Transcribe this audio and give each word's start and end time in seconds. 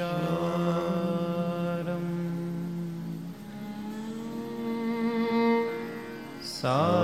Sharam 0.00 0.16
Sa. 6.40 6.99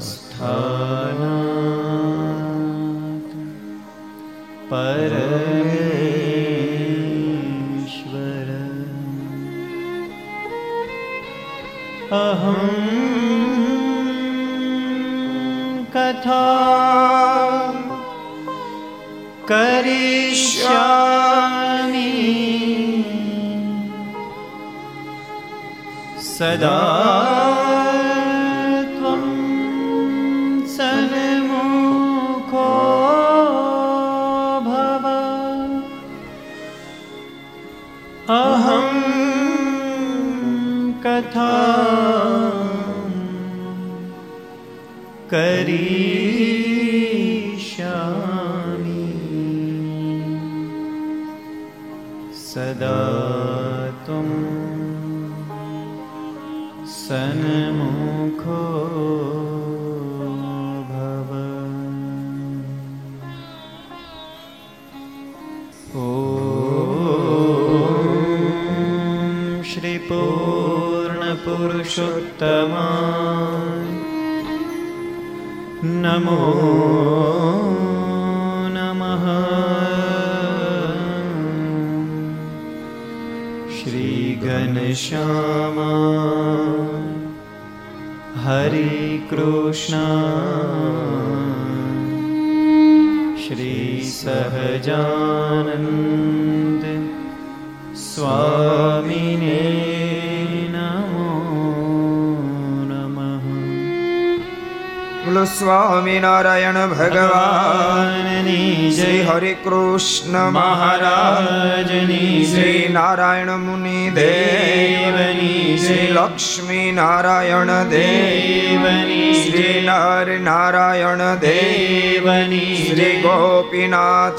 स्थाना 0.00 1.37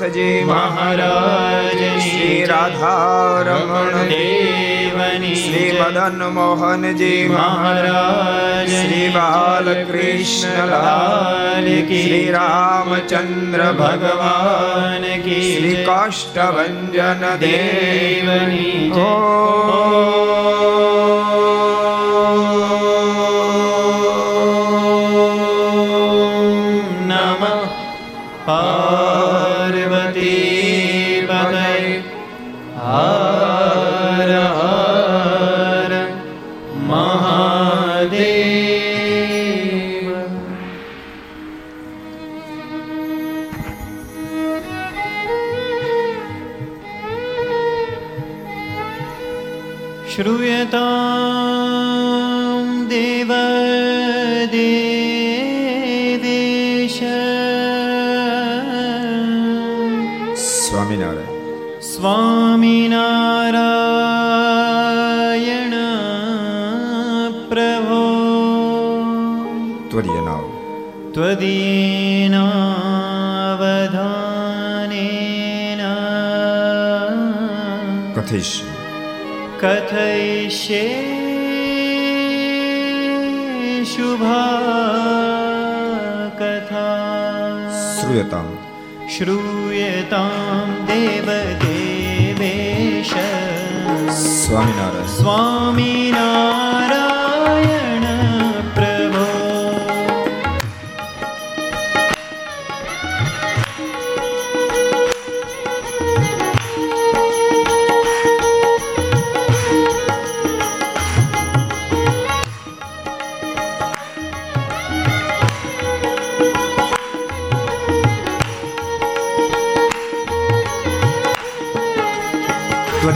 ગોપીનાથજી 0.09 0.45
મહારાજ 0.45 1.81
શ્રી 2.01 2.45
રાધારમણ 2.45 4.09
દેવની 4.09 5.35
શ્રી 5.35 5.73
મદન 5.73 6.23
મોહનજી 6.33 7.27
મહારાજ 7.27 8.71
શ્રી 8.71 9.09
બાલકૃષ્ણ 9.09 10.71
લાલ 10.71 11.69
કી 11.87 12.03
શ્રી 12.03 12.31
રામચંદ્ર 12.31 13.65
ભગવાન 13.75 15.05
કી 15.23 15.43
શ્રી 15.47 15.85
કાષ્ટભન 15.85 17.27
દેવની 17.41 18.91
ઓ 19.03 20.18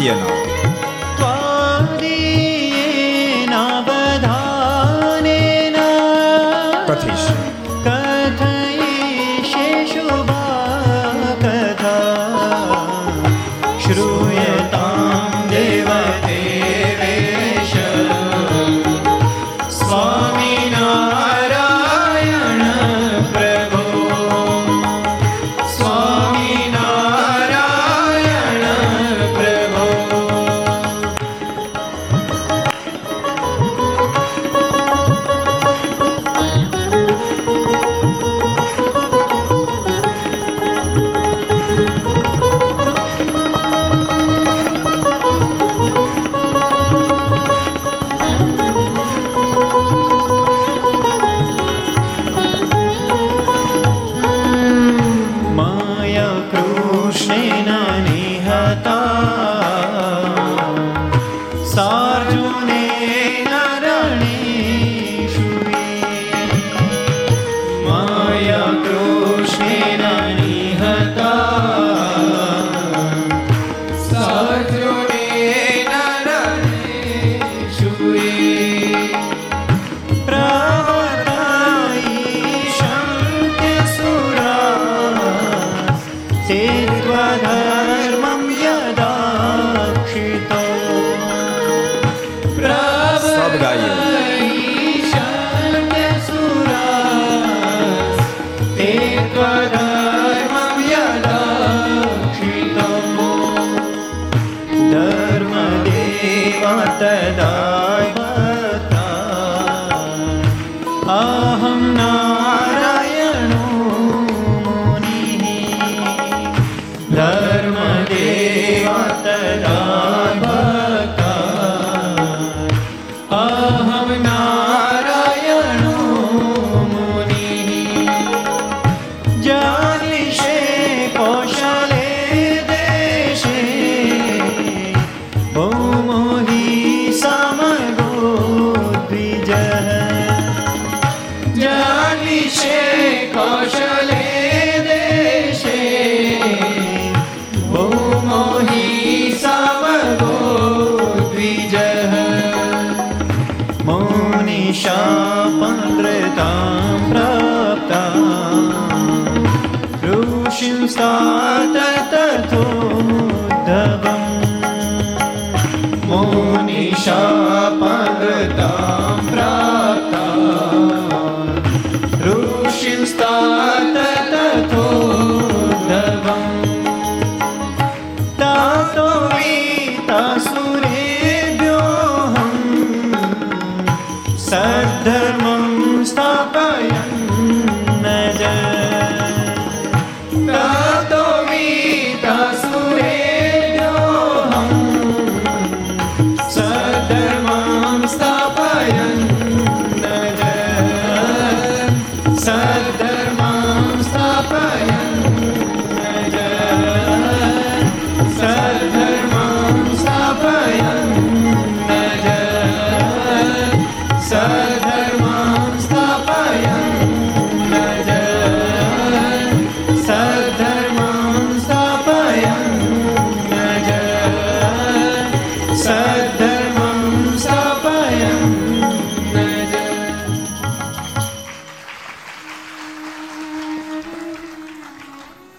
Biernau. 0.04 0.43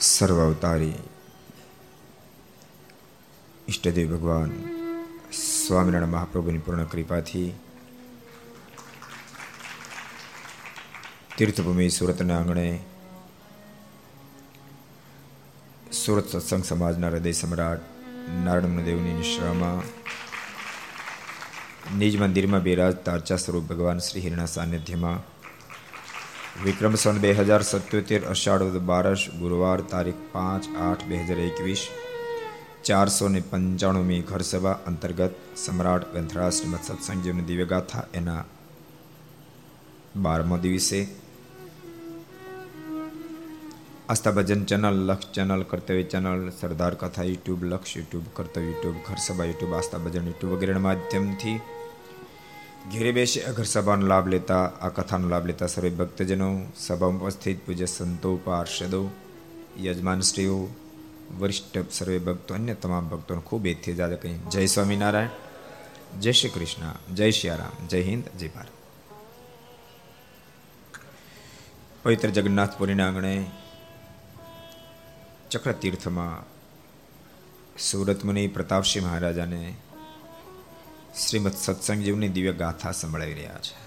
સર્વ 0.05 0.39
અવતારી 0.41 0.97
ઈષ્ટદેવ 3.69 4.09
ભગવાન 4.11 4.51
સ્વામિનારાયણ 5.35 6.11
મહાપ્રભુની 6.11 6.65
પૂર્ણ 6.65 6.87
કૃપાથી 6.87 7.51
તીર્થભૂમિ 11.37 11.87
સુરતના 11.91 12.37
આંગણે 12.37 12.67
સુરત 15.95 16.27
સત્સંગ 16.33 16.65
સમાજના 16.65 17.11
હૃદય 17.11 17.35
સમ્રાટ 17.35 17.83
નારાયણ 18.43 18.85
દેવની 18.85 19.15
નિશ્રામાં 19.15 19.81
નિજ 21.95 22.15
મંદિરમાં 22.19 22.63
બિરાજતા 22.63 23.15
અર્ચા 23.15 23.39
સ્વરૂપ 23.39 23.67
ભગવાન 23.67 24.01
શ્રી 24.01 24.23
હિરણા 24.23 24.51
સાનિધ્યમાં 24.53 25.25
વિક્રમ 26.63 26.95
સન 26.95 27.17
બે 27.19 27.31
હજાર 27.35 27.63
સત્યોતેર, 27.63 28.23
અષાઢ 28.33 28.77
બારસ, 28.81 29.23
ગુરુવાર 29.41 29.81
તારીખ 29.83 30.21
પાંચ 30.33 30.69
આઠ 30.79 31.03
બે 31.09 31.17
હજાર 31.19 31.39
એકવીસ, 31.39 31.83
ચારસો 32.83 33.29
ને 33.29 33.41
પંચાણુંમી 33.43 34.23
ઘરસભા 34.23 34.77
અંતર્ગત 34.87 35.35
સમ્રાટ 35.57 36.07
ગ્રંથરાજ 36.13 36.53
શ્રીમદ 36.53 36.87
સત્સંગજીવની 36.87 37.49
દિવ્યગાથા 37.51 38.05
એના 38.15 38.45
બારમો 40.17 40.57
દિવસે. 40.59 41.01
Aastha 44.09 44.37
Bhajan 44.39 44.63
channel, 44.65 44.97
Laksh 45.09 45.33
channel, 45.33 45.63
Kartavya 45.65 46.05
channel, 46.05 46.43
Sardar 46.61 46.95
Katha 46.95 47.25
YouTube, 47.25 47.61
Laksh 47.73 47.97
YouTube, 47.97 48.27
કર્તવ્ય 48.33 48.69
યુટ્યુબ 48.71 48.97
ઘર 49.07 49.19
યુટ્યુબ 49.51 49.73
આસ્થા 49.73 50.05
ભજન 50.07 50.31
યુટ્યુબ 50.31 50.55
વગેરેના 50.55 50.87
માધ્યમથી 50.89 51.59
ઘેરે 52.93 53.13
બેસી 53.13 53.41
અઘર 53.41 53.65
સભાનો 53.65 54.07
લાભ 54.07 54.27
લેતા 54.27 54.65
આ 54.81 54.89
કથાનો 54.89 55.29
લાભ 55.29 55.47
લેતા 55.47 55.67
સર્વે 55.67 55.91
ભક્તજનો 55.91 56.49
સભામાં 56.77 57.23
ઉપસ્થિત 57.23 57.59
પૂજ્ય 57.67 57.87
સંતો 57.87 58.37
પાર્ષદો 58.37 59.01
યજમાનશ્રીઓ 59.83 60.59
વરિષ્ઠ 61.39 61.91
સર્વે 61.91 62.19
ભક્તો 62.19 62.55
અન્ય 62.55 62.75
તમામ 62.75 63.09
ભક્તોને 63.09 63.41
ખૂબ 63.41 63.67
એથી 63.67 63.95
જાજે 63.95 64.17
કહી 64.17 64.37
જય 64.51 64.67
સ્વામિનારાયણ 64.67 66.21
જય 66.21 66.33
શ્રી 66.33 66.51
કૃષ્ણ 66.51 67.15
જય 67.15 67.31
શ્રી 67.31 67.89
જય 67.89 68.01
હિન્દ 68.01 68.25
જય 68.39 68.49
ભારત 68.49 68.73
પવિત્ર 72.03 72.31
જગન્નાથપુરીના 72.31 73.07
આંગણે 73.07 73.35
ચક્ર 75.51 75.73
તીર્થમાં 75.73 76.45
સુરત 77.79 78.21
મુનિ 78.25 78.49
પ્રતાપસિંહ 78.49 79.05
મહારાજાને 79.07 79.63
શ્રીમદ 81.21 81.53
સત્સંગજીવની 81.53 82.29
દિવ્ય 82.29 82.53
ગાથા 82.53 82.91
સંભળાવી 82.91 83.35
રહ્યા 83.35 83.59
છે. 83.59 83.85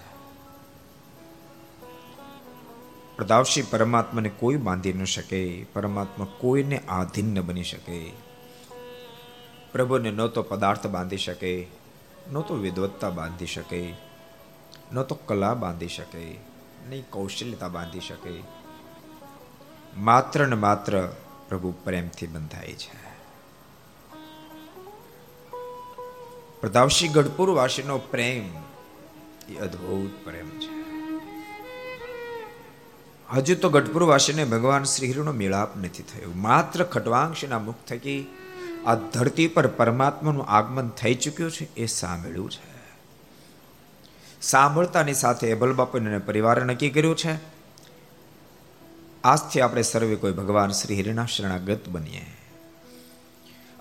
પ્રતાપશી 3.16 3.62
પરમાત્માને 3.62 4.28
કોઈ 4.28 4.56
બાંધી 4.56 4.92
ન 4.92 5.04
શકે, 5.04 5.64
પરમાત્મા 5.64 6.26
કોઈને 6.38 6.78
આધીન 6.88 7.34
ન 7.34 7.40
બની 7.40 7.62
શકે. 7.62 8.12
પ્રભુને 9.72 10.10
ન 10.10 10.26
તો 10.26 10.42
પદાર્થ 10.42 10.86
બાંધી 10.86 11.16
શકે, 11.16 11.66
ન 12.32 12.40
તો 12.40 12.54
વિદવત્તા 12.54 13.10
બાંધી 13.10 13.46
શકે, 13.46 13.94
ન 14.92 15.02
તો 15.02 15.14
કલા 15.14 15.54
બાંધી 15.54 15.88
શકે 15.88 16.38
નહીં 16.88 17.10
કૌશલ્યતા 17.10 17.68
બાંધી 17.68 18.00
શકે. 18.00 18.42
માત્ર 19.96 20.46
ને 20.46 20.56
માત્ર 20.56 21.08
પ્રભુ 21.48 21.74
પ્રેમથી 21.84 22.26
બંધાય 22.26 22.72
છે. 22.72 23.07
પ્રતાપસિંહ 26.60 27.12
ગઢપુર 27.12 27.50
વાસીનો 27.50 27.98
પ્રેમ, 27.98 28.46
એ 29.52 29.58
અદ્ભુત 29.58 30.24
પ્રેમ 30.24 30.48
છે. 30.48 30.72
હજુ 33.28 33.54
તો 33.54 33.68
ગઢપુર 33.68 34.02
વાસીને 34.02 34.44
ભગવાન 34.44 34.84
શ્રીહરિનો 34.84 35.32
મેળાપ 35.32 35.76
નથી 35.76 36.02
થયો. 36.02 36.30
માત્ર 36.36 36.84
ખટવાંશના 36.84 37.58
મુખ 37.58 37.82
થકી 37.88 38.26
આ 38.86 38.94
ધરતી 38.94 39.48
પર 39.48 39.66
પરમાત્માનું 39.66 40.48
આગમન 40.48 40.88
થઈ 40.88 41.14
ચૂક્યું 41.14 41.50
છે, 41.50 41.74
એ 41.74 41.86
સાંભળ્યું 41.86 42.50
છે. 42.50 42.68
સાંભળતાની 44.42 45.14
સાથે 45.14 45.46
એબલ 45.48 45.72
બાપુને 45.72 46.18
પરિવારે 46.18 46.64
નક્કી 46.64 46.90
કર્યું 46.90 47.16
છે, 47.16 47.34
આજથી 49.24 49.60
આપણે 49.60 49.82
સર્વે 49.82 50.16
કોઈ 50.16 50.32
ભગવાન 50.32 50.70
શ્રી 50.70 51.00
હરિના 51.00 51.26
શરણાગત 51.26 51.88
બનીએ. 51.88 52.26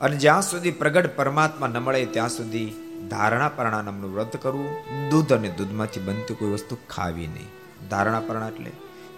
અને 0.01 0.17
જ્યાં 0.17 0.41
સુધી 0.41 0.71
પ્રગટ 0.71 1.15
પરમાત્મા 1.15 1.67
ન 1.67 1.77
મળે, 1.77 2.05
ત્યાં 2.05 2.29
સુધી 2.29 2.73
ધારણા 3.09 3.49
પરણાનામનું 3.49 4.13
વ્રત 4.13 4.37
કરવું, 4.37 4.69
દૂધ 5.09 5.33
અને 5.33 5.49
દૂધમાંથી 5.49 5.99
બનતી 5.99 6.33
કોઈ 6.33 6.49
વસ્તુ 6.49 6.77
ખાવી 6.89 7.27
નહીં. 7.27 7.47
ધારણા 7.89 8.19
પરણા 8.19 8.47
એટલે 8.47 8.71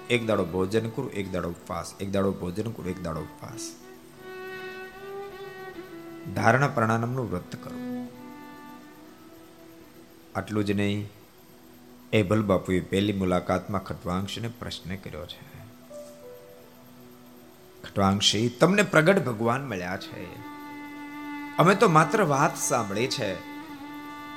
એક 0.10 0.28
દાડો 0.28 0.46
ભોજન 0.46 0.90
કરું, 0.90 1.12
એક 1.12 1.32
દાડો 1.32 1.50
ઉપવાસ, 1.50 1.94
એક 2.00 2.12
દાડો 2.12 2.32
ભોજન 2.32 2.72
કરું, 2.72 2.90
એક 2.90 3.04
દાડો 3.04 3.20
ઉપવાસ. 3.20 3.72
ધારણા 6.36 6.68
પ્રણાનમનું 6.68 7.32
વ્રત 7.32 7.56
કરવું 7.64 8.10
આટલું 10.36 10.66
જ 10.66 10.72
નહીં, 10.72 11.10
એ 12.14 12.24
ભલબાપુએ 12.24 12.80
પહેલી 12.80 13.14
મુલાકાતમાં 13.14 13.84
ખટવાંશને 13.84 14.48
પ્રશ્ન 14.48 14.96
કર્યો 14.96 15.26
છે. 15.26 15.60
ખટવાંશી 17.84 18.50
તમને 18.50 18.82
પ્રગટ 18.82 19.26
ભગવાન 19.26 19.68
મળ્યા 19.68 19.98
છે. 19.98 20.49
અમે 21.60 21.76
તો 21.76 21.90
માત્ર 21.90 22.24
વાત 22.24 22.58
સાંભળી 22.58 23.08
છે. 23.08 23.34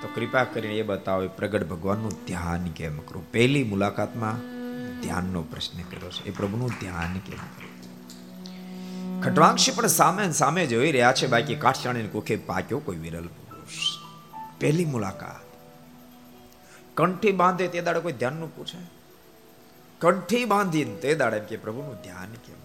તો 0.03 0.09
કૃપા 0.15 0.45
કરીને 0.45 0.75
એ 0.75 0.83
બતાવો 0.83 1.29
પ્રગટ 1.29 1.67
ભગવાનનું 1.67 2.11
ધ્યાન 2.27 2.65
કેમ 2.65 2.99
કરું? 2.99 3.33
પહેલી 3.33 3.65
મુલાકાતમાં 3.65 4.39
ધ્યાનનો 5.01 5.43
પ્રશ્ન 5.43 5.83
કર્યો 5.83 6.11
છે. 6.11 6.25
એ 6.25 6.31
પ્રભુનું 6.31 6.71
ધ્યાન 6.81 7.19
કેમ 7.19 7.39
કરું? 7.39 7.73
ખટવાંશી 9.23 9.73
પણ 9.73 9.87
સામે 9.87 10.33
સામે 10.33 10.67
જોઈ 10.67 10.93
રહ્યા 10.93 11.13
છે. 11.13 11.27
બાકી 11.27 11.55
કાઠિયાણી 11.55 12.09
કુખે 12.09 12.37
પાક્યો 12.37 12.79
કોઈ 12.79 12.97
વિરલ 12.97 13.27
પુરુષ. 13.27 13.71
પહેલી 14.61 14.85
મુલાકાત. 14.85 15.57
કંઠી 16.97 17.33
બાંધે 17.33 17.69
તે 17.69 17.81
દાડે 17.81 18.01
કોઈ 18.01 18.13
ધ્યાનનું 18.13 18.57
પૂછે? 18.57 18.87
કંઠી 20.01 20.45
બાંધીને 20.45 20.97
તે 20.97 21.15
દાડે 21.15 21.41
કે 21.41 21.57
પ્રભુનું 21.57 21.95
ધ્યાન 21.95 22.33
કેમ 22.33 22.62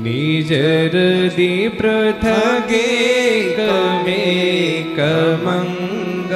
વાસુદેવે 0.04 0.12
નિજરદી 0.12 1.68
પૃથગે 1.68 3.54
કમે 3.54 4.94
કમંગ 4.96 6.32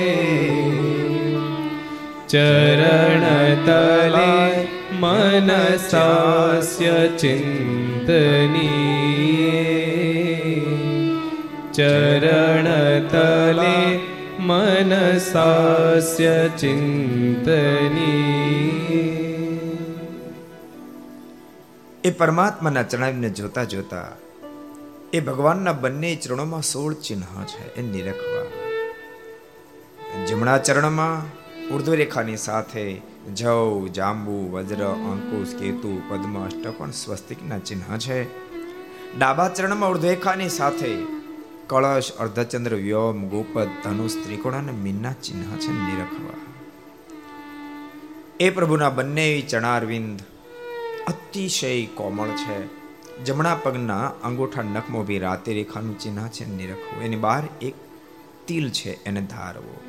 चरणतले 2.33 4.33
मनसास्य 5.01 6.91
चिन्तनी 7.21 8.69
चरणतले 11.77 13.77
मनसास्य 14.49 16.27
चिन्तनी 16.59 18.17
એ 22.03 22.11
પરમાત્માના 22.11 22.83
ચણાવીને 22.83 23.29
જોતા 23.29 23.63
જોતા 23.63 24.07
એ 25.13 25.19
ભગવાનના 25.19 25.71
બંને 25.71 26.15
ચરણોમાં 26.15 26.61
સોળ 26.61 26.93
ચિહ્ન 26.93 27.45
છે, 27.45 27.75
એ 27.75 27.81
નિરખવા. 27.81 28.45
જમણા 30.25 30.57
ચરણમાં 30.57 31.41
ઉર્ધ્વ 31.73 31.93
રેખાની 31.93 32.37
સાથે 32.37 33.01
જવ, 33.35 33.87
જાંબુ, 33.87 34.51
વજ્ર, 34.51 34.83
અંકુશ, 34.85 35.55
કેતુ, 35.55 36.01
પદ્મ 36.09 36.45
અષ્ટકોણ 36.45 36.89
સ્વસ્તિકના 36.89 37.59
ચિહ્ન 37.59 37.97
છે. 37.97 38.23
ડાબા 39.17 39.49
ચરણમાં 39.49 39.89
ઉર્ધ્વેખાની 39.89 40.49
સાથે 40.49 40.97
કળશ, 41.67 42.11
અર્ધચંદ્ર, 42.19 42.75
વ્યોમ, 42.75 43.27
ગોપદ, 43.29 43.67
ધનુષ, 43.83 44.15
ત્રિકોણ 44.15 44.53
અને 44.53 44.71
મીનના 44.71 45.13
ચિહ્ન 45.13 45.41
છે, 45.41 45.71
નિરખવા. 45.71 46.39
એ 48.39 48.49
પ્રભુના 48.49 48.89
બંને 48.89 49.41
ચણારવિંદ 49.41 50.19
અતિશય 51.07 51.85
કોમળ 51.85 52.27
છે. 52.27 52.81
જમણા 53.23 53.55
પગના 53.55 54.07
અંગૂઠા 54.07 54.61
નખમો 54.61 55.03
બી 55.03 55.19
રાતે 55.19 55.53
રેખાનું 55.53 55.99
ચિહ્ન 55.99 56.27
છે 56.27 56.45
નિરખવું. 56.55 57.03
એની 57.03 57.15
બહાર 57.15 57.43
એક 57.61 57.75
તિલ 58.47 58.69
છે, 58.69 59.03
એને 59.03 59.21
ધારવો. 59.21 59.79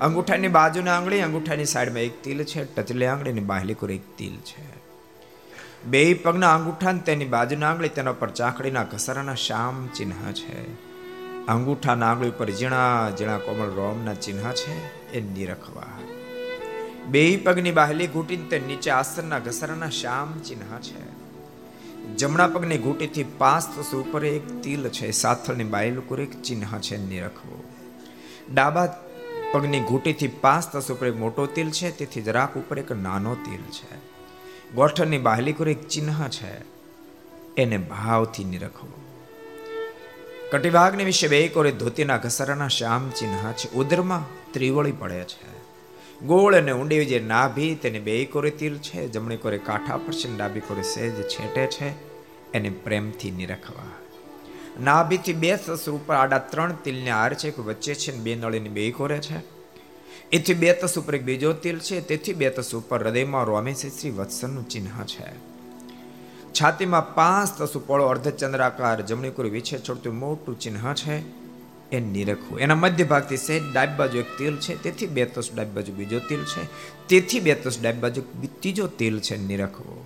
અંગૂઠાની 0.00 0.48
બાજુના 0.48 0.96
આંગળી, 0.96 1.20
અંગૂઠાની 1.20 1.64
સાઈડમાં 1.64 2.02
એક 2.02 2.22
તિલ 2.22 2.44
છે. 2.44 2.74
ટચલે 2.74 3.06
આંગળીની 3.06 3.40
બાહલી 3.40 3.74
કોર 3.74 3.90
એક 3.90 4.16
તિલ 4.16 4.36
છે. 4.36 4.84
બે 5.84 6.14
પગના 6.14 6.54
અંગૂઠા 6.54 6.92
તેની 6.92 7.24
બાજુના 7.24 7.70
આંગળી, 7.70 7.88
તેના 7.88 8.12
પર 8.12 8.30
ચાકડીના 8.30 8.82
ઘસારાના 8.82 9.34
શ્યામ 9.34 9.88
ચિહ્ન 9.94 10.32
છે. 10.32 10.72
અંગૂઠાના 11.46 12.10
આંગળી 12.10 12.28
ઉપર 12.28 12.50
ઝીણા 12.50 13.10
ઝીણા 13.18 13.38
કોમળ 13.38 13.68
રોમના 13.68 14.14
ચિહ્ન 14.14 14.52
છે, 14.52 15.04
એ 15.12 15.20
નિરખવા. 15.20 15.93
બે 17.10 17.36
પગની 17.36 17.70
બાહલી 17.70 18.06
ઘૂંટીને 18.06 18.48
તે 18.48 18.58
નીચે 18.58 18.90
આસનના 18.90 19.38
ઘસારાના 19.38 19.88
શામ 19.88 20.38
ચિહ્ન 20.38 20.62
છે. 20.80 21.02
જમણા 22.16 22.46
પગની 22.46 22.78
ઘૂંટીથી 22.78 23.22
પાંચ 23.22 23.78
તસ 23.78 23.94
ઉપર 23.94 24.24
એક 24.24 24.62
તિલ 24.62 24.88
છે, 24.88 25.10
સાથળની 25.10 25.64
બાયલ 25.64 25.98
ઉપર 25.98 26.20
એક 26.20 26.42
ચિહ્ન 26.42 26.64
છે, 26.80 26.96
નિરખવો. 26.96 27.64
ડાબા 28.54 28.86
પગની 29.52 29.80
ઘૂંટીથી 29.80 30.26
પાંચ 30.26 30.72
તસ 30.72 30.90
ઉપર 30.90 31.06
એક 31.06 31.16
મોટો 31.16 31.46
તિલ 31.46 31.70
છે, 31.70 31.90
તેથી 31.90 32.22
જરાક 32.22 32.56
ઉપર 32.56 32.78
એક 32.78 32.92
નાનો 32.92 33.34
તિલ 33.34 33.64
છે. 33.70 33.94
ગોઠણની 34.74 35.18
બાહલી 35.18 35.52
કુર 35.52 35.68
એક 35.68 35.88
ચિહ્ન 35.88 36.28
છે, 36.28 36.52
એને 37.56 37.78
ભાવથી 37.78 38.44
નિરખવો. 38.44 38.88
કટિભાગને 40.52 41.04
વિશે 41.04 41.28
બે 41.28 41.48
કોરે 41.48 41.72
ધોતીના 41.72 42.16
ઘસારાના 42.16 42.68
શ્યામ 42.68 43.10
ચિહ્ન 43.10 43.52
છે, 43.52 43.72
ઉદરમાં 43.72 44.52
ત્રિવળી 44.52 44.92
પડે 44.92 45.24
છે. 45.24 45.53
ગોળ 46.22 46.54
અને 46.54 46.72
ઊંડી 46.72 47.04
જે 47.04 47.20
નાભી 47.20 47.74
તેને 47.74 47.98
બે 47.98 48.24
કોરે 48.24 48.50
તિલ 48.50 48.78
છે, 48.78 49.08
જમણી 49.08 49.36
કોરે 49.36 49.58
કાંઠા 49.58 49.96
પર 49.96 50.12
છે 50.12 50.36
ડાબી 50.36 50.60
કોરે 50.60 50.82
સહેજ 50.82 51.12
છેટે 51.22 51.66
છે, 51.66 51.92
એને 52.52 52.70
પ્રેમથી 52.70 53.30
નિરખવા. 53.30 53.82
નાભીથી 54.80 55.32
બે 55.32 55.56
સસર 55.56 55.90
ઉપર 55.90 56.14
આડા 56.14 56.38
ત્રણ 56.38 56.72
તિલને 56.84 57.10
હાર 57.10 57.34
છે 57.34 57.50
વચ્ચે 57.50 57.94
છે 57.94 58.12
બે 58.12 58.34
નળીની 58.34 58.68
બે 58.68 58.90
કોરે 58.90 59.18
છે. 59.18 59.34
એથી 60.32 60.54
બે 60.54 60.72
તસ 60.72 60.98
ઉપર 60.98 61.14
એક 61.14 61.22
બીજો 61.22 61.52
તિલ 61.52 61.78
છે, 61.78 62.00
તેથી 62.00 62.32
બે 62.32 62.50
તસ 62.50 62.74
ઉપર 62.74 63.02
હૃદયમાં 63.02 63.44
રોમેશ 63.44 63.76
શ્રી 63.76 64.10
વત્સનનું 64.10 64.68
ચિહ્ન 64.68 64.86
છે. 65.06 65.24
છાતીમાં 66.52 67.14
પાંચ 67.14 67.58
તસ 67.58 67.76
પોળો 67.86 68.06
અર્ધચંદ્રાકાર 68.06 69.02
જમણી 69.02 69.30
કોરી 69.30 69.50
વિછે 69.50 69.78
છોડતું 69.78 70.14
મોટું 70.14 70.58
ચિહ્ન 70.58 70.94
છે. 70.94 71.43
એ 71.96 71.98
નિરખવું 72.14 72.62
એના 72.64 72.80
મધ્ય 72.82 73.06
ભાગથી 73.12 73.40
સહેજ 73.46 73.62
ડાબી 73.72 73.98
બાજુ 74.00 74.16
એક 74.24 74.30
તેલ 74.38 74.56
છે, 74.64 74.72
તેથી 74.84 75.12
બે 75.16 75.24
તસ 75.34 75.48
ડાબી 75.54 75.76
બાજુ 75.76 75.92
બીજો 76.00 76.18
તેલ 76.28 76.42
છે, 76.52 76.62
તેથી 77.10 77.42
બે 77.46 77.54
તસ 77.62 77.76
ડાબી 77.82 78.04
બાજુ 78.04 78.22
ત્રીજો 78.60 78.86
તેલ 79.00 79.16
છે 79.26 79.36
નિરખવો 79.50 79.96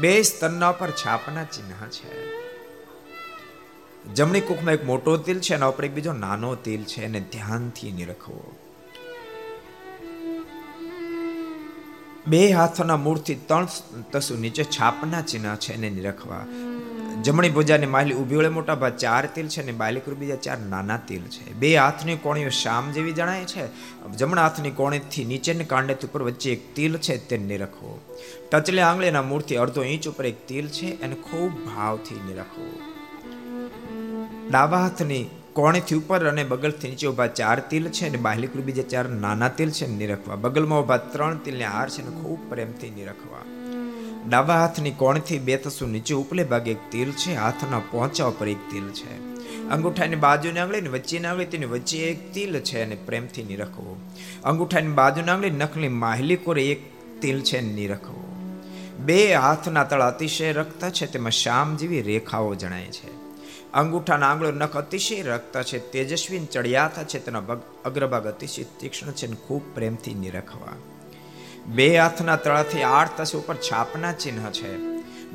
બે 0.00 0.12
સ્તનના 0.28 0.72
પર 0.80 0.90
છાપના 1.02 1.46
ચિહ્ન 1.54 1.72
છે. 1.96 2.10
જમણી 4.16 4.46
કુખમાં 4.48 4.76
એક 4.78 4.84
મોટો 4.90 5.16
તેલ 5.26 5.38
છે, 5.44 5.52
એના 5.56 5.72
ઉપર 5.72 5.84
એક 5.88 5.94
બીજો 5.96 6.12
નાનો 6.24 6.50
તેલ 6.66 6.82
છે, 6.90 7.00
એને 7.08 7.20
ધ્યાનથી 7.32 7.92
નિરખવો 8.00 8.38
બે 12.30 12.40
હાથોના 12.58 13.00
મૂળથી 13.06 13.38
ત્રણ 13.48 13.66
તસુ 14.12 14.34
નીચે 14.44 14.64
છાપના 14.76 15.22
ચિહ્ન 15.30 15.46
છે, 15.62 15.70
એને 15.76 15.88
નિરખવા. 15.98 16.44
જમણી 17.26 17.48
ભુજાની 17.48 17.86
માલી 17.86 18.14
ઊભી 18.14 18.36
વળે 18.36 18.48
મોટા 18.48 18.74
ભાગ 18.74 18.96
ચાર 18.96 19.28
તિલ 19.34 19.46
છે 19.48 19.62
અને 19.62 19.72
બાલિક 19.72 20.08
બીજા 20.08 20.36
ચાર 20.36 20.58
નાના 20.58 20.98
તિલ 21.08 21.22
છે. 21.34 21.52
બે 21.52 21.76
હાથની 21.76 22.16
કોણીઓ 22.16 22.48
શામ 22.48 22.90
જેવી 22.92 23.12
જણાય 23.12 23.44
છે. 23.44 23.64
જમણા 24.16 24.42
હાથની 24.42 24.70
કોણીથી 24.70 25.24
નીચેની 25.24 25.64
કાંડેથી 25.64 26.06
ઉપર 26.06 26.22
વચ્ચે 26.22 26.52
એક 26.52 26.74
તિલ 26.74 26.98
છે 26.98 27.16
તે 27.28 27.36
નિરખવો 27.38 27.98
ટચલે 28.52 28.82
આંગળીના 28.82 29.22
મૂળથી 29.22 29.56
અડધો 29.56 29.82
ઇંચ 29.84 30.08
ઉપર 30.08 30.26
એક 30.26 30.46
તિલ 30.48 30.68
છે 30.68 30.92
એને 31.00 31.14
ખૂબ 31.14 31.52
ભાવથી 31.66 32.20
નિરખવો 32.28 32.68
ડાબા 34.50 34.78
હાથની 34.78 35.24
કોણેથી 35.52 35.94
ઉપર 35.94 36.20
અને 36.28 36.44
બગલથી 36.44 36.88
નીચે 36.88 37.06
ઊભા 37.08 37.26
ચાર 37.26 37.58
તિલ 37.70 37.88
છે 37.88 38.08
અને 38.08 38.18
બાહલી 38.18 38.46
બીજા 38.46 38.82
ચાર 38.82 39.06
નાના 39.08 39.48
તિલ 39.48 39.70
છે 39.70 39.86
નિરખવા. 39.86 40.36
બગલમાં 40.36 40.80
ઊભા 40.82 40.96
ત્રણ 40.96 41.38
તિલને 41.38 41.64
હાર 41.64 41.88
છે 41.90 42.02
અને 42.02 42.22
ખૂબ 42.22 42.50
પ્રેમથી 42.50 42.90
નિરખવા. 42.90 43.65
ડાબા 44.28 44.54
હાથની 44.54 44.90
કોણથી 44.90 45.38
બે 45.38 45.56
તસુ 45.56 45.86
નીચે 45.86 46.14
ઉપલે 46.14 46.44
ભાગે 46.44 46.70
એક 46.70 46.90
તિલ 46.90 47.12
છે, 47.12 47.34
હાથના 47.34 47.78
પહોંચા 47.78 48.24
ઉપર 48.24 48.48
એક 48.48 48.70
તિલ 48.70 48.88
છે. 48.88 49.36
અંગૂઠાની 49.68 50.16
બાજુની 50.16 50.58
આંગળી 50.58 50.88
વચ્ચેની 50.88 51.26
આંગળી, 51.26 51.44
તેની 51.44 51.66
વચ્ચે 51.66 51.98
એક 51.98 52.32
તિલ 52.32 52.60
છે 52.60 52.82
અને 52.82 52.94
પ્રેમથી 52.94 53.42
નિરખવો. 53.42 54.00
અંગૂઠાની 54.44 54.88
બાજુની 54.88 55.28
આંગળી, 55.28 55.50
નખની 55.50 55.88
માહલી 55.88 56.36
કોરે 56.36 56.66
એક 56.66 56.80
તિલ 57.20 57.40
છે 57.40 57.60
નિરખવો. 57.60 58.22
બે 58.98 59.34
હાથના 59.34 59.84
તળ 59.84 60.00
અતિશય 60.00 60.52
રક્ત 60.52 60.90
છે, 60.90 61.06
તેમાં 61.06 61.30
શામ 61.30 61.76
જેવી 61.76 62.02
રેખાઓ 62.02 62.54
જણાય 62.54 62.86
છે. 62.86 63.10
અંગૂઠાના 63.72 64.26
આંગળો, 64.26 64.52
નખ 64.52 64.76
અતિશય 64.76 65.22
રક્ત 65.22 65.62
છે 65.62 65.78
તેજસ્વી 65.78 66.46
ચડિયાતા 66.46 67.02
છે, 67.04 67.18
તેના 67.18 67.42
અગ્રભાગ 67.84 68.26
અતિશય 68.26 68.64
તીક્ષ્ણ 68.80 69.10
છે 69.10 69.26
અને 69.26 69.36
ખૂબ 69.36 69.62
પ્રેમથી 69.74 70.14
નિરખવા. 70.14 70.95
બે 71.74 71.96
હાથના 71.96 72.36
તળાથી 72.36 72.82
આઠ 72.82 73.20
તસુ 73.20 73.38
ઉપર 73.38 73.54
છાપના 73.54 74.12
ચિહ્ન 74.12 74.50
છે. 74.50 74.76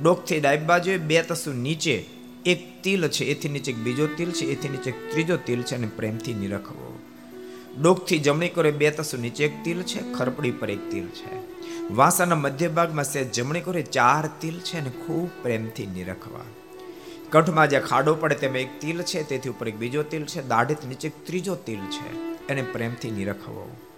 ડોકથી 0.02 0.40
ડાબી 0.40 0.66
બાજુએ 0.66 0.98
બે 0.98 1.22
તસુ 1.22 1.54
નીચે, 1.54 2.06
એક 2.46 2.84
તિલ 2.84 3.08
છે, 3.08 3.26
એથી 3.26 3.50
નીચે 3.50 3.72
બીજો 3.72 4.08
તિલ 4.08 4.32
છે, 4.32 4.46
એથી 4.46 4.70
નીચે 4.70 4.92
ત્રીજો 4.92 5.38
તિલ 5.38 5.62
છે 5.62 5.76
અને 5.76 5.88
પ્રેમથી 5.88 6.34
નિરખવો. 6.34 7.00
ડોકથી 7.82 8.20
જમણી 8.20 8.50
કરે 8.50 8.72
બે 8.72 8.90
તસુ 8.90 9.18
નીચે 9.18 9.46
એક 9.46 9.64
તિલ 9.64 9.82
છે, 9.82 10.14
ખરપડી 10.14 10.52
પર 10.52 10.70
એક 10.70 10.92
તિલ 10.92 11.08
છે. 11.08 11.52
વાસાના 11.94 12.36
મધ્ય 12.36 12.68
ભાગમાં 12.68 13.06
સે 13.06 13.26
જમણી 13.26 13.62
કરે 13.62 13.82
ચાર 13.82 14.30
તિલ 14.42 14.60
છે 14.60 14.78
અને 14.78 14.90
ખૂબ 14.90 15.30
પ્રેમથી 15.44 15.86
નિરખવા. 15.86 16.40
કંઠમાં 17.32 17.70
જે 17.70 17.80
ખાડો 17.80 18.16
પડે 18.16 18.36
તેમાં 18.36 18.58
એક 18.58 18.82
તિલ 18.82 19.02
છે, 19.02 19.24
તેથી 19.24 19.50
ઉપર 19.50 19.68
એક 19.68 19.76
બીજો 19.76 20.04
તિલ 20.04 20.26
છે, 20.26 20.48
દાઢેથી 20.48 20.88
નીચે 20.88 21.08
એક 21.08 21.26
ત્રીજો 21.26 21.56
તિલ 21.56 21.80
છે, 21.80 22.38
એને 22.48 22.62
પ્રેમથી 22.62 23.12
નિરખવો. 23.12 23.91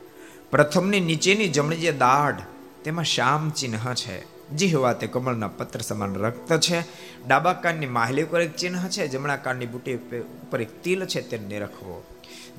પ્રથમની 0.54 1.00
નીચેની 1.00 1.48
જમણી 1.48 1.76
જે 1.76 1.92
દાઢ, 1.92 2.42
તેમાં 2.84 3.06
શ્યામ 3.06 3.50
ચિહ્ન 3.50 3.94
છે. 3.94 4.50
જીહવા 4.50 4.94
તે 4.94 5.08
કમળના 5.08 5.48
પત્ર 5.48 5.80
સમાન 5.80 6.16
રક્ત 6.16 6.60
છે. 6.60 6.84
ડાબા 7.28 7.54
કાનની 7.54 7.86
માહલી 7.86 8.24
ઉપર 8.24 8.42
એક 8.42 8.56
ચિહ્ન 8.56 8.88
છે. 8.88 9.08
જમણા 9.08 9.36
કાનની 9.36 9.66
બુટી 9.66 9.96
ઉપર 9.96 10.62
એક 10.62 10.84
તિલ 10.84 11.06
છે. 11.06 11.22
તે 11.22 11.38
નિરખવો 11.38 12.04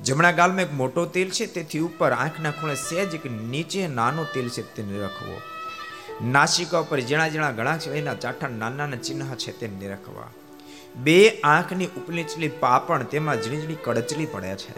જમણા 0.03 0.31
ગાલમાં 0.31 0.61
એક 0.61 0.73
મોટો 0.73 1.05
તિલ 1.05 1.29
છે. 1.29 1.45
તેથી 1.45 1.79
ઉપર 1.79 2.11
આંખના 2.11 2.51
ખૂણે 2.51 2.75
સહેજ 2.75 3.15
એક 3.15 3.31
નીચે 3.31 3.87
નાનો 3.87 4.23
તિલ 4.33 4.49
છે. 4.49 4.75
તે 4.75 4.83
નિરખવો 4.83 5.41
નાસિકા 6.31 6.79
ઉપર 6.79 6.99
ઝીણા 6.99 7.29
ઝીણા 7.29 7.51
ઘણા 7.51 7.77
છે. 7.77 7.93
એના 7.93 8.13
ચાઠા 8.13 8.47
નાના 8.47 8.75
નાના 8.75 8.97
ચિહ્ન 8.97 9.35
છે. 9.35 9.59
તે 9.59 9.67
નિરખવા 9.67 10.27
બે 11.03 11.29
આંખની 11.29 11.85
ઉપલીચલી 11.85 12.47
પાપણ 12.47 13.03
તેમાં 13.03 13.35
ઝીણી 13.35 13.57
ઝીણી 13.57 13.75
કડચલી 13.83 14.25
પડે 14.25 14.55
છે. 14.55 14.73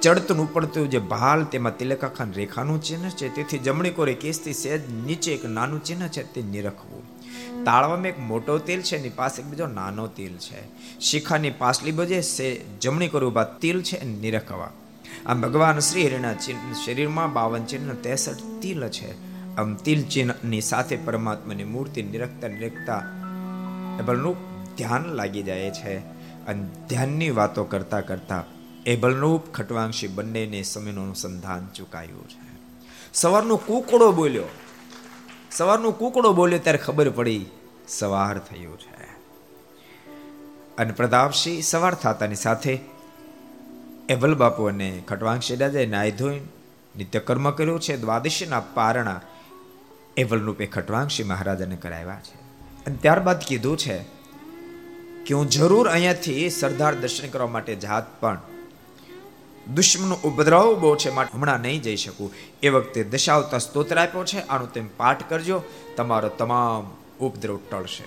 ચડતું 0.00 0.38
ઉપડતું 0.38 0.90
જે 0.90 0.98
ભાલ 0.98 1.44
તેમાં 1.44 1.76
તિલકાખાન 1.76 2.32
રેખાનું 2.32 2.82
ચિહ્ન 2.82 3.08
છે. 3.08 3.34
તેથી 3.34 3.58
જમણી 3.58 3.90
કોરે 3.90 4.14
કેસથી 4.14 4.52
સહેજ 4.52 4.80
નીચે 5.06 5.32
એક 5.32 5.44
નાનું 5.44 5.84
ચિહ્ન 5.84 6.08
છે 6.08 6.22
તે 6.22 6.42
નિરખવું. 6.42 7.18
તાળવામાં 7.64 8.06
એક 8.06 8.18
મોટો 8.18 8.58
તેલ 8.58 8.80
છે, 8.80 8.96
એની 8.96 9.08
પાસે 9.08 9.42
એક 9.42 9.46
બીજો 9.46 9.66
નાનો 9.66 10.06
તેલ 10.06 10.32
છે. 10.32 10.60
શિખાની 11.00 11.50
પાછલી 11.50 11.92
બજે 11.92 12.20
સે 12.20 12.60
જમણી 12.80 13.08
કોરે 13.08 13.26
ઊભા 13.26 13.44
તિલ 13.44 13.82
છે 13.82 14.04
નિરખવા. 14.04 14.70
આમ 15.26 15.40
ભગવાન 15.40 15.78
શ્રી 15.78 16.06
હરિના 16.06 16.34
શરીરમાં 16.84 17.32
બાવન 17.32 17.64
ચિહ્ન 17.64 17.94
તેસઠ 17.94 18.40
તિલ 18.62 18.88
છે. 18.88 19.12
આમ 19.56 19.74
તિલ 19.74 20.02
ચિહ્નની 20.02 20.60
સાથે 20.60 20.96
પરમાત્માની 20.96 21.64
મૂર્તિ 21.64 22.02
નિરખતા 22.02 22.48
નિરખતા 22.48 23.02
એબલનું 24.00 24.47
ધ્યાન 24.78 25.04
લાગી 25.04 25.42
જાય 25.42 25.70
છે 25.70 25.98
અને 26.46 26.66
ધ્યાનની 26.88 27.30
વાતો 27.30 27.64
કરતા 27.64 28.00
કરતા 28.00 28.44
એબલરૂપ 28.86 29.52
ખટવાંશી 29.52 30.08
બંનેને 30.08 30.62
સમયનું 30.62 31.04
અનુસંધાન 31.04 31.68
ચૂકાયું 31.74 32.28
છે. 32.28 32.58
સવારનો 33.14 33.56
કુકડો 33.56 34.12
બોલ્યો. 34.12 34.44
સવારનો 35.50 35.90
કુકડો 35.90 36.32
બોલ્યો 36.32 36.58
ત્યારે 36.58 36.78
ખબર 36.78 37.10
પડી 37.10 37.46
સવાર 37.88 38.38
થયું 38.38 38.78
છે. 38.78 39.04
અને 40.78 40.92
પ્રતાપસિંહ 40.92 41.62
સવાર 41.62 41.94
થતાની 41.94 42.34
સાથે 42.34 42.78
એબલ 44.08 44.34
બાપુ 44.34 44.64
અને 44.64 45.02
ખટવાંશી 45.08 45.56
દાદાએ 45.56 45.86
નાય 45.86 46.10
ધોઈ 46.10 46.40
નિત્યકર્મ 46.96 47.50
કર્યું 47.50 47.80
છે. 47.80 47.96
દ્વાદશીના 47.96 48.60
પારણા 48.60 49.20
એવલ 50.16 50.40
રૂપે 50.40 50.66
ખટવાંશી 50.66 51.22
મહારાજાને 51.22 51.76
કરાવ્યા 51.76 52.20
છે. 52.20 52.34
અને 52.86 52.96
ત્યારબાદ 52.96 53.40
કીધું 53.40 53.76
છે 53.76 54.17
કે 55.28 55.34
હું 55.34 55.50
જરૂર 55.50 55.88
અહીંયાથી 55.88 56.50
સરદાર 56.50 56.94
દર્શન 56.94 57.28
કરવા 57.28 57.46
માટે 57.46 57.74
જાત 57.74 58.20
પણ 58.20 58.38
દુશ્મનનો 59.74 60.14
ઉપદ્રવ 60.14 60.78
બહુ 60.80 60.96
છે, 60.96 61.10
માટે 61.10 61.38
હમણાં 61.38 61.60
નહીં 61.60 61.82
જઈ 61.82 61.96
શકું. 61.96 62.32
એ 62.62 62.68
વખતે 62.68 63.04
દશાવતા 63.04 63.58
સ્તોત્ર 63.58 63.98
આપ્યો 63.98 64.24
છે, 64.24 64.46
આનું 64.46 64.72
તેમ 64.72 64.88
પાઠ 64.96 65.28
કરજો, 65.28 65.62
તમારો 65.96 66.28
તમામ 66.28 66.96
ઉપદ્રવ 67.24 67.58
ટળશે. 67.70 68.04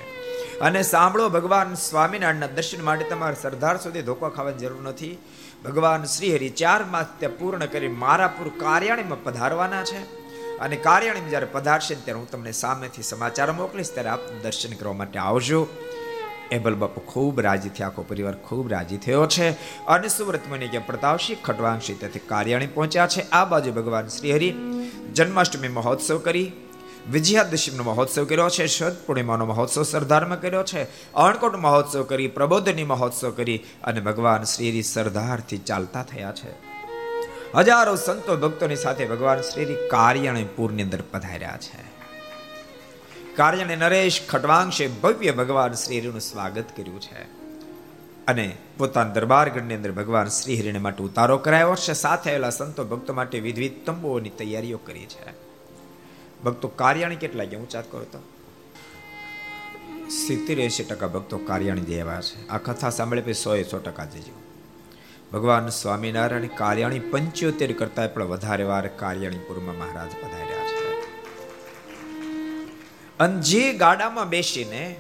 અને 0.60 0.82
સાંભળો, 0.82 1.30
ભગવાન 1.30 1.74
સ્વામિનારાયણના 1.74 2.48
દર્શન 2.48 2.84
માટે 2.84 3.06
તમારે 3.10 3.36
સરદાર 3.42 3.78
સુધી 3.78 4.02
ધોકો 4.02 4.30
ખાવાની 4.30 4.58
જરૂર 4.58 4.82
નથી. 4.82 5.18
ભગવાન 5.66 6.04
શ્રી 6.04 6.36
હરિ 6.36 6.50
ચાર 6.50 6.84
માસ 6.84 7.06
ત્યાં 7.20 7.38
પૂર્ણ 7.38 7.66
કરી 7.66 7.88
મારાપુર 7.88 8.52
કાર્યાણીમાં 8.60 9.24
પધારવાના 9.24 9.84
છે. 9.84 10.02
અને 10.58 10.76
કાર્યાણીમાં 10.76 11.30
જ્યારે 11.30 11.48
પધારશે 11.52 11.96
ત્યારે 11.96 12.20
હું 12.20 12.32
તમને 12.32 12.52
સામેથી 12.52 13.04
સમાચાર 13.04 13.52
મોકલીશ, 13.52 13.94
ત્યારે 13.94 14.10
આપ 14.10 14.20
દર્શન 14.44 14.74
કરવા 14.74 14.94
માટે 14.94 15.20
આવજો. 15.20 15.68
એબલ 16.52 16.76
બાપુ 16.76 17.02
ખૂબ 17.02 17.40
રાજી 17.40 17.70
થયા, 17.70 17.88
આખો 17.88 18.02
પરિવાર 18.02 18.34
ખૂબ 18.34 18.72
રાજી 18.72 18.98
થયો 18.98 19.26
છે. 19.26 19.50
અને 19.86 20.08
સુરત 20.08 20.40
મને 20.50 20.68
કે 20.68 20.80
પ્રતાપસિંહ 20.80 21.44
ખટવાંશી 21.44 21.94
તેથી 21.94 22.20
કાર્યાણી 22.20 22.68
પહોંચ્યા 22.68 23.08
છે. 23.08 23.30
આ 23.30 23.46
બાજુ 23.46 23.72
ભગવાન 23.72 24.08
શ્રી 24.08 24.34
હરિ 24.34 24.52
જન્માષ્ટમી 25.14 25.68
મહોત્સવ 25.68 26.18
કરી, 26.18 26.52
વિજયાદશમીનો 27.12 27.84
મહોત્સવ 27.84 28.26
કર્યો 28.26 28.50
છે, 28.50 28.66
શરદ 28.68 28.96
પૂર્ણિમાનો 29.06 29.46
મહોત્સવ 29.46 29.84
સરદારમાં 29.84 30.42
કર્યો 30.42 30.64
છે, 30.64 31.14
અણકોટ 31.14 31.56
મહોત્સવ 31.56 32.04
કરી, 32.04 32.28
પ્રબોધની 32.28 32.84
મહોત્સવ 32.84 33.32
કરી 33.32 33.64
અને 33.84 34.00
ભગવાન 34.00 34.44
શ્રીરી 34.44 34.84
સરદારથી 34.84 35.58
ચાલતા 35.58 36.04
થયા 36.04 36.32
છે. 36.32 36.52
હજારો 37.56 37.96
સંતો 37.96 38.38
ભક્તોની 38.38 38.76
સાથે 38.76 39.06
ભગવાન 39.06 39.42
શ્રી 39.42 39.66
કાર્યાણી 39.66 40.44
પૂરની 40.44 40.84
અંદર 40.84 41.02
પધાર્યા 41.12 41.58
છે. 41.58 41.91
કાર્યને 43.42 43.76
નરેશ 43.76 44.22
ખટવાંશે 44.30 44.88
ભવ્ય 44.88 45.32
ભગવાન 45.32 45.74
શ્રીહરિનું 45.74 46.20
સ્વાગત 46.20 46.64
કર્યું 46.78 47.02
છે. 47.02 47.24
અને 48.26 48.58
પોતાના 48.78 49.14
દરબારગઢની 49.14 49.76
અંદર 49.76 49.92
ભગવાન 49.92 50.28
શ્રીહરિને 50.28 50.80
માટે 50.80 51.04
ઉતારો 51.04 51.38
કરાયો 51.38 51.76
છે. 51.76 51.94
સાથે 51.94 52.30
આવેલા 52.30 52.50
સંતો 52.50 52.84
ભક્તો 52.84 53.14
માટે 53.14 53.40
વિધવિધ 53.40 53.72
તંબુઓની 53.86 54.30
તૈયારીઓ 54.30 54.78
કરી 54.78 55.06
છે. 55.06 55.34
ભક્તો 56.44 56.68
કાર્યાણી 56.68 57.16
કેટલા 57.16 57.44
ગયા? 57.44 57.60
હું 57.60 57.70
ચાત 57.70 57.92
કરો 57.92 58.04
તો. 58.04 58.20
સિત્તેર 60.10 60.60
એસી 60.60 60.84
ટકા 60.84 61.08
ભક્તો 61.08 61.38
કાર્યાણી 61.38 61.82
જેવા 61.82 62.22
છે. 62.22 62.48
આ 62.48 62.58
કથા 62.58 62.90
સાંભળે 62.90 63.22
પછી 63.22 63.34
સો 63.34 63.56
એ 63.56 63.64
સો 63.64 63.80
ટકા 63.80 64.06
જજો. 64.06 64.42
ભગવાન 65.34 65.68
સ્વામિનારાયણ 65.68 66.48
કાર્યાણી 66.48 67.00
પંચોતેર 67.00 67.74
કરતા 67.74 68.08
પણ 68.08 68.24
વધારે 68.24 68.64
વાર 68.64 68.88
કાર્યાણીપુરમાં 68.88 69.78
મહારાજ 69.78 70.12
પધાર્યા 70.12 70.61
અને 73.22 73.42
જે 73.42 73.74
ગાડામાં 73.74 74.30
બેસીને 74.30 75.00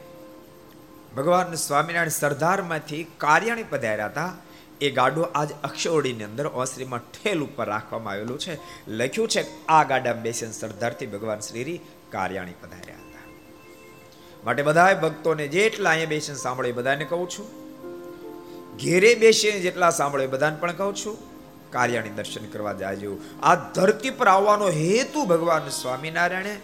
ભગવાન 1.18 1.54
સ્વામિનારાયણ 1.54 2.10
સરદારમાંથી 2.10 3.04
કાર્યાણી 3.18 3.64
પધાર્યા 3.64 4.06
હતા, 4.06 4.36
એ 4.82 4.92
ગાડું 4.92 5.26
આજ 5.36 5.50
અક્ષોડીની 5.64 6.24
અંદર 6.24 6.48
ઓસરીમાં 6.48 7.00
ઠેલ 7.00 7.40
ઉપર 7.42 7.66
રાખવામાં 7.66 8.14
આવેલું 8.14 8.40
છે. 8.40 8.58
લખ્યું 8.88 9.28
છે, 9.28 9.66
આ 9.66 9.84
ગાડામાં 9.84 10.24
બેસીને 10.24 10.52
સરદારથી 10.52 11.06
ભગવાન 11.06 11.40
શ્રીરી 11.40 11.80
કાર્યાણી 12.12 12.54
પધાર્યા 12.62 12.96
હતા. 12.96 13.26
માટે 14.44 14.64
બધાય 14.64 14.96
ભક્તોને 14.96 15.48
જેટલા 15.48 15.90
અહીંયા 15.90 16.08
બેસીને 16.08 16.38
સાંભળે 16.38 16.72
બધાને 16.72 17.06
કહું 17.06 17.30
છું. 17.30 17.48
ઘેરે 18.78 19.16
બેસીને 19.16 19.60
જેટલા 19.60 19.90
સાંભળે 19.90 20.28
બધાને 20.28 20.58
પણ 20.60 20.72
કહું 20.72 20.96
છું. 20.96 21.18
કાર્યાણી 21.72 22.10
દર્શન 22.10 22.46
કરવા 22.46 22.74
જાજો. 22.74 23.18
આ 23.44 23.56
ધરતી 23.56 24.10
પર 24.10 24.28
આવવાનો 24.28 24.68
હેતુ 24.70 25.26
ભગવાન 25.26 25.70
સ્વામિનારાયણે 25.70 26.58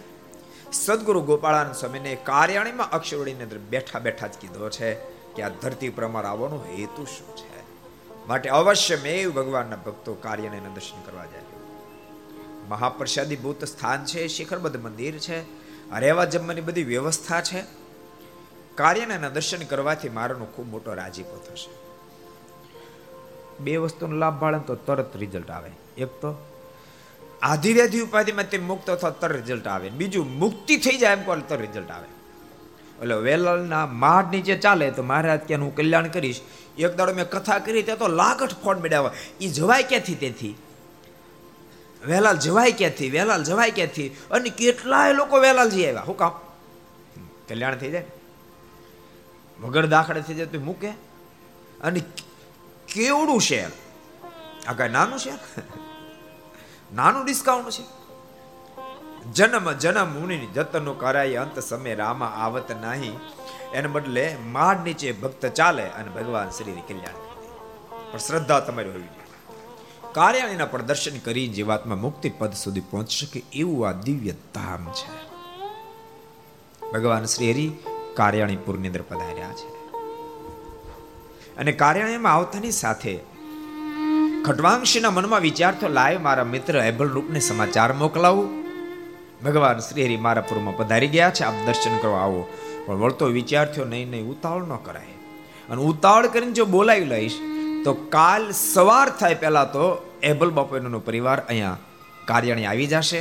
સદગુરુ 0.72 1.20
ગોપાળાન 1.20 1.72
સ્વામીને 1.72 2.14
કાર્યાણીમાં 2.14 2.90
અક્ષરોડીની 2.90 3.42
અંદર 3.42 3.58
બેઠા 3.58 3.98
બેઠા 3.98 4.26
જ 4.26 4.38
કીધો 4.40 4.70
છે 4.70 4.94
કે 5.34 5.42
આ 5.42 5.48
ધરતી 5.48 5.88
પર 5.88 6.04
અમારા 6.04 6.30
આવવાનો 6.30 6.56
હેતુ 6.56 7.04
શું 7.04 7.36
છે? 7.36 7.62
માટે 8.28 8.50
અવશ્ય 8.50 8.96
મેવ 8.96 9.30
ભગવાનના 9.30 9.76
ભક્તો 9.76 10.14
કાર્યને 10.14 10.60
દર્શન 10.74 11.02
કરવા 11.02 11.24
જાય 11.24 11.40
મહાપ્રસાદી 12.68 13.36
ભૂત 13.36 13.64
સ્થાન 13.64 14.04
છે, 14.04 14.26
શિખરબદ્ધ 14.26 14.84
મંદિર 14.84 15.18
છે 15.18 15.42
રહેવા 15.98 16.24
જમવાની 16.24 16.60
બધી 16.60 16.84
વ્યવસ્થા 16.84 17.40
છે. 17.40 17.64
કાર્યના 18.74 19.28
દર્શન 19.28 19.64
કરવાથી 19.64 20.08
મારાનો 20.08 20.44
ખૂબ 20.44 20.68
મોટો 20.68 20.94
રાજીપો 20.94 21.44
થશે. 21.48 21.70
બે 23.60 23.76
વસ્તુનો 23.76 24.16
લાભ 24.16 24.38
ભાળે 24.38 24.58
તો 24.58 24.74
તરત 24.74 25.16
રિઝલ્ટ 25.16 25.50
આવે. 25.50 25.70
એક 25.98 26.08
તો 26.08 26.47
આધિવ્યાધિ 27.42 28.00
ઉપાધિમાં 28.00 28.50
તે 28.50 28.58
મુક્ત 28.58 28.90
અથવા 28.90 29.10
તર 29.10 29.32
રિઝલ્ટ 29.32 29.66
આવે. 29.66 29.90
બીજું, 29.90 30.38
મુક્તિ 30.38 30.76
થઈ 30.76 30.96
જાય 30.96 31.12
એમ 31.12 31.22
કહો 31.22 31.36
તર 31.36 31.60
રિઝલ્ટ 31.60 31.90
આવે. 31.90 32.06
એટલે 33.02 33.14
વેલાલના 33.14 33.86
માઢ 33.86 34.30
નીચે 34.30 34.56
ચાલે 34.56 34.90
તો 34.90 35.02
મહારાજ 35.02 35.40
ક્યાં 35.40 35.62
હું 35.62 35.76
કલ્યાણ 35.76 36.08
કરીશ. 36.08 36.40
એક 36.78 36.96
દાડો 36.96 37.14
મેં 37.14 37.30
કથા 37.30 37.58
કરી 37.58 37.82
ત્યાં 37.82 37.98
તો 37.98 38.08
લાગટ 38.08 38.52
ફોડ 38.52 38.80
મેળવ્યા 38.80 39.10
એ 39.40 39.48
જવાય 39.48 39.82
ક્યાંથી 39.82 40.14
તેથી? 40.14 40.54
વેલાલ 42.06 42.38
જવાય 42.38 42.72
ક્યાંથી? 42.72 43.10
વેલાલ 43.10 43.44
જવાય 43.44 43.70
ક્યાંથી? 43.70 44.08
અને 44.30 44.50
કેટલાય 44.50 45.12
લોકો 45.12 45.38
વેલાલ 45.38 45.70
જઈ 45.70 45.86
આવ્યા. 45.86 46.02
હું 46.02 46.16
કામ? 46.16 46.30
કલ્યાણ 47.48 47.76
થઈ 47.76 47.90
જાય 47.90 48.04
વગર 49.60 49.86
દાખલે 49.86 50.20
થઈ 50.20 50.34
જાય 50.34 50.46
તો 50.46 50.60
મૂકે. 50.60 50.88
અને 51.80 52.00
કેવડું 52.94 53.40
શેર? 53.40 53.70
આ 54.66 54.72
કઈ 54.72 54.88
નાનું 54.88 55.18
શેર? 55.18 55.38
નાનું 56.94 57.24
ડિસ્કાઉન્ટ 57.24 57.70
છે. 57.70 57.98
જન્મ 59.32 59.72
જન્મ 59.72 60.20
મુનિની 60.20 60.46
જતનો 60.46 60.94
કરાય, 60.94 61.36
અંત 61.36 61.58
સમય 61.58 61.94
રામા 61.94 62.26
આવત 62.26 62.72
નહીં. 62.72 63.18
એને 63.72 63.88
બદલે 63.88 64.36
માડ 64.46 64.84
નીચે 64.84 65.12
ભક્ત 65.12 65.46
ચાલે 65.46 65.82
અને 65.82 66.10
ભગવાન 66.10 66.50
શ્રી 66.50 66.72
કલ્યાણ 66.72 67.28
પણ 68.12 68.18
શ્રદ્ધા 68.18 68.60
તમારી 68.60 68.88
હોવી 68.88 69.02
જોઈએ. 69.02 69.28
કાર્યાણીના 70.12 70.66
પણ 70.66 70.82
દર્શન 70.82 71.18
કરી 71.18 71.48
જીવાત્મા 71.48 71.96
મુક્તિ 71.96 72.30
પદ 72.30 72.52
સુધી 72.52 72.80
પહોંચી 72.80 73.26
શકે 73.26 73.42
એવું 73.52 73.88
આ 73.88 73.92
દિવ્ય 73.92 74.30
ધામ 74.30 74.92
છે. 74.92 75.28
ભગવાન 76.92 77.24
શ્રી 77.24 77.52
હરિ 77.52 77.72
કાર્યાણીપુરની 78.14 78.88
અંદર 78.88 79.02
પધાર્યા 79.02 79.52
છે. 79.52 79.78
અને 81.56 81.72
કાર્યાણીમાં 81.72 82.34
આવતાની 82.34 82.70
સાથે 82.70 83.20
ખટવાંશીના 84.44 85.10
મનમાં 85.10 85.40
વિચાર 85.40 85.74
તો 85.80 85.88
લાય 85.88 86.16
મારા 86.16 86.44
મિત્ર 86.44 86.78
એબલ 86.78 87.08
રૂપને 87.08 87.40
સમાચાર 87.40 87.92
મોકલાવું. 87.92 88.64
ભગવાન 89.44 89.78
શ્રી 89.78 90.04
હરિ 90.04 90.16
મારા 90.16 90.42
પૂરમાં 90.42 90.76
પધારી 90.76 91.08
ગયા 91.08 91.30
છે, 91.30 91.44
આપ 91.44 91.54
દર્શન 91.66 91.98
કરવા 91.98 92.20
આવો. 92.20 92.48
પણ 92.86 92.94
વળતો 92.94 93.26
વિચાર 93.26 93.72
થયો, 93.72 93.84
નહીં 93.84 94.10
નહીં, 94.10 94.26
ઉતાવળ 94.26 94.62
ન 94.62 94.76
કરાય. 94.76 95.12
અને 95.70 95.82
ઉતાવળ 95.82 96.26
કરીને 96.26 96.52
જો 96.52 96.64
બોલાવી 96.64 97.04
લઈશ, 97.04 97.38
તો 97.84 97.92
કાલ 97.94 98.50
સવાર 98.50 99.08
થાય 99.08 99.34
પહેલા 99.34 99.64
તો 99.64 100.10
એબલ 100.22 100.50
બાપુનો 100.50 100.98
પરિવાર 100.98 101.40
અહીંયા 101.40 101.76
કાર્યાણી 102.24 102.66
આવી 102.66 102.86
જશે. 102.86 103.20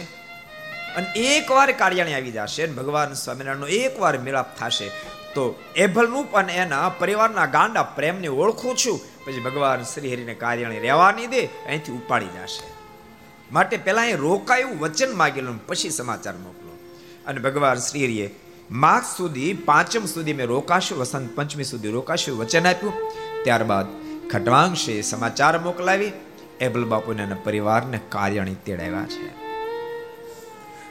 અને 0.97 1.19
એકવાર 1.19 1.71
કાર્યાણી 1.71 2.13
આવી 2.13 2.31
જશે 2.31 2.63
અને 2.63 2.73
ભગવાન 2.73 3.13
સ્વામિનારાયણનો 3.13 3.67
એકવાર 3.67 4.17
મેળાપ 4.17 4.57
થશે. 4.57 4.91
તો 5.37 5.45
એભલરૂપ 5.75 6.39
અને 6.41 6.53
એના 6.63 6.87
પરિવારના 7.01 7.45
ગાંડા 7.55 7.83
પ્રેમને 7.97 8.29
ઓળખું 8.41 8.75
છું. 8.83 8.97
પછી 9.25 9.39
ભગવાન 9.39 9.83
શ્રી 9.83 10.13
હરિને 10.13 10.35
કાર્યાણી 10.43 10.79
રહેવાની 10.79 11.27
દે, 11.27 11.45
અહીંથી 11.45 11.95
ઉપાડી 11.99 12.33
જશે 12.35 12.65
માટે 13.51 13.77
પહેલા 13.77 14.01
અહીં 14.01 14.17
રોકાયું 14.17 14.79
વચન 14.79 15.15
માગેલું 15.15 15.61
પછી 15.67 15.89
સમાચાર 15.89 16.35
મોકલો. 16.35 16.73
અને 17.27 17.39
ભગવાન 17.39 17.79
શ્રી 17.87 18.05
હરિએ 18.05 18.27
માઘ 18.71 19.07
સુધી, 19.17 19.53
પાંચમ 19.53 20.05
સુધી 20.05 20.33
મેં 20.33 20.47
રોકાશું, 20.47 20.99
વસંત 20.99 21.35
પંચમી 21.35 21.63
સુધી 21.63 21.91
રોકાશું 21.91 22.39
વચન 22.39 22.67
આપ્યું. 22.67 22.95
ત્યારબાદ 23.43 23.87
ખટવાંશે 24.31 25.01
સમાચાર 25.01 25.53
મોકલાવી 25.59 26.11
એબલ 26.61 26.85
બાપુને 26.85 27.23
અને 27.23 27.37
પરિવારને 27.43 27.99
કાર્યાણી 28.09 28.59
તેડાવ્યા 28.65 29.05
છે. 29.05 29.27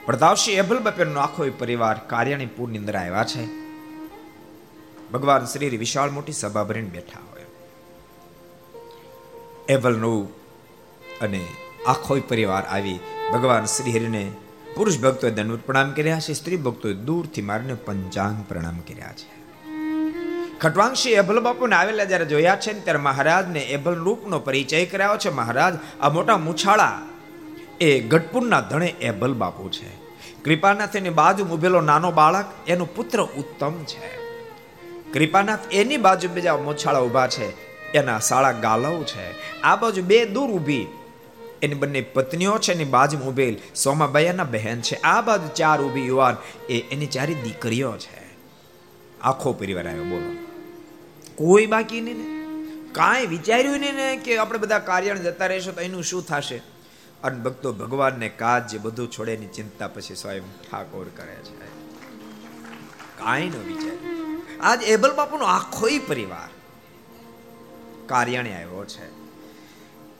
પ્રતાપસિંહ 0.06 0.58
એબલ 0.58 0.78
બાપુનો 0.78 1.20
આખો 1.20 1.52
પરિવાર 1.58 1.96
કાર્યાણી 2.06 2.54
પૂરની 2.56 2.78
અંદર 2.78 2.96
આવ્યા 2.96 3.24
છે. 3.24 3.65
ભગવાન 5.16 5.44
શ્રી 5.44 5.76
વિશાળ 5.76 6.10
મોટી 6.10 6.32
સભા 6.32 6.64
ભરીને 6.64 6.88
બેઠા 6.88 7.18
હોય. 7.30 7.44
એવલનું 9.68 10.28
અને 11.20 11.46
આખો 11.86 12.20
પરિવાર 12.28 12.62
આવી 12.62 12.98
ભગવાન 13.32 13.64
શ્રી 13.64 13.90
હરિને 13.90 14.32
પુરુષ 14.76 14.98
ભક્તોએ 14.98 15.30
દંડવત 15.30 15.60
પ્રણામ 15.60 15.92
કર્યા 15.92 16.20
છે, 16.20 16.32
સ્ત્રી 16.32 16.56
ભક્તોએ 16.56 16.94
દૂરથી 16.94 17.42
મારીને 17.42 17.74
પંચાંગ 17.74 18.44
પ્રણામ 18.48 18.78
કર્યા 18.78 19.12
છે. 19.12 19.36
ખટવાંશી 20.58 21.10
એભલ 21.10 21.40
બાપુને 21.40 21.76
આવેલા 21.76 22.04
જ્યારે 22.04 22.24
જોયા 22.24 22.56
છે 22.56 22.84
ત્યારે 22.84 22.98
મહારાજને 22.98 23.60
એભલ 23.60 23.94
રૂપનો 23.94 24.38
પરિચય 24.38 24.86
કરાવ્યો 24.86 25.16
છે. 25.16 25.30
મહારાજ, 25.30 25.74
આ 26.00 26.08
મોટા 26.08 26.36
મુછાળા 26.36 27.02
એ 27.80 28.00
ગઢપુરના 28.00 28.60
ધણે 28.60 28.86
એભલ 28.86 29.34
બાપુ 29.34 29.68
છે. 29.68 29.96
કૃપાનાથની 30.44 31.10
બાજુ 31.10 31.44
ઉભેલો 31.44 31.80
નાનો 31.80 32.10
બાળક, 32.12 32.44
એનો 32.66 32.84
પુત્ર 32.84 33.22
ઉત્તમ 33.22 33.84
છે. 33.84 34.25
કૃપાનાથ 35.12 35.58
એની 35.72 35.96
બાજુ 35.96 36.28
બીજા 36.28 36.56
મોછાળા 36.56 37.00
ઊભા 37.00 37.26
છે, 37.26 37.66
એના 37.92 38.18
સાળા 38.18 38.52
ગાલવ 38.52 39.02
છે. 39.02 39.60
આ 39.60 39.76
બાજુ 39.76 40.02
બે 40.02 40.24
દૂર 40.24 40.50
ઊભી. 40.50 40.86
એની 41.62 41.74
બંને 41.74 42.00
પત્નીઓ 42.00 42.58
છે, 42.58 42.72
એની 42.72 42.84
બાજુમાં 42.84 43.28
ઉભેલ 43.28 43.56
સોમાબાઈના 43.74 44.44
બહેન 44.44 44.80
છે. 44.80 44.94
આ 44.94 45.20
બાજુ 45.20 45.48
ચાર 45.54 45.82
ઊભી 45.82 46.06
યુવાન, 46.06 46.36
એ 46.68 46.80
એની 46.80 47.06
ચારી 47.06 47.34
દીકરીઓ 47.34 47.96
છે. 47.96 48.26
આખો 49.22 49.52
પરિવાર 49.52 49.88
આવ્યો, 49.88 50.04
બોલો. 50.04 50.46
કોઈ 51.34 51.66
બાકી 51.66 52.00
નહીં 52.00 52.16
ને. 52.16 52.36
કાંઈ 52.92 53.26
વિચાર્યું 53.26 53.78
નહીં 53.78 53.94
ને 53.94 54.16
કે 54.16 54.38
આપણે 54.38 54.58
બધા 54.58 54.78
કાર્યણ 54.78 55.18
જતા 55.18 55.46
રહીશું 55.46 55.74
તો 55.74 55.80
એનું 55.80 56.02
શું 56.02 56.26
થશે? 56.26 56.56
અને 57.24 57.38
ભક્તો 57.38 57.72
ભગવાનને 57.72 58.28
કાજ 58.28 58.66
જે 58.66 58.78
બધું 58.78 59.10
છોડે 59.10 59.34
એની 59.34 59.46
ચિંતા 59.46 59.88
પછી 59.88 60.14
સ્વયં 60.14 60.42
ઠાકોર 60.70 61.06
કરે 61.16 61.34
છે. 61.34 61.58
કાંઈ 63.18 63.48
ન 63.48 63.52
વિચાર્યું. 63.66 64.25
આજ 64.60 64.82
એબલ 64.82 65.12
બાપુનો 65.12 65.44
આખો 65.44 65.88
પરિવાર 66.08 66.48
કાર્યાણે 68.06 68.54
આવ્યો 68.54 68.84
છે. 68.84 69.16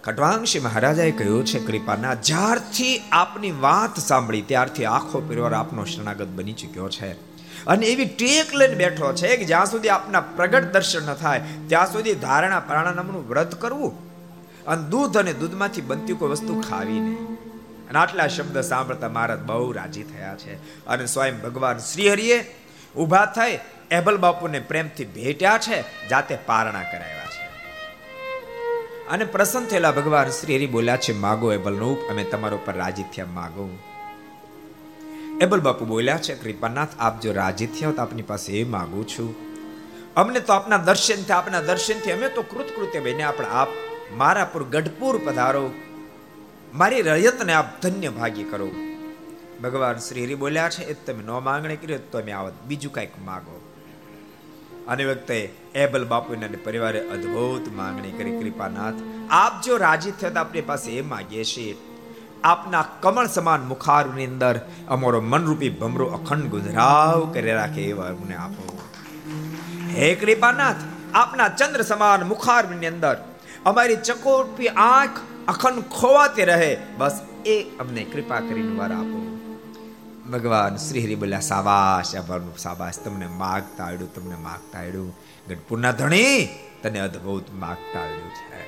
ખટવાંશી 0.03 0.59
મહારાજાએ 0.59 1.11
કહ્યું 1.11 1.44
છે, 1.44 1.59
કૃપાના, 1.59 2.14
જ્યારથી 2.14 2.99
આપની 3.12 3.53
વાત 3.53 3.99
સાંભળી, 3.99 4.42
ત્યારથી 4.42 4.85
આખો 4.85 5.20
પરિવાર 5.20 5.55
આપનો 5.55 5.85
શરણાગત 5.85 6.27
બની 6.27 6.53
ચૂક્યો 6.53 6.88
છે. 6.88 7.12
અને 7.66 7.87
એવી 7.87 8.05
ટેક 8.05 8.55
લઈને 8.55 8.75
બેઠો 8.75 9.12
છે 9.12 9.37
કે 9.37 9.44
જ્યાં 9.44 9.66
સુધી 9.66 9.88
આપના 9.88 10.20
પ્રગટ 10.20 10.72
દર્શન 10.72 11.07
ન 11.07 11.14
થાય, 11.14 11.42
ત્યાં 11.66 11.92
સુધી 11.92 12.14
ધારણા 12.14 12.61
પ્રાણાયામનું 12.61 13.29
વ્રત 13.29 13.61
કરવું 13.61 14.07
અને 14.64 14.88
દૂધ 14.88 15.16
અને 15.16 15.33
દૂધમાંથી 15.33 15.81
બનતી 15.81 16.12
કોઈ 16.12 16.31
વસ્તુ 16.31 16.61
ખાવી 16.61 17.01
નહીં. 17.01 17.37
અને 17.88 17.99
આટલા 17.99 18.29
શબ્દ 18.29 18.61
સાંભળતા 18.61 19.09
મહારાજ 19.09 19.40
બહુ 19.40 19.72
રાજી 19.72 20.03
થયા 20.03 20.37
છે. 20.37 20.85
અને 20.87 21.07
સ્વયં 21.07 21.40
ભગવાન 21.40 21.79
શ્રી 21.79 22.11
હરિએ 22.11 22.66
ઊભા 22.99 23.27
થઈ 23.27 23.59
એબલ 23.91 24.17
બાપુને 24.17 24.61
પ્રેમથી 24.61 25.05
ભેટ્યા 25.05 25.59
છે, 25.59 26.09
જાતે 26.09 26.37
પારણા 26.37 26.83
કરાવ્યા 26.83 27.27
છે. 27.27 27.47
અને 29.09 29.25
પ્રસન્ન 29.25 29.65
થયેલા 29.65 29.91
ભગવાન 29.91 30.29
શ્રી 30.29 30.57
હરિ 30.57 30.67
બોલ્યા 30.67 30.97
છે, 30.97 31.13
માગો 31.13 31.53
એબલનું 31.53 32.09
અમે 32.09 32.25
તમારા 32.25 32.55
ઉપર 32.55 32.73
રાજી 32.73 33.03
થયા, 33.03 33.27
માગો 33.27 33.79
એબલ 35.41 35.61
બાપુ 35.61 35.85
બોલ્યા 35.85 36.19
છે, 36.19 36.35
કૃપાનાથ, 36.35 36.89
આપ 36.99 37.21
જો 37.21 37.33
રાજી 37.33 37.67
થયા 37.67 37.91
તો 37.91 38.03
આપની 38.03 38.23
પાસે 38.23 38.61
એ 38.61 38.65
માગું 38.65 39.09
છું. 39.09 39.35
અમને 40.15 40.41
તો 40.41 40.53
આપના 40.53 40.77
દર્શનથી 40.77 41.33
આપના 41.33 41.61
દર્શનથી 41.61 42.13
અમે 42.13 42.29
તો 42.29 42.43
કૃતકૃત્ય 42.43 43.01
બને 43.01 43.23
આપણે 43.23 43.47
આપ 43.47 43.69
મારા 44.13 44.45
પર 44.45 44.63
ગઢપુર 44.65 45.21
પધારો. 45.25 45.71
મારી 46.75 47.03
રયતને 47.03 47.53
આપ 47.53 47.83
ધન્ય 47.83 48.09
ભાગી 48.09 48.43
કરો. 48.43 48.71
ભગવાન 49.62 49.97
શ્રી 49.97 50.25
હરિ 50.25 50.35
બોલ્યા 50.35 50.69
છે, 50.69 50.85
એ 50.85 50.95
તમે 50.95 51.23
ન 51.23 51.31
માંગણી 51.31 51.77
કરી 51.77 51.99
તમે 51.99 52.33
આવત 52.33 52.53
બીજું 52.66 52.92
કાંઈક 52.92 53.11
માગો. 53.25 53.61
અને 54.88 55.05
વખતે 55.05 55.51
એબલ 55.75 56.05
બાપુના 56.05 56.47
પરિવારે 56.64 57.01
અદ્ભુત 57.01 57.73
માંગણી 57.77 58.11
કરી, 58.11 58.40
કૃપાનાથ, 58.40 58.95
આપ 59.31 59.62
જો 59.62 59.77
રાજી 59.77 60.11
થયો 60.11 60.31
તો 60.31 60.40
આપણી 60.40 60.61
પાસે 60.61 60.92
એ 60.92 61.01
માગીએ 61.01 61.45
છીએ. 61.45 61.77
આપના 62.45 62.85
કમળ 63.01 63.27
સમાન 63.27 63.61
મુખારની 63.61 64.27
અંદર 64.27 64.61
અમારો 64.88 65.21
મનરૂપી 65.21 65.71
ભમરો 65.71 66.07
અખંડ 66.07 66.45
ગુજરાવ 66.45 67.31
કરી 67.33 67.53
રાખે 67.53 67.83
એવા 67.83 68.05
અમને 68.05 68.35
આપો. 68.35 68.79
હે 69.95 70.14
કૃપાનાથ, 70.14 70.77
આપના 71.14 71.49
ચંદ્ર 71.49 71.83
સમાન 71.83 72.27
મુખારની 72.27 72.87
અંદર 72.87 73.16
અમારી 73.64 73.97
ચકોરપી 73.97 74.69
આંખ 74.69 75.21
અખંડ 75.49 75.83
ખોવાતી 75.83 76.45
રહે, 76.45 76.77
બસ 76.99 77.21
એ 77.47 77.62
અમને 77.62 78.05
કૃપા 78.05 78.40
કરીને 78.40 78.79
વાર 78.79 78.92
આપો. 78.92 79.36
ભગવાન 80.33 80.75
શ્રી 80.85 81.03
હરિ 81.07 81.17
બોલ્યા 81.23 81.49
સાબાશ 81.49 82.11
આભારનું 82.19 82.57
સાબાશ, 82.67 82.99
તમને 83.05 83.27
માગતા 83.43 83.85
આવ્યું 83.87 84.11
તમને 84.15 84.37
માગતા 84.47 84.81
આવ્યું 84.81 85.12
ગઢપુરના 85.49 85.93
ધણી 86.01 86.39
તને 86.83 87.01
અદ્ભુત 87.07 87.47
માગતા 87.62 88.03
આવ્યું 88.05 88.33
છે. 88.39 88.62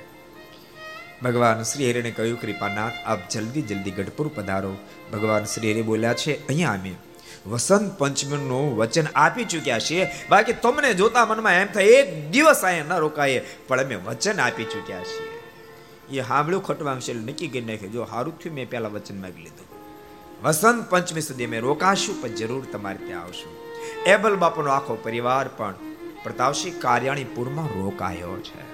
ભગવાન 1.25 1.65
શ્રી 1.71 1.89
હરિને 1.91 2.11
કહ્યું, 2.19 2.39
કૃપાનાથ, 2.43 2.97
આપ 3.11 3.21
જલ્દી 3.33 3.65
જલ્દી 3.71 3.95
ગઢપુર 3.99 4.29
પધારો. 4.37 4.73
ભગવાન 5.13 5.45
શ્રી 5.53 5.73
હરિ 5.73 5.83
બોલ્યા 5.91 6.21
છે, 6.23 6.33
અહીંયા 6.49 6.77
અમે 6.81 6.93
વસંત 7.53 7.89
પંચમીનું 8.01 8.67
વચન 8.81 9.09
આપી 9.25 9.47
ચૂક્યા 9.53 9.87
છીએ. 9.89 10.05
બાકી 10.31 10.57
તમને 10.67 10.93
જોતા 11.01 11.27
મનમાં 11.31 11.59
એમ 11.63 11.73
થાય, 11.77 11.97
એક 12.01 12.09
દિવસ 12.35 12.63
અહીંયા 12.71 12.99
ન 12.99 13.05
રોકાય 13.07 13.41
પણ 13.69 13.85
અમે 13.87 13.97
વચન 14.09 14.45
આપી 14.47 14.69
ચૂક્યા 14.75 15.09
છીએ. 15.11 15.33
એ 16.21 16.29
સાંભળ્યું 16.31 16.67
ખટવાંશે 16.69 17.13
નક્કી 17.15 17.51
કરી 17.55 17.67
નાખ્યું 17.71 17.97
જો 17.97 18.07
સારું 18.13 18.39
થયું, 18.41 18.55
મેં 18.59 18.71
પહેલાં 18.75 18.95
વચન 18.97 19.19
માગી 19.25 19.45
લીધું. 19.47 19.68
વસંત 20.43 20.91
પંચમી 20.91 21.21
સુધી 21.21 21.45
અમે 21.45 21.59
રોકાશું, 21.59 22.23
પણ 22.23 22.29
જરૂર 22.29 22.65
તમારે 22.73 23.07
ત્યાં 23.07 23.23
આવશું. 23.23 23.53
એબલ 24.07 24.37
બાપુનો 24.37 24.71
આખો 24.71 24.95
પરિવાર 24.95 25.49
પણ 25.49 25.75
પ્રતાપસિંહ 26.23 26.81
કાર્યાણીપુરમાં 26.81 27.67
રોકાયો 27.67 28.39
છે. 28.39 28.69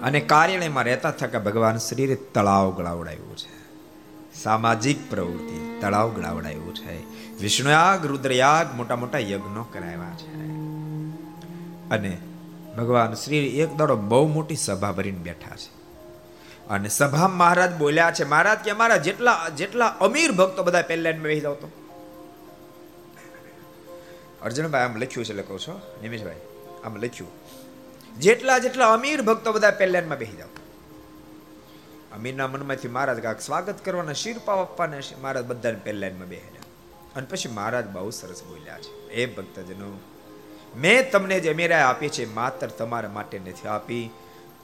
અને 0.00 0.20
કાર્યાલયમાં 0.20 0.84
રહેતા 0.84 1.10
થકા 1.10 1.38
ભગવાન 1.38 1.76
શ્રીએ 1.76 2.14
તળાવ 2.14 2.70
ગળાવડાવ્યું 2.70 3.36
છે. 3.36 3.56
સામાજિક 4.42 5.10
પ્રવૃત્તિ, 5.10 5.78
તળાવ 5.80 6.12
ગળાવડાવ્યું 6.12 6.74
છે. 6.74 7.02
વિષ્ણુયાગ, 7.40 8.06
રુદ્રયાગ 8.06 8.76
મોટા 8.76 8.96
મોટા 8.96 9.18
યજ્ઞો 9.18 9.62
કરાવ્યા 9.62 10.16
છે. 10.16 10.34
અને 11.90 12.18
ભગવાન 12.78 13.14
શ્રી 13.14 13.36
એક 13.36 13.74
દાડો 13.74 13.96
બહુ 13.96 14.28
મોટી 14.28 14.56
સભા 14.56 14.92
ભરીને 14.92 15.18
બેઠા 15.18 15.56
છે. 15.56 15.75
અને 16.70 16.88
સભા 16.88 17.28
મહારાજ 17.28 17.74
બોલ્યા 17.74 18.10
છે, 18.10 18.24
મહારાજ, 18.24 18.58
કે 18.58 18.70
અમારા 18.70 18.96
જેટલા 18.96 19.48
જેટલા 19.48 19.86
અમીર 19.86 20.32
ભક્તો 20.32 20.62
બધા 20.62 20.82
પહેલા 20.82 21.12
બેસી 21.12 21.40
જાવ 21.40 21.54
તો. 21.54 21.68
અર્જુનભાઈ, 24.42 24.82
આમ 24.82 24.96
લખ્યું 24.96 25.26
છે 25.26 25.32
લખો 25.32 25.58
છો. 25.58 25.98
નિમેશભાઈ 26.02 26.40
આમ 26.84 26.96
લખ્યું. 26.96 27.30
જેટલા 28.18 28.58
જેટલા 28.58 28.92
અમીર 28.92 29.22
ભક્તો 29.22 29.52
બધા 29.52 29.70
પહેલાનમાં 29.70 30.18
બેસી 30.18 30.36
જાવ 30.36 30.48
અમીરના 32.16 32.46
મનમાંથી 32.46 32.88
મહારાજ 32.88 33.20
કાંક 33.20 33.40
સ્વાગત 33.40 33.84
કરવાના 33.84 34.12
શિરપા 34.12 34.52
આપવાના 34.52 35.00
છે. 35.00 35.20
મહારાજ 35.20 35.44
બધાને 35.44 35.78
પહેલી 35.84 35.98
લાઈનમાં 35.98 36.28
બેહેલા 36.28 36.62
અને 37.16 37.26
પછી 37.30 37.48
મહારાજ 37.48 37.86
બહુ 37.86 38.10
સરસ 38.10 38.42
બોલ્યા 38.42 38.78
છે. 38.78 39.08
એ 39.08 39.26
ભક્તજનો, 39.26 40.00
મેં 40.76 41.10
તમને 41.10 41.40
જે 41.40 41.52
અમીરાએ 41.52 41.82
આપી 41.82 42.08
છે 42.08 42.34
માત્ર 42.34 42.66
તમારા 42.66 43.08
માટે 43.08 43.38
નથી 43.38 43.68
આપી. 43.68 44.10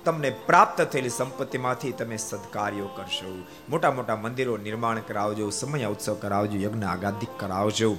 તમને 0.05 0.31
પ્રાપ્ત 0.31 0.83
થયેલી 0.83 1.09
સંપત્તિમાંથી 1.09 1.93
તમે 1.93 2.17
સદકાર્યો 2.17 2.87
કરશો. 2.87 3.45
મોટા 3.69 3.91
મોટા 3.91 4.17
મંદિરો 4.17 4.57
નિર્માણ 4.57 4.99
કરાવજો, 4.99 5.51
સમય 5.51 5.85
ઉત્સવ 5.85 6.15
કરાવજો, 6.15 6.59
યજ્ઞ 6.59 6.85
આગાધિક 6.85 7.29
કરાવજો. 7.39 7.97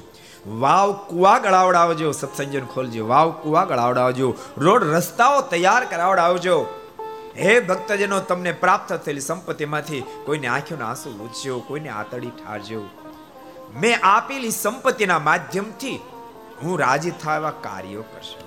વાવ 0.47 0.91
કુવા 1.09 1.39
ગળાવડાવજો 1.39 2.11
સત્સંજન 2.11 2.65
ખોલજો, 2.65 3.07
વાવ 3.07 3.31
કુવા 3.31 3.65
ગળાવડાવજો. 3.65 4.35
રોડ 4.57 4.83
રસ્તાઓ 4.83 5.41
તૈયાર 5.41 5.85
કરાવડાવજો. 5.85 6.65
હે 7.37 7.59
ભક્તજનો, 7.59 8.19
તમને 8.19 8.51
પ્રાપ્ત 8.51 8.93
થયેલી 8.93 9.21
સંપત્તિમાંથી 9.21 10.03
કોઈને 10.25 10.47
આંખોના 10.47 10.85
આંસુ 10.85 11.17
લૂછજો 11.17 11.59
કોઈને 11.59 11.89
આતડી 11.89 12.29
ઠારજો. 12.29 12.81
મેં 13.81 13.99
આપેલી 14.03 14.51
સંપત્તિના 14.51 15.19
માધ્યમથી 15.19 15.99
હું 16.63 16.79
રાજી 16.79 17.11
થવા 17.11 17.53
કાર્યો 17.61 18.01
કરશે. 18.01 18.42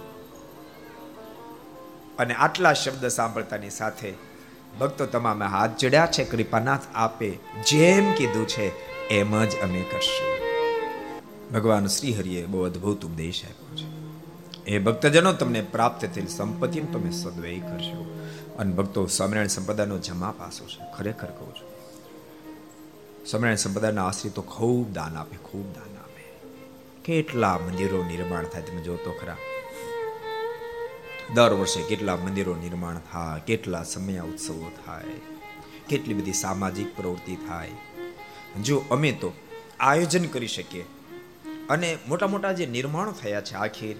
અને 2.19 2.35
આટલા 2.35 2.73
શબ્દ 2.73 3.07
સાંભળતાની 3.09 3.71
સાથે 3.71 4.13
ભક્તો 4.81 5.07
તમામે 5.07 5.47
હાથ 5.47 5.77
ચડ્યા 5.77 6.07
છે, 6.07 6.25
કૃપાનાથ 6.25 6.81
આપે 6.95 7.31
જેમ 7.67 8.13
કીધું 8.13 8.49
છે, 8.49 8.67
એમ 9.09 9.45
જ 9.45 9.57
અમે 9.63 9.83
કરશું. 9.83 10.31
ભગવાન 11.55 11.87
શ્રી 11.87 12.15
હરિએ 12.15 12.47
બહુ 12.47 12.65
અદ્ભુત 12.65 13.05
ઉપદેશ 13.05 13.45
આપ્યો 13.45 13.77
છે. 13.77 13.89
એ 14.67 14.79
ભક્તજનો, 14.79 15.33
તમને 15.33 15.61
પ્રાપ્ત 15.63 16.05
થયેલ 16.05 16.27
સંપત્તિ 16.27 16.81
તમે 16.81 17.11
સદવય 17.11 17.59
કરશો 17.59 18.03
અને 18.59 18.73
ભક્તો 18.73 19.07
સ્વામિનારાયણ 19.07 19.49
સંપ્રદાયનો 19.49 19.99
જમા 19.99 20.35
પાસો 20.39 20.65
છે. 20.65 20.81
ખરેખર 20.99 21.29
કહું 21.29 21.55
છું, 21.55 21.69
સ્વામિનારાયણ 23.27 23.57
સંપ્રદાયના 23.57 24.07
આશ્રિતો 24.07 24.43
ખૂબ 24.43 24.93
દાન 24.93 25.17
આપે, 25.17 25.37
ખૂબ 25.37 25.75
દાન 25.75 25.93
આપે. 25.99 26.25
કેટલા 27.05 27.59
મંદિરો 27.59 28.05
નિર્માણ 28.05 28.45
થાય, 28.45 28.63
તમે 28.63 28.83
જોતો 28.83 29.13
ખરા. 29.13 29.37
દર 31.35 31.53
વર્ષે 31.53 31.83
કેટલા 31.83 32.17
મંદિરો 32.17 32.55
નિર્માણ 32.55 32.99
થાય, 33.13 33.41
કેટલા 33.41 33.83
સમય 33.83 34.19
ઉત્સવો 34.19 34.71
થાય, 34.87 35.03
કેટલી 35.89 36.15
બધી 36.15 36.33
સામાજિક 36.33 36.97
પ્રવૃત્તિ 36.97 37.37
થાય. 37.37 37.71
જો 38.63 38.85
અમે 38.91 39.13
તો 39.13 39.33
આયોજન 39.81 40.25
કરી 40.25 40.47
શકીએ 40.47 40.85
અને 41.71 41.99
મોટા 42.09 42.27
મોટા 42.27 42.53
જે 42.53 42.67
નિર્માણો 42.67 43.13
થયા 43.13 43.41
છે 43.41 43.55
આખીર, 43.55 43.97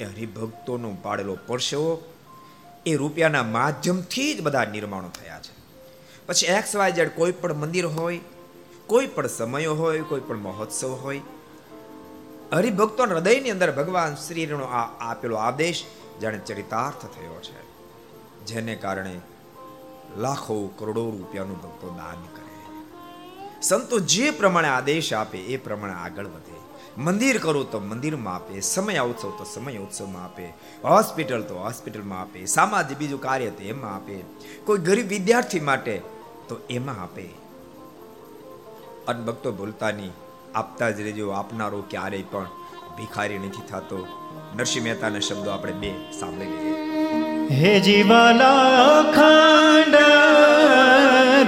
એ 0.00 0.04
હરિભક્તોનો 0.04 0.96
પાડેલો 1.02 1.38
પરસેવો, 1.46 2.02
એ 2.86 2.96
રૂપિયાના 2.96 3.42
માધ્યમથી 3.42 4.34
જ 4.34 4.42
બધા 4.42 4.64
નિર્માણો 4.64 5.08
થયા 5.08 5.38
છે. 5.38 5.52
પછી 6.26 6.46
એક્સ 6.46 6.76
વાય 6.76 6.92
ઝેડ 6.92 7.08
કોઈ 7.08 7.32
પણ 7.32 7.54
મંદિર 7.54 7.86
હોય, 7.86 8.18
કોઈ 8.86 9.06
પણ 9.06 9.26
સમયો 9.26 9.74
હોય, 9.74 10.00
કોઈ 10.00 10.20
પણ 10.20 10.36
મહોત્સવ 10.36 10.88
હોય, 10.88 11.20
હરિભક્તોના 12.52 13.14
હૃદયની 13.14 13.50
અંદર 13.50 13.72
ભગવાન 13.72 14.14
શ્રીનો 14.14 14.64
આ 14.64 15.10
આપેલો 15.10 15.36
આદેશ 15.36 15.84
જાણે 16.20 16.38
ચરિતાર્થ 16.38 17.06
થયો 17.06 17.40
છે, 17.42 17.60
જેને 18.46 18.74
કારણે 18.74 19.20
લાખો 20.18 20.56
કરોડો 20.78 21.10
રૂપિયાનું 21.10 21.62
ભક્તો 21.62 21.88
દાન 21.88 22.22
કરે. 22.34 22.44
સંતો 23.62 23.98
જે 23.98 24.30
પ્રમાણે 24.30 24.68
આદેશ 24.68 25.12
આપે, 25.12 25.38
એ 25.38 25.56
પ્રમાણે 25.56 25.94
આગળ 25.94 26.26
વધે. 26.26 26.56
મંદિર 26.98 27.38
કરો 27.38 27.62
તો 27.64 27.78
મંદિરમાં 27.80 28.34
આપે, 28.34 28.60
સમય 28.60 28.98
ઉત્સવ 28.98 29.30
તો 29.30 29.44
સમય 29.44 29.76
ઉત્સવમાં 29.76 30.24
આપે, 30.24 30.46
હોસ્પિટલ 30.84 31.42
તો 31.42 31.54
હોસ્પિટલમાં 31.54 32.20
આપે 32.20 32.44
સામાજિક 32.46 32.98
બીજું 32.98 33.20
કાર્ય 33.20 33.50
તો 33.50 33.64
એમાં 33.64 33.94
આપે, 33.94 34.20
કોઈ 34.64 34.78
ગરીબ 34.78 35.08
વિદ્યાર્થી 35.08 35.60
માટે 35.60 35.98
તો 36.48 36.56
એમાં 36.70 37.02
આપે. 37.02 37.26
અનભક્તો 39.08 39.52
ભૂલતા 39.52 39.90
નહીં, 39.90 40.12
આપતા 40.54 40.90
જ 40.90 41.00
રહેજો, 41.00 41.30
આપનારો 41.30 41.84
ક્યારેય 41.90 42.22
પણ 42.22 42.48
ભિખારી 42.96 43.38
નથી 43.38 43.66
થતો. 43.70 44.00
નરસિંહ 44.56 44.84
મહેતાના 44.84 45.24
શબ્દો 45.28 45.50
આપણે 45.50 45.72
બે 45.72 45.90
સાંભળી 46.20 46.52
લઈએ. 46.52 46.74
હે 47.58 47.72
જીવાલા 47.80 49.02
ખાંડ 49.16 49.96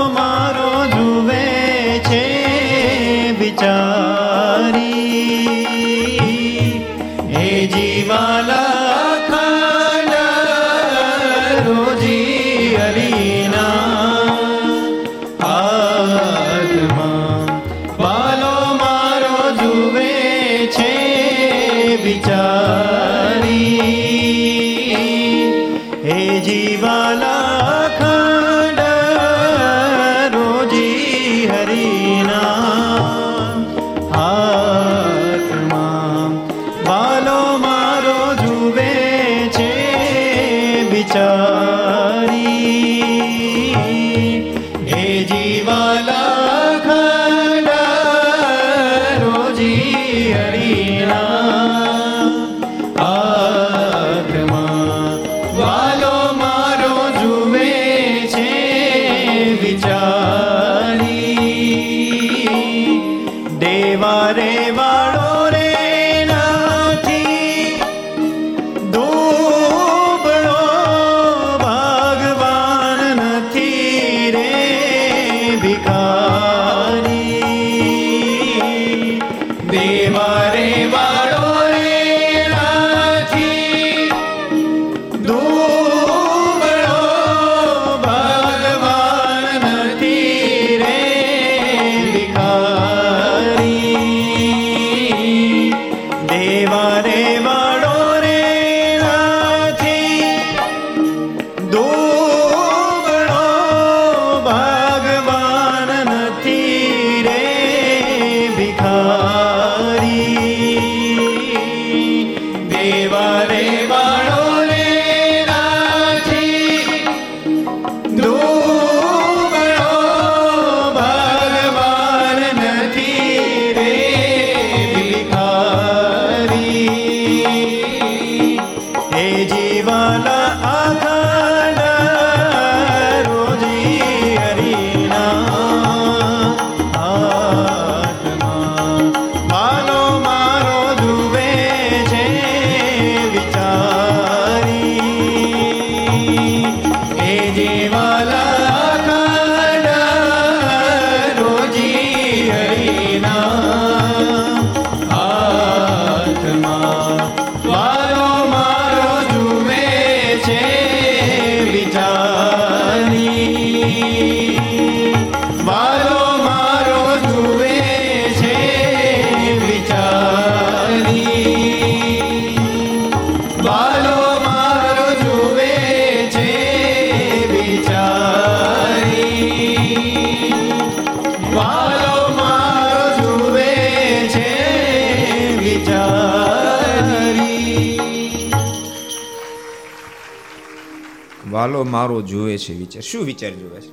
વાલો 192.22 192.44
મારો 192.44 192.58
છે, 192.58 192.74
વિચાર 192.74 193.02
શું 193.02 193.26
વિચાર 193.26 193.52
જુએ 193.52 193.82
છે? 193.82 193.88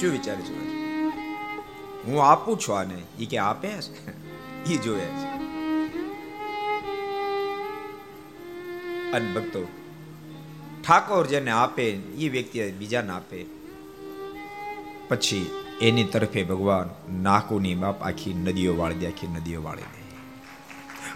શું 0.00 0.10
વિચાર 0.12 0.36
જુએ 0.36 0.56
છે? 0.56 0.84
હું 2.04 2.24
આપું 2.24 2.60
છું 2.60 2.78
આને 2.78 3.02
એ 3.18 3.26
કે 3.26 3.38
આપે 3.38 3.68
છે? 3.68 4.10
એ 4.72 4.76
જોવે 4.76 5.00
છે. 5.00 5.44
અને 9.12 9.34
ભક્તો, 9.34 9.68
ઠાકોર 10.84 11.26
જેને 11.26 11.50
આપે 11.50 11.90
એ 11.92 12.28
વ્યક્તિ 12.28 12.70
બીજાને 12.70 13.10
આપે. 13.10 13.46
પછી 15.08 15.50
એની 15.80 16.04
તરફે 16.04 16.44
ભગવાન 16.44 16.90
નાકુની 17.22 17.74
બાપ 17.74 18.02
આખી 18.02 18.34
નદીઓ 18.34 18.76
વાળી 18.76 18.94
દે, 18.94 19.06
આખી 19.06 19.26
નદીઓ 19.26 19.62
વાળી 19.62 19.82
દે. 19.82 20.16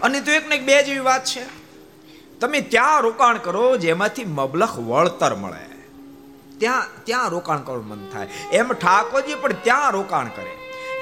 અને 0.01 0.21
તો 0.21 0.31
એક 0.31 0.49
ને 0.49 0.55
એક 0.55 0.65
બે 0.65 0.83
જેવી 0.83 0.99
વાત 0.99 1.25
છે. 1.25 1.68
તમે 2.39 2.61
ત્યાં 2.61 3.01
રોકાણ 3.01 3.37
કરો 3.37 3.77
જેમાંથી 3.77 4.25
મબલખ 4.25 4.79
વળતર 4.79 5.35
મળે. 5.35 5.69
ત્યાં 6.57 6.87
ત્યાં 7.03 7.29
રોકાણ 7.29 7.57
કરવાનું 7.57 7.87
મન 7.87 8.09
થાય. 8.09 8.27
એમ 8.51 8.73
ઠાકોરજી 8.73 9.35
પણ 9.35 9.53
ત્યાં 9.53 9.91
રોકાણ 9.91 10.27
કરે. 10.27 10.51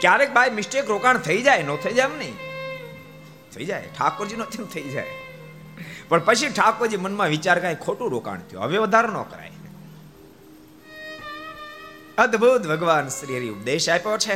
ક્યારેક 0.02 0.34
બાય 0.34 0.50
મિસ્ટેક 0.50 0.90
રોકાણ 0.90 1.18
થઈ 1.18 1.42
જાય, 1.42 1.64
નો 1.64 1.78
થઈ 1.78 1.94
જાય 1.94 2.06
એમ 2.06 2.18
નહીં? 2.18 2.34
થઈ 3.56 3.66
જાય. 3.66 3.90
ઠાકોરજી 4.00 4.36
નો 4.36 4.66
થઈ 4.66 4.84
જાય. 4.84 5.08
પણ 6.10 6.20
પછી 6.20 6.50
ઠાકોરજી 6.50 6.98
મનમાં 6.98 7.28
વિચાર 7.28 7.60
કાંઈ 7.60 7.76
ખોટું 7.76 8.12
રોકાણ 8.12 8.40
થયું. 8.40 8.64
હવે 8.64 8.78
વધારે 8.78 9.08
ન 9.08 9.14
કરાય. 9.14 9.52
અદ્ભુત 12.18 12.68
ભગવાન 12.68 13.08
શ્રી 13.08 13.38
હરિ 13.38 13.50
ઉપદેશ 13.50 13.90
આપ્યો 13.90 14.18
છે. 14.18 14.36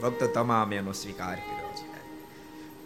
ભક્તો 0.00 0.26
તમામ 0.26 0.72
એનો 0.72 0.92
સ્વીકાર 0.92 1.34
કર્યો 1.34 1.72
છે. 1.74 1.92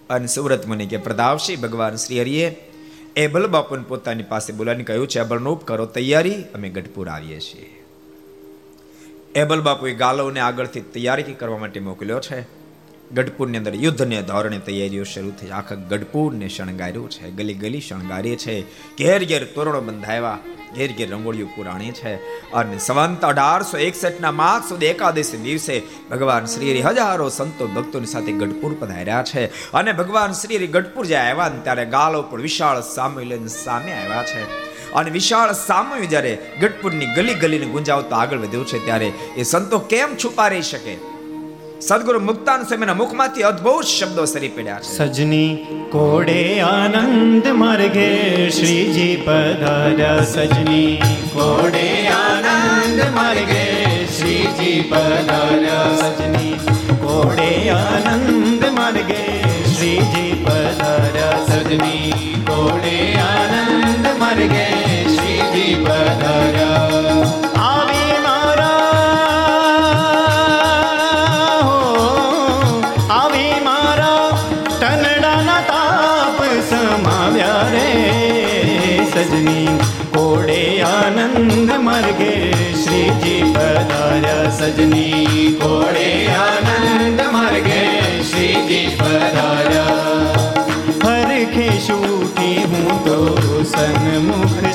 અને 0.09 0.26
સુરત 0.26 0.66
મુનિ 0.66 0.87
કે 0.87 0.97
પ્રતાપસિંહ 0.97 1.61
ભગવાન 1.61 1.97
શ્રી 1.97 2.20
હરિએ 2.20 2.66
એબલ 3.17 3.47
બાપુને 3.47 3.85
પોતાની 3.89 4.23
પાસે 4.23 4.53
બોલાવીને 4.53 4.85
કહ્યું, 4.85 5.09
છે 5.09 5.19
અબલનોપ 5.19 5.64
કરો 5.64 5.87
તૈયારી 5.87 6.43
અમે 6.43 6.69
ગઢપુર 6.69 7.09
આવીએ 7.09 7.41
છીએ. 7.41 7.85
એબલ 9.35 9.61
બાપુએ 9.61 9.95
ગાલવને 9.95 10.41
આગળથી 10.41 10.81
તૈયારી 10.81 11.23
કરવા 11.23 11.59
માટે 11.59 11.81
મોકલ્યો 11.81 12.21
છે. 12.21 12.66
ગઢપુરની 13.14 13.59
અંદર 13.59 13.74
યુદ્ધને 13.74 14.22
ધોરણે 14.22 14.59
તૈયારીઓ 14.59 15.04
શરૂ 15.04 15.30
થઈ. 15.30 15.48
આખા 15.48 15.74
ગઢપુરને 15.74 16.48
શણગાર્યું 16.48 17.11
છે. 17.11 17.30
ગલી 17.30 17.54
ગલી 17.54 17.80
શણગારી 17.80 18.36
છે. 18.36 18.62
ઘેર 18.98 19.24
ઘેર 19.24 19.44
તોરણો 19.44 19.80
બંધાવ્યા 19.80 20.38
ઘેર 20.76 20.92
ઘેર 20.92 21.11
રંગોળીઓ 21.11 21.46
પુરાણી 21.46 21.90
છે. 21.90 22.14
અને 22.52 22.78
સંવંત 22.78 23.24
અઢારસો 23.24 23.78
એકસઠના 23.78 24.30
માર્ચ 24.30 24.68
સુધી 24.68 24.86
એકાદશી 24.86 25.36
દિવસે 25.36 25.82
ભગવાન 26.11 26.44
શ્રી 26.44 26.82
હજારો 26.82 27.28
સંતો 27.28 27.66
ભક્તોની 27.66 28.07
સાથે 28.07 28.32
ગઢપુર 28.32 28.76
પધાર્યા 28.80 29.22
છે. 29.22 29.72
અને 29.72 29.92
ભગવાન 29.92 30.32
શ્રી 30.32 30.66
ગઢપુર 30.66 31.07
જ્યાં 31.07 31.30
આવ્યા 31.30 31.48
ને 31.48 31.61
ત્યારે 31.61 31.84
ગાલો 31.84 32.22
પણ 32.22 32.40
વિશાળ 32.40 32.80
સામે 32.80 33.24
લઈને 33.24 33.48
સામે 33.48 33.92
આવ્યા 33.92 34.24
છે. 34.24 34.42
અને 34.92 35.11
વિશાળ 35.11 35.52
સામે 35.52 36.07
જ્યારે 36.07 36.38
ગઢપુરની 36.61 37.07
ગલી 37.07 37.34
ગલીને 37.34 37.66
ગુંજાવતા 37.66 38.16
આગળ 38.16 38.38
વધ્યું 38.38 38.66
છે, 38.66 38.84
ત્યારે 38.84 39.12
એ 39.36 39.42
સંતો 39.42 39.78
કેમ 39.78 40.16
છુપા 40.16 40.48
રહી 40.48 40.62
શકે? 40.62 41.16
સદગુરુ 41.81 42.20
મુક્તાન 42.20 42.62
સ્વામીના 42.62 42.95
મુખમાંથી 42.95 43.43
અદ્ભુત 43.43 43.85
શબ્દો 43.85 44.24
સરી 44.24 44.49
પડ્યા 44.49 44.81
છે. 44.81 44.97
સજની 44.97 45.57
કોડે 45.91 46.61
આનંદ 46.61 47.49
માર્ગે 47.49 48.51
શ્રીજી 48.51 49.22
પધાર્યા. 49.27 50.24
સજની 50.24 51.03
કોડે 51.35 52.09
આનંદ 52.09 53.01
માર્ગે 53.14 53.64
શ્રીજી 54.07 54.81
પધાર્યા. 54.81 55.97
સજની 55.97 56.55
કોડે 57.03 57.70
આનંદ 57.70 58.64
માર્ગે 58.64 59.43
શ્રીજી 59.74 60.45
પધાર્યા. 60.45 61.47
સજની 61.47 62.12
કોડે 62.47 63.14
આનંદ 63.14 64.07
માર્ગે 64.18 64.66
શ્રીજી 65.09 65.85
પધાર્યા. 65.85 66.76
પધાર્યા 84.57 84.72
સજની 84.74 85.57
કોડે 85.61 86.07
આનંદ 86.36 87.20
માર્ગે 87.32 87.80
શ્રીજી 88.22 88.86
પધાર્યા 88.92 90.54
હરખે 91.04 91.68
શૂટી 91.80 92.57
હું 92.64 92.88
તો 93.04 93.18
સન્મુખ 93.64 94.66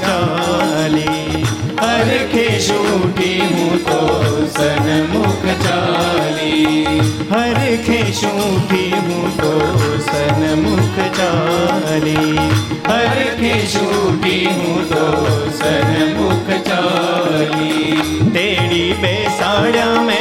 ચાલી 2.01 2.21
હરખે 2.21 2.45
શૂટી 2.59 3.41
હું 3.41 3.79
તો 3.81 3.97
સન્મુખ 4.53 5.45
ચાલી 5.63 6.85
હરખે 7.31 7.99
શૂટી 8.13 8.91
હું 8.99 9.27
તો 9.37 9.51
સન્મુખ 10.07 10.99
ચાલી 11.17 12.49
હરખે 12.87 13.53
શૂટી 13.67 14.47
હું 14.47 14.89
તો 14.89 15.05
સન્મુખ 15.59 16.51
ચાલી 16.65 18.01
તેડી 18.33 18.89
બેસાડ્યા 19.01 20.03
મેં 20.03 20.20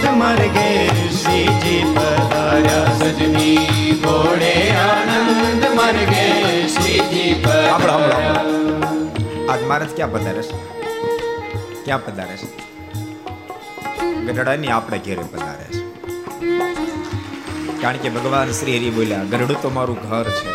આનંદ 0.00 0.18
માર્ગે 0.18 0.86
શ્રીજી 1.08 1.94
પધાર્યા 1.96 2.84
સજની 2.84 4.00
ઘોડે 4.04 4.70
આનંદ 4.70 5.64
માર્ગે 5.76 6.66
શ્રીજી 6.66 7.44
પધાર્યા 7.44 8.44
આજ 9.52 9.62
મહારાજ 9.62 9.88
ક્યાં 9.96 10.12
પધારે 10.12 10.42
છે? 10.42 10.56
ક્યાં 11.84 12.04
પધારે 12.04 12.36
છે? 12.36 12.48
ગઢડાની 14.26 14.68
આપણે 14.68 14.98
ઘેરે 14.98 15.22
પધારે 15.22 15.64
છે. 15.64 15.82
કારણ 17.82 17.96
કે 17.96 18.08
ભગવાન 18.08 18.50
શ્રી 18.50 18.76
હરિ 18.76 18.90
બોલ્યા 18.90 19.24
ગરડું 19.24 19.62
તો 19.62 19.70
મારું 19.70 20.10
ઘર 20.10 20.24
છે. 20.24 20.54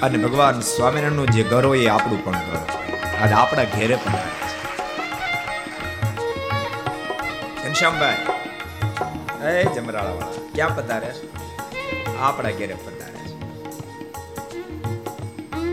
અને 0.00 0.18
ભગવાન 0.18 0.60
સ્વામિનારાયણનું 0.60 1.26
જે 1.26 1.42
ઘર 1.42 1.66
હોય 1.66 1.78
એ 1.78 1.88
આપણું 1.88 2.24
પણ 2.24 2.32
ઘર 2.32 2.60
છે. 2.60 3.16
આજે 3.18 3.32
આપણા 3.32 3.64
ઘેરે 3.64 3.94
પધારે 3.94 4.37
ઘનશ્યામભાઈ. 7.78 8.22
એ 9.48 9.64
જમરાળા 9.74 10.28
ક્યાં 10.54 10.76
પધારે 10.76 11.10
આપણા 12.28 12.54
ઘેરે 12.60 12.76
પધારે 12.86 13.20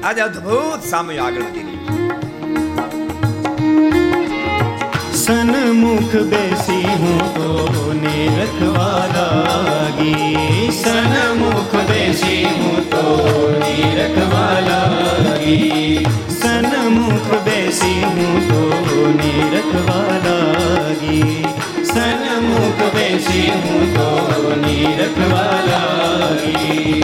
આજે 0.10 0.22
અદ્ભુત 0.26 0.82
સામે 0.90 1.14
આગળ 1.24 1.48
વધી 1.48 1.80
સન્મુખ 5.24 6.16
બેસી 6.34 6.94
હું 7.02 7.24
તો 7.38 7.50
નિરખવા 8.04 9.02
લાગી. 9.16 10.70
સનમુખ 10.82 11.76
બેસી 11.90 12.44
હું 12.60 12.80
તો 12.94 13.06
નિરખવા 13.64 14.56
લાગી. 14.70 16.06
સનમુખ 16.40 17.34
બેસી 17.50 18.00
હું 18.16 18.38
તો 18.52 18.62
નિરખવા 19.22 20.14
લાગી. 20.28 21.34
સન્મુખ 21.96 22.82
બેસી 22.96 23.52
હું 23.64 23.84
તો 23.96 24.08
નિરખવા 24.64 25.60
લાગી 25.68 27.04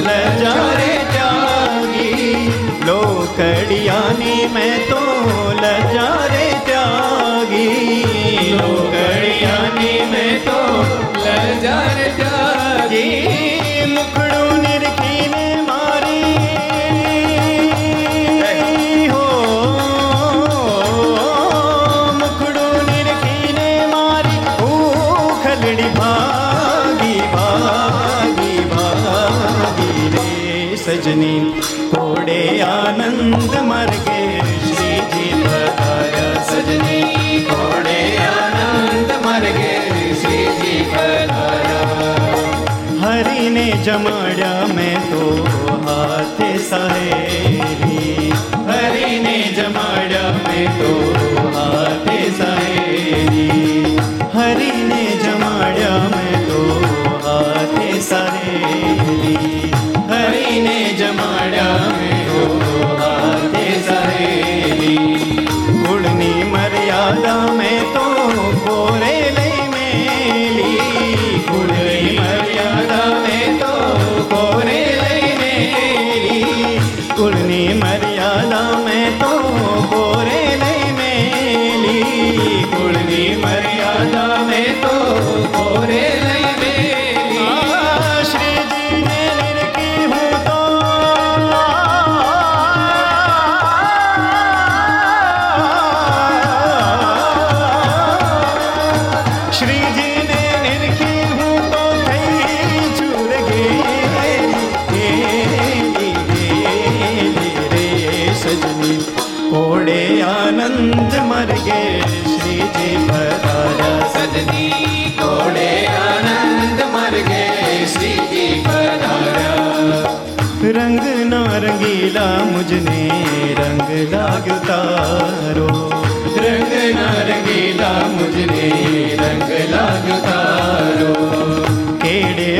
લજ્જા 0.00 0.66
રે 0.80 0.90
ત્યાગી 1.14 2.34
લોકડિયાની 2.88 4.42
મેં 4.56 4.76
તો 4.90 5.02
લજ્જા 5.62 6.20
રે 6.34 6.46
ત્યાગી 6.68 8.52
લોકડિયાની 8.54 9.98
મેં 10.12 10.36
તો 10.44 10.60
લજ્જા 11.24 11.82
રે 11.96 12.08
ત્યાગી 12.20 13.90
મુખડું 13.94 14.65
નિરખીને 14.65 14.65
જમાડ્યા 43.84 44.66
મેં 44.74 45.10
તો 45.10 45.44
હાથે 45.86 46.58
સહેલી. 46.58 48.32
હરીને 48.66 49.54
જમાડ્યા 49.56 50.30
મેં 50.30 50.78
તો 50.78 51.14
હાથે 51.54 52.30
સહેલી. 52.30 53.98
હરીને 54.34 55.04
જમાડ્યા 55.24 55.98
મેં 55.98 56.48
તો 56.48 56.84
હાથે 57.24 58.00
સહેલી. 58.00 59.65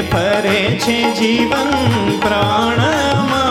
ફરે 0.07 0.61
છે 0.77 0.99
જીવન 1.15 1.71
પ્રાણ 2.21 3.46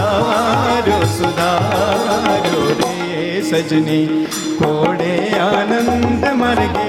સુધારો 0.00 0.98
સુધાર્યો 1.14 2.62
રે 2.78 2.92
સજની 3.48 4.04
કોડે 4.60 5.12
આનંદ 5.46 6.24
માર્ગે 6.40 6.86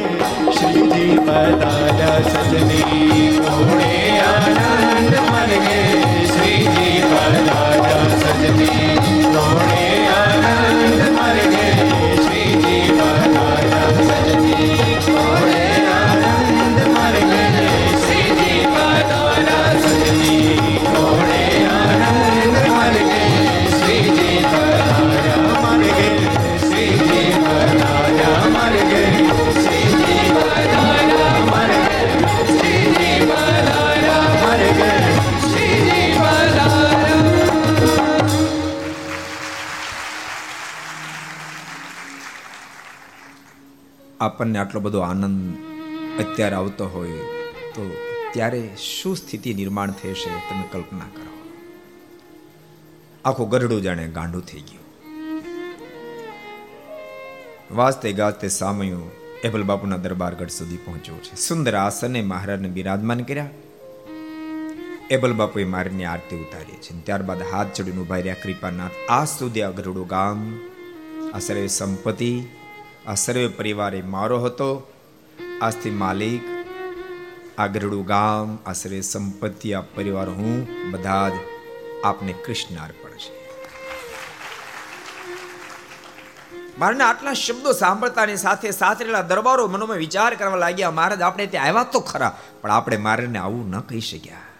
શ્રીજી 0.57 1.17
પધાર્યા 1.27 2.21
સજની 2.29 3.27
કોડે. 3.41 4.00
આપણને 44.31 44.59
આટલો 44.59 44.79
બધો 44.79 44.99
આનંદ 44.99 45.55
અત્યારે 46.21 46.55
આવતો 46.55 46.85
હોય, 46.87 47.11
તો 47.73 47.83
ત્યારે 48.33 48.61
શું 48.77 49.15
સ્થિતિ 49.15 49.53
નિર્માણ 49.53 49.91
થશે 49.91 50.31
તમે 50.49 50.65
કલ્પના 50.71 51.09
કરો. 51.15 51.31
આખું 53.25 53.49
ગરડું 53.49 53.81
જાણે 53.81 54.07
ગાંડું 54.07 54.41
થઈ 54.41 54.59
ગયું. 54.59 54.81
વાજતે 57.75 58.13
ગાજતે 58.13 58.47
સામયું 58.47 59.11
એબલ 59.43 59.63
બાપુના 59.63 59.97
દરબારગઢ 59.97 60.47
સુધી 60.49 60.77
પહોંચ્યો 60.77 61.15
છે. 61.15 61.35
સુંદર 61.35 61.75
આસને 61.75 62.21
મહારાજને 62.21 62.69
બિરાજમાન 62.69 63.21
કર્યા. 63.23 63.49
એબલ 65.09 65.33
બાપુએ 65.33 65.63
મારીને 65.65 66.05
આરતી 66.05 66.37
ઉતારી 66.37 66.79
છે. 66.81 66.91
ત્યારબાદ 67.05 67.41
હાથ 67.51 67.73
ચડીને 67.73 68.01
ઊભા 68.01 68.15
રહ્યા 68.15 68.41
કૃપાનાથ. 68.43 68.91
આ 69.09 69.25
સુધી 69.25 69.61
આ 69.61 69.71
ગરડું 69.71 70.07
ગામ 70.07 70.39
આ 71.33 71.39
સર્વે 71.39 71.67
સંપત્તિ 71.67 72.31
આ 73.11 73.15
સર્વે 73.15 73.47
પરિવાર 73.47 73.95
એ 73.95 74.01
મારો 74.01 74.39
હતો. 74.39 74.91
આજથી 75.61 75.89
માલિક, 75.89 76.41
આ 77.57 77.67
ગરડું 77.67 78.05
ગામ, 78.05 78.59
આ 78.65 78.73
સર્વે 78.73 79.01
સંપત્તિ, 79.01 79.73
આ 79.73 79.81
પરિવાર 79.81 80.29
હું, 80.29 80.67
બધા 80.91 81.29
જ 81.29 81.31
આપને 82.03 82.33
કૃષ્ણ 82.33 82.83
અર્પણ 82.83 83.09
છે. 83.09 83.33
મારને 86.79 87.03
આટલા 87.03 87.33
શબ્દો 87.33 87.71
સાંભળતાની 87.71 88.35
સાથે 88.35 88.71
સાથેલા 88.71 89.21
દરબારો 89.21 89.67
મનોમાં 89.67 89.97
વિચાર 89.97 90.35
કરવા 90.35 90.55
લાગ્યા, 90.55 90.91
મહારાજ, 90.91 91.21
આપણે 91.21 91.45
ત્યાં 91.45 91.67
આવ્યા 91.67 91.83
તો 91.83 91.99
ખરા, 91.99 92.37
પણ 92.61 92.71
આપણે 92.71 92.97
મારે 92.97 93.37
આવું 93.37 93.69
ન 93.69 93.79
કહી 93.79 93.99
શક્યા. 93.99 94.50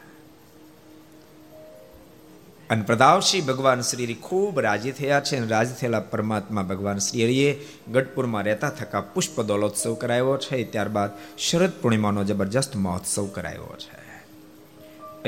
અને 2.72 2.84
પ્રદાવશ્રી 2.84 3.42
ભગવાન 3.42 3.82
શ્રી 3.82 4.14
ખૂબ 4.14 4.60
રાજી 4.60 4.92
થયા 4.92 5.20
છે 5.20 5.38
અને 5.38 5.48
રાજી 5.48 5.74
થયેલા 5.80 6.00
પરમાત્મા 6.00 6.62
ભગવાન 6.62 6.98
શ્રી 6.98 7.24
હરિએ 7.24 7.68
ગઢપુરમાં 7.92 8.44
રહેતા 8.44 8.70
થકા 8.70 9.02
પુષ્પ 9.02 9.42
દોલોત્સવ 9.42 9.94
કરાયો 9.94 10.38
છે. 10.38 10.64
ત્યારબાદ 10.64 11.10
શરદ 11.38 11.72
પૂર્ણિમાનો 11.82 12.24
જબરજસ્ત 12.24 12.76
મહોત્સવ 12.76 13.28
કરાયો 13.28 13.76
છે. 13.80 14.02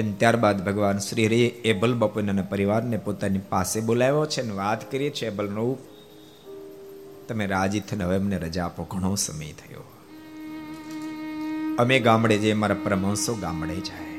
અને 0.01 0.13
ત્યારબાદ 0.17 0.69
ભગવાન 0.69 0.97
શ્રી 0.97 1.25
હરિએ 1.25 1.47
એબલ 1.47 1.99
અને 1.99 2.41
પરિવારને 2.41 2.97
પોતાની 2.97 3.39
પાસે 3.39 3.81
બોલાવ્યો 3.81 4.25
છે 4.25 4.41
અને 4.41 4.51
વાત 4.51 4.91
કરીએ 4.91 5.09
છીએ 5.09 5.29
એબલનો 5.29 5.77
તમે 7.27 7.45
રાજી 7.45 7.79
થઈને 7.79 8.03
હવે 8.03 8.15
અમને 8.15 8.37
રજા 8.37 8.65
આપો. 8.65 8.83
ઘણો 8.83 9.15
સમય 9.15 9.51
થયો. 9.51 9.83
અમે 11.79 11.99
ગામડે 11.99 12.37
જઈએ, 12.37 12.53
મારા 12.53 12.75
પરમહંસો 12.83 13.35
ગામડે 13.35 13.75
જાય. 13.75 14.12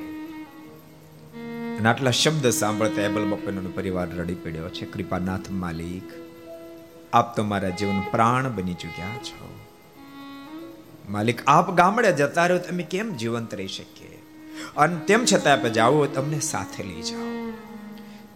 અને 1.79 1.89
આટલા 1.89 2.11
શબ્દ 2.11 2.51
સાંભળતા 2.51 3.03
એબલ 3.03 3.31
બપેનો 3.31 3.71
પરિવાર 3.71 4.11
રડી 4.11 4.35
પડ્યો 4.35 4.69
છે. 4.69 4.87
કૃપાનાથ 4.87 5.51
માલિક, 5.51 6.03
આપ 7.13 7.37
તો 7.37 7.45
મારા 7.45 7.69
જીવન 7.69 8.01
પ્રાણ 8.11 8.49
બની 8.49 8.75
ચૂક્યા 8.75 9.07
છો. 9.07 9.61
માલિક, 11.09 11.43
આપ 11.47 11.75
ગામડે 11.75 12.13
જતા 12.13 12.47
રહ્યો 12.47 12.63
તમે 12.63 12.83
કેમ 12.83 13.15
જીવંત 13.15 13.55
રહી 13.55 13.69
શકીએ? 13.69 14.23
અને 14.77 14.97
તેમ 14.97 15.25
છતાં 15.25 15.53
આપણે 15.53 15.71
જાઓ, 15.71 16.07
તમને 16.07 16.41
સાથે 16.41 16.83
લઈ 16.83 17.03
જાઓ. 17.03 17.53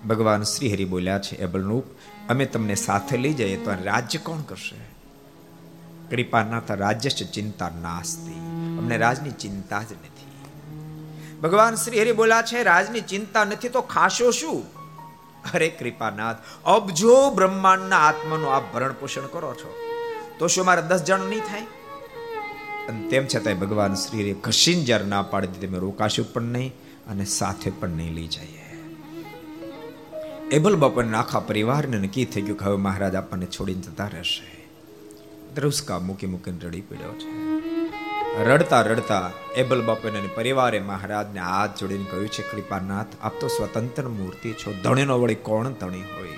ભગવાન 0.08 0.42
શ્રી 0.42 0.72
હરિ 0.72 0.84
બોલ્યા 0.84 1.18
છે 1.18 1.36
એબલરૂપ 1.36 1.84
અમે 2.28 2.46
તમને 2.46 2.74
સાથે 2.74 3.16
લઈ 3.16 3.32
જઈએ 3.32 3.56
તો 3.56 3.70
રાજ્ય 3.84 4.18
કોણ 4.18 4.40
કરશે? 4.40 4.98
કૃપાનાથ 6.10 6.70
રાજ્ય 6.70 7.10
ચિંતા 7.10 7.70
નાસ્તી. 7.82 8.34
અમને 8.78 8.96
રાજની 8.96 9.30
ચિંતા 9.30 9.82
જ 9.82 9.92
નથી 9.92 10.07
ભગવાન 11.42 11.74
શ્રી 11.74 12.00
હરિ 12.00 12.12
બોલા 12.12 12.42
છે, 12.42 12.62
રાજની 12.62 13.00
ચિંતા 13.00 13.44
નથી 13.44 13.68
તો 13.68 13.80
ખાશો 13.80 14.30
શું? 14.30 14.64
અરે 15.54 15.68
કૃપાનાથ 15.68 16.36
અબજો 16.66 17.30
બ્રહ્માંડના 17.30 17.96
આત્માનું 17.96 18.54
આપ 18.54 18.74
ભરણ 18.74 18.92
પોષણ 18.92 19.26
કરો 19.26 19.54
છો, 19.54 19.74
તો 20.38 20.46
શું 20.46 20.64
મારે 20.64 20.82
દસ 20.82 21.02
જણ 21.02 21.20
નહીં 21.20 21.40
થાય? 21.40 21.66
અને 22.88 23.08
તેમ 23.08 23.26
છતાંય 23.26 23.54
ભગવાન 23.54 23.94
શ્રી 23.94 24.32
ઘસીને 24.32 24.84
જ્યારે 24.84 25.04
ના 25.04 25.22
પાડી 25.22 25.46
દીધી 25.46 25.66
તમે 25.66 25.78
રોકાશું 25.78 26.32
પણ 26.32 26.42
નહીં 26.42 26.72
અને 27.10 27.24
સાથે 27.24 27.70
પણ 27.70 27.88
નહીં 27.88 28.14
લઈ 28.14 28.26
જઈએ. 28.26 28.64
એબલ 30.50 30.76
બાપાને 30.76 31.16
આખા 31.16 31.40
પરિવારને 31.40 31.98
નક્કી 31.98 32.24
થઈ 32.24 32.42
ગયું 32.42 32.58
કે 32.58 32.64
હવે 32.64 32.76
મહારાજ 32.76 33.14
આપણને 33.14 33.46
છોડીને 33.46 33.80
જતા 33.80 34.06
રહેશે. 34.06 34.68
દ્રુસ્કા 35.54 35.98
મૂકી 35.98 36.26
મૂકીને 36.26 36.58
રડી 36.62 36.80
પડ્યો 36.80 37.12
છે. 37.12 37.67
રડતા 38.44 38.82
રડતા 38.82 39.30
એબલ 39.56 39.82
બાપાને 39.82 40.20
પરિવારે 40.20 40.80
મહારાજને 40.80 41.40
હાથ 41.40 41.78
જોડીને 41.78 42.04
કહ્યું 42.10 42.28
છે, 42.28 42.42
કૃપાનાથ, 42.42 43.06
આપ 43.22 43.40
તો 43.40 43.48
સ્વતંત્ર 43.48 44.08
મૂર્તિ 44.08 44.52
છો. 44.52 44.72
ધણીનો 44.72 45.20
વળી 45.20 45.34
કોણ 45.34 45.68
ધણી 45.68 46.00
હોય? 46.00 46.28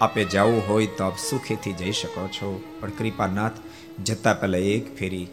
આપે 0.00 0.24
જવું 0.24 0.68
હોય 0.68 0.86
તો 0.86 1.04
આપ 1.04 1.18
સુખેથી 1.18 1.72
જઈ 1.72 1.92
શકો 1.92 2.26
છો. 2.26 2.62
પણ 2.80 2.90
કૃપાનાથ, 2.90 3.52
જતા 4.04 4.34
પહેલા 4.34 4.58
એક 4.58 4.96
ફેરી 4.96 5.26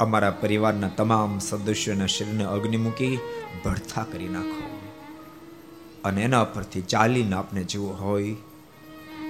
અમારા 0.00 0.30
પરિવારના 0.30 0.88
તમામ 0.88 1.38
સદસ્યોના 1.38 2.06
શરીરને 2.06 2.44
અગ્નિ 2.44 2.76
મૂકી 2.76 3.18
ભડથા 3.64 4.04
કરી 4.12 4.28
નાખો. 4.28 4.80
અને 6.04 6.22
એના 6.22 6.44
પરથી 6.44 6.80
ચાલીને 6.80 7.36
આપને 7.36 7.64
જેવું 7.64 8.00
હોય 8.00 8.34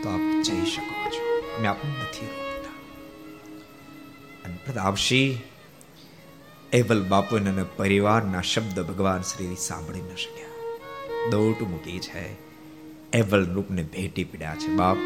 તો 0.03 0.09
આપ 0.09 0.43
જઈ 0.43 0.67
શકો 0.67 1.11
છો. 1.11 1.43
મેં 1.63 1.71
આપ 1.71 1.77
નથી 1.85 2.41
રોકતા 4.69 4.83
અને 4.83 6.83
પ્રતાપશી 6.83 7.51
અને 7.51 7.65
પરિવારના 7.77 8.41
શબ્દ 8.41 8.81
ભગવાન 8.81 9.23
શ્રી 9.23 9.57
સાંભળી 9.59 10.01
ન 10.01 10.17
શક્યા. 10.17 10.47
દોટ 11.31 11.63
મૂકી 11.63 11.99
છે. 11.99 12.37
એવલ 13.13 13.55
રૂપને 13.55 13.83
ભેટી 13.83 14.25
પડ્યા 14.25 14.55
છે. 14.55 14.67
બાપ 14.67 14.97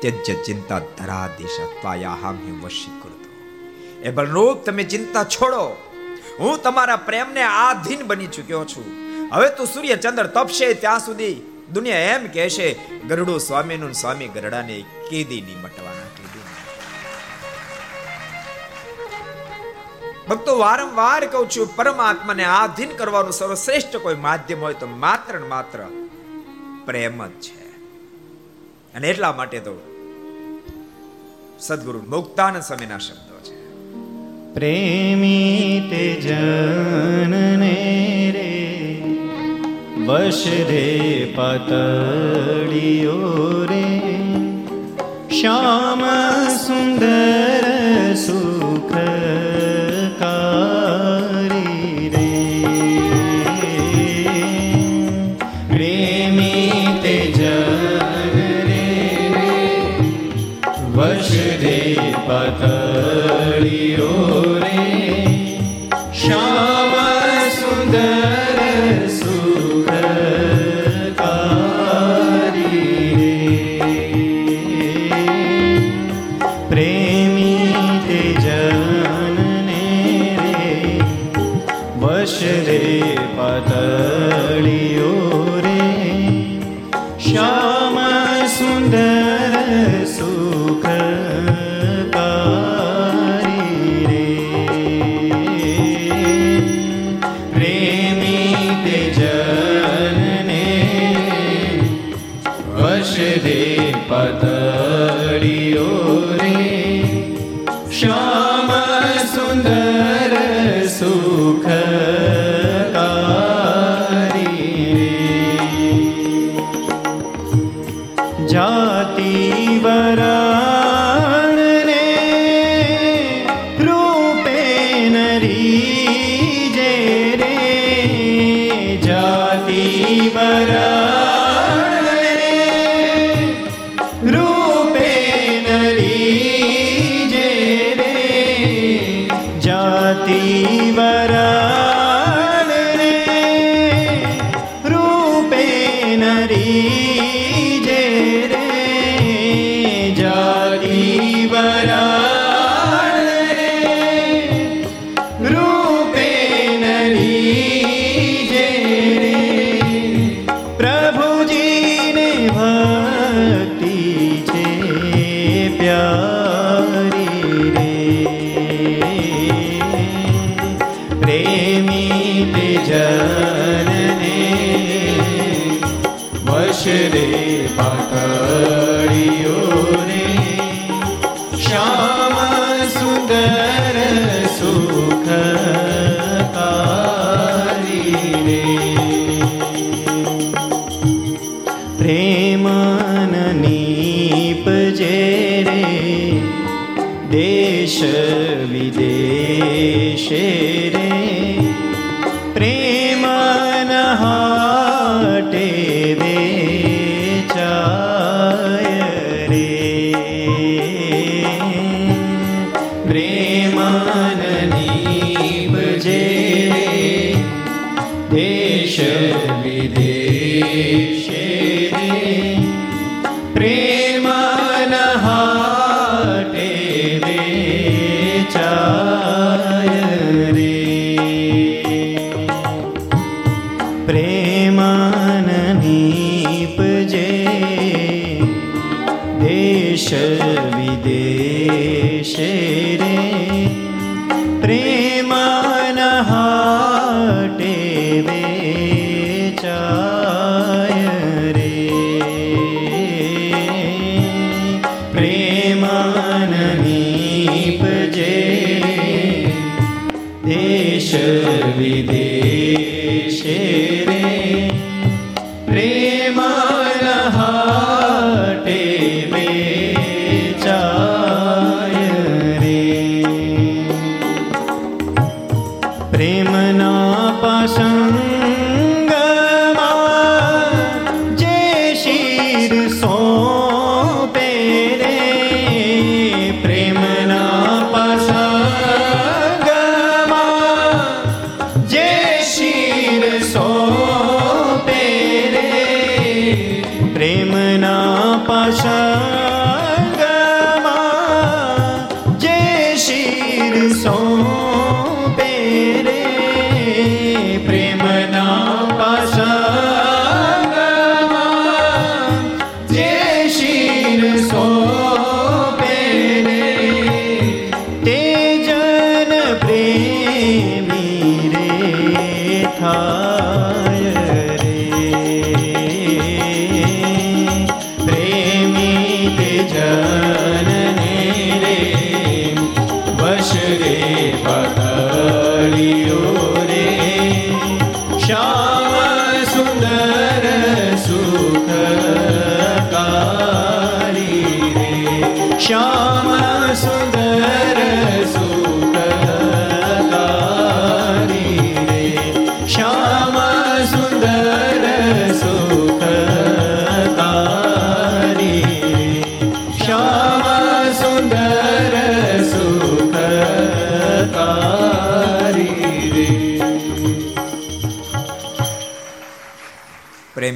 ત્યજ 0.00 0.44
ચિંતા 0.44 0.78
ધરા 0.78 1.28
દિશા 1.38 1.82
ત્વાયાહમ 1.82 2.26
હું 2.26 2.62
વશી 2.62 3.00
કરતો. 3.02 3.30
એવલ 4.02 4.26
રૂપ 4.26 4.64
તમે 4.64 4.84
ચિંતા 4.84 5.24
છોડો. 5.24 5.76
હું 6.40 6.62
તમારા 6.62 6.96
પ્રેમને 6.96 7.42
આધીન 7.42 8.06
બની 8.06 8.26
ચૂક્યો 8.26 8.64
છું. 8.64 8.84
હવે 9.32 9.50
તું 9.50 9.66
સૂર્ય 9.66 9.96
ચંદ્ર 9.96 10.26
તપશે 10.26 10.74
ત્યાં 10.74 10.98
સુધી 10.98 11.36
દુનિયા 11.72 11.98
એમ 11.98 12.26
કહેશે, 12.26 12.76
ગરડો 13.08 13.38
સ્વામીનું 13.38 13.92
સ્વામી 13.92 14.28
ગરડાને 14.28 14.84
કેદી 15.10 15.40
ની 15.40 15.54
મટવાના 15.54 16.04
ભક્તો 20.28 20.58
વારંવાર 20.58 21.26
કહું 21.26 21.50
છું, 21.50 21.76
પરમાત્માને 21.76 22.44
આધીન 22.44 22.88
કરવાનું 22.88 23.32
સર્વશ્રેષ્ઠ 23.32 23.96
કોઈ 23.96 24.14
માધ્યમ 24.14 24.60
હોય 24.60 24.74
તો 24.74 24.86
માત્ર 24.86 25.40
ને 25.40 25.46
માત્ર 25.46 25.84
પ્રેમ 26.84 27.26
જ 27.26 27.30
છે. 27.30 27.76
અને 28.94 29.08
એટલા 29.08 29.32
માટે 29.32 29.58
તો 29.58 29.90
સદગુરુ 31.60 32.02
મુક્તાન 32.08 32.60
સમયના 32.60 32.98
શબ્દો 32.98 33.40
છે. 33.40 33.54
પ્રેમી 34.54 35.86
તે 35.90 36.20
જનને 36.20 38.32
રે, 38.34 39.02
વશ 40.06 40.46
રે 40.46 41.34
પાતળીઓ 41.36 43.64
રે. 43.64 44.00
શ્યામ 45.40 46.48
સુંદર 46.48 48.14
સુખ 48.14 49.23
પાતળીઓ 63.64 64.08
રે 64.60 64.93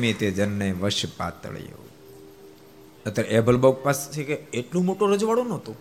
પ્રેમી 0.08 0.18
તે 0.20 0.30
જનને 0.30 0.72
વશ 0.72 1.06
પાતળ્યો. 1.16 1.82
અત્યારે 3.06 3.28
એબલ 3.30 3.56
બાપ 3.56 3.84
પાસે 3.84 4.24
કે 4.24 4.34
એટલું 4.52 4.84
મોટું 4.84 5.12
રજવાડું 5.12 5.48
નહોતું. 5.48 5.76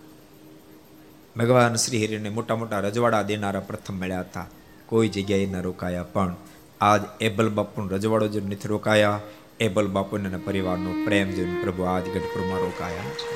ભગવાન 1.36 1.76
શ્રી 1.76 2.06
હરિને 2.06 2.28
મોટા 2.28 2.56
મોટા 2.56 2.80
રજવાડા 2.80 3.22
દેનારા 3.22 3.60
પ્રથમ 3.60 3.94
મળ્યા 3.94 4.20
હતા. 4.20 4.46
કોઈ 4.86 5.08
જગ્યાએ 5.08 5.46
ન 5.46 5.62
રોકાયા, 5.62 6.12
પણ 6.14 6.36
આજ 6.80 7.02
એબલ 7.20 7.48
બાપુનો 7.48 7.88
રજવાડો 7.88 8.28
જો 8.28 8.40
નથી 8.40 8.68
રોકાયા. 8.68 9.20
એબલ 9.60 9.86
બાપુને 9.86 10.28
અને 10.28 10.38
પરિવારનો 10.38 10.90
પ્રેમ 11.04 11.28
જોઈને 11.36 11.62
પ્રભુ 11.62 11.82
આજ 11.82 12.04
ગઢપુરમાં 12.14 12.60
રોકાયા 12.60 13.14
છે. 13.20 13.26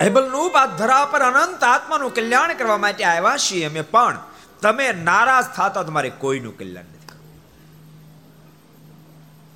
એબલનું 0.00 0.58
આ 0.60 0.66
ધરા 0.80 1.04
પર 1.12 1.22
અનંત 1.22 1.62
આત્માનું 1.64 2.14
કલ્યાણ 2.14 2.56
કરવા 2.56 2.78
માટે 2.78 3.04
આવ્યા 3.04 3.36
છીએ 3.36 3.66
અમે, 3.70 3.82
પણ 3.94 4.16
તમે 4.62 4.86
નારાજ 4.92 5.46
થતા 5.56 5.82
તમારે 5.82 6.10
કોઈનું 6.24 6.58
કલ્યાણ. 6.58 6.93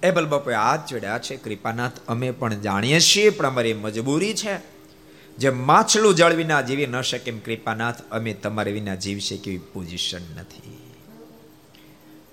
એબલ 0.03 0.26
બાપુએ 0.26 0.55
હાથ 0.55 0.88
જોડ્યા 0.88 1.18
છે, 1.18 1.36
કૃપાનાથ, 1.36 1.92
અમે 2.09 2.30
પણ 2.30 2.55
જાણીએ 2.55 3.01
છીએ 3.01 3.30
પણ 3.30 3.46
અમારી 3.46 3.74
મજબૂરી 3.74 4.34
છે. 4.34 4.59
જે 5.36 5.51
માછલું 5.51 6.14
જળ 6.14 6.32
વિના 6.32 6.61
જીવી 6.61 6.86
ન 6.86 7.01
શકે 7.01 7.30
એમ 7.30 7.38
કૃપાનાથ, 7.38 8.03
અમે 8.11 8.34
તમારે 8.34 8.72
વિના 8.72 8.94
જીવી 8.94 9.20
શકે 9.20 9.51
એવી 9.51 9.59
પોઝિશન 9.59 10.20
નથી. 10.36 10.92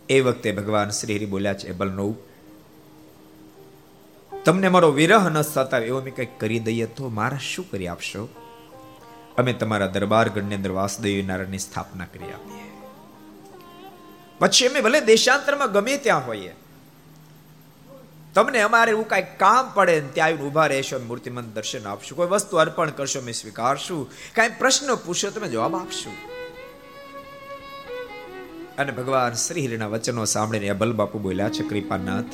એ 0.10 0.20
વખતે 0.20 0.52
ભગવાન 0.52 0.90
શ્રી 0.90 1.16
હરિ 1.16 1.26
બોલ્યા 1.26 1.54
છે 1.54 1.70
એબલનો 1.70 2.16
તમને 4.46 4.70
મારો 4.70 4.92
વિરહ 4.92 5.30
ન 5.30 5.42
સતાવે 5.42 5.86
એવો 5.86 5.98
અમે 5.98 6.12
કંઈક 6.12 6.40
કરી 6.40 6.60
દઈએ 6.60 6.86
તો 6.86 7.10
મારા 7.10 7.38
શું 7.38 7.72
કરી 7.72 7.88
આપશો? 7.88 8.30
અમે 9.38 9.54
તમારા 9.54 9.88
દરબાર 9.88 10.30
ગણની 10.30 10.56
અંદર 10.56 10.72
વાસુદેવ 10.72 11.28
નારાયણની 11.28 11.58
સ્થાપના 11.58 12.06
કરી 12.06 12.26
આપીએ. 12.26 12.72
પછી 14.40 14.68
અમે 14.68 14.82
ભલે 14.82 15.02
દેશાંતરમાં 15.02 15.72
ગમે 15.72 15.98
ત્યાં 15.98 16.28
હોઈએ 16.28 16.54
તમને 18.36 18.62
અમારે 18.62 18.92
એવું 18.92 19.08
કાંઈ 19.08 19.22
કામ 19.38 19.72
પડે 19.74 20.02
ને 20.02 20.08
ત્યાં 20.08 20.28
આવીને 20.28 20.44
ઊભા 20.44 20.68
રહેશો 20.68 20.96
અમે 20.96 21.06
મૂર્તિમંત 21.06 21.56
દર્શન 21.56 21.88
આપશું, 21.88 22.18
કોઈ 22.18 22.28
વસ્તુ 22.28 22.58
અર્પણ 22.58 22.90
કરશો, 22.90 23.20
અમે 23.20 23.32
સ્વીકારશું. 23.32 24.12
કાંઈ 24.36 24.50
પ્રશ્ન 24.60 24.96
પૂછશો 24.96 25.30
તમે 25.30 25.48
જવાબ 25.48 25.76
આપશું. 25.76 26.14
અને 28.78 28.92
ભગવાન 28.92 29.34
શ્રી 29.34 29.68
હરિના 29.68 29.88
વચનો 29.88 30.26
સાંભળીને 30.26 30.70
અબલ 30.70 30.94
બાપુ 30.94 31.20
બોલ્યા 31.20 31.50
છે, 31.50 31.64
કૃપાનાથ, 31.64 32.26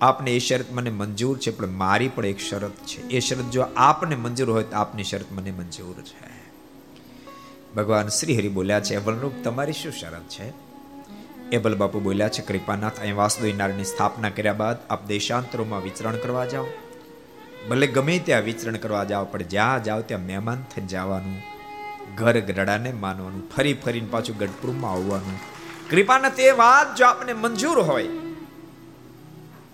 આપને 0.00 0.36
એ 0.36 0.38
શરત 0.38 0.72
મને 0.72 0.90
મંજૂર 0.90 1.38
છે, 1.38 1.50
પણ 1.50 1.66
મારી 1.66 2.08
પણ 2.08 2.26
એક 2.26 2.40
શરત 2.40 2.76
છે. 2.86 3.08
એ 3.08 3.20
શરત 3.20 3.50
જો 3.50 3.66
આપને 3.76 4.16
મંજૂર 4.16 4.50
હોય 4.50 4.64
તો 4.64 4.76
આપની 4.76 5.04
શરત 5.04 5.32
મને 5.32 5.50
મંજૂર 5.50 6.02
છે. 6.02 6.50
ભગવાન 7.74 8.08
શ્રી 8.08 8.38
હરિ 8.38 8.48
બોલ્યા 8.48 8.80
છે 8.80 8.96
અવલરૂપ 8.96 9.32
તમારી 9.44 9.72
શું 9.72 9.92
શરત 9.92 10.28
છે? 10.28 10.63
એબલ 11.52 11.74
બાપુ 11.74 12.00
બોલ્યા 12.00 12.28
છે, 12.28 12.42
કૃપાનાથ, 12.42 13.00
અહીં 13.00 13.16
વાસુદેવ 13.16 13.56
નારાયણની 13.56 13.84
સ્થાપના 13.84 14.28
કર્યા 14.28 14.52
બાદ 14.52 14.76
આપ 14.90 15.06
દેશાંતરોમાં 15.06 15.82
વિચરણ 15.82 16.16
કરવા 16.16 16.44
જાઓ. 16.44 16.66
ભલે 17.70 17.86
ગમે 17.86 18.18
ત્યાં 18.18 18.42
વિચરણ 18.42 18.76
કરવા 18.76 19.04
જાઓ, 19.04 19.24
પણ 19.24 19.42
જ્યાં 19.42 19.84
જાઓ 19.84 20.00
ત્યાં 20.00 20.20
મહેમાન 20.20 20.64
થઈને 20.74 20.86
જવાનું. 20.86 21.42
ઘર 22.16 22.40
ગરડાને 22.40 22.92
માનવાનું, 22.92 23.50
ફરી 23.50 23.74
ફરીને 23.74 24.06
પાછું 24.10 24.36
ગઢપુરમાં 24.36 24.92
આવવાનું. 24.92 25.38
કૃપાનાથ, 25.90 26.40
એ 26.40 26.50
વાત 26.50 26.96
જો 26.96 27.06
આપને 27.06 27.32
મંજૂર 27.32 27.80
હોય, 27.80 28.08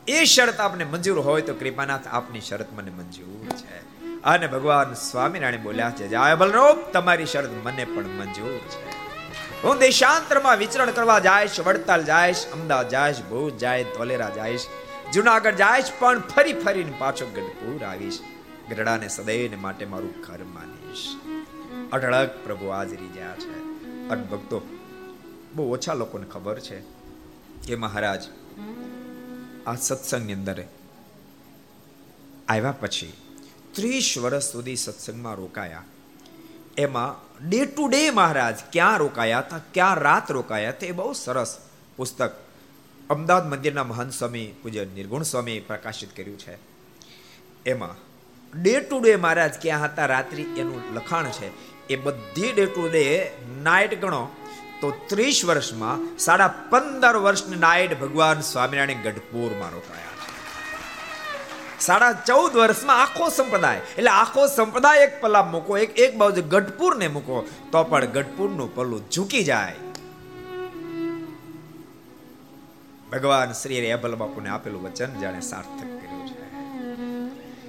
એ 0.08 0.24
શરત 0.24 0.60
આપને 0.60 0.84
મંજૂર 0.84 1.18
હોય 1.18 1.42
તો 1.42 1.54
કૃપાનાથ, 1.54 2.06
આપની 2.06 2.40
શરત 2.40 2.66
મને 2.72 2.90
મંજૂર 2.90 3.56
છે. 3.56 3.80
અને 4.22 4.46
ભગવાન 4.46 4.94
સ્વામિનારાયણ 4.94 5.62
બોલ્યા 5.62 5.90
છે, 5.90 6.08
જય 6.08 6.34
બલરૂપ 6.34 6.92
તમારી 6.92 7.26
શરત 7.26 7.50
મને 7.64 7.84
પણ 7.84 8.02
મંજૂર 8.02 8.58
છે. 8.58 8.99
હું 9.64 9.78
દેશાંતરમાં 9.78 10.56
વિચરણ 10.56 10.90
કરવા 10.90 11.18
જાઈશ, 11.18 11.61
વડતાલ 11.61 12.04
જાઈશ, 12.04 12.46
અમદાવાદ 12.52 12.88
જાઈશ, 12.88 13.20
ભુજ 13.20 13.58
જાય 13.58 13.84
ધોલેરા 13.84 14.30
જાઈશ, 14.30 14.66
જુનાગઢ 15.12 15.54
જાઈશ, 15.54 15.84
પણ 15.98 16.20
ફરી 16.20 16.52
ફરીને 16.52 16.92
પાછો 16.98 17.26
ગઢપુર 17.26 17.84
આવીશ. 17.84 18.18
ગઢડાને 18.70 19.08
સદૈવને 19.08 19.56
માટે 19.56 19.86
મારું 19.86 20.14
ઘર 20.20 20.44
માનીશ. 20.44 21.04
અઢળક 21.92 22.44
પ્રભુ 22.44 22.68
હાજરી 22.68 23.08
જ્યાં 23.08 23.36
છે. 23.36 23.58
અને 24.08 24.22
ભક્તો 24.22 24.62
બહુ 25.54 25.72
ઓછા 25.72 25.94
લોકોને 25.94 26.26
ખબર 26.26 26.61
છે 26.61 26.80
કે 27.66 27.74
મહારાજ, 27.74 28.22
આ 29.66 29.74
સત્સંગની 29.74 30.32
અંદર 30.32 30.64
આવ્યા 32.48 32.72
પછી 32.72 33.12
ત્રીસ 33.72 34.14
વર્ષ 34.18 34.52
સુધી 34.52 34.76
સત્સંગમાં 34.76 35.34
રોકાયા. 35.34 35.82
એમાં 36.78 37.30
ડે 37.49 37.64
ટુ 37.64 37.88
ડે 37.88 38.11
મહારાજ 38.11 38.59
ક્યાં 38.72 38.99
રોકાયા 38.99 39.38
હતા, 39.38 39.61
ક્યાં 39.74 39.95
રાત 39.95 40.30
રોકાયા 40.30 40.68
હતા, 40.68 40.86
એ 40.86 40.93
બહુ 40.93 41.12
સરસ 41.12 41.59
પુસ્તક 41.97 42.32
અમદાવાદ 43.11 43.49
મંદિરના 43.49 43.84
મહંત 43.84 44.12
સ્વામી 44.12 44.55
પૂજ્ય 44.62 44.84
નિર્ગુણ 44.84 45.22
સ્વામી 45.22 45.61
પ્રકાશિત 45.61 46.16
કર્યું 46.16 46.38
છે. 46.38 46.59
એમાં 47.66 47.97
ડે 48.62 48.80
ટુ 48.80 49.01
ડે 49.01 49.16
મહારાજ 49.16 49.55
ક્યાં 49.62 49.84
હતા 49.84 50.07
રાત્રિ, 50.07 50.43
એનું 50.43 50.95
લખાણ 50.95 51.30
છે. 51.30 51.49
એ 51.88 51.97
બધી 51.97 52.53
ડે 52.53 52.66
ટુ 52.66 52.88
ડે 52.88 53.30
નાઇટ 53.62 54.01
ગણો, 54.01 54.28
તો 54.80 54.91
ત્રીસ 55.07 55.45
વર્ષમાં 55.45 56.18
સાડા 56.18 56.49
પંદર 56.49 57.16
વર્ષની 57.16 57.57
નાઇટ 57.57 58.01
ભગવાન 58.01 58.41
સ્વામિનારાયણ 58.41 59.03
ગઢપુરમાં 59.03 59.70
રોકાયા. 59.70 60.09
સાડા 61.81 62.12
ચૌદ 62.12 62.57
વર્ષમાં 62.57 63.03
આખો 63.03 63.28
સંપ્રદાય, 63.28 63.81
એટલે 63.99 64.11
આખો 64.11 64.47
સંપ્રદાય 64.47 64.99
એક 64.99 65.20
પલ્લા 65.20 65.43
મૂકો, 65.43 65.78
એક 65.78 65.99
એક 65.99 66.16
બાજુ 66.16 66.43
ગઢપુર 66.43 66.97
ને 66.97 67.09
મૂકો, 67.09 67.49
તો 67.72 67.85
પણ 67.85 68.05
ગઢપુરનું 68.05 68.74
પલ્લું 68.74 69.03
ઝૂકી 69.11 69.45
જાય. 69.45 69.74
ભગવાન 73.12 73.53
શ્રી 73.53 73.81
રેબલ 73.81 74.14
બાપુને 74.14 74.49
આપેલું 74.49 74.83
વચન 74.83 75.20
જાણે 75.20 75.41
સાર્થક 75.41 75.81
કર્યું 75.81 76.26
છે. 76.28 76.41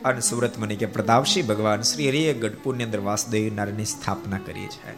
અને 0.04 0.20
સુરત 0.20 0.58
મને 0.58 0.76
કે 0.76 0.86
પ્રતાપસિંહ 0.86 1.48
ભગવાન 1.48 1.82
શ્રી 1.82 2.10
હરિએ 2.10 2.34
ગઢપુરની 2.34 2.84
અંદર 2.84 3.00
વાસુદેવ 3.00 3.54
નારાયણની 3.54 3.86
સ્થાપના 3.86 4.38
કરી 4.38 4.68
છે. 4.68 4.92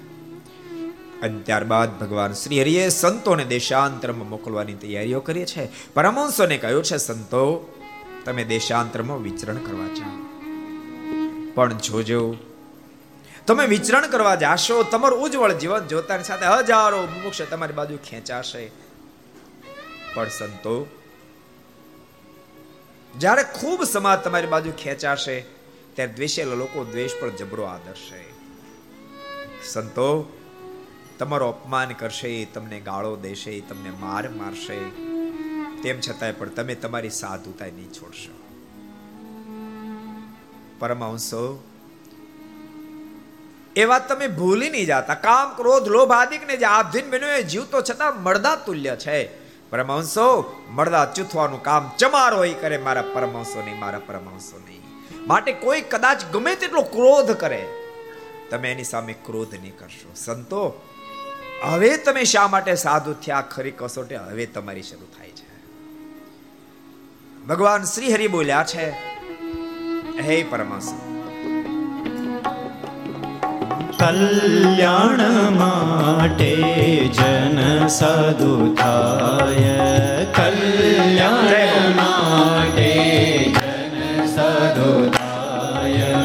અને 1.22 1.39
ત્યારબાદ 1.39 1.99
ભગવાન 1.99 2.34
શ્રી 2.34 2.61
હરિએ 2.61 2.89
સંતોને 2.89 3.45
દેશાંતરમાં 3.45 4.30
મોકલવાની 4.30 4.74
તૈયારીઓ 4.74 5.20
કરી 5.20 5.45
છે. 5.45 5.93
પરમહંસોને 5.93 6.57
કહ્યું 6.57 6.84
છે, 6.84 6.97
સંતો 6.97 7.70
તમે 8.26 8.43
દેશાંતરમાં 8.43 9.24
વિચરણ 9.24 9.57
કરવા 9.57 9.88
જાઓ. 9.88 10.24
પણ 11.55 11.74
જોજો, 11.74 12.36
તમે 13.47 13.65
વિચરણ 13.65 14.07
કરવા 14.07 14.36
જાશો, 14.36 14.84
તમારું 14.84 15.19
ઉજ્જવળ 15.19 15.53
જીવન 15.53 15.88
જોતાની 15.88 16.24
સાથે 16.24 16.45
હજારો 16.45 17.01
મુક્ષ 17.01 17.41
તમારી 17.41 17.74
બાજુ 17.74 17.97
ખેંચાશે. 17.97 18.71
પણ 20.13 20.30
સંતો, 20.30 20.88
જ્યારે 23.17 23.43
ખૂબ 23.43 23.84
સમાજ 23.84 24.19
તમારી 24.19 24.47
બાજુ 24.47 24.71
ખેંચાશે, 24.71 25.41
ત્યારે 25.93 26.13
દ્વેષેલા 26.13 26.53
લોકો 26.53 26.84
દ્વેષ 26.84 27.11
પર 27.21 27.30
જબરો 27.30 27.63
આદરશે. 27.63 28.34
સંતો, 29.63 30.38
તમારો 31.19 31.47
અપમાન 31.47 31.89
કરશે, 31.89 32.45
તમને 32.45 32.80
ગાળો 32.80 33.15
દેશે, 33.15 33.61
તમને 33.61 33.89
માર 33.89 34.30
મારશે. 34.30 35.12
તેમ 35.84 35.99
છતાંય 35.99 36.31
પણ 36.31 36.49
તમે 36.49 36.75
તમારી 36.75 37.09
સાધુતા 37.09 37.65
નહીં 37.65 37.91
છોડશો. 37.93 38.34
પરમહંસો, 40.79 41.63
એ 43.75 43.86
તમે 44.09 44.27
ભૂલી 44.27 44.69
નહીં 44.69 44.86
જાતા. 44.86 45.15
કામ, 45.15 45.55
ક્રોધ, 45.55 45.88
લોભ 45.88 46.11
આદિક 46.11 46.47
ને 46.47 46.57
જે 46.57 46.65
આધીન 46.65 47.09
બન્યો 47.09 47.29
એ 47.29 47.43
જીવ 47.43 47.65
છતાં 47.81 48.21
મળદા 48.23 48.55
તુલ્ય 48.55 48.95
છે. 48.95 49.19
પરમહંસો, 49.69 50.25
મળદા 50.69 51.05
ચૂથવાનું 51.05 51.63
કામ 51.63 51.91
ચમારો 51.97 52.45
એ 52.45 52.53
કરે 52.53 52.77
મારા 52.77 53.01
પરમહંસો 53.01 53.61
નહીં, 53.61 53.79
મારા 53.79 53.99
પરમહંસો 53.99 54.57
નહીં. 54.57 54.81
માટે 55.27 55.51
કોઈ 55.51 55.81
કદાચ 55.81 56.25
ગમે 56.34 56.55
તેટલો 56.55 56.81
ક્રોધ 56.81 57.31
કરે, 57.31 57.67
તમે 58.49 58.71
એની 58.71 58.84
સામે 58.84 59.13
ક્રોધ 59.13 59.53
નહીં 59.53 59.77
કરશો. 59.77 60.11
સંતો, 60.15 60.81
હવે 61.63 61.97
તમે 61.97 62.23
શા 62.23 62.47
માટે 62.47 62.75
સાધુ 62.75 63.13
થયા? 63.13 63.41
ખરી 63.41 63.71
કસોટે 63.71 64.15
હવે 64.15 64.45
તમારી 64.45 64.81
શરૂ 64.81 65.07
થાય. 65.17 65.22
ભગવાન 67.49 67.83
શ્રી 67.83 68.13
હરિ 68.13 68.27
બોલ્યા 68.27 68.63
છે 68.63 68.89
હે 70.21 70.43
પરમાત્મા 70.43 71.09
કલ્યાણ 73.99 75.17
માટે 75.51 76.55
જન 77.13 77.87
સાધુ 77.87 78.75
થાય. 78.75 79.79
કલ્યાણ 80.25 81.89
માટે 81.95 83.53
જન 83.59 84.25
સાધુ 84.25 85.09
થાય. 85.09 86.15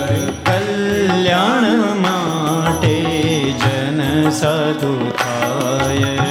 કલ્યાણ 0.47 1.63
માટે 1.97 3.03
જન 3.53 4.31
સાધુ 4.31 5.11
થાય. 5.11 6.28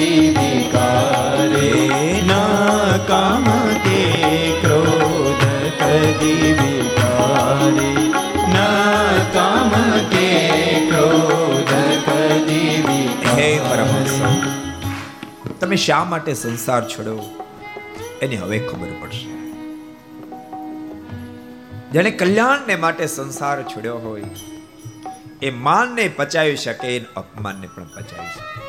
હે 0.00 0.24
પરમહંસ 13.58 14.20
તમે 15.60 15.76
શા 15.76 16.04
માટે 16.04 16.34
સંસાર 16.34 16.88
છોડ્યો? 16.88 17.20
એની 18.22 18.36
હવે 18.36 18.58
ખબર 18.58 19.02
પડશે. 19.02 19.26
જેને 21.92 22.10
કલ્યાણને 22.10 22.76
માટે 22.76 23.06
સંસાર 23.06 23.62
છોડ્યો 23.62 23.96
હોય 23.96 24.24
એ 25.42 25.50
માનને 25.50 26.08
પચાવી 26.08 26.56
શકે 26.56 26.98
અપમાનને 26.98 27.66
પણ 27.66 27.84
પચાવી 27.84 28.26
શકે. 28.26 28.64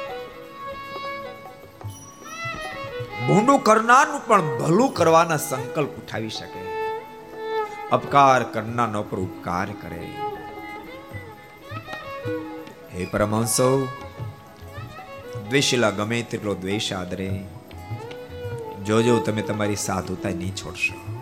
ભૂંડું 3.27 3.59
કરનારનું 3.59 4.27
પણ 4.27 4.41
ભલું 4.59 4.93
કરવાના 4.93 5.37
સંકલ્પ 5.37 5.89
ઉઠાવી 5.89 6.29
શકે. 6.29 6.65
અપકાર 7.91 8.43
કરનારનો 8.43 9.03
પર 9.03 9.17
ઉપકાર 9.17 9.67
કરે. 9.81 10.07
હે 12.93 13.05
પરમહંસો, 13.05 13.87
દ્વેષીલા 15.49 15.89
ગમે 15.89 16.21
તેટલો 16.21 16.55
દ્વેષ 16.55 16.93
આદરે. 16.93 17.43
જોજો, 18.85 19.19
તમે 19.19 19.41
તમારી 19.41 19.75
સાધુતા 19.75 20.29
નહીં 20.29 20.55
છોડશો. 20.55 21.21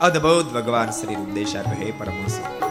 અદ્ભુત 0.00 0.52
ભગવાન 0.52 0.90
શ્રી 0.90 1.14
ઉપદેશ 1.14 1.56
આપ્યો, 1.56 1.86
હે 1.86 1.92
પરમહંસ. 1.98 2.61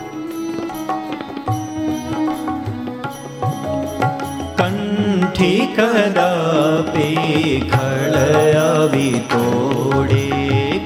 થી 5.41 5.61
કદાપી 5.75 7.53
ખળ 7.69 8.15
આવી 8.57 9.21
તોડે 9.31 10.25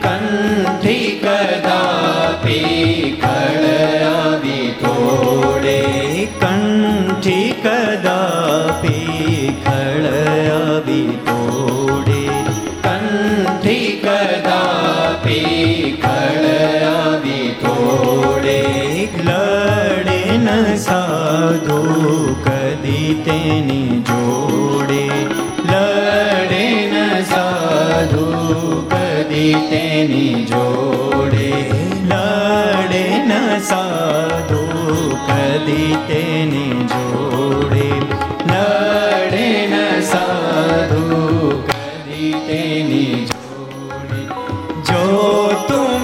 કંઠી 0.04 1.10
કદાપી 1.24 2.86
ખળ 3.24 3.66
આવી 4.12 4.70
તોડે 4.84 5.82
કંઠી 6.36 7.50
કદાપી 7.66 9.50
ખળ 9.66 10.08
આવી 10.54 11.18
તોડે 11.28 12.24
કંઠી 12.86 13.92
કદાપી 14.06 15.74
ખળ 16.00 16.48
આવી 16.94 17.50
તોડે 17.66 18.62
લડે 19.20 20.22
ન 20.38 20.48
સાધુ 20.88 21.82
કર 22.46 22.65
તેની 23.14 24.02
જોડે 24.08 25.04
લડે 25.70 26.66
ન 26.92 26.96
સાધુ, 27.32 28.28
કદી 28.92 29.56
તેની 29.70 30.36
જોડે 30.52 31.50
લડે 32.12 33.04
ન 33.30 33.32
સાધુ, 33.70 34.62
કદી 35.28 35.94
તેની 36.10 36.78
જોડે 36.92 37.90
લડે 38.52 39.48
ન 39.72 39.76
સાધુ, 40.12 41.04
કદી 41.70 42.34
તેની 42.48 43.18
જોડે. 43.30 44.22
જો 44.88 45.04
તું 45.68 45.95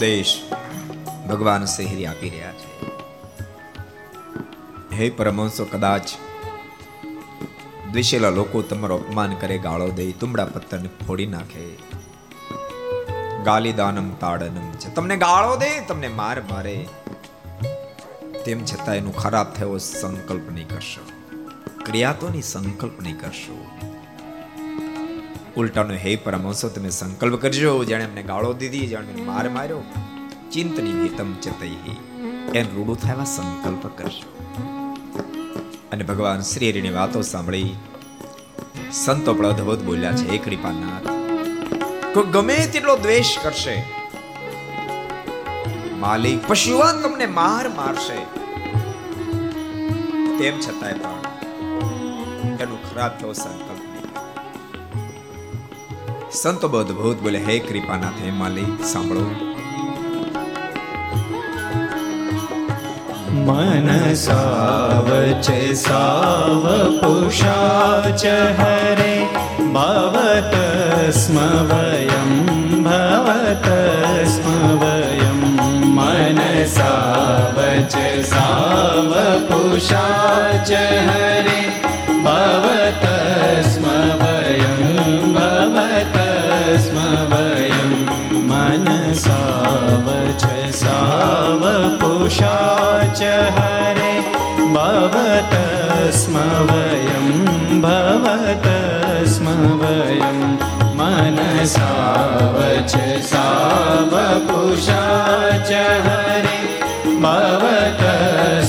ઉદ્દેશ 0.00 0.50
ભગવાન 1.28 1.64
શહેરી 1.64 2.06
આપી 2.06 2.28
રહ્યા 2.28 2.52
છે. 2.52 2.86
હે 4.94 5.10
પરમહંસો, 5.10 5.64
કદાચ 5.64 6.02
દ્વેષેલા 7.92 8.30
લોકો 8.30 8.62
તમારો 8.62 8.96
અપમાન 8.96 9.34
કરે, 9.34 9.58
ગાળો 9.58 9.88
દે, 9.88 10.12
તુમડા 10.12 10.44
પત્તરને 10.44 10.88
ફોડી 11.06 11.26
નાખે. 11.26 11.76
ગાલી 13.44 13.72
તાડનમ 13.72 14.70
છે. 14.70 14.94
તમને 14.94 15.16
ગાળો 15.16 15.56
દે, 15.56 15.80
તમને 15.80 16.08
માર 16.08 16.40
મારે. 16.40 16.88
તેમ 18.44 18.64
છતાં 18.64 18.94
એનું 18.94 19.16
ખરાબ 19.16 19.52
થયો 19.52 19.78
સંકલ્પ 19.78 20.52
નહીં 20.52 20.68
કરશો. 20.68 21.10
ક્રિયા 21.84 22.12
તો 22.12 22.28
નહીં 22.28 22.42
સંકલ્પ 22.42 23.00
નહીં 23.00 23.20
કરશો. 23.20 23.66
ઉલટાનો 25.60 25.94
હે 26.04 26.12
પરમહંસો, 26.24 26.66
તમે 26.74 26.90
સંકલ્પ 26.98 27.36
કરજો. 27.42 27.72
જાણે 27.90 28.06
અમને 28.08 28.22
ગાળો 28.30 28.50
દીધી, 28.60 28.86
જાણે 28.92 29.12
માર 29.28 29.46
માર્યો. 29.56 29.82
ચિંતની 30.54 30.96
હિતમ 31.02 31.30
ચતઈ 31.44 31.94
એમ 32.58 32.66
રૂડું 32.76 32.98
થવા 33.02 33.26
સંકલ્પ 33.34 33.84
કરજો 33.98 34.26
અને 35.92 36.04
ભગવાન 36.08 36.42
શ્રી 36.48 36.70
હરિની 36.72 36.94
વાતો 36.96 37.22
સાંભળી 37.28 37.70
સંતો 38.98 39.30
પણ 39.38 39.48
અધવત 39.52 39.80
બોલ્યા 39.88 40.18
છે 40.20 40.26
એ 40.36 40.38
કૃપાનાથ, 40.44 41.08
કોઈ 42.14 42.30
ગમે 42.36 42.58
તેટલો 42.74 42.94
દ્વેષ 43.04 43.32
કરશે. 43.42 43.76
માલિક 46.02 46.40
પશુવાન 46.48 46.96
તમને 47.02 47.26
માર 47.38 47.66
મારશે. 47.78 48.18
તેમ 50.38 50.56
છતાંય 50.64 50.96
પણ 51.02 51.18
એનું 52.62 52.80
ખરાબ 52.88 53.12
થયો 53.18 53.32
નહીં 53.34 53.69
સંતો 56.32 56.68
અદભુત 56.68 57.22
બોલે, 57.22 57.38
હે 57.38 57.58
કૃપાનાથ 57.58 58.20
હે 58.24 58.30
માલી 58.30 58.64
સાંભળો. 58.84 59.20
મન 63.30 64.14
સાવ 64.14 65.08
છે, 65.42 65.74
સાવ 65.74 66.64
પુષાચ 66.98 68.24
હરે, 68.60 69.26
ભવત 69.58 70.54
સ્મ 71.10 71.36
વયમ 71.66 72.30
ભવત 72.84 73.68
સ્મ 74.26 74.78
વયમ 74.78 75.40
મન 75.94 76.64
સાવ 76.64 77.60
છે, 77.88 78.22
સાવ 78.22 79.14
પુષાચ 79.48 80.70
હરે 80.70 81.79
पुषाच 93.19 93.21
हरे 93.55 94.11
भवत 94.75 95.53
स्म 96.15 96.35
वयं 96.69 97.27
भवत 97.81 98.67
स्म 99.33 99.55
वयं 99.81 100.39
मनसावच 100.99 102.93
साव 103.29 104.13
पुषाच 104.47 105.71
हरे 106.07 106.57
भवत 107.25 108.03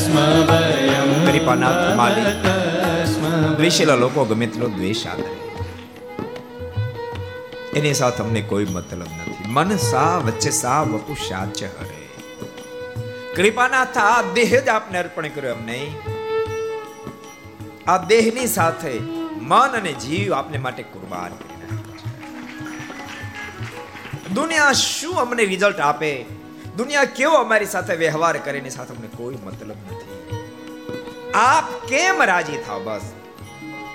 स्म 0.03 0.27
वयं 0.51 1.11
કૃપાનાથ 1.29 1.85
માલિક 1.97 2.47
भवत 2.47 3.05
स्म 3.07 3.25
દ્વેષેલા 3.57 3.97
લોકો 3.97 4.25
ગમે 4.27 4.47
તેટલો 4.47 4.69
દ્વેષ 4.71 5.05
આદરે 5.07 5.31
એની 7.77 7.95
સાથે 7.95 8.21
અમને 8.23 8.43
કોઈ 8.45 8.69
મતલબ 8.75 9.13
નથી 9.21 9.55
મન 9.55 9.79
સા 9.83 10.13
વચ્ચે 10.21 10.53
સા 10.55 10.81
વપુ 10.87 11.17
સાચ 11.23 11.63
હરે 11.75 11.90
કૃપાનાથ 13.36 13.98
આ 13.98 14.22
દેહ 14.22 14.62
જ 14.62 14.68
આપને 14.68 15.00
અર્પણ 15.00 15.28
કર્યો 15.28 15.52
એમ 15.52 15.66
નહીં. 15.66 15.96
આ 17.88 17.98
દેહની 17.98 18.48
સાથે 18.48 19.00
મન 19.42 19.68
અને 19.68 19.94
જીવ 19.94 20.34
આપને 20.34 20.58
માટે 20.58 20.84
કુરબાન 20.84 21.30
કરી 21.30 21.52
દુનિયા 24.34 24.72
શું 24.72 25.20
અમને 25.20 25.46
રિઝલ્ટ 25.46 25.80
આપે? 25.80 26.26
દુનિયા 26.78 27.04
કેવો 27.04 27.34
અમારી 27.34 27.66
સાથે 27.66 27.96
વ્યવહાર 27.96 28.38
કરે 28.38 28.58
એની 28.58 28.70
સાથે 28.70 28.94
અમને 28.96 29.08
કોઈ 29.08 29.36
મતલબ 29.36 29.78
નથી. 29.92 30.42
આપ 31.34 31.86
કેમ 31.86 32.24
રાજી 32.24 32.58
થાવ? 32.58 32.82
બસ, 32.84 33.02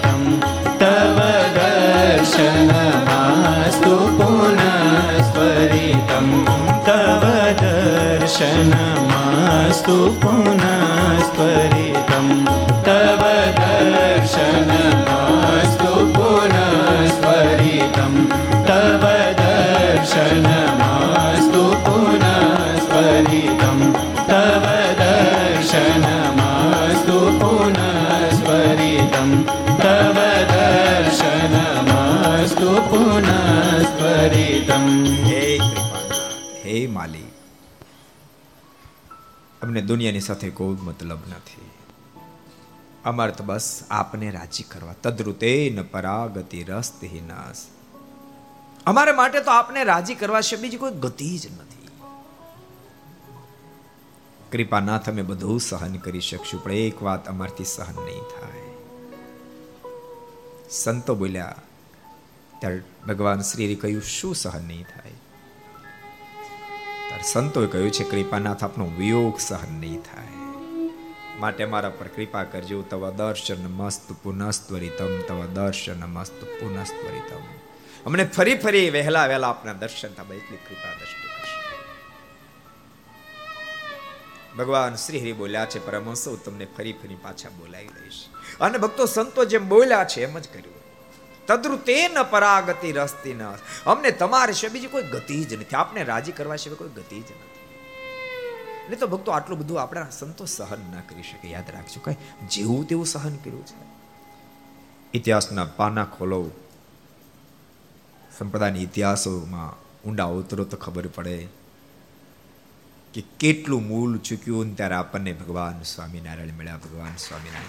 दर्शनमास्तु 8.56 9.96
पुनस्त्वरितं 10.20 11.58
तव 12.86 13.22
दर्शनमास्तु 13.58 14.70
पुनस्त्वरितं 16.16 18.14
तव 18.68 19.04
दर्शनमास्तु 19.40 20.54
पुनस्त्वरितं 21.88 23.78
तव 24.30 24.64
दर्शनमास्तु 25.02 26.38
पुनस्त्वरितं 27.42 29.28
तव 29.84 30.18
दर्शनमास्तु 30.54 31.60
पुनस्त्वरितं 32.90 33.54
हे 36.66 36.80
मालिक 36.96 37.25
અમને 39.66 39.82
દુનિયાની 39.82 40.20
સાથે 40.20 40.50
કોઈ 40.50 40.76
મતલબ 40.82 41.18
નથી. 41.30 41.70
અમારે 43.04 43.32
તો 43.32 43.44
બસ 43.44 43.82
આપને 43.90 44.30
રાજી 44.30 44.62
કરવા. 44.62 44.92
તદ્રુતે 44.92 45.72
ન 45.76 45.82
પરાગતિ 45.82 46.62
રસ્તી 46.62 47.20
નાસ 47.26 47.66
અમારે 48.86 49.12
માટે 49.12 49.40
તો 49.40 49.50
આપને 49.50 49.84
રાજી 49.84 50.14
કરવા 50.14 50.40
છે 50.40 50.56
બીજી 50.56 50.76
કોઈ 50.76 50.90
ગતિ 50.90 51.38
જ 51.38 51.46
નથી. 51.46 51.88
કૃપાનાથ 54.52 55.08
અમે 55.08 55.22
બધું 55.22 55.60
સહન 55.60 55.96
કરી 55.96 56.20
શકશું, 56.20 56.64
પણ 56.64 56.72
એક 56.72 57.02
વાત 57.02 57.28
અમારથી 57.28 57.64
સહન 57.64 58.04
નહીં 58.04 58.22
થાય. 58.22 58.66
સંતો 60.70 61.14
બોલ્યા, 61.14 61.56
ત્યારે 62.60 62.82
ભગવાન 63.08 63.40
શ્રી 63.40 63.74
કહ્યું, 63.74 64.02
શું 64.02 64.34
સહન 64.34 64.64
નહીં 64.64 64.84
થાય? 64.84 65.12
ત્યારે 67.16 67.32
સંતોએ 67.32 67.66
કહ્યું 67.66 67.90
છે, 67.90 68.04
કૃપાનાથ, 68.04 68.64
આપનો 68.64 68.86
વિયોગ 68.86 69.40
સહન 69.40 69.72
નહીં 69.72 70.00
થાય. 70.00 70.26
માટે 71.38 71.64
મારા 71.64 71.90
પર 71.90 72.08
કૃપા 72.08 72.44
કરજો, 72.44 72.82
તવા 72.82 73.10
દર્શન 73.10 73.66
મસ્ત 73.66 74.12
પુનસ્ત્વરિતમ 74.12 75.20
તવા 75.20 75.46
દર્શન 75.46 76.04
મસ્ત 76.04 76.44
પુનસ્ત્વરિતમ 76.44 77.42
અમને 78.06 78.24
ફરી 78.24 78.54
ફરી 78.54 78.90
વહેલા 78.90 79.26
વહેલા 79.26 79.48
આપના 79.48 79.72
દર્શન 79.72 80.08
થાય 80.08 80.36
એટલી 80.36 80.56
કૃપા 80.56 80.94
દ્રષ્ટિ 80.98 81.26
ભગવાન 84.58 84.94
શ્રી 84.94 85.20
હરિ 85.20 85.32
બોલ્યા 85.32 85.66
છે, 85.66 85.86
પરમહંસો 85.86 86.36
તમને 86.36 86.66
ફરી 86.76 86.92
ફરી 86.92 87.14
પાછા 87.14 87.48
બોલાવી 87.48 87.86
દઈશ. 87.86 88.24
અને 88.60 88.78
ભક્તો 88.78 89.06
સંતો 89.06 89.44
જેમ 89.44 89.68
બોલ્યા 89.68 90.04
છે, 90.04 90.22
એમ 90.22 90.38
જ 90.38 90.48
કર્યું. 90.48 90.75
તદ્રુ 91.46 91.76
તે 91.76 92.08
ન 92.08 92.22
પરાગતિ 92.22 92.92
રસ્તી 92.92 93.34
ન 93.34 93.40
અમને 93.86 94.10
તમારે 94.10 94.52
છે 94.52 94.68
બીજી 94.68 94.86
કોઈ 94.86 95.02
ગતિ 95.02 95.44
જ 95.44 95.54
નથી. 95.54 95.76
આપને 95.76 96.02
રાજી 96.02 96.32
કરવા 96.32 96.56
સિવાય 96.56 96.76
કોઈ 96.76 96.88
ગતિ 96.88 97.16
જ 97.16 97.28
નથી. 97.30 97.74
એટલે 98.84 98.96
તો 98.96 99.06
ભક્તો, 99.06 99.32
આટલું 99.32 99.58
બધું 99.58 99.82
આપણા 99.82 100.10
સંતો 100.10 100.44
સહન 100.44 100.94
ના 100.94 101.00
કરી 101.00 101.22
શકે. 101.22 101.50
યાદ 101.50 101.70
રાખજો 101.70 102.00
કઈ 102.04 102.16
જેવું 102.50 102.86
તેવું 102.86 103.06
સહન 103.06 103.36
કર્યું 103.36 103.66
છે. 103.66 103.96
ઇતિહાસના 105.14 105.64
પાના 105.64 106.04
ખોલો 106.04 106.50
સંપ્રદાયના 108.38 108.76
ઇતિહાસોમાં 108.76 110.08
ઊંડા 110.08 110.24
ઉતરો 110.24 110.64
તો 110.64 110.76
ખબર 110.76 111.06
પડે 111.06 111.48
કે 113.14 113.22
કેટલું 113.40 113.86
મૂળ 113.86 114.16
ચૂક્યું 114.16 114.76
ત્યારે 114.76 114.94
આપણને 114.94 115.32
ભગવાન 115.32 115.82
સ્વામિનારાયણ 115.82 116.48
મળ્યા, 116.48 116.76
ભગવાન 116.76 117.16
સ્વામિનારાયણ. 117.16 117.66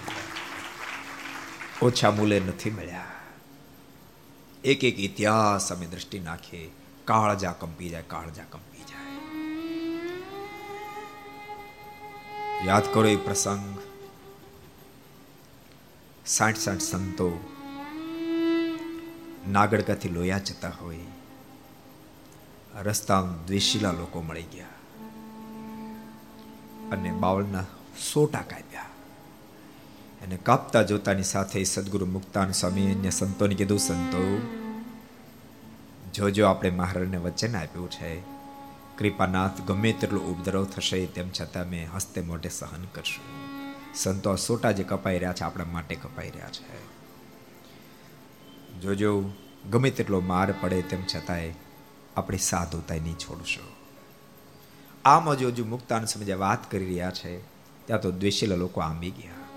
ઓછા 1.82 2.10
મૂલે 2.10 2.40
નથી 2.40 2.70
મળ્યા. 2.70 3.17
એક 4.64 4.84
એક 4.84 4.98
ઇતિહાસ 4.98 5.72
અમે 5.72 5.86
દ્રષ્ટિ 5.86 6.18
નાખીએ. 6.18 6.70
કાળજા 7.04 7.52
કંપી 7.52 7.88
જાય, 7.88 8.02
કાળજા 8.02 8.44
કંપી 8.50 8.78
જાય. 8.78 9.08
યાદ 12.66 12.94
કરો 12.94 13.06
એ 13.06 13.16
પ્રસંગ. 13.16 13.78
સાઠ 16.26 16.56
સાઠ 16.56 16.78
સંતો 16.78 17.54
નાગડકાથી 19.48 20.08
લોયા 20.08 20.38
જતા 20.38 20.70
હોય. 20.80 20.98
રસ્તા 22.74 23.22
દ્વેષીલા 23.22 23.92
લોકો 23.92 24.22
મળી 24.22 24.42
ગયા. 24.42 24.66
અને 26.92 27.12
બાવળના 27.12 27.62
સોટા 28.12 28.40
કાપ્યા. 28.40 28.87
અને 30.28 30.36
કાપતા 30.36 30.82
જોતાની 30.82 31.22
સાથે 31.22 31.64
સદગુરુ 31.64 32.06
મુક્તાન 32.06 32.52
સ્વામી 32.52 32.94
અન્ય 32.94 33.10
સંતોને 33.10 33.54
કીધું, 33.54 33.78
સંતો, 33.78 34.40
જોજો 36.14 36.46
આપણે 36.46 36.70
મહારાજને 36.70 37.16
વચન 37.16 37.56
આપ્યું 37.56 37.90
છે. 37.90 38.20
કૃપાનાથ 38.98 39.60
ગમે 39.60 39.92
તેટલો 39.92 40.20
ઉપદ્રવ 40.20 40.64
થશે, 40.64 41.06
તેમ 41.06 41.30
છતાં 41.40 41.66
મેં 41.66 41.88
હસ્તે 41.94 42.20
મોઢે 42.20 42.48
સહન 42.48 42.84
કરશું. 42.94 43.24
સંતો 43.94 44.36
સોટા 44.36 44.70
જે 44.70 44.84
કપાઈ 44.84 45.18
રહ્યા 45.18 45.32
છે, 45.32 45.44
આપણા 45.44 45.64
માટે 45.64 45.94
કપાઈ 45.94 46.30
રહ્યા 46.30 46.48
છે. 46.48 46.86
જોજો, 48.80 49.30
ગમે 49.70 49.90
તેટલો 49.90 50.20
માર 50.20 50.54
પડે, 50.60 50.82
તેમ 50.82 51.02
છતાંય 51.14 51.52
આપણી 52.16 52.38
સાધુતા 52.38 52.94
નહીં 52.94 53.14
છોડશો. 53.14 53.72
આમ 55.04 55.34
જો 55.34 55.64
મુક્તાન 55.64 56.04
સમજે 56.04 56.32
વાત 56.32 56.70
કરી 56.70 56.86
રહ્યા 56.86 57.10
છે, 57.10 57.38
ત્યાં 57.86 58.00
તો 58.00 58.10
દ્વેષેલા 58.10 58.56
લોકો 58.56 58.80
આંબી 58.80 59.10
ગયા. 59.10 59.47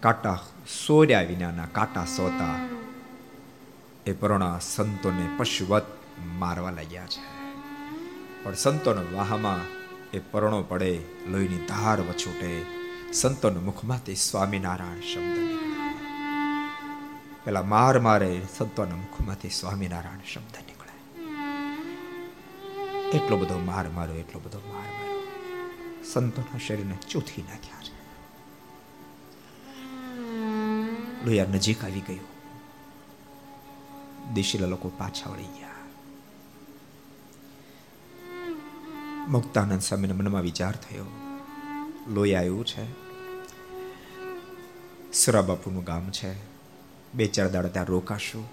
કાંટા 0.00 0.38
સોર્યા 0.76 1.24
વિનાના 1.24 1.66
કાંટા 1.68 2.06
સોતા 2.08 2.54
એ 4.06 4.12
પરોણા 4.14 4.56
સંતોને 4.66 5.24
પશુવત 5.38 5.88
મારવા 6.38 6.72
લાગ્યા 6.72 7.08
છે 7.08 7.20
પણ 8.42 8.56
સંતોના 8.56 9.10
વાહમાં 9.10 9.66
એ 10.12 10.20
પરણો 10.30 10.60
પડે 10.64 10.90
લોહીની 11.26 11.66
ધાર 11.66 12.00
વછૂટે 12.02 12.50
સંતોના 13.12 13.62
મુખમાંથી 13.62 14.18
સ્વામિનારાયણ 14.22 15.04
શબ્દ 15.04 15.38
પેલા 17.44 17.66
માર 17.66 17.96
મારે 18.00 18.30
સંતોના 18.48 18.98
મુખમાંથી 18.98 19.52
સ્વામિનારાયણ 19.52 20.26
શબ્દ 20.26 20.56
નીકળે 20.62 20.94
એટલો 23.12 23.34
બધો 23.36 23.62
માર 23.64 23.86
માર્યો 23.90 24.18
એટલો 24.18 24.40
બધો 24.40 24.66
માર 24.66 24.90
માર્યો 24.90 25.22
સંતોના 26.06 26.60
શરીરને 26.60 26.98
ચૂથી 27.06 27.44
નાખ્યા 27.44 27.86
છે 27.86 27.99
લોહિયા 31.24 31.44
નજીક 31.44 31.84
આવી 31.84 32.00
ગયું. 32.00 32.30
દેશીલા 34.34 34.66
લોકો 34.66 34.88
પાછા 34.88 35.30
વળી 35.30 35.42
ગયા. 35.42 35.70
મુક્તાનંદ 39.28 39.80
સ્વામીના 39.80 40.14
મનમાં 40.14 40.42
વિચાર 40.42 40.76
થયો, 40.76 41.04
લોહી 42.08 42.34
આવ્યું 42.34 42.66
છે? 42.66 43.10
સુરાબાપુનું 45.12 45.84
ગામ 45.84 46.10
છે. 46.10 46.34
બે 47.14 47.26
ચાર 47.26 47.48
દાડા 47.48 47.68
ત્યાં 47.68 47.86
રોકાશું. 47.86 48.48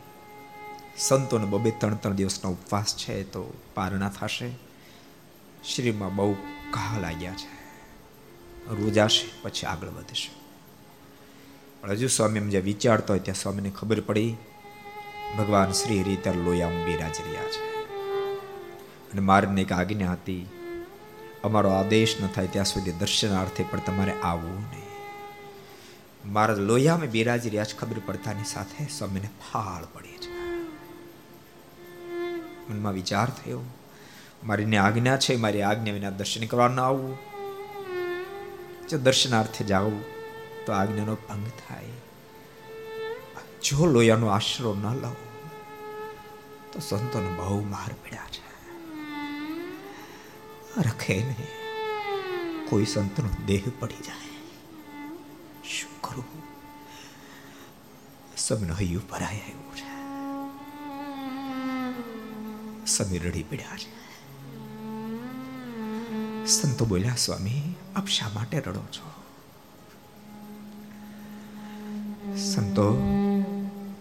સંતોને 0.97 1.45
બબે 1.45 1.71
ત્રણ 1.71 1.95
ત્રણ 1.95 2.13
દિવસનો 2.13 2.51
ઉપવાસ 2.51 2.97
છે 2.97 3.23
તો 3.23 3.53
પારણા 3.73 4.09
થશે. 4.09 4.51
શ્રીમાં 5.63 6.15
બહુ 6.15 6.33
ઘા 6.73 6.99
લાગ્યા 6.99 7.33
છે. 7.33 7.57
રોજાશે 8.75 9.41
પછી 9.41 9.65
આગળ 9.65 9.87
વધશે. 9.87 10.46
પણ 11.81 11.91
હજુ 11.91 12.07
સ્વામી 12.07 12.39
એમ 12.39 12.49
જ્યાં 12.49 12.63
વિચારતો 12.63 13.13
હોય 13.13 13.19
ત્યાં 13.19 13.35
સ્વામીને 13.35 13.69
ખબર 13.69 13.99
પડી, 13.99 14.35
ભગવાન 15.37 15.71
શ્રી 15.71 16.01
હરિ 16.01 16.15
ત્યારે 16.15 16.39
લોયામાં 16.39 16.85
બિરાજ 16.85 17.21
રહ્યા 17.21 17.43
છે. 17.43 17.85
અને 19.11 19.21
મારને 19.21 19.61
એક 19.61 19.71
આજ્ઞા 19.71 20.11
હતી, 20.11 20.47
અમારો 21.43 21.69
આદેશ 21.69 22.15
ન 22.23 22.27
થાય 22.27 22.47
ત્યાં 22.47 22.65
સુધી 22.65 22.91
દર્શનાર્થે 22.91 23.65
પણ 23.69 23.79
તમારે 23.79 24.11
આવવું 24.11 24.61
નહીં. 24.61 24.87
મારા 26.33 26.53
લોયામાં 26.53 27.07
બિરાજી 27.07 27.49
રહ્યા 27.49 27.63
છે, 27.63 27.77
ખબર 27.77 28.01
પડતાની 28.05 28.43
સાથે 28.43 28.85
સ્વામીને 28.85 29.29
ફાળ 29.51 29.85
પડી 29.93 30.17
છે. 30.17 30.33
મનમાં 32.69 32.93
વિચાર 32.93 33.29
થયો, 33.29 33.61
મારીને 34.43 34.77
આજ્ઞા 34.77 35.17
છે, 35.17 35.35
મારી 35.35 35.61
આજ્ઞા 35.61 35.93
વિના 35.93 36.09
દર્શન 36.09 36.45
કરવા 36.45 36.67
ન 36.67 36.79
આવવું 36.79 37.17
જો 38.87 38.97
દર્શનાર્થે 38.97 39.65
જાવું 39.65 40.16
તો 40.67 40.73
આજ્ઞાનો 40.73 41.15
ભંગ 41.15 41.47
થાય. 41.47 41.85
જો 43.63 43.85
લોયાનો 43.85 44.27
આશરો 44.27 44.73
ન 44.73 44.83
લો, 44.83 45.15
તો 46.73 46.79
સંતોને 46.79 47.29
બહુ 47.29 47.63
માર 47.63 47.93
પડ્યા 47.93 48.23
છે. 48.31 48.47
રખે 50.89 51.23
નહીં, 51.23 51.47
કોઈ 52.69 52.85
સંતનો 52.85 53.29
દેહ 53.45 53.61
પડી 53.79 53.93
જાય. 53.93 54.29
શું 55.63 56.01
કરું? 56.01 56.25
સબનો 58.37 58.73
હૈયું 58.73 59.03
ભરાય 59.09 59.39
આવ્યું 59.39 59.75
છે. 59.75 59.97
સમીર 62.85 63.27
રડી 63.27 63.43
પડ્યા 63.43 63.77
છે. 63.77 63.97
સંતો 66.45 66.85
બોલ્યા, 66.85 67.15
સ્વામી, 67.15 67.75
આપ 67.95 68.07
શા 68.07 68.29
માટે 68.33 68.59
રડો 68.59 68.81
છો? 68.81 69.16
સંતો 72.37 72.97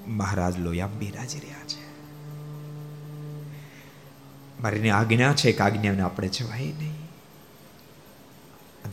મહારાજ 0.06 0.58
લોયા 0.58 0.86
બિરાજી 0.86 1.38
રહ્યા 1.38 1.58
છે. 1.58 1.86
મારીની 4.62 4.90
આજ્ઞા 4.90 5.34
છે 5.34 5.52
કે 5.52 5.58
આજ્ઞાને 5.58 6.00
આપણે 6.00 6.28
જવાય 6.28 6.60
નહીં. 6.60 7.06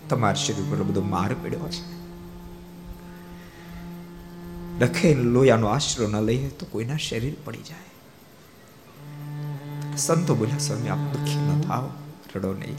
તમારા 0.09 0.33
શરીર 0.33 0.71
પર 0.71 0.83
બધો 0.83 1.01
માર 1.01 1.33
પડ્યો 1.33 1.69
છે. 1.69 2.03
લખે 4.79 5.13
લોયાનો 5.13 5.67
આશરો 5.67 6.07
ન 6.07 6.21
લઈએ 6.21 6.49
તો 6.49 6.65
કોઈના 6.65 6.97
શરીર 6.97 7.35
પડી 7.43 7.57
જાય. 7.57 7.93
સંતો 9.97 10.35
બોલ્યા, 10.35 10.57
સ્વામી, 10.57 10.89
આપ 10.89 10.97
દુઃખી 10.97 11.35
ન 11.35 11.61
થાવ 11.61 11.91
રડો 12.35 12.53
નહીં. 12.53 12.77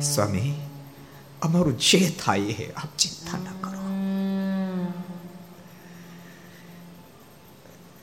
સ્વામી, 0.00 0.54
અમારું 1.42 1.78
જે 1.78 2.10
થાય 2.24 2.38
એ 2.38 2.72
આપ 2.72 2.96
ચિંતા 2.98 3.38
ન 3.38 3.65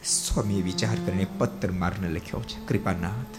સ્વામીએ 0.05 0.61
વિચાર 0.61 0.95
કરીને 1.05 1.25
પત્ર 1.37 1.71
મારને 1.71 2.09
લખ્યો 2.09 2.43
છે, 2.43 2.65
કૃપાનાથ, 2.65 3.35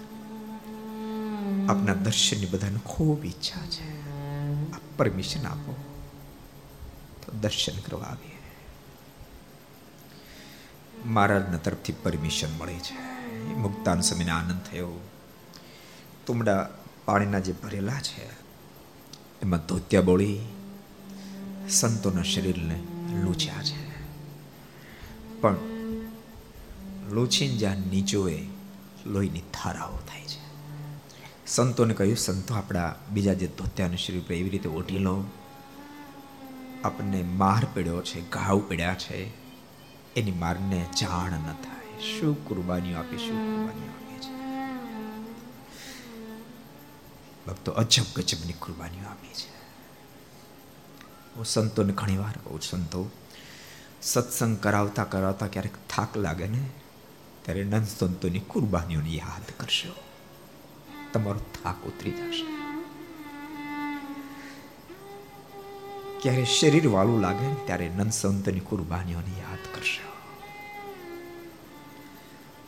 આપના 1.71 1.95
દર્શનની 1.95 2.47
બધાને 2.47 2.79
ખૂબ 2.85 3.25
ઈચ્છા 3.25 3.67
છે. 3.67 4.11
આપ 4.73 4.81
પરમિશન 4.97 5.47
આપો. 5.47 5.77
તો 7.27 7.33
દર્શન 7.33 7.81
કરવા 7.81 8.05
આવીએ. 8.05 8.39
મહારાજના 11.05 11.57
તરફથી 11.57 11.93
પરમિશન 11.93 12.49
મળે 12.59 12.75
છે. 12.75 12.95
મુક્તાન 13.45 14.01
સમયને 14.01 14.31
આનંદ 14.31 14.61
થયો. 14.61 15.09
તુમડા 16.27 16.69
પાણીના 17.05 17.39
જે 17.39 17.53
ભરેલા 17.53 18.01
છે, 18.01 18.25
એમાં 19.43 19.67
ધોત્યા 19.67 20.01
બોળી 20.01 20.41
સંતોના 21.69 22.23
શરીરને 22.23 22.83
લૂછ્યા 23.23 23.63
છે. 23.63 24.11
પણ 25.41 25.74
જ્યાં 27.59 27.77
નીચોએ 27.77 28.47
લોહીની 29.07 29.41
ધારાઓ 29.41 29.97
થાય 29.97 30.25
છે. 30.25 30.45
સંતોને 31.47 31.95
કહ્યું, 31.95 32.17
સંતો, 32.17 32.55
આપણા 32.55 32.95
બીજા 33.13 33.33
જે 33.33 33.47
ધોત્યાનું 33.47 33.97
શરીર 33.97 34.23
પર 34.27 34.33
એવી 34.33 34.51
રીતે 34.51 34.69
ઓઢી 34.69 34.99
લો. 34.99 35.25
આપણને 36.85 37.23
માર 37.23 37.67
પડ્યો 37.75 38.03
છે, 38.03 38.31
ઘાવ 38.31 38.59
પડ્યા 38.59 38.95
છે. 38.95 39.45
એની 40.17 40.31
મારને 40.31 40.87
જાણ 41.01 41.33
ન 41.33 41.53
થાય. 41.53 42.19
શું 42.19 42.45
કુરબાનીઓ 42.45 42.97
આપી, 42.97 43.19
શું 43.19 43.37
કુરબાનીઓ 43.37 43.91
આપી 43.91 44.19
છે? 44.19 44.35
ભક્તો, 47.47 47.73
અજબ 47.73 48.03
ગજબની 48.17 48.53
કુરબાનીઓ 48.53 49.05
આપી 49.05 49.29
છે. 49.29 49.55
હું 51.37 51.45
સંતોને 51.45 51.93
ઘણી 51.93 52.17
વાર 52.17 52.33
કહું 52.33 52.61
સંતો, 52.61 53.11
સત્સંગ 54.03 54.59
કરાવતા 54.59 55.05
કરાવતા 55.05 55.47
ક્યારેક 55.47 55.73
થાક 55.91 56.17
લાગે 56.17 56.47
ને? 56.47 56.71
ત્યારે 57.45 57.65
નંદ 57.65 57.87
સંતોની 57.89 58.45
કુરબાનીઓને 58.49 59.13
યાદ 59.15 59.49
કરશો 59.59 59.95
તમારો 61.13 61.41
થાક 61.55 61.81
ઉતરી 61.87 62.15
જશે 62.21 62.47
ક્યારે 66.21 66.45
શરીર 66.53 66.87
વાળું 66.89 67.21
લાગે 67.21 67.49
ત્યારે 67.67 67.89
નંદ 67.91 68.13
સંતની 68.13 68.63
કુરબાનીઓને 68.63 69.35
યાદ 69.39 69.65
કરશો 69.75 70.09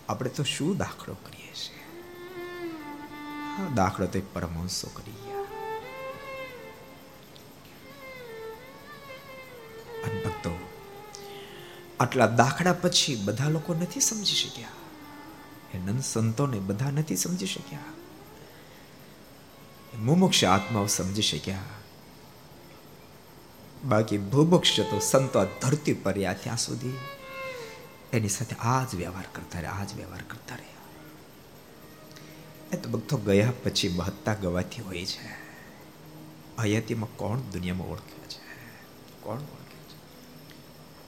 આપણે 0.09 0.31
તો 0.31 0.45
શું 0.47 0.75
દાખલો 0.77 1.15
કરીએ 1.25 1.55
છીએ 1.55 1.85
દાખલો 3.75 4.07
તો 4.07 4.19
એક 4.19 4.29
પરમહંસો 4.35 4.89
કરી 4.91 5.36
આટલા 12.01 12.27
દાખલા 12.27 12.73
પછી 12.73 13.17
બધા 13.17 13.49
લોકો 13.49 13.75
નથી 13.75 14.01
સમજી 14.01 14.35
શક્યા. 14.35 14.69
એ 15.75 15.79
નંદ 15.79 16.01
સંતોને 16.01 16.59
બધા 16.59 16.91
નથી 16.91 17.17
સમજી 17.17 17.47
શક્યા. 17.47 17.79
મુમુક્ષ 19.99 20.45
આત્માઓ 20.45 20.87
સમજી 20.87 21.23
શક્યા. 21.23 21.59
બાકી 23.85 24.19
ભૂમુક્ષ 24.19 24.81
તો 24.81 24.99
સંતો 24.99 25.45
ધરતી 25.45 25.93
પર 25.93 26.13
ત્યાં 26.13 26.57
સુધી. 26.57 26.97
એની 28.13 28.29
સાથે 28.29 28.57
આ 28.57 28.85
જ 28.85 28.95
વ્યવહાર 28.95 29.25
કરતા 29.33 29.59
રહ્યા 29.59 29.73
આ 29.73 29.85
જ 29.85 29.95
વ્યવહાર 29.95 30.23
કરતા 30.23 30.55
રહ્યા. 30.55 30.77
એ 32.73 32.77
તો 32.77 32.91
ભક્તો 32.91 33.17
ગયા 33.17 33.53
પછી 33.65 33.89
મહત્તા 33.89 34.35
ગવાથી 34.35 34.83
હોય 34.83 35.07
છે. 35.07 35.47
હયાતીમાં 36.59 37.17
કોણ 37.17 37.39
દુનિયામાં 37.39 37.87
ઓળખ્યા 37.87 38.27
છે? 38.27 38.41
કોણ 39.21 39.37
ઓળખે? 39.37 39.66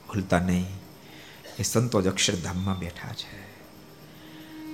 ભૂલતા 0.09 0.39
નહીં. 0.39 0.67
એ 1.59 1.63
સંતો 1.63 2.03
જ 2.03 2.07
અક્ષરધામમાં 2.07 2.79
બેઠા 2.79 3.13
છે. 3.13 3.49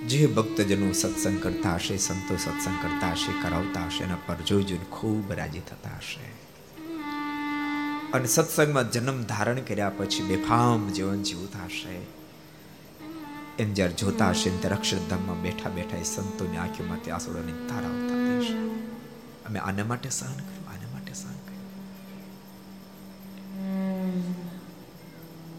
જે 0.07 0.27
ભક્તજનો 0.27 0.91
સત્સંગ 0.91 1.43
કરતા 1.43 1.75
હશે, 1.75 1.97
સંતો 1.97 2.35
સત્સંગ 2.35 2.83
કરતા 2.83 3.11
હશે, 3.11 3.41
કરાવતા 3.41 3.85
હશે, 3.85 4.03
એના 4.03 4.17
પર 4.25 4.35
જોઈ 4.35 4.63
જોઈને 4.63 4.85
ખૂબ 4.85 5.33
રાજી 5.33 5.59
થતા 5.59 5.89
હશે. 5.97 6.45
અને 8.11 8.27
સત્સંગમાં 8.27 8.91
જન્મ 8.91 9.23
ધારણ 9.23 9.59
કર્યા 9.59 9.89
પછી 9.89 10.23
બેફામ 10.23 10.89
જીવન 10.89 11.23
જીવતા 11.23 11.65
હશે 11.65 12.15
એમ 13.63 13.73
જ્યારે 13.73 13.93
જોતા 13.93 14.29
હશે 14.29 14.57
ત્યારે 14.57 14.75
અક્ષરધામમાં 14.75 15.41
બેઠા 15.41 15.69
બેઠા 15.69 15.97
એ 15.97 16.03
સંતોની 16.03 16.57
આંખીમાંથી 16.57 17.11
આંસુડાની 17.11 17.51
ધારા 17.51 17.87
આવતા 17.87 18.37
હશે. 18.37 18.75
અમે 19.45 19.59
આને 19.59 19.83
માટે 19.83 20.09
સહન 20.09 20.39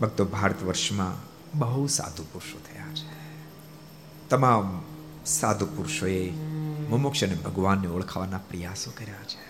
ભક્તો 0.00 0.24
ભારત 0.24 0.62
વર્ષમાં 0.62 1.36
બહુ 1.58 1.86
સાધુ 1.86 2.24
પુરુષો 2.24 2.58
થયા 2.58 2.86
છે. 2.94 3.16
તમામ 4.28 4.82
સાધુ 5.26 5.66
પુરુષોએ 5.66 6.30
મુમોક્ષ 6.88 7.24
અને 7.24 7.34
ભગવાનને 7.34 7.86
ઓળખાવાના 7.86 8.38
પ્રયાસો 8.38 8.90
કર્યા 8.90 9.22
છે. 9.22 9.46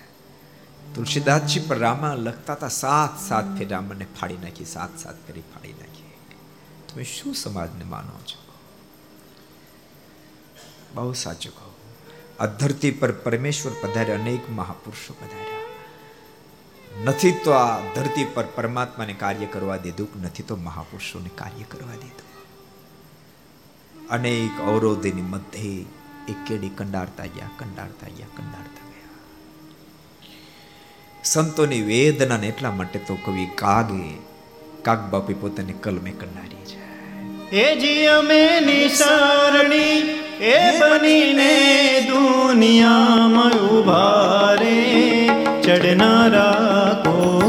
તુલસીદાસજી 0.94 1.60
પર 1.60 1.78
રામા 1.78 2.14
લખતા 2.14 2.52
હતા, 2.52 2.68
સાત 2.68 3.28
સાત 3.28 3.58
ફેર 3.58 3.68
રામને 3.68 4.06
ફાડી 4.20 4.36
નાખી, 4.36 4.64
સાત 4.64 4.98
સાત 4.98 5.26
ફેરી 5.26 5.40
ફાડી 5.40 5.72
નાખી. 5.72 6.14
તમે 6.92 7.04
શું 7.04 7.34
સમાજને 7.34 7.84
માનો 7.84 8.18
છો? 8.18 8.46
બહુ 10.94 11.12
સાચું 11.12 11.54
કહો. 11.54 11.74
આ 12.40 12.46
ધરતી 12.46 12.90
પર 12.90 13.12
પરમેશ્વર 13.12 13.72
પધારે 13.82 14.12
અનેક 14.12 14.50
મહાપુરુષો 14.50 15.14
પધાર્યા. 15.14 15.65
નથી 17.04 17.32
તો 17.32 17.50
આ 17.50 17.80
ધરતી 17.94 18.24
પર 18.24 18.44
પરમાત્માને 18.44 19.12
કાર્ય 19.12 19.46
કરવા 19.46 19.76
દીધું 19.76 20.08
નથી 20.22 20.42
તો 20.42 20.56
મહાપુરુષોને 20.56 21.28
કાર્ય 21.34 21.64
કરવા 21.68 21.92
દીધું 21.92 22.26
અનેક 24.08 24.60
અવરોધની 24.60 25.12
મધ્યે 25.12 25.84
એક 26.28 26.36
કેડી 26.46 26.68
કંડારતા 26.68 27.24
ગયા 27.24 27.46
કંડારતા 27.58 28.08
ગયા, 28.08 28.26
કંડારતા 28.36 28.86
સંતોની 31.24 31.82
વેદનાને 31.82 32.46
એટલા 32.46 32.70
માટે 32.70 32.98
તો 32.98 33.14
કવિ 33.14 33.46
કાગે, 33.54 34.18
કાગ 34.82 35.10
બાપી 35.10 35.34
પોતાને 35.34 35.72
કલમે 35.72 36.10
કંડારી 36.10 36.64
છે. 36.64 36.78
એ 37.50 37.76
જી 37.76 38.06
અમે 38.06 38.60
નિસારણી, 38.60 40.00
એ 40.40 40.78
બનીને 40.78 42.00
દુનિયામાં 42.00 43.52
ઊભા 43.52 44.54
રે. 44.54 45.35
ચડનારા 45.66 46.94
કોઈ 47.04 47.45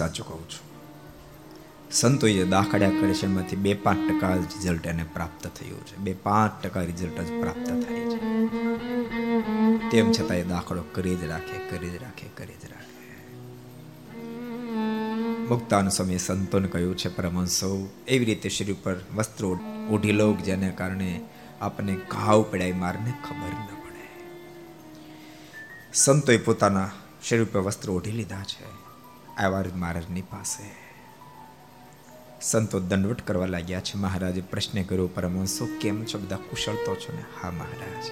સાચું 0.00 0.28
કહું 0.28 0.50
છું. 0.50 0.70
સંતોએ 1.92 2.32
જે 2.32 2.44
દાખલા 2.44 2.90
કરે 2.90 3.54
બે 3.56 3.74
પાંચ 3.74 4.10
ટકા 4.10 4.34
રિઝલ્ટ 4.34 4.86
એને 4.86 5.04
પ્રાપ્ત 5.14 5.46
થયું 5.46 5.86
છે. 5.86 5.96
બે 5.96 6.12
પાંચ 6.12 6.66
ટકા 6.66 6.80
રિઝલ્ટ 6.80 7.20
જ 7.20 7.40
પ્રાપ્ત 7.40 7.66
થાય 7.66 8.04
છે. 8.10 8.18
તેમ 9.90 10.12
છતાં 10.12 10.36
એ 10.36 10.42
દાખલો 10.42 10.84
કરી 10.92 11.16
જ 11.16 11.24
રાખે, 11.24 11.58
કરી 11.70 11.90
જ 11.90 12.02
રાખે, 12.02 12.26
કરી 12.36 12.52
જ 12.52 12.64
રાખે. 12.70 12.90
મુક્તાન 15.48 15.88
સમયે 15.88 16.18
સંતોને 16.18 16.68
કહ્યું 16.68 16.96
છે 16.96 17.08
પરમહંસો 17.08 17.88
એવી 18.08 18.24
રીતે 18.24 18.48
શરીર 18.48 18.76
પર 18.82 18.96
વસ્ત્રો 19.16 19.58
ઓઢી 19.90 20.12
લો 20.12 20.34
જેને 20.34 20.70
કારણે 20.70 21.20
આપણને 21.60 21.96
ઘાવ 22.08 22.42
પડાય 22.42 22.72
મારને 22.72 23.12
ખબર 23.28 23.52
ન 23.52 23.66
પડે. 23.66 24.08
સંતોએ 25.94 26.38
પોતાના 26.38 26.90
શરીર 27.24 27.44
પર 27.44 27.60
વસ્ત્રો 27.60 27.94
ઓઢી 27.94 28.12
લીધા 28.12 28.42
છે. 28.42 28.89
આવ્યા 29.40 29.76
મહારાજની 29.76 30.22
પાસે. 30.22 30.90
સંતો 32.40 32.80
દંડવટ 32.80 33.26
કરવા 33.26 33.46
લાગ્યા 33.46 33.80
છે. 33.80 33.98
મહારાજે 33.98 34.40
પ્રશ્ન 34.40 34.82
કર્યો, 34.82 35.06
પરમહંસો, 35.06 35.68
કેમ 35.80 36.04
છો? 36.04 36.18
બધા 36.18 36.36
કુશળ 36.36 36.74
તો 36.74 36.96
છો 36.96 37.16
ને? 37.16 37.24
હા, 37.42 37.50
મહારાજ. 37.50 38.04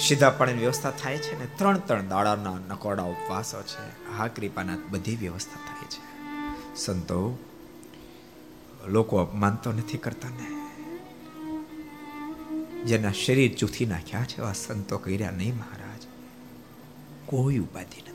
સીધા 0.00 0.30
પણ 0.30 0.50
વ્યવસ્થા 0.50 0.90
થાય 0.90 1.18
છે 1.18 1.38
ને? 1.38 1.46
ત્રણ 1.56 1.78
ત્રણ 1.78 2.08
દાડાના 2.08 2.58
નકોડા 2.68 3.02
ઉપવાસો 3.02 3.62
છે. 3.62 4.12
હા 4.16 4.26
કૃપાના 4.26 4.76
બધી 4.90 5.16
વ્યવસ્થા 5.16 5.54
થાય 5.54 5.86
છે. 5.88 6.14
સંતો, 6.76 7.38
લોકો 8.86 9.16
અપમાન 9.16 9.54
તો 9.54 9.72
નથી 9.72 9.98
કરતા 9.98 10.28
ને? 10.28 10.64
જેના 12.84 13.12
શરીર 13.12 13.54
ચૂથી 13.54 13.86
નાખ્યા 13.86 14.24
છે, 14.24 14.38
એવા 14.38 14.52
સંતો 14.52 14.98
કર્યા 14.98 15.30
નહીં, 15.30 15.56
મહારાજ. 15.56 16.00
કોઈ 17.26 17.58
ઉપાધિ 17.58 18.02
નથી. 18.02 18.13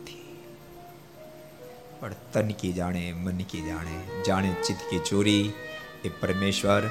પણ 2.00 2.14
તનકી 2.34 2.74
જાણે 2.74 3.14
મનકી 3.14 3.62
જાણે 3.62 4.24
જાણે 4.24 4.56
ચિતકી 4.68 5.00
ચોરી. 5.00 5.54
એ 6.06 6.10
પરમેશ્વર 6.10 6.90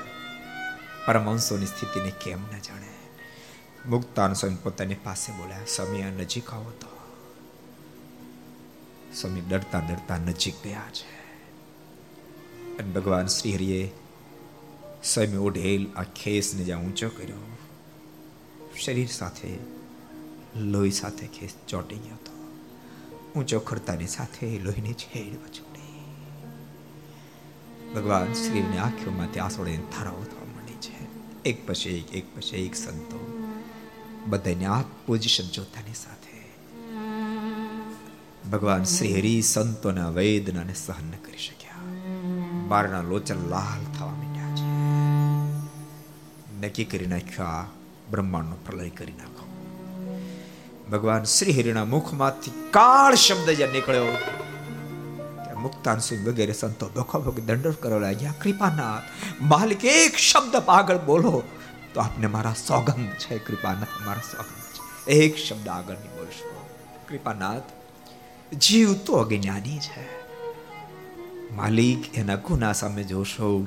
પરમહંસોની 1.07 1.67
સ્થિતિને 1.67 2.13
કેમ 2.25 2.39
ન 2.43 2.61
જાણે? 2.61 2.89
મુક્તાન 3.87 4.33
સ્વામી 4.33 4.57
પોતાની 4.63 4.95
પાસે 4.95 5.33
બોલ્યા, 5.33 5.65
સ્વામી 5.69 6.03
નજીક 6.03 6.51
આવો 6.51 6.71
તો. 6.71 6.99
સ્વામી 9.15 9.41
ડરતા 9.41 9.79
ડરતા 9.79 10.19
નજીક 10.19 10.55
ગયા 10.65 10.83
છે. 10.93 11.19
અને 12.79 12.93
ભગવાન 12.93 13.27
શ્રી 13.27 13.55
હરિએ 13.55 13.91
સ્વયં 15.05 15.39
ઓઢેલ 15.39 15.87
આ 15.97 16.03
ખેસને 16.03 16.65
જ્યાં 16.65 16.83
ઊંચો 16.83 17.09
કર્યો, 17.09 17.57
શરીર 18.81 19.09
સાથે, 19.09 19.59
લોહી 20.57 20.91
સાથે 20.91 21.27
ખેસ 21.27 21.55
ચોંટી 21.69 21.97
ગયો 21.97 22.15
હતો. 22.15 22.28
ઊંચો 23.39 23.61
ખડતાની 23.61 24.07
સાથે 24.07 24.59
લોહીની 24.59 24.93
છેડ. 24.93 25.35
વચોડી 25.35 25.69
ભગવાન 27.95 28.33
શ્રીની 28.33 28.79
આંખોમાંથી 28.79 29.41
આસોડે 29.41 29.77
ધારાઓ 29.77 30.25
થવા 30.25 30.45
માંડી 30.45 30.73
છે. 30.73 30.97
એક 31.43 31.67
પછી 31.67 31.91
એક 31.91 32.15
એક 32.15 32.37
પછી 32.37 32.57
એક 32.57 32.75
સંતો 32.75 33.45
બધાને 34.27 34.65
આ 34.65 34.83
પોઝિશન 34.83 35.45
જોતાની 35.45 35.95
સાથે. 35.95 36.39
ભગવાન 38.51 38.85
શ્રી 38.85 39.19
હરિ 39.19 39.43
સંતોના 39.43 40.11
વેદનાને 40.11 40.75
સહન 40.75 41.11
કરી 41.11 41.39
શક્યા. 41.39 41.73
બારના 42.69 43.03
લોચન 43.03 43.37
લાલ 43.37 43.93
થવા 43.99 44.09
માંડ્યા 44.09 44.57
છે. 44.57 44.69
નક્કી 46.61 46.85
કરી 46.85 47.07
નાખ્યા 47.07 47.67
બ્રહ્માંડનો 48.11 48.57
પ્રલય 48.67 48.91
કરી 48.91 49.13
નાખો. 49.13 49.38
ભગવાન 50.91 51.25
શ્રી 51.25 51.53
હરિના 51.53 51.85
મુખમાંથી 51.85 52.51
કાળ 52.71 53.15
શબ્દ 53.15 53.51
જ્યાં 53.51 53.71
નીકળ્યો 53.71 54.07
મુક્તાન 55.59 55.99
સિંહ 55.99 56.29
વગેરે 56.29 56.53
સંતો 56.53 56.89
ભોગ 56.89 57.41
દંડ 57.41 57.69
કરવા 57.69 57.99
લાગ્યા 57.99 58.35
કૃપાનાથ, 58.43 59.03
માલિક, 59.43 59.85
એક 59.85 60.17
શબ્દ 60.17 60.57
આગળ 60.69 60.99
બોલો. 60.99 61.43
તો 61.95 62.01
આપને 62.01 62.27
મારા 62.27 62.53
સોગંદ 62.53 63.09
છે, 63.09 63.39
કૃપાનાથ, 63.39 64.07
મારા 64.07 64.21
સોગંદ 64.21 64.75
છે. 64.75 65.11
એક 65.11 65.37
શબ્દ 65.37 65.69
આગળ 65.69 65.95
નહીં 65.95 66.11
બોલશો. 66.11 66.69
કૃપાનાથ, 67.09 67.63
જીવ 68.55 68.95
તો 68.95 69.13
અજ્ઞાની 69.13 69.79
છે. 69.79 70.29
માલિક 71.55 72.19
એના 72.19 72.35
ગુના 72.35 72.73
સામે 72.73 73.03
જોશો, 73.03 73.67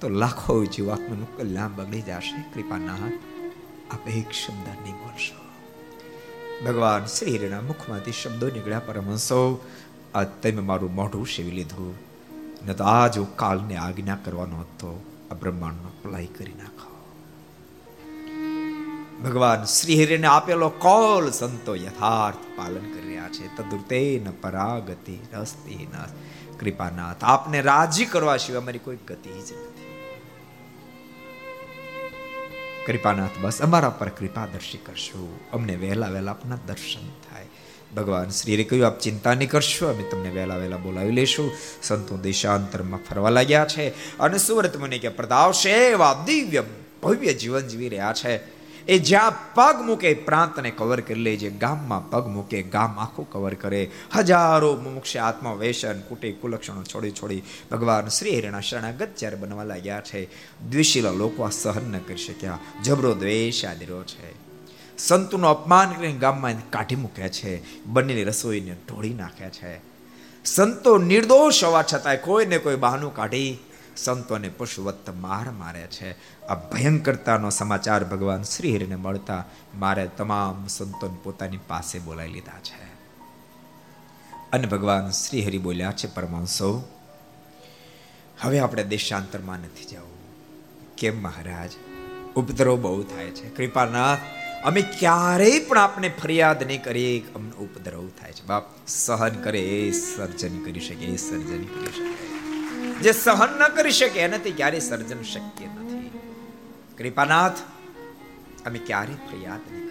તો 0.00 0.08
લાખો 0.08 0.64
જીવાત્માનું 0.64 1.36
કલ્યાણ 1.36 1.68
બગડી 1.68 2.02
જશે. 2.02 2.52
કૃપાનાથ, 2.54 3.12
આપ 3.90 4.08
એક 4.08 4.30
શબ્દ 4.30 4.68
નહીં 4.82 4.94
બોલશો. 4.94 5.45
ભગવાન 6.64 7.04
શ્રીના 7.04 7.60
મુખમાંથી 7.60 8.12
શબ્દો 8.12 8.48
નીકળ્યા, 8.48 8.78
પરમહંસો 8.78 9.64
આ 10.14 10.24
તમે 10.24 10.62
મારું 10.62 10.94
મોઢું 10.94 11.26
સેવી 11.26 11.50
લીધું. 11.50 11.94
ન 12.66 12.72
તો 12.72 12.84
આ 12.84 13.08
જો 13.08 13.24
કાલને 13.24 13.76
આજ્ઞા 13.76 14.18
કરવાનો 14.24 14.58
હતો. 14.60 15.04
આ 15.30 15.34
બ્રહ્માંડનો 15.34 15.90
પલાય 16.02 16.26
કરી 16.26 16.52
નાખો. 16.52 16.96
ભગવાન 19.24 19.64
શ્રી 19.64 20.04
હરિને 20.04 20.26
આપેલો 20.26 20.68
કોલ 20.68 21.30
સંતો 21.30 21.74
યથાર્થ 21.74 22.36
પાલન 22.56 22.92
કરી 22.92 23.08
રહ્યા 23.08 23.28
છે. 23.28 23.56
તદુર્તે 23.56 24.22
ન 24.24 24.30
પરાગતિ 24.30 25.18
રસ્તે 25.32 25.74
ન. 25.74 26.04
કૃપાનાથ, 26.60 27.16
આપને 27.22 27.60
રાજી 27.60 28.04
કરવા 28.04 28.36
સિવાય 28.36 28.62
મારી 28.62 28.78
કોઈ 28.78 28.96
ગતિ 28.96 29.30
જ 29.30 29.52
નથી. 29.52 29.75
કૃપાનાથ 32.86 33.38
બસ 33.40 33.58
અમારા 33.60 33.92
પર 33.92 34.10
કૃપા 34.10 34.46
દર્શી 34.46 34.80
કરશો 34.80 35.22
અમને 35.52 35.74
વહેલા 35.76 36.10
વહેલા 36.10 36.34
આપના 36.34 36.58
દર્શન 36.66 37.06
થાય 37.24 37.48
ભગવાન 37.92 38.30
શ્રીએ 38.30 38.64
કહ્યું 38.64 38.86
આપ 38.86 38.98
ચિંતા 38.98 39.34
નહીં 39.34 39.50
કરશો 39.50 39.88
અમે 39.88 40.04
તમને 40.04 40.30
વહેલા 40.30 40.58
વહેલા 40.58 40.78
બોલાવી 40.78 41.16
લેશું 41.16 41.48
સંતો 41.82 42.18
દેશાંતરમાં 42.20 43.02
ફરવા 43.02 43.32
લાગ્યા 43.32 43.66
છે 43.66 43.86
અને 44.18 44.38
સુવર્ત 44.38 44.76
મને 44.76 44.98
કે 44.98 45.10
પ્રતાવશે 45.12 45.72
એવા 45.86 46.12
દિવ્ય 46.26 46.62
ભવ્ય 47.02 47.34
જીવન 47.34 47.66
જીવી 47.68 47.90
રહ્યા 47.90 48.14
છે 48.14 48.34
એ 48.88 48.98
જ્યાં 48.98 49.54
પગ 49.54 49.82
મૂકે 49.86 50.14
પ્રાંતને 50.14 50.70
કવર 50.70 51.00
કરી 51.00 51.20
લે, 51.20 51.36
જે 51.36 51.50
ગામમાં 51.50 52.10
પગ 52.10 52.26
મૂકે, 52.26 52.62
ગામ 52.62 52.98
આખું 52.98 53.30
કવર 53.30 53.54
કરે. 53.54 53.90
હજારો 54.14 54.76
મુમુક્ષ 54.76 55.16
આત્મા 55.16 55.52
વેસન 55.52 56.00
કુટે 56.00 56.32
કુલક્ષણો 56.32 56.82
છોડી 56.82 57.10
છોડી 57.10 57.42
ભગવાન 57.70 58.08
શ્રી 58.08 58.38
હરિના 58.38 58.60
શરણાગત 58.60 59.08
જ્યારે 59.18 59.36
બનવા 59.36 59.64
લાગ્યા 59.64 60.00
છે, 60.00 60.28
દ્વિશીલા 60.70 61.10
લોકો 61.10 61.42
આ 61.42 61.50
સહન 61.50 61.92
ન 61.92 61.98
કરી 61.98 62.16
શક્યા. 62.16 62.58
જબરો 62.84 63.14
દ્વેષ 63.14 63.64
આદિરો 63.64 64.02
છે. 64.02 64.46
સંતોનું 64.98 65.50
અપમાન 65.50 65.92
કરીને 65.92 66.18
ગામમાં 66.18 66.70
કાઢી 66.70 66.96
મૂક્યા 66.96 67.28
છે 67.28 67.84
બંનેની 67.84 68.24
રસોઈને 68.24 68.76
ઢોળી 68.88 69.14
નાખ્યા 69.14 69.50
છે. 69.50 69.80
સંતો 70.44 70.98
નિર્દોષ 70.98 71.64
હોવા 71.64 71.84
છતાંય 71.94 72.16
કોઈને 72.16 72.58
કોઈ 72.58 72.76
બહાનું 72.76 73.14
કાઢી 73.14 73.58
સંતોને 73.96 74.48
પુષ્પવત્ત 74.48 75.10
માર 75.10 75.50
મારે 75.50 75.86
છે. 75.86 76.42
આ 76.46 76.54
ભયંકરતાનો 76.54 77.50
સમાચાર 77.50 78.04
ભગવાન 78.04 78.42
શ્રી 78.42 78.76
હરિને 78.76 78.96
મળતા 78.96 79.44
મારે 79.74 80.10
તમામ 80.16 80.66
સંતોને 80.66 81.16
પોતાની 81.22 81.58
પાસે 81.68 81.98
બોલાવી 81.98 82.32
લીધા 82.32 82.60
છે. 82.60 82.96
અને 84.52 84.66
ભગવાન 84.66 85.10
શ્રી 85.10 85.46
હરિ 85.46 85.58
બોલ્યા 85.58 85.92
છે 85.92 86.14
પરમાંસો 86.14 86.88
હવે 88.40 88.58
આપણે 88.58 88.84
દેશાંતરમાં 88.84 89.58
નથી 89.58 89.84
જવું. 89.84 90.16
કેમ 90.96 91.22
મહારાજ? 91.22 91.70
ઉપદ્રવ 92.34 92.82
બહુ 92.82 93.02
થાય 93.02 93.24
છે. 93.24 93.50
કૃપાનાથ 93.50 94.18
અમે 94.64 94.82
ક્યારેય 94.82 95.60
પણ 95.60 95.78
આપણે 95.78 96.08
ફરિયાદ 96.08 96.62
નહીં 96.62 96.82
કરીએ 96.82 97.26
અમને 97.34 97.52
ઉપદ્રવ 97.52 98.08
થાય 98.08 98.32
છે. 98.32 98.46
બાપ, 98.46 98.62
સહન 98.88 99.42
કરે 99.42 99.60
એ 99.60 99.92
સર્જન 99.92 100.64
કરી 100.64 100.80
શકે 100.80 101.04
એ 101.04 101.16
સર્જન 101.16 101.64
કરી 101.64 101.92
શકે. 101.92 102.35
જે 103.02 103.12
સહન 103.12 103.58
ન 103.58 103.68
કરી 103.68 103.90
શકે 103.90 104.20
એનાથી 104.20 104.50
ક્યારે 104.50 104.80
સર્જન 104.80 105.22
શક્ય 105.22 105.66
નથી. 105.66 106.10
કૃપાનાથ, 106.98 107.58
અમે 108.66 108.78
ક્યારે 108.78 109.14
ફરિયાદ 109.14 109.72
નહીં 109.72 109.86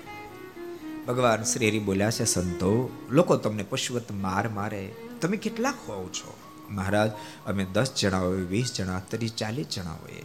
ભગવાન 1.06 1.44
શ્રી 1.44 1.69
હરિ 1.69 1.80
બોલ્યા 1.80 2.11
છે, 2.11 2.26
સંતો, 2.26 2.90
લોકો 3.10 3.36
તમને 3.36 3.64
પશુવત 3.64 4.11
માર 4.11 4.49
મારે. 4.49 4.91
તમે 5.22 5.38
કેટલા 5.38 5.69
હોવ 5.69 6.07
છો? 6.07 6.38
મહારાજ, 6.69 7.11
અમે 7.45 7.65
દસ 7.65 7.94
જણા 7.94 8.19
હોય 8.19 8.38
વીસ 8.38 8.73
જણા 8.73 8.99
ત્રીસ 8.99 9.34
ચાલીસ 9.34 9.68
જણા 9.68 9.91
હોઈએ. 9.91 10.23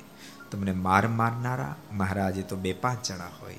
તમને 0.50 0.72
માર 0.72 1.08
મારનારા, 1.08 1.76
મહારાજે 1.92 2.42
તો 2.42 2.56
બે 2.56 2.72
પાંચ 2.72 3.08
જણા 3.08 3.30
હોય. 3.42 3.56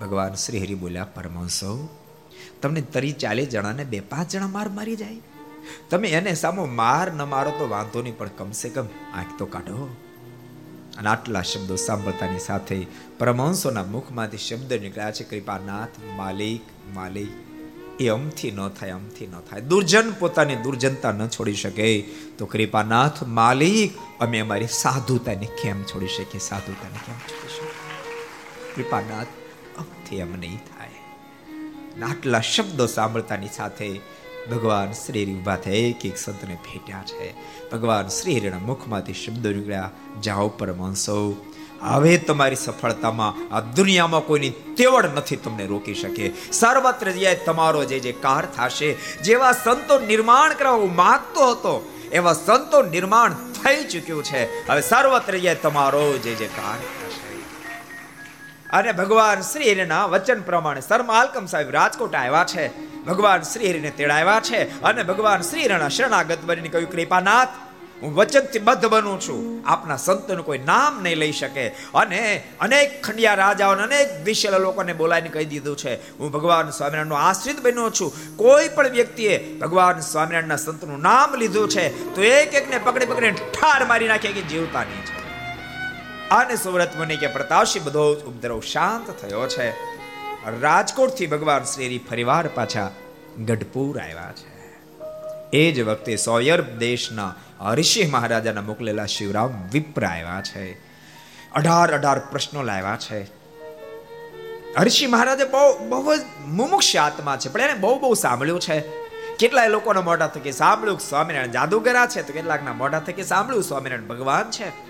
ભગવાન 0.00 0.34
શ્રી 0.34 0.58
હરિ 0.58 0.74
બોલ્યા, 0.74 1.04
પરમહંસો, 1.04 1.88
તમને 2.62 2.80
ત્રીસ 2.80 3.14
ચાલીસ 3.14 3.48
જણાને 3.48 3.84
બે 3.84 4.00
પાંચ 4.00 4.28
જણા 4.28 4.46
માર 4.46 4.68
મારી 4.68 4.96
જાય? 4.96 5.20
તમે 5.90 6.08
એને 6.08 6.34
સામો 6.34 6.64
માર 6.64 7.12
ન 7.12 7.22
મારો 7.22 7.50
તો 7.50 7.68
વાંધો 7.68 8.02
નહીં, 8.02 8.18
પણ 8.18 8.28
કમસે 8.28 8.68
કમ 8.68 8.86
આંખ 9.14 9.38
તો 9.38 9.46
કાઢો. 9.46 9.96
અને 10.98 11.08
આટલા 11.08 11.42
શબ્દો 11.42 11.76
સાંભળતાની 11.76 12.38
સાથે 12.38 12.86
પરમહંસોના 13.18 13.84
મુખમાંથી 13.84 14.38
શબ્દ 14.38 14.72
નીકળ્યા 14.72 15.10
છે, 15.10 15.24
કૃપાનાથ, 15.24 15.88
માલિક 16.16 16.60
માલિક. 16.94 17.28
એ 18.02 18.08
અમથી 18.08 18.50
ન 18.50 18.68
થાય, 18.68 18.90
અમથી 18.90 19.26
ન 19.26 19.40
થાય. 19.40 19.60
દુર્જન 19.60 20.12
પોતાની 20.12 20.56
દુર્જનતા 20.56 21.12
ન 21.12 21.28
છોડી 21.28 21.54
શકે. 21.54 22.00
તો 22.38 22.46
કૃપાનાથ, 22.46 23.22
માલિક. 23.22 24.20
અમે 24.20 24.38
અમારી 24.38 24.66
સાધુતાને 24.66 25.48
કેમ 25.62 25.82
છોડી 25.82 26.08
શકીએ? 26.08 26.40
સાધુતાને 26.40 26.98
કેમ 27.06 27.14
છોડી 27.14 27.48
શકીએ? 27.48 28.82
કૃપાનાથ, 28.82 29.26
અમથી 29.78 30.16
એમ 30.16 30.36
નહીં 30.36 30.58
થાય. 30.58 30.90
આટલા 32.02 32.40
શબ્દો 32.40 32.86
સાંભળતાની 32.86 33.48
સાથે 33.48 34.00
ભગવાન 34.48 34.92
શ્રી 34.92 35.34
ઊભા 35.34 35.56
થયા 35.56 35.74
એક 35.74 36.06
એક 36.06 36.18
સંતને 36.18 36.54
ભેટ્યા 36.54 37.02
છે. 37.06 37.34
ભગવાન 37.70 38.08
શ્રી 38.08 38.40
હરિના 38.40 38.58
મુખમાંથી 38.58 39.12
શબ્દો 39.12 39.50
નીકળ્યા, 39.50 39.90
જાઓ 40.22 40.48
પરમહંસો, 40.48 41.46
હવે 41.80 42.18
તમારી 42.18 42.56
સફળતામાં 42.56 43.54
આ 43.54 43.60
દુનિયામાં 43.60 44.26
કોઈની 44.26 44.50
તેવડ 44.50 45.06
નથી 45.06 45.36
તમને 45.36 45.66
રોકી 45.66 45.94
શકે. 45.94 46.32
સર્વત્ર 46.52 47.10
જ્યાં 47.10 47.36
તમારો 47.44 47.84
જે 47.84 48.00
જે 48.00 48.12
કાર 48.12 48.46
થશે, 48.46 48.92
જેવા 49.22 49.52
સંતો 49.52 49.98
નિર્માણ 49.98 50.54
કરવા 50.54 50.72
હું 50.72 50.94
માગતો 50.94 51.50
હતો, 51.50 51.92
એવા 52.12 52.32
સંતો 52.32 52.82
નિર્માણ 52.82 53.32
થઈ 53.32 53.84
ચૂક્યું 53.84 54.24
છે. 54.24 54.66
હવે 54.66 54.80
સર્વત્ર 54.80 55.54
તમારો 55.62 56.18
જે 56.18 56.34
જે 56.34 56.46
કાર 56.46 56.99
અને 58.72 58.92
ભગવાન 58.92 59.40
શ્રી 59.40 59.72
હરિના 59.72 60.04
વચન 60.06 60.40
પ્રમાણે 60.40 60.80
સરમાલકમ 60.80 61.46
સાહેબ 61.46 61.70
રાજકોટ 61.70 62.14
આવ્યા 62.14 62.44
છે. 62.44 62.66
ભગવાન 63.04 63.42
શ્રી 63.42 63.70
હરિને 63.70 63.90
તેડાવ્યા 63.90 64.40
છે 64.40 64.82
અને 64.82 65.02
ભગવાન 65.02 65.40
શ્રી 65.40 65.64
હરિના 65.64 65.88
શરણાગત 65.88 66.38
બનીને 66.46 66.68
કહ્યું, 66.68 66.90
કૃપાનાથ, 66.90 67.48
હું 68.02 68.14
વચનથી 68.14 68.58
બદ્ધ 68.58 68.86
બનું 68.86 69.20
છું. 69.20 69.40
આપના 69.66 69.96
સંતનું 69.96 70.44
કોઈ 70.46 70.58
નામ 70.58 71.02
નહીં 71.02 71.16
લઈ 71.16 71.32
શકે. 71.32 71.68
અને 71.94 72.42
અનેક 72.60 73.02
ખંડિયા 73.02 73.34
રાજાઓને 73.34 73.82
અનેક 73.82 74.08
વિશેલ 74.24 74.58
લોકોને 74.58 74.92
બોલાવીને 74.92 75.28
કહી 75.28 75.44
દીધું 75.44 75.76
છે, 75.76 76.18
હું 76.18 76.32
ભગવાન 76.32 76.70
સ્વામિનારાયણનો 76.70 77.14
આશ્રિત 77.14 77.60
બન્યો 77.60 77.90
છું. 77.90 78.36
કોઈ 78.36 78.68
પણ 78.68 78.88
વ્યક્તિએ 78.88 79.38
ભગવાન 79.58 80.00
સ્વામિનારાયણના 80.00 80.56
સંતનું 80.56 81.00
નામ 81.00 81.34
લીધું 81.34 81.68
છે, 81.68 82.14
તો 82.14 82.22
એક 82.22 82.54
એકને 82.54 82.78
પકડી 82.78 83.06
પકડીને 83.06 83.36
ઠાર 83.52 83.84
મારી 83.84 84.08
નાખે 84.08 84.28
કે 84.28 84.42
જીવતા 84.42 84.84
નહીં 84.84 85.04
છે. 85.04 85.19
અને 86.30 86.56
સુરત 86.56 86.96
મુનિ 86.96 87.16
કે 87.16 87.26
પ્રતાપસિંહ 87.26 87.84
બધો 87.84 88.14
ઉપદ્રવ 88.14 88.60
શાંત 88.60 89.10
થયો 89.10 89.46
છે. 89.46 89.70
રાજકોટથી 90.60 91.26
ભગવાન 91.26 91.62
શ્રી 91.62 91.98
ફરીવાર 92.10 92.48
પાછા 92.48 92.90
ગઢપુર 93.44 94.00
આવ્યા 94.00 94.32
છે. 94.32 94.60
એ 95.52 95.72
જ 95.72 95.80
વખતે 95.80 96.16
સોયર 96.16 96.62
દેશના 96.62 97.34
ઋષિ 97.74 98.06
મહારાજાના 98.06 98.60
મોકલેલા 98.60 99.06
શિવરામ 99.06 99.68
વિપ્ર 99.72 100.04
આવ્યા 100.04 100.42
છે. 100.42 100.72
અઢાર 101.52 101.94
અઢાર 101.94 102.18
પ્રશ્નો 102.18 102.62
લાવ્યા 102.62 102.96
છે. 102.96 103.24
ઋષિ 104.74 105.06
મહારાજે 105.06 105.44
બહુ 105.44 105.88
બહુ 105.88 106.16
જ 106.16 106.20
મુમુક્ષ 106.46 106.96
આત્મા 106.96 107.36
છે, 107.36 107.48
પણ 107.48 107.60
એને 107.60 107.74
બહુ 107.74 107.98
બહુ 107.98 108.14
સાંભળ્યું 108.14 108.60
છે. 108.60 108.80
કેટલાય 109.36 109.68
લોકોના 109.68 110.00
મોઢા 110.00 110.26
થકી 110.26 110.52
સાંભળ્યું 110.52 110.98
સ્વામિનારાયણ 110.98 111.50
જાદુગરા 111.50 112.06
છે, 112.06 112.22
તો 112.22 112.32
કેટલાકના 112.32 112.72
મોઢા 112.72 113.00
થકી 113.00 113.22
સાંભળ્યું 113.22 113.64
સ્વામિનારાયણ 113.64 114.08
ભગવાન 114.08 114.50
છે. 114.50 114.89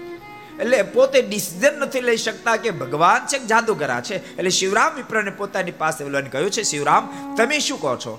એટલે 0.61 0.83
પોતે 0.95 1.23
ડિસિઝન 1.23 1.79
નથી 1.81 2.01
લઈ 2.01 2.17
શકતા 2.17 2.57
કે 2.57 2.71
ભગવાન 2.71 3.27
છે 3.27 3.39
જાદુગરા 3.47 4.01
છે. 4.01 4.17
એટલે 4.37 4.51
શિવરામ 4.51 4.93
વિપ્રને 4.95 5.31
પોતાની 5.31 5.71
પાસે 5.73 6.05
બોલાવીને 6.05 6.31
કહ્યું 6.31 6.51
છે, 6.51 6.63
શિવરામ, 6.63 7.09
તમે 7.37 7.59
શું 7.59 7.81
કહો 7.81 7.97
છો? 7.97 8.15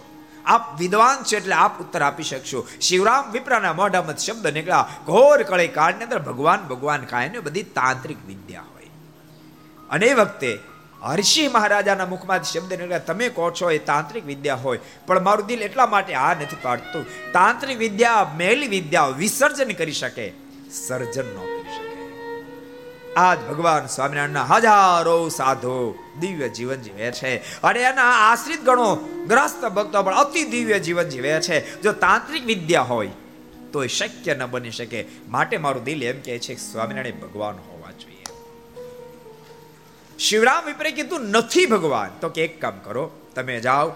આપ 0.46 0.80
વિદ્વાન 0.80 1.24
છે 1.24 1.38
એટલે 1.38 1.56
આપ 1.56 1.82
ઉત્તર 1.82 2.02
આપી 2.02 2.24
શકશો. 2.24 2.66
શિવરામ 2.82 3.32
વિપ્રાના 3.32 3.74
મોઢામાં 3.74 4.18
શબ્દ 4.18 4.48
નીકળ્યા. 4.48 4.90
ઘોર 5.06 5.44
કળે 5.44 5.68
કાળની 5.68 6.04
અંદર 6.04 6.20
ભગવાન 6.20 6.68
ભગવાન 6.68 7.06
કાયને 7.06 7.40
બધી 7.40 7.64
તાંત્રિક 7.64 8.18
વિદ્યા 8.28 8.68
હોય. 8.74 8.90
અને 9.90 10.06
એ 10.06 10.14
વખતે 10.14 10.52
હર્ષિ 11.02 11.48
મહારાજાના 11.48 12.06
મુખમાં 12.06 12.44
શબ્દ 12.44 12.74
નીકળ્યા. 12.74 13.00
તમે 13.00 13.30
કહો 13.30 13.52
છો 13.52 13.72
એ 13.72 13.78
તાંત્રિક 13.78 14.26
વિદ્યા 14.26 14.56
હોય, 14.56 14.80
પણ 15.08 15.24
મારું 15.24 15.46
દિલ 15.46 15.62
એટલા 15.62 15.86
માટે 15.86 16.14
આ 16.16 16.34
નથી 16.34 16.62
પાડતું. 16.62 17.06
તાંત્રિક 17.32 17.78
વિદ્યા, 17.78 18.32
મેલી 18.38 18.68
વિદ્યા 18.68 19.08
વિસર્જન 19.08 19.74
કરી 19.74 19.92
શકે. 19.92 20.28
સર્જન 20.72 21.26
ન 21.26 21.61
આજ 23.18 23.40
ભગવાન 23.40 23.86
સ્વામિનારાયણના 23.86 24.44
હજારો 24.44 25.30
સાધુ 25.30 26.00
દિવ્ય 26.20 26.50
જીવન 26.50 26.76
જીવે 26.76 27.12
છે. 27.12 27.62
અને 27.62 27.80
એના 27.80 28.04
આશ્રિત 28.04 28.62
ગણો 28.62 28.96
ગ્રસ્ત 29.28 29.66
ભક્તો 29.66 30.04
પણ 30.04 30.16
અતિ 30.16 30.44
દિવ્ય 30.44 30.80
જીવન 30.80 31.10
જીવે 31.10 31.42
છે. 31.42 31.82
જો 31.82 31.92
તાંત્રિક 31.92 32.46
વિદ્યા 32.46 32.82
હોય 32.82 33.10
તો 33.74 33.84
એ 33.84 33.88
શક્ય 33.88 34.36
ન 34.36 34.46
બની 34.46 34.72
શકે. 34.72 35.06
માટે 35.28 35.58
મારું 35.58 35.84
દિલ 35.84 36.04
એમ 36.04 36.22
કહે 36.22 36.40
છે 36.40 36.56
સ્વામિનારાયણ 36.56 37.20
ભગવાન 37.20 37.56
હોવા 37.56 37.92
જોઈએ. 37.92 38.24
શિવરામ 40.20 40.66
વિપરે 40.66 40.92
કીધું 40.92 41.22
નથી 41.22 41.66
ભગવાન. 41.66 42.10
તો 42.22 42.30
કે 42.30 42.44
એક 42.44 42.62
કામ 42.62 42.80
કરો, 42.80 43.12
તમે 43.36 43.60
જાઓ 43.60 43.90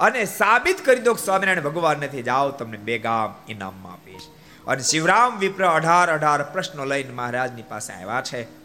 અને 0.00 0.24
સાબિત 0.24 0.84
કરી 0.84 1.00
દો 1.00 1.14
કે 1.14 1.24
સ્વામિનારાયણ 1.24 1.64
ભગવાન 1.64 1.98
નથી. 1.98 2.22
જાઓ, 2.22 2.50
તમને 2.50 2.76
બે 2.76 2.98
ગામ 2.98 3.34
ઇનામમાં 3.48 3.92
આપીશ. 3.92 4.22
અને 4.66 4.82
શિવરામ 4.82 5.38
વિપ્ર 5.38 5.66
અઢાર 5.66 6.12
અઢાર 6.12 6.42
પ્રશ્નો 6.42 6.84
લઈને 6.84 7.10
મહારાજની 7.10 7.62
પાસે 7.62 7.92
આવ્યા 7.92 8.20
છે. 8.20 8.55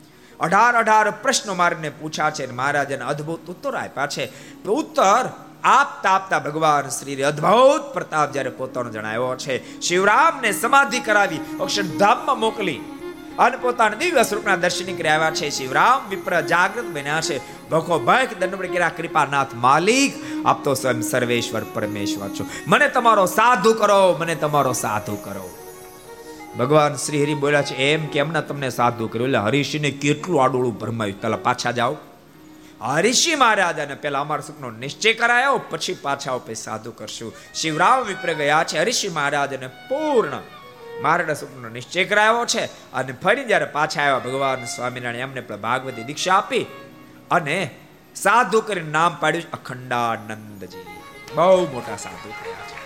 અઢાર 0.42 0.76
અઢાર 0.76 1.12
પ્રશ્નો 1.12 1.54
મારને 1.54 1.90
પૂછ્યા 1.90 2.30
છે 2.30 2.52
મહારાજ 2.52 2.92
એને 2.92 3.06
અદ્ભુત 3.06 3.50
ઉત્તર 3.50 3.76
આપ્યા 3.76 4.08
છે. 4.08 4.32
ઉત્તર 4.64 5.30
આપતા 5.64 6.10
આપતા 6.10 6.40
ભગવાન 6.40 6.90
શ્રી 6.90 7.24
અદ્ભુત 7.24 7.94
પ્રતાપ 7.94 8.32
જ્યારે 8.32 8.50
પોતાનો 8.50 8.90
જણાવ્યો 8.90 9.36
છે. 9.36 9.82
શિવરામને 9.82 10.52
સમાધિ 10.52 11.00
કરાવી 11.00 11.40
અક્ષરધામમાં 11.60 12.40
મોકલી 12.40 12.80
અને 13.40 13.58
પોતાના 13.58 13.96
દિવ્ય 13.96 14.24
સ્વરૂપના 14.24 14.56
દર્શન 14.56 14.96
કરી 14.96 15.10
આવ્યા 15.10 15.32
છે. 15.32 15.50
શિવરામ 15.50 16.10
વિપ્ર 16.10 16.42
જાગૃત 16.42 16.86
બન્યા 16.86 17.22
છે. 17.22 17.70
ભખો 17.70 18.00
ભખ 18.00 18.38
દંડ 18.40 18.56
કર્યા, 18.56 18.90
કૃપાનાથ 18.90 19.48
માલિક, 19.54 20.14
આપ 20.46 20.64
તો 20.64 20.74
સ્વયં 20.74 21.02
સર્વેશ્વર 21.02 21.62
પરમેશ્વર 21.74 22.30
છો. 22.30 22.46
મને 22.68 22.90
તમારો 22.90 23.26
સાધુ 23.26 23.74
કરો, 23.74 24.18
મને 24.22 24.36
તમારો 24.36 24.74
સાધુ 24.74 25.16
કરો. 25.16 25.58
ભગવાન 26.57 26.95
શ્રી 26.95 27.23
હરિ 27.23 27.34
બોલ્યા 27.34 27.61
છે, 27.61 27.76
એમ 27.76 28.06
કે 28.06 28.19
એમના 28.19 28.41
તમને 28.41 28.69
સાધુ 28.69 29.07
કર્યું. 29.07 29.28
એટલે 29.28 29.38
હરિષિને 29.38 29.91
કેટલું 29.91 30.44
આડોળું 30.44 30.80
ભરમાયું. 30.80 31.22
પેલા 31.22 31.38
પાછા 31.38 31.72
જાઓ. 31.72 31.98
હરિષિ 32.82 33.36
મહારાજાને 33.36 33.95
પેલા 33.95 34.19
અમારા 34.19 34.41
સુખનો 34.41 34.72
નિશ્ચય 34.72 35.14
કરાયો, 35.14 35.61
પછી 35.69 35.94
પાછા 35.94 36.38
પછી 36.38 36.56
સાધુ 36.56 36.91
કરશું. 36.91 37.34
શિવરામ 37.53 37.99
વિપ્ર 37.99 38.34
ગયા 38.34 38.64
છે 38.64 38.80
હરિષિ 38.80 39.10
મહારાજને 39.10 39.68
પૂર્ણ 39.68 40.41
મારા 41.02 41.34
સુખનો 41.34 41.69
નિશ્ચય 41.69 42.03
કરાયો 42.06 42.45
છે 42.45 42.65
અને 42.94 43.11
ફરી 43.11 43.44
જ્યારે 43.44 43.65
પાછા 43.65 44.02
આવ્યા, 44.02 44.19
ભગવાન 44.19 44.65
સ્વામિનારાયણ 44.65 45.19
એમને 45.19 45.41
ભાગવતી 45.41 46.03
દીક્ષા 46.03 46.34
આપી 46.34 46.65
અને 47.32 47.69
સાધુ 48.15 48.61
કરીને 48.61 48.91
નામ 48.91 49.18
પાડ્યું 49.19 49.52
અખંડાનંદજી. 49.52 50.86
બહુ 51.36 51.68
મોટા 51.73 51.98
સાધુ 51.98 52.30
થયા 52.30 52.68
છે. 52.68 52.81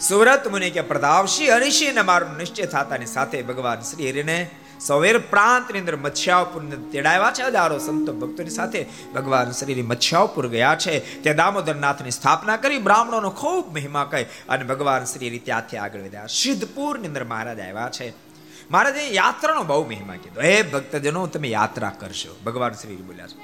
સુરત 0.00 0.48
મુનિ 0.48 0.70
કે 0.70 0.80
પ્રતાપશી 0.80 1.48
હરિષી 1.48 1.92
ને 1.92 2.02
મારું 2.02 2.36
નિશ્ચય 2.36 2.66
થતાની 2.66 3.06
સાથે 3.06 3.42
ભગવાન 3.42 3.80
શ્રી 3.80 4.10
હરિને 4.10 4.50
સવેર 4.80 5.18
પ્રાંતની 5.18 5.78
અંદર 5.78 5.96
મત્સ્યાવપુર 5.96 6.62
તેડાવ્યા 6.64 7.32
છે. 7.34 7.42
હજારો 7.42 7.78
સંતો 7.78 8.12
ભક્તોની 8.12 8.50
સાથે 8.50 8.86
ભગવાન 9.14 9.50
શ્રી 9.50 9.82
મત્સ્યાવપુર 9.82 10.48
ગયા 10.48 10.76
છે. 10.76 11.22
ત્યાં 11.22 11.36
દામોદરનાથની 11.36 12.10
સ્થાપના 12.10 12.56
કરી, 12.56 12.78
બ્રાહ્મણોનો 12.78 13.30
ખૂબ 13.30 13.74
મહિમા 13.74 14.04
કહી 14.04 14.24
અને 14.24 14.64
ભગવાન 14.64 15.04
શ્રી 15.04 15.38
ત્યાંથી 15.38 15.76
આગળ 15.76 16.00
વધ્યા. 16.00 16.26
સિદ્ધપુરની 16.26 17.06
અંદર 17.08 17.24
મહારાજ 17.24 17.60
આવ્યા 17.60 17.90
છે. 17.90 18.12
મહારાજે 18.70 19.08
યાત્રાનો 19.08 19.62
બહુ 19.62 19.86
મહિમા 19.86 20.14
કીધો. 20.14 20.40
હે 20.40 20.62
ભક્તજનો, 20.62 21.26
તમે 21.26 21.48
યાત્રા 21.48 21.92
કરશો. 21.98 22.36
ભગવાન 22.44 22.72
શ્રી 22.72 22.96
બોલ્યા 22.96 23.26
છે. 23.26 23.38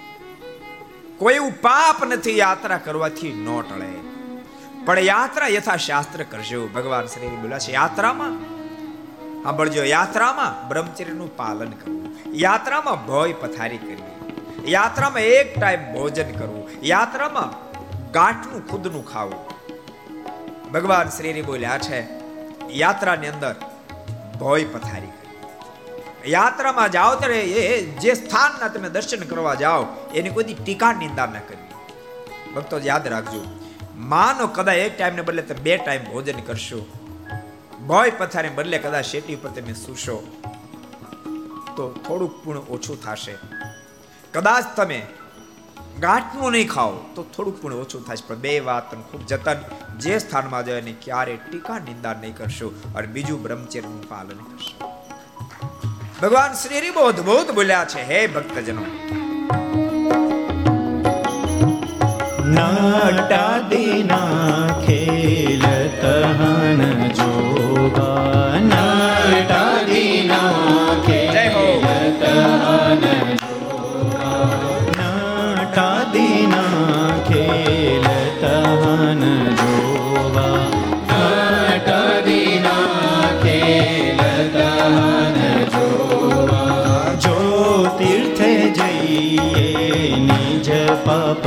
કોઈ 1.16 1.38
પાપ 1.62 2.04
નથી 2.04 2.38
યાત્રા 2.38 2.76
કરવાથી 2.76 3.32
ન 3.32 3.60
ટળે. 3.60 4.11
પણ 4.84 4.98
યાત્રા 4.98 5.48
યથા 5.48 5.76
શાસ્ત્ર 5.76 6.22
કરજો. 6.22 6.66
ભગવાન 6.66 7.06
શ્રી 7.06 7.26
બોલ્યા 7.26 7.58
છે, 7.58 7.72
યાત્રામાં 7.72 8.32
સાંભળજો, 9.42 9.84
યાત્રામાં 9.84 10.68
બ્રહ્મચર્યનું 10.68 11.36
પાલન 11.36 11.70
કરવું. 11.70 12.16
યાત્રામાં 12.32 13.06
ભય 13.06 13.32
પથારી 13.32 13.78
કરવી. 13.78 14.70
યાત્રામાં 14.70 15.20
એક 15.20 15.60
ટાઈમ 15.60 15.92
ભોજન 15.92 16.32
કરવું. 16.32 16.70
યાત્રામાં 16.82 17.50
ગાંઠનું, 18.12 18.68
ખુદનું 18.68 19.12
ખાવું. 19.12 19.40
ભગવાન 20.72 21.08
શ્રી 21.08 21.42
બોલ્યા 21.42 21.78
છે, 21.78 22.06
યાત્રાની 22.70 23.26
અંદર 23.26 23.54
ભય 24.40 24.64
પથારી 24.64 25.12
યાત્રામાં 26.26 26.92
જાઓ 26.92 27.14
ત્યારે 27.14 27.40
એ 27.42 27.86
જે 27.86 28.14
સ્થાનના 28.14 28.68
તમે 28.68 28.88
દર્શન 28.88 29.20
કરવા 29.20 29.54
જાઓ, 29.54 29.86
એની 30.14 30.30
કોઈ 30.30 30.44
ટીકા 30.44 30.92
નિંદા 30.92 31.26
ન 31.26 31.32
કરવી. 31.32 31.74
ભક્તો 32.54 32.80
યાદ 32.84 33.06
રાખજો 33.06 33.61
માનો 34.02 34.46
કદાચ 34.46 34.76
એક 34.76 34.98
ટાઈમને 34.98 35.22
બદલે 35.22 35.42
તમે 35.42 35.60
બે 35.60 35.76
ટાઈમ 35.76 36.04
ભોજન 36.04 36.40
કરશો. 36.40 36.86
ભય 37.88 38.10
પથારે 38.10 38.48
બદલે 38.48 38.78
કદાચ 38.78 39.04
શેટી 39.04 39.34
ઉપર 39.34 39.48
તમે 39.48 39.72
સૂશો. 39.72 40.16
તો 41.76 41.92
થોડુંક 42.06 42.44
પૂર્ણ 42.44 42.60
ઓછું 42.60 43.02
થશે. 43.02 43.34
કદાચ 44.32 44.64
તમે 44.76 45.06
ગાંઠનું 46.00 46.52
નહીં 46.52 46.68
ખાઓ, 46.68 46.92
તો 47.14 47.22
થોડુંક 47.22 47.62
પૂર્ણ 47.62 47.76
ઓછું 47.76 48.06
થશે 48.06 48.26
પણ 48.26 48.34
બે 48.34 48.60
વાત 48.60 48.90
તમે 48.90 49.02
ખૂબ 49.10 49.26
જતન 49.26 49.56
જે 49.98 50.18
સ્થાનમાં 50.18 50.66
જાય 50.66 50.78
એને 50.78 50.94
ક્યારે 51.02 51.36
ટીકા 51.36 51.78
નિંદા 51.78 52.12
નહીં 52.12 52.36
કરશો 52.36 52.68
અને 52.96 53.06
બીજું 53.06 53.42
બ્રહ્મચર્યનું 53.42 54.08
પાલન 54.08 54.38
કરશો. 54.38 54.92
ભગવાન 56.22 56.52
શ્રી 56.52 56.90
બહુ 56.90 57.00
અદભુત 57.00 57.50
બોલ્યા 57.50 57.84
છે, 57.84 58.02
હે 58.02 58.26
ભક્તજનો. 58.26 58.84
નાટાદીના 62.54 64.40
ખેલ 64.84 65.64
તહન 66.00 66.80
જોગા 67.18 68.60
નાટાદીના 68.64 70.50
જય 71.06 71.44
હો. 71.50 71.64
ખેલ 71.82 72.10
તહન 72.20 73.04
નાટાદીના 75.72 76.80
ખેલ 77.28 78.06
તહન 78.42 79.22
જોવા 79.60 80.60
નાટાદીના 81.10 82.78
ખેલ 83.44 84.20
તહન 84.56 85.38
જોવા 85.74 87.06
જો 87.26 87.36
તીર્થે 87.98 88.52
જઈએ 88.78 89.66
નિજ 90.28 90.68
પાપ 91.06 91.44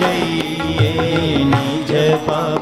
જઈએ 0.00 1.44
નિજ 1.44 1.90
પાપ 2.26 2.53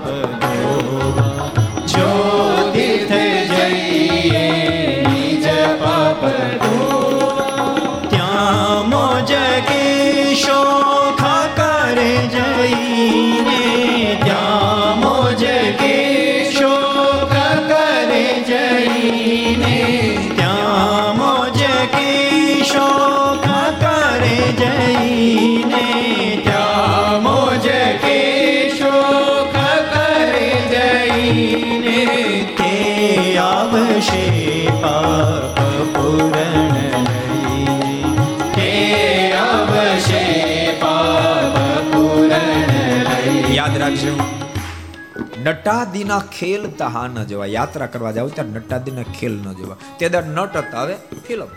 નટાદીના 45.62 46.22
ખેલ 46.38 46.62
તહા 46.70 47.06
ન 47.06 47.18
જવા. 47.24 47.46
યાત્રા 47.46 47.86
કરવા 47.86 48.12
જાવ 48.12 48.28
ત્યારે 48.28 48.50
નટાદીના 48.50 49.02
ખેલ 49.02 49.34
ન 49.38 49.52
જવા. 49.52 49.76
તે 49.98 50.08
દર 50.08 50.24
નટ 50.26 50.56
હતા 50.56 50.82
હવે 50.82 50.96
ફિલ્મ. 51.26 51.50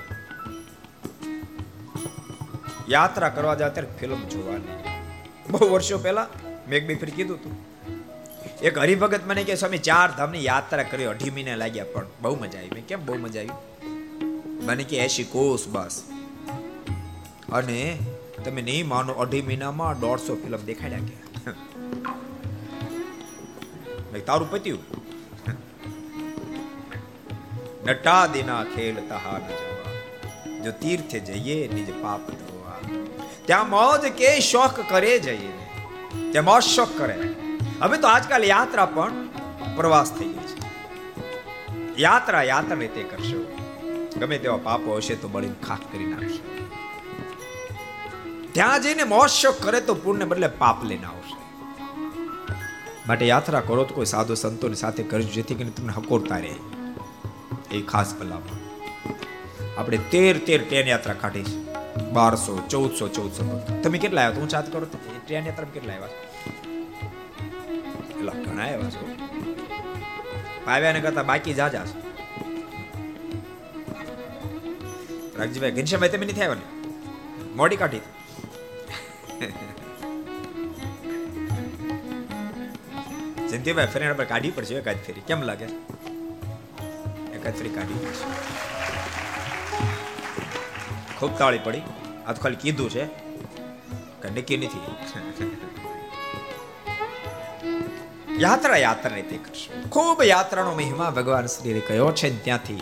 યાત્રા 2.90 3.30
કરવા 3.30 3.56
જાવ 3.56 3.70
ત્યારે 3.70 3.90
ફિલ્મ 4.00 4.22
જોવાની. 4.28 4.76
બહુ 5.50 5.72
વર્ષો 5.72 5.98
પહેલા 5.98 6.28
મેં 6.68 6.78
એક 6.80 6.88
બે 6.88 6.96
ફરી 6.96 7.12
કીધું 7.12 7.38
હતું 7.38 7.54
એક 8.62 8.78
હરિભગત 8.78 9.24
મને 9.28 9.44
કે 9.44 9.56
સ્વામી, 9.56 9.78
ચાર 9.78 10.10
ધામની 10.18 10.46
યાત્રા 10.46 10.84
કરી. 10.84 11.06
અઢી 11.06 11.30
મહિના 11.30 11.56
લાગ્યા, 11.56 11.86
પણ 11.94 12.06
બહુ 12.22 12.36
મજા 12.36 12.60
આવી. 12.60 12.74
મેં 12.74 12.88
કેમ 12.88 13.06
બહુ 13.06 13.18
મજા 13.18 13.40
આવી? 13.40 14.66
મને 14.66 14.84
કે 14.84 14.98
એસી 14.98 15.24
કોસ 15.24 15.68
બસ. 15.68 16.04
અને 17.52 17.98
તમે 18.46 18.62
નહીં 18.62 18.88
માનો, 18.88 19.14
અઢી 19.14 19.42
મહિનામાં 19.42 20.00
દોઢસો 20.00 20.36
ફિલ્મ 20.36 20.62
દેખાડ્યા 20.66 21.00
મેં 21.00 21.26
તારું 24.20 24.52
પત્યું. 24.52 24.80
નટા 27.86 28.28
દિના 28.28 28.64
ખેલ 28.64 28.96
તહા 28.96 29.38
ન 29.38 29.48
જવા. 29.48 30.62
જો 30.62 30.72
તીર્થે 30.72 31.20
જઈએ, 31.20 31.68
નિજ 31.68 32.02
પાપ 32.02 32.20
ધોવા. 32.20 32.80
ત્યાં 33.46 33.70
મોજ 33.70 34.02
કે 34.02 34.40
શોખ 34.40 34.80
કરે 34.90 35.20
જઈએ. 35.20 35.52
ત્યાં 36.32 36.46
મોજ 36.46 36.64
શોખ 36.64 36.90
કરે. 36.98 37.30
હવે 37.82 37.98
તો 37.98 38.08
આજકાલ 38.08 38.44
યાત્રા 38.44 38.86
પણ 38.86 39.28
પ્રવાસ 39.76 40.12
થઈ 40.12 40.26
ગઈ 40.26 40.34
છે. 40.34 40.66
યાત્રા 41.98 42.44
યાત્રા 42.44 42.78
રીતે 42.78 43.04
કરશો. 43.04 43.58
ગમે 44.20 44.38
તેવા 44.38 44.58
પાપો 44.58 44.96
હશે 44.96 45.16
તો 45.16 45.28
બળીને 45.28 45.56
ખાક 45.68 45.80
કરી 45.92 46.06
નાખશો. 46.06 46.56
ત્યાં 48.52 48.82
જઈને 48.82 49.04
મોજ 49.04 49.30
શોખ 49.30 49.64
કરે 49.64 49.82
તો 49.82 49.94
પુણ્ય 49.94 50.26
બદલે 50.26 50.48
પાપ 50.48 50.84
લઈને 50.84 51.06
આવશે. 51.06 51.45
માટે 53.08 53.26
યાત્રા 53.28 53.62
કરો 53.62 53.84
તો 53.84 53.96
કોઈ 53.96 54.06
સાધુ 54.06 54.36
સંતોની 54.36 54.76
સાથે 54.76 55.04
કરજો, 55.04 55.30
જેથી 55.30 55.56
કરીને 55.56 55.72
તમને 55.72 55.94
હકોરતા 55.94 56.38
રહે. 56.38 56.56
એ 57.72 57.82
ખાસ 57.82 58.16
ભલામણ. 58.16 58.64
આપણે 59.78 59.98
તેર 60.12 60.38
તેર 60.38 60.62
ટ્રેન 60.64 60.88
યાત્રા 60.88 61.14
કાઢી 61.14 61.44
છે 61.44 61.58
બારસો, 62.12 62.54
ચૌદસો 62.70 63.08
ચૌદસો 63.08 63.62
તમે 63.84 63.98
કેટલા 63.98 64.22
આવ્યા? 64.22 64.40
હું 64.40 64.50
ચાત 64.50 64.72
કરો 64.72 64.86
ટ્રેન 65.28 65.46
યાત્રા 65.46 65.68
કેટલા 65.74 65.94
આવ્યા? 65.94 66.08
એટલા 68.10 68.32
ઘણા 68.32 68.64
આવ્યા 68.64 68.90
છો. 68.90 69.06
આવ્યા 70.68 70.92
ને 70.92 71.00
કરતા 71.00 71.24
બાકી 71.24 71.54
જાજા 71.54 71.86
છે. 71.86 71.98
રાજીભાઈ 75.38 75.72
ઘનશ્યામભાઈ, 75.72 76.10
તમે 76.10 76.26
નથી 76.26 76.42
આવ્યા 76.42 76.54
ને? 76.54 76.66
મોડી 77.56 77.76
કાઢી. 77.76 78.02
જયંતિભાઈ 83.56 83.86
ફરી 83.86 84.06
આપણે 84.06 84.26
કાઢી 84.26 84.52
પડશે 84.52 84.76
એકાદ 84.76 84.96
ફેરી. 84.96 85.22
કેમ 85.22 85.42
લાગે? 85.42 85.66
એકાદ 87.34 87.54
ફેરી 87.54 87.70
કાઢી 87.70 87.94
પડશે. 87.94 88.24
ખૂબ 91.20 91.38
તાળી 91.38 91.60
પડી. 91.64 91.82
આ 92.28 92.34
તો 92.34 92.42
ખાલી 92.42 92.56
કીધું 92.56 92.90
છે. 92.90 93.06
કે 94.22 94.30
નક્કી 94.30 94.58
નથી. 94.58 94.96
યાત્રા 98.42 98.78
યાત્રા 98.78 99.16
રીતે 99.16 99.38
કરશે. 99.38 99.90
ખૂબ 99.90 100.24
યાત્રાનો 100.24 100.76
મહિમા 100.76 101.10
ભગવાન 101.10 101.46
શ્રી 101.46 101.80
કયો 101.80 102.12
છે 102.12 102.44
ત્યાંથી 102.44 102.80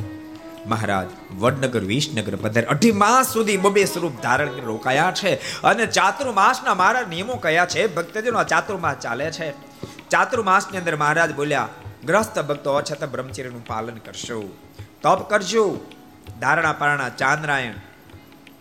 મહારાજ 0.66 1.08
વડનગર, 1.40 1.80
વિસનગર 1.80 2.36
પધાર 2.36 2.66
અઢી 2.66 2.92
માસ 2.92 3.34
સુધી 3.34 3.58
બબે 3.58 3.86
સ્વરૂપ 3.86 4.22
ધારણ 4.22 4.48
રોકાયા 4.48 5.14
છે. 5.16 5.62
અને 5.62 5.86
ચાતુર્માસના 5.86 6.74
મારા 6.74 7.02
નિયમો 7.02 7.36
કયા 7.36 7.66
છે. 7.66 7.88
ભક્તજનો 7.88 8.40
આ 8.40 8.44
ચાતુર્માસ 8.44 8.96
ચાલે 8.96 9.32
છે. 9.32 9.73
ચાતુર્માસની 10.14 10.78
અંદર 10.78 10.96
મહારાજ 10.96 11.36
બોલ્યા, 11.36 11.70
ગ્રસ્ત 12.06 12.40
ભક્તો 12.40 12.82
છતાં 12.82 13.12
બ્રહ્મચર્યનું 13.12 13.68
પાલન 13.68 13.96
કરશો. 13.96 14.58
તપ 15.02 15.30
કરજો. 15.30 15.80
ધારણા 16.40 16.74
પારણા 16.74 17.10
ચાંદ્રાયણ. 17.10 17.74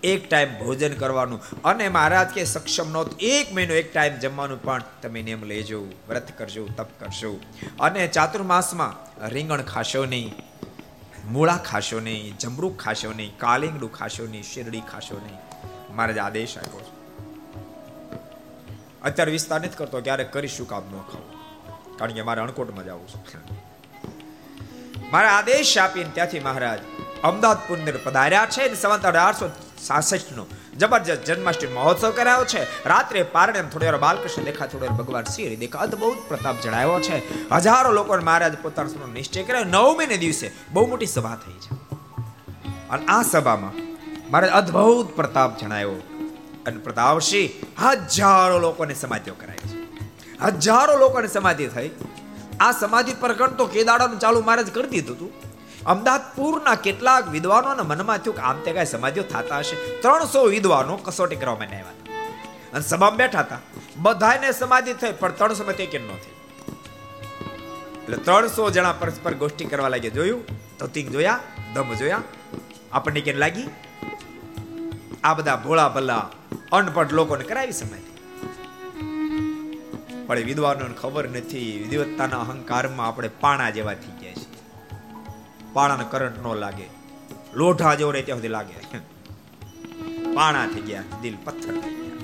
એક 0.03 0.31
ટાઈમ 0.31 0.65
ભોજન 0.65 0.95
કરવાનું. 0.95 1.63
અને 1.65 1.89
મહારાજ 1.89 2.29
કે, 2.29 2.45
સક્ષમ 2.45 2.91
નો 2.91 3.07
એક 3.21 3.55
મહિનો 3.55 3.75
એક 3.75 3.93
ટાઈમ 3.93 4.15
જમવાનું 4.15 4.63
પણ 4.63 4.83
તમે 5.03 5.23
નિયમ 5.23 5.45
લેજો. 5.45 5.85
વ્રત 6.09 6.39
કરજો, 6.39 6.67
તપ 6.67 6.89
કરશો. 7.01 7.41
અને 7.81 8.09
ચાતુર્માસમાં 8.09 9.21
રીંગણ 9.29 9.63
ખાશો 9.63 10.05
નહીં, 10.05 10.35
મૂળા 11.29 11.57
ખાશો 11.57 12.01
નહીં, 12.01 12.39
જમરૂક 12.39 12.77
ખાશો 12.77 13.13
નહીં, 13.13 13.39
કાલિંગડું 13.39 13.93
ખાશો 13.93 14.27
નહીં, 14.27 14.43
શેરડી 14.43 14.81
ખાશો 14.81 15.21
નહીં. 15.25 15.37
મહારાજ 15.97 16.19
આદેશ 16.19 16.59
આપ્યો 16.59 16.81
છે. 16.81 17.23
અત્યારે 19.03 19.33
વિસ્તાર 19.33 19.61
નથી 19.61 19.77
કરતો. 19.77 20.01
ક્યારેક 20.01 20.33
કરીશું 20.33 20.69
કામ 20.69 20.83
ન 20.83 20.91
ખાવું? 20.91 21.42
કારણ 22.03 22.13
કે 22.13 22.23
મારે 22.23 22.41
અણકોટમાં 22.41 22.85
જવું 22.85 23.09
છે. 23.09 23.39
મારે 25.11 25.29
આદેશ 25.29 25.79
આપીને 25.79 26.11
ત્યાંથી 26.15 26.41
મહારાજ 26.41 26.79
અમદાવાદ 27.23 27.59
પુંદર 27.69 27.97
પધાર્યા 27.97 28.47
છે 28.47 28.63
અને 28.63 28.75
સંવત 28.75 29.07
અઢારસો 29.07 29.51
સાસઠનો 29.83 30.47
જબરજસ્ત 30.79 31.25
જન્માષ્ટમી 31.25 31.73
મહોત્સવ 31.73 32.11
કરાયો 32.11 32.45
છે. 32.45 32.63
રાત્રે 32.63 33.23
પારણે 33.23 33.63
થોડી 33.63 33.87
વાર 33.87 33.97
બાલકૃષ્ણ 33.97 34.43
દેખા 34.43 34.67
થોડી 34.67 34.87
વાર 34.87 34.97
ભગવાન 34.97 35.25
શ્રી 35.25 35.57
દેખા 35.57 35.79
અદભુત 35.79 36.17
પ્રતાપ 36.29 36.61
જણાવ્યો 36.61 37.01
છે. 37.01 37.51
હજારો 37.51 37.93
લોકો 37.93 38.17
મહારાજ 38.17 38.57
પોતાનો 38.63 39.13
નિશ્ચય 39.13 39.43
કર્યો. 39.43 39.65
નવમીને 39.65 40.17
દિવસે 40.17 40.51
બહુ 40.73 40.87
મોટી 40.87 41.07
સભા 41.07 41.37
થઈ 41.37 41.53
છે. 41.53 41.75
અને 42.91 43.07
આ 43.07 43.23
સભામાં 43.23 43.73
મહારાજ 44.31 44.51
અદભુત 44.51 45.17
પ્રતાપ 45.17 45.59
જણાવ્યો 45.59 45.93
અને 46.67 46.79
પ્રતાપસિંહ 46.79 47.49
હજારો 47.87 48.59
લોકોને 48.59 48.95
સમાધિઓ 48.95 49.35
કરાય 49.35 49.57
છે. 49.57 49.82
હજારો 50.45 50.99
લોકોને 50.99 51.29
સમાધિ 51.29 51.67
થઈ. 51.67 51.91
આ 52.61 52.73
સમાધિ 52.73 53.15
પ્રકરણ 53.15 53.49
તો 53.49 53.67
કેદાડાનું 53.67 54.19
ચાલુ 54.19 54.41
મહારાજ 54.41 54.71
કરી 54.75 54.89
દીધું 54.89 55.17
હતું. 55.17 55.33
અમદાવાદપુરના 55.87 56.75
કેટલાક 56.75 57.29
વિદ્વાનોના 57.29 57.83
મનમાં 57.83 58.19
થયું 58.19 58.37
કે 58.37 58.43
આમ 58.43 58.61
તે 58.61 58.73
કાંઈ 58.73 58.87
સમાધિઓ 58.87 59.23
થતા 59.23 59.59
હશે. 59.59 59.77
ત્રણસો 60.01 60.45
વિદ્વાનો 60.45 60.97
કસોટી 60.97 61.37
કરવા 61.37 61.55
માટે 61.55 61.77
આવ્યા 61.77 61.91
હતા. 61.91 62.21
અને 62.75 62.83
સભામાં 62.83 63.17
બેઠા 63.17 63.41
હતા. 63.41 63.59
બધાને 63.97 64.53
સમાધિ 64.53 64.93
થઈ, 64.93 65.13
પણ 65.13 65.31
ત્રણસો 65.31 65.65
માં 65.65 65.77
તે 65.77 65.87
કેમ 65.87 66.05
ન 66.07 66.09
થઈ 66.09 66.33
એટલે 68.03 68.17
ત્રણસો 68.17 68.71
જણા 68.71 68.93
પરસ્પર 68.93 69.35
ગોષ્ઠી 69.35 69.65
કરવા 69.65 69.89
લાગ્યા. 69.89 70.11
જોયું? 70.11 70.45
ધોતિંગ 70.79 71.13
જોયા, 71.13 71.39
દમ 71.75 71.95
જોયા. 71.95 72.23
આપણને 72.93 73.21
કેમ 73.21 73.37
લાગી? 73.37 73.67
આ 75.25 75.35
બધા 75.35 75.57
ભોળા 75.57 75.89
ભલા 75.89 76.31
અનપઢ 76.73 77.13
લોકોને 77.13 77.45
કરાવી 77.45 77.73
સમાધિ. 77.73 78.12
પણ 80.33 80.39
વિદ્વાનોને 80.39 80.95
ખબર 80.95 81.29
નથી. 81.29 81.87
વિદવત્તાના 81.89 82.37
અહંકારમાં 82.37 83.07
આપણે 83.07 83.29
પાણા 83.41 83.71
જેવા 83.71 83.95
થઈ 83.95 84.13
ગયા 84.21 84.33
છે 84.33 84.47
પાણાને 85.73 86.05
કરંટ 86.11 86.47
ન 86.47 86.55
લાગે. 86.55 86.87
લોઢા 87.55 87.95
જેવો 87.95 88.11
રહે 88.11 88.23
ત્યાં 88.23 88.39
સુધી 88.39 88.49
લાગે. 88.49 88.75
પાણા 90.35 90.67
થઈ 90.67 90.81
ગયા, 90.81 91.03
દિલ 91.23 91.37
પથ્થર 91.45 91.73
થઈ 91.73 91.95
ગયા. 91.95 92.17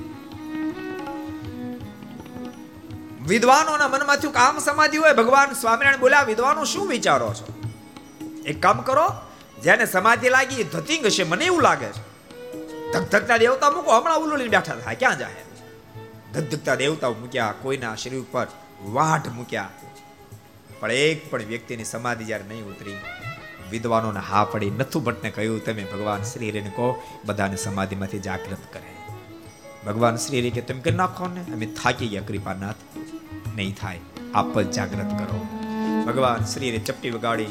વિદ્વાનોના 3.28 3.89
મનમાં 3.89 4.16
થયું 4.16 4.35
કામ 4.35 4.59
સમાધિ 4.59 4.98
હોય, 4.98 5.12
ભગવાન 5.12 5.52
સ્વામિનારાયણ 5.52 6.01
બોલ્યા, 6.01 6.22
વિદ્વાનો, 6.22 6.64
શું 6.64 6.89
વિચારો 6.89 7.35
છો? 7.35 7.47
એક 8.47 8.62
કામ 8.62 8.80
કરો, 8.80 9.12
જેને 9.62 9.86
સમાધિ 9.86 10.28
લાગી 10.28 10.64
ધતિંગ 10.64 11.06
હશે 11.06 11.24
મને 11.24 11.44
એવું 11.44 11.62
લાગે 11.62 11.86
છે. 11.86 12.02
ધક 12.93 13.01
ધગધગતા 13.01 13.36
દેવતા 13.36 13.70
મૂકો, 13.70 13.90
હમણાં 13.98 14.18
ઉલુલી 14.18 14.48
બેઠા 14.48 14.74
થાય, 14.74 14.94
ક્યાં 14.94 15.18
જાય 15.18 15.47
ધગધગતા 16.39 16.74
દેવતાઓ 16.74 17.15
મૂક્યા, 17.15 17.55
કોઈના 17.62 17.94
શરીર 17.94 18.20
ઉપર 18.20 18.47
વાઢ 18.85 19.28
મૂક્યા. 19.28 19.69
પણ 20.81 20.93
એક 20.93 21.31
પણ 21.31 21.43
વ્યક્તિની 21.43 21.85
સમાધિ 21.85 22.24
જ્યારે 22.24 22.44
નહીં 22.48 22.65
ઉતરી, 22.65 22.97
વિદ્વાનોને 23.70 24.20
હા 24.20 24.44
પડી 24.44 24.70
નથુ 24.70 25.01
ભટ્ટને 25.01 25.31
કહ્યું, 25.31 25.65
તમે 25.65 25.85
ભગવાન 25.85 26.23
શ્રી 26.23 26.51
હરિને 26.51 26.70
કહો, 26.70 27.02
બધાને 27.24 27.56
સમાધિમાંથી 27.56 28.19
જાગૃત 28.19 28.73
કરે. 28.73 28.94
ભગવાન 29.86 30.16
શ્રી 30.16 30.51
કે, 30.51 30.60
તમે 30.60 30.81
કરી 30.81 30.94
નાખો 30.94 31.27
ને, 31.27 31.40
અમે 31.52 31.66
થાકી 31.66 32.09
ગયા, 32.09 32.23
કૃપાનાથ. 32.23 32.74
નહીં 33.56 33.74
થાય, 33.74 34.01
આપ 34.35 34.60
જ 34.60 34.70
જાગૃત 34.70 35.19
કરો. 35.19 35.47
ભગવાન 36.06 36.44
શ્રી 36.44 36.78
ચપટી 36.78 37.10
વગાડી 37.10 37.47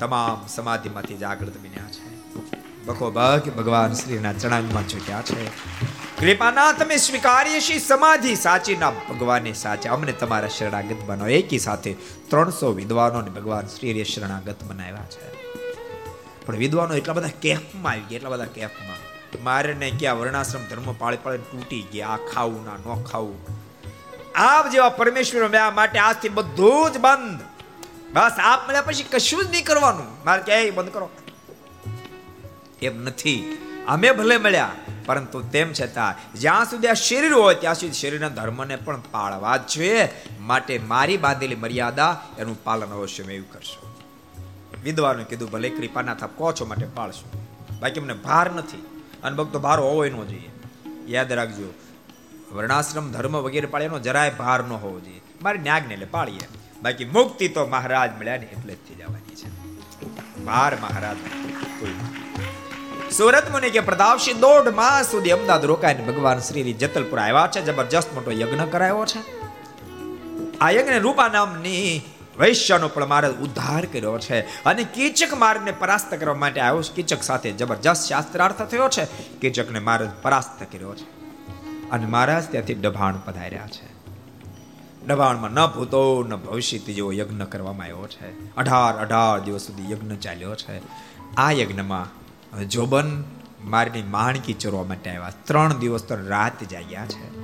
તમામ 0.00 0.46
સમાધિમાંથી 0.48 1.16
જાગૃત 1.16 1.56
બન્યા 1.56 1.90
છે. 1.90 2.11
બખો 2.84 3.10
ભગ 3.10 3.50
ભગવાન 3.50 3.92
શ્રીના 3.92 4.32
ચણાંગમાં 4.32 4.88
ઝૂક્યા 4.88 5.22
છે. 5.22 5.46
કૃપાના 6.20 6.72
તમે 6.72 6.96
સ્વીકારીએ 6.96 7.60
છીએ 7.60 7.78
સમાધિ 7.78 8.34
સાચી 8.34 8.76
ના 8.76 8.90
ભગવાને 8.90 9.52
સાચા. 9.52 9.92
અમને 9.92 10.12
તમારા 10.12 10.48
શરણાગત 10.48 10.96
બનો. 11.06 11.26
એકી 11.26 11.58
સાથે 11.58 11.92
ત્રણસો 12.28 12.72
વિદ્વાનોને 12.72 13.30
ભગવાન 13.30 13.66
શ્રીએ 13.66 14.04
શરણાગત 14.04 14.62
બનાવ્યા 14.62 15.06
છે. 15.10 15.42
પણ 16.46 16.56
વિદ્વાનો 16.56 16.94
એટલા 16.94 17.14
બધા 17.14 17.28
કેફમાં 17.42 17.92
આવી 17.92 18.00
ગયા, 18.00 18.16
એટલા 18.16 18.30
બધા 18.30 18.44
કેફમાં. 18.44 19.12
મારે 19.44 19.74
ને 19.74 19.90
ક્યાં 19.90 20.18
વર્ણાશ્રમ 20.18 20.64
ધર્મ 20.64 20.94
પાળી 20.98 21.16
પાળે 21.22 21.38
તૂટી 21.38 21.86
ગયા. 21.92 22.08
આ 22.08 22.16
ખાવું 22.16 22.64
ના, 22.64 22.98
ન 22.98 23.02
ખાવું. 23.02 23.46
આપ 24.34 24.70
જેવા 24.70 24.88
પરમેશ્વર 24.88 25.48
મેળા 25.48 25.70
માટે 25.70 25.98
આજથી 25.98 26.28
બધું 26.28 26.92
જ 26.92 26.98
બંધ. 26.98 27.40
બસ 28.12 28.32
આપ 28.44 28.68
મળ્યા 28.68 28.82
પછી 28.82 29.02
કશું 29.02 29.44
જ 29.44 29.50
નહીં 29.50 29.64
કરવાનું. 29.64 30.24
મારે 30.24 30.42
ક્યાંય 30.42 30.70
બંધ 30.70 30.92
કરો. 30.92 31.10
એમ 32.82 33.02
નથી. 33.02 33.58
અમે 33.88 34.10
ભલે 34.10 34.36
મળ્યા, 34.36 34.70
પરંતુ 35.06 35.42
તેમ 35.42 35.72
છતાં, 35.72 36.32
જ્યાં 36.34 36.64
સુધી 36.64 36.88
આ 36.88 36.92
શરીર 36.92 37.32
હોય, 37.32 37.54
ત્યાં 37.54 37.74
સુધી 37.74 37.92
શરીરના 37.92 38.28
ધર્મને 38.28 38.76
પણ 38.76 39.00
પાળવા 39.00 39.56
જ 39.56 39.60
જોઈએ. 39.74 40.08
માટે 40.40 40.78
મારી 40.78 41.16
બાંધેલી 41.16 41.54
મર્યાદા, 41.54 42.22
એનું 42.38 42.64
પાલન 42.64 42.90
અવશ્ય 42.90 43.22
એવું 43.22 43.52
કરશો. 43.52 43.96
વિદ્વાનો 44.84 45.24
કીધું, 45.24 45.50
ભલે 45.50 45.68
કૃપાના 45.68 46.14
થાપ 46.14 46.30
કહો 46.38 46.52
છો, 46.52 46.66
માટે 46.66 46.86
પાળશું. 46.86 47.48
બાકી 47.80 48.00
અમને 48.00 48.14
ભાર 48.14 48.52
નથી. 48.52 48.86
અને 49.24 49.36
ભક્તો 49.36 49.58
ભાર 49.58 49.78
હોવો 49.80 50.04
ન 50.04 50.24
જોઈએ. 50.24 50.50
યાદ 51.06 51.32
રાખજો, 51.32 51.74
વર્ણાશ્રમ 52.52 53.12
ધર્મ 53.12 53.36
વગેરે 53.36 53.66
પાળ્યાનો 53.66 53.98
જરાય 53.98 54.30
ભાર 54.30 54.64
ન 54.64 54.72
હોવો 54.72 55.00
જોઈએ. 55.00 55.20
મારે 55.42 55.58
ન્યાગને 55.58 55.94
એટલે 55.94 56.06
પાળીએ. 56.06 56.48
બાકી 56.82 57.04
મુક્તિ 57.04 57.48
તો 57.48 57.66
મહારાજ 57.66 58.10
મળ્યા 58.18 58.36
ને 58.36 58.46
એટલે 58.46 58.74
જ 58.74 58.78
થઈ 58.88 58.94
જવાની 58.94 59.34
છે. 59.34 59.48
ભાર 60.44 60.76
મહારાજ. 60.76 61.16
કોઈ 61.80 61.90
સુરત 63.12 63.50
મુનિ 63.50 63.70
કે 63.70 63.80
પ્રતાપસિંહ 63.80 64.38
દોઢ 64.38 64.68
માસ 64.68 65.10
સુધી 65.10 65.30
અમદાવાદ 65.30 65.64
રોકાઈને 65.64 66.04
ભગવાન 66.04 66.38
શ્રી 66.38 66.72
જતલપુર 66.72 67.18
આવ્યા 67.18 67.48
છે, 67.50 67.64
જબરજસ્ત 67.64 68.14
મોટો 68.14 68.30
યજ્ઞ 68.30 68.60
કરાયો 68.60 69.06
છે. 69.06 69.18
આ 70.58 70.70
યજ્ઞ 70.70 70.92
રૂપા 71.00 71.28
નામની 71.28 72.02
વૈશ્યનો 72.38 72.88
પણ 72.88 73.06
મારે 73.06 73.28
ઉદ્ધાર 73.28 73.84
કર્યો 73.84 74.18
છે 74.18 74.40
અને 74.40 74.84
કીચક 74.84 75.34
માર્ગને 75.34 75.70
પરાસ્ત 75.70 76.14
કરવા 76.14 76.34
માટે 76.34 76.60
આવ્યો 76.60 76.82
છે. 76.82 76.92
કીચક 76.94 77.22
સાથે 77.22 77.52
જબરજસ્ત 77.52 78.08
શાસ્ત્રાર્થ 78.08 78.62
થયો 78.62 78.88
છે. 78.88 79.04
કીચકને 79.40 79.78
મારે 79.78 80.08
પરાસ્ત 80.22 80.62
કર્યો 80.72 80.94
છે. 80.94 81.04
અને 81.90 82.06
મહારાજ 82.06 82.50
ત્યાંથી 82.50 82.74
ડભાણ 82.74 83.16
પધાર્યા 83.16 83.66
છે. 83.66 83.92
ડભાણમાં 85.06 85.50
ન 85.50 85.66
ભૂતો, 85.66 86.24
ન 86.28 86.36
ભવિષ્ય 86.36 86.78
જેવો 86.78 87.12
યજ્ઞ 87.12 87.42
કરવામાં 87.42 87.84
આવ્યો 87.84 88.06
છે. 88.06 88.54
અઢાર 88.54 88.94
અઢાર 88.94 89.40
દિવસ 89.40 89.60
સુધી 89.60 89.92
યજ્ઞ 89.92 90.14
ચાલ્યો 90.14 90.54
છે. 90.54 90.82
આ 91.36 91.50
યજ્ઞમાં 91.50 92.21
જોબન 92.58 93.24
મારીની 93.64 94.02
માણકી 94.02 94.52
ચોરવા 94.52 94.82
માટે 94.82 95.10
આવ્યા. 95.10 95.32
ત્રણ 95.44 95.74
દિવસ 95.74 96.02
તો 96.02 96.14
રાત 96.14 96.64
જાગ્યા 96.64 97.06
છે. 97.06 97.40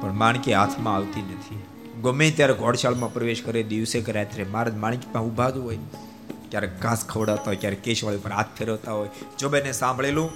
પણ 0.00 0.12
માણકી 0.12 0.52
હાથમાં 0.52 0.94
આવતી 0.94 1.22
નથી. 1.22 1.62
ગમે 2.02 2.30
ત્યારે 2.30 2.54
ઘોડશાળમાં 2.54 3.12
પ્રવેશ 3.12 3.42
કરે, 3.42 3.62
દિવસે 3.62 4.00
કે 4.00 4.12
રાત્રે 4.12 4.44
મહારાજ 4.44 4.74
માણકીમાં 4.74 5.22
ઊભા 5.22 5.50
જ 5.50 5.56
હોય. 5.56 5.78
ક્યારેક 6.50 6.80
ઘાસ 6.80 7.06
ખવડાવતા 7.06 7.42
હોય, 7.46 7.56
ક્યારેક 7.56 7.82
કેશવાળી 7.82 8.16
પર 8.16 8.30
હાથ 8.30 8.46
ફેરવતા 8.58 8.92
હોય. 8.92 9.08
જોબેને 9.38 9.72
સાંભળેલું, 9.72 10.30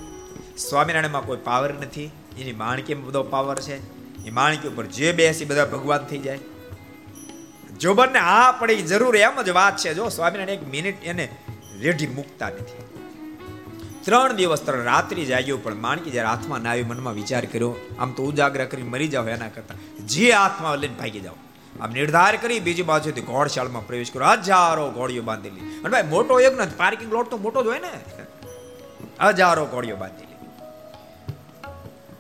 સ્વામિનારાયણમાં 0.59 1.27
કોઈ 1.27 1.39
પાવર 1.45 1.75
નથી. 1.75 2.11
એની 2.39 2.53
માણકીમાં 2.53 3.07
બધો 3.07 3.23
પાવર 3.23 3.61
છે. 3.61 4.01
એ 4.27 4.31
માણકી 4.31 4.69
ઉપર 4.69 4.87
જે 4.87 5.13
બેસી 5.13 5.45
બધા 5.45 5.65
ભગવાન 5.65 5.99
થઈ 5.99 6.19
જાય. 6.19 6.39
જોબનને 7.81 8.19
આ 8.19 8.53
પડી 8.53 8.83
જરૂર 8.83 9.17
એમ 9.17 9.43
જ 9.43 9.49
વાત 9.49 9.77
છે. 9.77 9.95
જો 9.95 10.09
સ્વામિનારાયણ 10.09 10.59
એક 10.59 10.69
મિનિટ 10.69 11.05
એને 11.05 11.29
રેઢી 11.81 12.07
મૂકતા 12.07 12.49
નથી. 12.49 13.00
ત્રણ 14.11 14.33
દિવસ, 14.33 14.63
ત્રણ 14.67 14.85
રાત્રિ 14.85 15.25
જાગ્યો, 15.25 15.57
પણ 15.65 15.77
માણકી 15.83 16.13
જ્યારે 16.15 16.29
હાથમાં 16.29 16.63
ના 16.65 16.71
આવી 16.71 16.87
મનમાં 16.93 17.17
વિચાર 17.19 17.43
કર્યો, 17.53 17.73
આમ 17.99 18.15
તો 18.17 18.23
ઉજાગર 18.31 18.65
કરી 18.73 18.87
મરી 18.95 19.11
જાવ 19.13 19.29
એના 19.35 19.51
કરતા. 19.57 19.77
જે 20.13 20.31
હાથમાં 20.31 20.79
લઈને 20.83 20.97
ભાગી 21.01 21.23
જાવ 21.27 21.37
આમ 21.83 21.91
નિર્ધાર 21.99 22.33
કરી 22.45 22.61
બીજી 22.67 22.87
બાજુથી 22.89 23.25
ઘોડશાળમાં 23.29 23.85
પ્રવેશ 23.87 24.11
કર્યો. 24.15 24.33
હજારો 24.49 24.87
ઘોડીઓ 24.97 25.23
બાંધેલી 25.29 25.69
અને 25.83 25.93
ભાઈ, 25.95 26.09
મોટો 26.15 26.41
એક 26.47 26.55
નથી 26.59 26.81
પાર્કિંગ 26.83 27.13
લોટ 27.17 27.31
તો 27.31 27.39
મોટો 27.45 27.63
જ 27.63 27.67
હોય 27.67 27.83
ને. 27.87 27.93
હજારો 29.39 29.65
ઘોડીઓ 29.75 29.97
બાંધેલી 30.03 30.39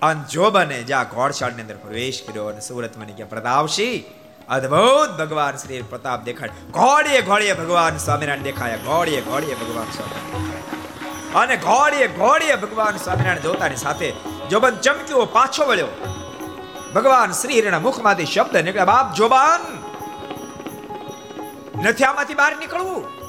અને 0.08 0.20
જો 0.34 0.50
બને 0.56 0.78
જ્યાં 0.90 1.12
ઘોડશાળની 1.16 1.66
અંદર 1.66 1.78
પ્રવેશ 1.86 2.20
કર્યો 2.26 2.46
અને 2.52 2.62
સુરત 2.68 2.94
મને 3.00 3.16
કે 3.18 3.30
પ્રતાપસિંહ 3.32 3.96
અદ્ભુત 4.56 5.10
ભગવાન 5.20 5.58
શ્રી 5.62 5.82
પ્રતાપ 5.94 6.20
દેખાડ 6.28 6.62
ઘોડીએ 6.78 7.20
ઘોડીએ 7.30 7.54
ભગવાન 7.62 8.04
સ્વામિનારાયણ 8.06 8.48
દેખાયા. 8.50 8.84
ઘોડીએ 8.90 9.20
ઘોડીએ 9.30 9.58
ભગવાન 9.62 9.90
સ્વામિનારાયણ 9.96 10.79
અને 11.34 11.56
ઘોડીએ 11.56 12.06
ઘોડીએ 12.06 12.54
ભગવાન 12.54 12.96
સ્વામિનારાયણ 12.96 13.38
જોતાની 13.38 13.76
સાથે 13.76 14.12
જોબન 14.50 14.76
ચમક્યો, 14.76 15.24
પાછો 15.24 15.66
વળ્યો. 15.66 15.86
ભગવાન 16.94 17.32
શ્રી 17.32 17.60
હરિના 17.60 17.78
મુખમાંથી 17.78 18.26
શબ્દ 18.26 18.56
નીકળ્યા, 18.56 18.84
બાપ 18.84 19.14
જોબાન, 19.14 19.60
નથી 21.82 22.04
આમાંથી 22.04 22.34
બહાર 22.34 22.56
નીકળવું? 22.56 23.20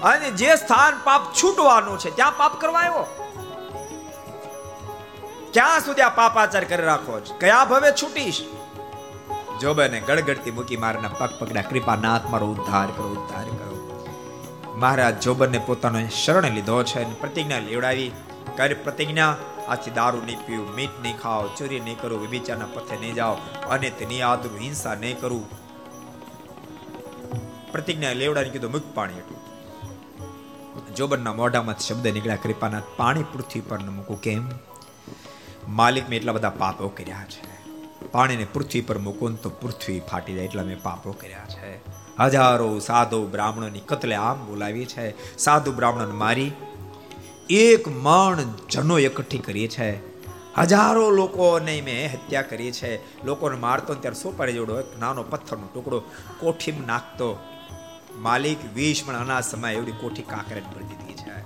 અને 0.00 0.30
જે 0.30 0.56
સ્થાન 0.56 1.00
પાપ 1.04 1.22
છૂટવાનું 1.42 1.98
છે, 1.98 2.10
ત્યાં 2.16 2.36
પાપ 2.36 2.60
કરવા 2.60 2.80
આવ્યો? 2.80 3.06
ક્યાં 5.52 5.80
સુધી 5.80 6.02
આ 6.02 6.08
પાપાચાર 6.08 6.64
કરી 6.64 6.84
રાખો 6.84 7.20
છો? 7.20 7.34
કયા 7.34 7.64
ભવે 7.64 7.92
છૂટીશ? 7.92 8.44
જોબને 9.60 10.00
ગડગડતી 10.00 10.50
મૂકી 10.50 10.76
મારના 10.76 11.08
પગ 11.08 11.28
પગડા 11.38 11.62
કૃપા 11.62 11.96
નાથ 11.96 12.26
મારો 12.26 12.46
ઉદ્ધાર 12.46 12.86
કરો 12.86 13.08
ઉદ્ધાર 13.08 13.44
કરો. 13.44 13.69
મહારાજ 14.80 15.22
જોબરને 15.22 15.58
પોતાનો 15.58 16.08
શરણ 16.08 16.54
લીધો 16.54 16.82
છે 16.82 17.20
પ્રતિજ્ઞા 17.20 17.58
લેવડાવી. 17.58 18.12
કરે 18.56 18.74
પ્રતિજ્ઞા, 18.74 19.36
આથી 19.68 19.90
દારૂ 19.90 20.20
નહીં 20.26 20.46
પીવું, 20.46 20.74
મીઠ 20.74 20.90
નહીં 21.02 21.18
ખાઓ 21.18 21.48
ચોરી 21.48 21.80
નહીં 21.80 22.00
કરું, 22.00 22.20
વિભિચારના 22.20 22.64
પથે 22.64 22.96
નહીં 23.00 23.14
જાઓ 23.14 23.34
અને 23.70 23.90
તેની 23.90 24.22
આદરું 24.22 24.58
હિંસા 24.58 24.94
નહીં 24.94 25.20
કરું. 25.20 25.44
પ્રતિજ્ઞા 27.72 28.12
લેવડાવી 28.12 28.50
કીધું 28.50 28.72
મુક્ત 28.72 28.94
પાણી 28.94 29.18
એટલું. 29.18 29.40
જોબરના 30.94 31.32
મોઢામાં 31.32 31.78
શબ્દ 31.78 32.06
નીકળ્યા 32.08 32.36
કૃપાના 32.36 32.82
પાણી 32.96 33.22
પૃથ્વી 33.22 33.60
પર 33.60 33.78
મૂકું, 33.78 34.20
કેમ? 34.20 34.48
માલિક 35.68 36.08
મેં 36.08 36.18
એટલા 36.18 36.32
બધા 36.32 36.50
પાપો 36.50 36.88
કર્યા 36.88 37.24
છે. 37.24 37.44
પાણીને 38.12 38.46
પૃથ્વી 38.52 38.80
પર 38.80 38.98
મૂકું 38.98 39.34
તો 39.34 39.50
પૃથ્વી 39.50 40.00
ફાટી 40.00 40.34
જાય, 40.34 40.44
એટલા 40.44 40.62
મેં 40.62 40.82
પાપો 40.82 41.12
કર્યા 41.12 41.46
છે. 41.48 41.99
હજારો 42.20 42.78
સાધુ 42.78 43.26
બ્રાહ્મણોની 43.26 43.80
કતલે 43.80 44.14
આમ 44.14 44.46
બોલાવી 44.46 44.84
છે. 44.84 45.36
સાધુ 45.38 45.72
બ્રાહ્મણોને 45.72 46.12
મારી, 46.12 46.52
એક 47.50 47.88
મણ 47.88 48.38
જનો 48.70 48.98
એકઠી 48.98 49.38
કરી 49.38 49.68
છે. 49.68 50.10
હજારો 50.58 51.10
લોકોને 51.10 51.80
મેં 51.80 52.12
હત્યા 52.12 52.42
કરી 52.42 52.72
છે. 52.72 53.24
લોકોને 53.24 53.56
મારતો 53.56 53.94
ત્યારે 53.94 54.22
સોપારી 54.22 54.52
જોડો 54.52 54.80
એક 54.80 54.98
નાનો 54.98 55.22
પથ્થરનો 55.22 55.68
ટુકડો 55.74 56.02
કોઠીમાં 56.38 56.86
નાખતો. 56.86 57.38
માલિક 58.16 58.74
વીસ 58.74 59.02
પણ 59.06 59.16
અનાજ 59.16 59.44
સમય 59.44 59.72
એવડી 59.72 59.92
કોઠી 59.92 60.22
કાંકરે 60.22 60.60
ભરી 60.60 60.84
દીધી 60.84 61.14
છે. 61.14 61.44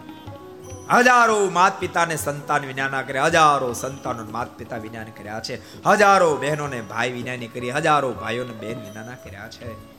હજારો 0.91 1.51
માત 1.51 1.81
પિતાને 1.81 2.17
સંતાન 2.17 2.65
વિનાના 2.65 3.03
કર્યા. 3.03 3.25
હજારો 3.25 3.73
સંતાનો 3.73 4.25
માત 4.25 4.59
પિતા 4.59 4.77
વિજ્ઞાન 4.77 5.07
કર્યા 5.07 5.41
છે. 5.41 5.85
હજારો 5.87 6.37
બહેનોને 6.37 6.83
ભાઈ 6.83 7.13
વિનાની 7.13 7.49
કરી. 7.49 7.71
હજારો 7.71 8.13
ભાઈઓને 8.13 8.53
બહેન 8.53 8.79
વિનાના 8.79 9.15
કર્યા 9.15 9.49
છે. 9.49 9.94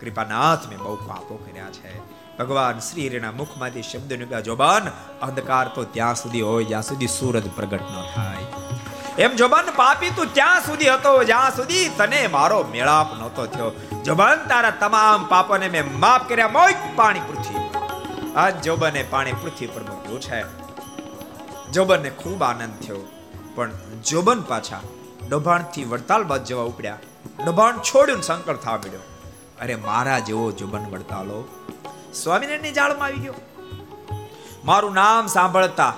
કૃપાનાથ 0.00 0.68
મેં 0.68 0.78
બહુ 0.78 0.96
પાપો 0.96 1.36
કર્યા 1.36 1.70
છે. 1.70 1.98
ભગવાન 2.38 2.78
શ્રી 2.78 3.08
હરિના 3.08 3.32
મુખમાંથી 3.32 3.82
શબ્દ 3.82 4.12
નીકળ્યા, 4.12 4.40
જોબાન, 4.40 4.88
અંધકાર 5.26 5.68
તો 5.68 5.84
ત્યાં 5.84 6.14
સુધી 6.14 6.40
હોય, 6.40 6.64
જ્યાં 6.64 6.82
સુધી 6.82 7.06
સૂરજ 7.06 7.50
પ્રગટ 7.50 7.80
ન 7.80 8.06
થાય. 8.14 8.36
એમ, 9.18 9.36
જોબાન, 9.36 9.64
પાપી 9.76 10.10
તું 10.10 10.34
ત્યાં 10.34 10.60
સુધી 10.60 10.88
હતો, 10.88 11.24
જ્યાં 11.24 11.56
સુધી 11.56 11.88
તને 11.88 12.26
મારો 12.26 12.64
મેળાપ 12.72 13.16
નહોતો 13.18 13.46
થયો. 13.46 13.70
જોબાન, 14.04 14.48
તારા 14.48 14.70
તમામ 14.70 15.26
પાપોને 15.26 15.68
મેં 15.68 16.00
માફ 16.00 16.28
કર્યા 16.28 16.48
મોય 16.48 16.74
પાણી 16.96 17.20
પૃથ્વી 17.20 17.56
આ 18.36 18.50
જોબને 18.50 19.04
પાણી 19.10 19.32
પૃથ્વી 19.32 19.66
પર 19.66 19.82
મૂક્યું 19.82 20.20
છે. 20.20 20.44
જોબનને 21.72 22.10
ખૂબ 22.10 22.42
આનંદ 22.42 22.74
થયો. 22.86 22.96
પણ 23.54 23.70
જોબન 24.06 24.42
પાછા 24.42 24.80
ડભાણથી 25.28 25.84
વડતાલ 25.84 26.24
બાદ 26.24 26.44
જવા 26.44 26.62
ઉપડ્યા. 26.62 26.98
ડભાણ 27.46 27.78
છોડ્યું 27.78 28.22
સંકળ 28.22 28.56
થવા 28.56 28.76
મળ્યો 28.76 29.15
અરે 29.62 29.76
મારા 29.76 30.18
જેવો 30.18 30.46
જોબન 30.52 30.84
વડતાલો. 30.92 31.38
સ્વામિનારાયણની 32.14 32.72
જાળમાં 32.72 33.06
આવી 33.06 33.18
ગયો. 33.18 33.34
મારું 34.64 34.94
નામ 34.94 35.26
સાંભળતા 35.26 35.92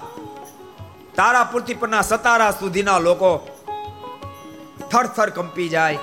તારા 1.17 1.45
પૃથ્વી 1.53 1.75
પરના 1.75 2.03
સતારા 2.03 2.51
સુધીના 2.51 2.99
લોકો 2.99 3.31
થરથર 4.91 5.31
કંપી 5.31 5.69
જાય. 5.69 5.99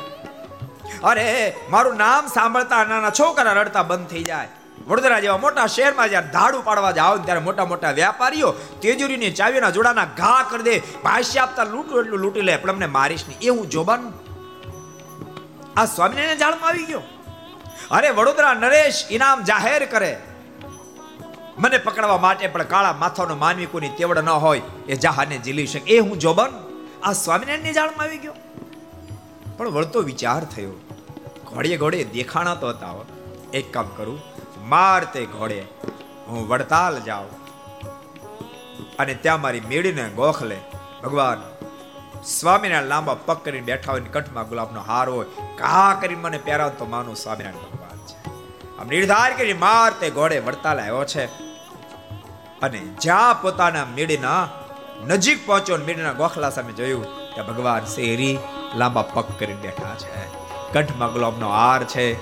અરે 1.03 1.55
મારું 1.69 1.97
નામ 1.97 2.27
સાંભળતા 2.27 2.83
નાના 2.83 3.13
છોકરા 3.19 3.55
રડતા 3.61 3.83
બંધ 3.83 4.07
થઈ 4.07 4.23
જાય. 4.23 4.49
વડોદરા 4.87 5.19
જેવા 5.19 5.37
મોટા 5.37 5.67
શહેરમાં 5.67 6.09
જ્યારે 6.09 6.29
ધાડું 6.33 6.63
પાડવા 6.65 6.91
જાવ 6.91 7.23
ત્યારે 7.23 7.41
મોટા 7.47 7.65
મોટા 7.65 7.95
વેપારીઓ 8.01 8.51
તેજુરીની 8.81 9.31
ચાવીના 9.31 9.69
જોડાના 9.69 10.07
ઘા 10.17 10.41
કરી 10.49 10.63
દે. 10.63 10.75
ભાષ્ય 11.03 11.39
આપતા 11.39 11.63
લૂંટું 11.63 11.99
એટલું 12.03 12.19
લૂંટી 12.19 12.41
લે, 12.41 12.57
પણ 12.57 12.69
અમને 12.69 12.87
મારીશ 12.99 13.25
નહીં. 13.27 13.39
એવું 13.41 13.69
જોબાન 13.69 14.13
આ 15.77 15.85
સ્વામિનારાયણ 15.85 16.37
જાળમાં 16.37 16.69
આવી 16.69 16.85
ગયો. 16.85 17.03
અરે 17.91 18.09
વડોદરા 18.09 18.53
નરેશ 18.53 19.05
ઇનામ 19.11 19.43
જાહેર 19.43 19.85
કરે. 19.85 20.21
મને 21.57 21.77
પકડવા 21.77 22.17
માટે 22.17 22.47
પણ 22.47 22.63
કાળા 22.63 22.93
માથાનો 22.93 23.35
માનવી 23.35 23.65
કોની 23.65 23.89
તેવડ 23.89 24.17
ન 24.17 24.29
હોય, 24.29 24.61
એ 24.87 24.95
જહાને 24.95 25.37
ઝીલી 25.37 25.67
શકે. 25.67 25.95
એ 25.95 25.99
હું 25.99 26.19
જોબન. 26.19 26.49
આ 27.03 27.13
સ્વામિનારાયણની 27.13 27.73
જાળમાં 27.73 28.07
આવી 28.07 28.17
ગયો. 28.17 28.33
પણ 29.57 29.69
વળતો 29.69 30.01
વિચાર 30.01 30.43
થયો. 30.43 30.71
ઘોડીએ 31.45 31.77
ઘોડે 31.77 32.03
દેખાણા 32.03 32.55
તો 32.55 32.69
હતા 32.69 32.93
એક 33.53 33.73
કામ 33.73 33.87
કરું 33.87 34.21
માર 34.69 35.03
તે 35.03 35.25
ઘોડે, 35.25 35.65
હું 36.27 36.47
વડતાલ 36.47 36.99
જાઉં. 36.99 37.29
અને 38.99 39.13
ત્યાં 39.13 39.41
મારી 39.41 39.59
મેળીને 39.59 40.09
ગોખલે. 40.09 40.57
ભગવાન 41.03 41.43
સ્વામિનારાયણ 42.25 42.87
લાંબા 42.87 43.13
પગ 43.13 43.37
કરીને 43.37 43.61
બેઠા 43.61 43.91
હોય 43.91 44.01
કંઠમાં 44.01 44.47
ગુલાબનો 44.47 44.81
હાર 44.81 45.09
હોય 45.09 45.25
કા 45.57 45.97
કરીને 46.01 46.21
મને 46.21 46.37
પહેરાવ 46.37 46.69
તો 46.69 46.85
માનું 46.85 47.15
સ્વામિનારાયણ 47.15 47.61
ભગવાન 47.61 47.97
છે. 48.05 48.27
આમ 48.77 48.87
નિર્ધાર 48.87 49.37
કરી 49.37 49.53
મારતે 49.53 50.09
ઘોડે 50.09 50.39
વડતાલ 50.39 50.79
આવ્યો 50.79 51.05
છે. 51.05 51.25
અને 52.61 52.77
જ્યાં 52.77 53.41
પોતાના 53.41 53.85
મેળીના 53.85 54.47
નજીક 55.07 55.47
પહોંચ્યો 55.47 55.77
મેળીના 55.77 56.13
ગોખલા 56.13 56.49
સામે 56.49 56.73
જોયું 56.73 57.03
કે 57.05 57.41
ભગવાન 57.41 57.85
શેરી 57.85 58.37
લાંબા 58.75 59.01
પગ 59.01 59.23
કરીને 59.39 59.61
બેઠા 59.61 59.95
છે. 59.95 60.25
કંઠમાં 60.73 61.13
ગુલાબનો 61.13 61.49
હાર 61.49 61.83
છે. 61.83 62.13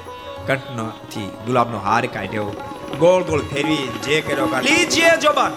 કંઠનો 0.48 0.90
થી 0.90 1.26
ગુલાબનો 1.46 1.80
હાર 1.80 2.06
કાઢ્યો. 2.06 2.46
ગોળ 3.00 3.24
ગોળ 3.24 3.42
ફેરવી 3.42 4.00
જે 4.04 4.22
કર્યો 4.22 4.46
લીજીએ 4.46 5.18
જોબાન. 5.22 5.54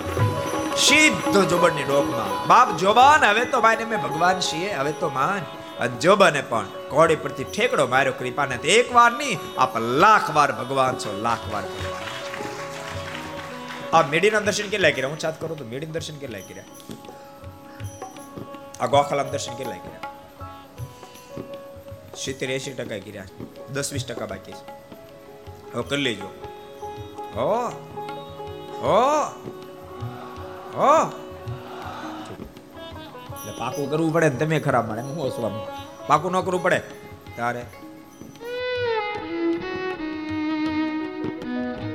સીધો 0.77 1.43
જોબનની 1.45 1.83
ડોકમાં 1.83 2.47
બાપ 2.47 2.77
જોબાન, 2.77 3.25
હવે 3.25 3.45
તો 3.45 3.61
ભાઈ 3.61 3.85
મેં 3.85 4.03
ભગવાન 4.03 4.41
છીએ, 4.41 4.75
હવે 4.75 4.93
તો 4.93 5.09
માન 5.09 5.43
જોબને 5.99 6.43
પણ 6.43 6.67
ઘોડી 6.91 7.17
પરથી 7.17 7.45
ઠેકડો 7.45 7.87
માર્યો, 7.87 8.13
કૃપાને 8.13 8.57
એક 8.57 8.95
વાર 8.95 9.13
નહીં, 9.13 9.39
આપ 9.59 9.79
લાખ 9.79 10.31
વાર 10.31 10.53
ભગવાન 10.53 10.99
છો, 10.99 11.19
લાખ 11.23 11.45
વાર 11.53 11.65
આ 13.93 14.03
મેડીના 14.03 14.41
દર્શન 14.41 14.69
કેટલા 14.69 14.91
કર્યા? 14.91 15.09
હું 15.09 15.19
ચાત 15.19 15.41
કરું 15.41 15.59
તો 15.59 15.65
મેડીના 15.65 15.93
દર્શન 15.93 16.17
કેટલા 16.17 16.39
કર્યા? 16.39 16.65
આ 18.81 18.87
ગોખલામ 18.87 19.29
દર્શન 19.29 19.55
કેટલા 19.55 19.77
કર્યા? 19.77 20.01
સિત્તેર 22.17 22.51
એસી 22.51 22.73
ટકા 22.73 22.99
કર્યા. 22.99 23.25
દસ 23.73 23.93
વીસ 23.93 24.05
ટકા 24.07 24.27
બાકી 24.27 24.53
છે. 24.53 24.65
હવે 25.75 25.83
કરી 25.83 26.03
લેજો. 26.03 26.29
હો 27.35 27.51
હો. 28.83 28.97
એટલે 33.37 33.53
પાકું 33.59 33.91
કરવું 33.91 34.13
પડે 34.13 34.29
ને 34.29 34.37
તમે 34.37 34.61
ખરાબ 34.61 34.89
મારે 34.89 35.03
હું 35.03 35.27
હસવા 35.27 35.51
પાકું 36.07 36.33
ન 36.33 36.41
કરવું 36.41 36.63
પડે? 36.63 36.81
તારે. 37.37 37.61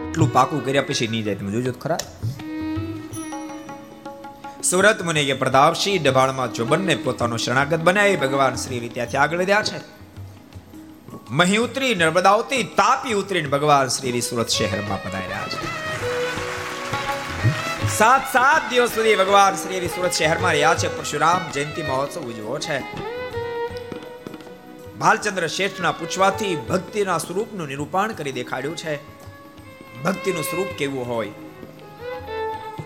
એટલું 0.08 0.34
પાકું 0.34 0.66
કર્યા 0.66 0.82
પછી 0.82 1.08
નહીં 1.08 1.24
જાય, 1.24 1.36
તમે 1.36 1.52
જોજો 1.52 1.72
ખરા. 1.72 1.98
સુરત 4.64 5.02
મુનિ 5.04 5.26
કે 5.26 5.34
પ્રતાપસિંહ 5.34 6.04
ડભાણમાં 6.04 6.54
જોબનને 6.54 6.96
પોતાનો 6.96 7.38
શરણાગત 7.38 7.80
બનાવી, 7.80 8.16
ભગવાન 8.16 8.56
શ્રી 8.56 8.90
ત્યાંથી 8.90 9.18
આગળ 9.18 9.38
રહ્યા 9.38 9.64
છે. 9.64 9.80
મહી 11.30 11.58
ઉતરી, 11.58 11.96
નર્મદા 11.96 12.38
તાપી 12.76 13.14
ઉતરીને 13.14 13.50
ભગવાન 13.50 13.88
શ્રી 13.88 14.22
સુરત 14.22 14.48
શહેરમાં 14.48 15.04
પધાર્યા 15.04 15.48
છે. 15.48 15.91
સાત 17.98 18.34
સાત 18.34 18.70
દિવસ 18.70 18.90
સુધી 18.90 19.16
ભગવાન 19.16 19.56
શ્રી 19.56 19.88
સુરત 19.88 20.12
શહેરમાં 20.12 20.52
રહ્યા 20.52 20.76
છે. 20.76 20.98
પરશુરામ 20.98 21.52
જયંતિ 21.52 21.84
મહોત્સવ 21.84 22.22
ઉજવો 22.22 22.60
છે. 22.60 22.80
ભાલચંદ્ર 24.98 25.48
શેઠના 25.48 25.92
પૂછવાથી 25.92 26.56
ભક્તિના 26.56 27.18
સ્વરૂપનું 27.18 27.68
નિરૂપણ 27.68 28.12
કરી 28.12 28.32
દેખાડ્યું 28.32 28.78
છે. 28.78 28.96
ભક્તિનું 30.04 30.44
સ્વરૂપ 30.44 30.68
કેવું 30.68 31.08
હોય? 31.08 31.32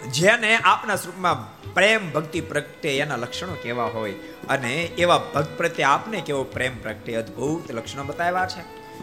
જેને 0.07 0.57
આપના 0.57 0.95
સ્વરૂપમાં 0.95 1.56
પ્રેમ, 1.73 2.11
ભક્તિ, 2.11 2.41
પ્રગટે 2.41 2.98
એના 2.98 3.15
લક્ષણો 3.15 3.53
કેવા 3.64 3.84
હોય? 3.84 4.11
અને 4.49 4.84
એવા 4.84 5.18
ભક્ત 5.18 5.57
પ્રત્યે 5.57 5.86
આપને 5.86 6.22
કેવો 6.22 6.44
પ્રેમ, 6.44 6.82
પ્રગટે 6.82 7.15
અદ્ભુત 7.15 7.72
લક્ષણો 7.72 8.03
બતાવ્યા 8.03 8.48
છે? 8.48 8.61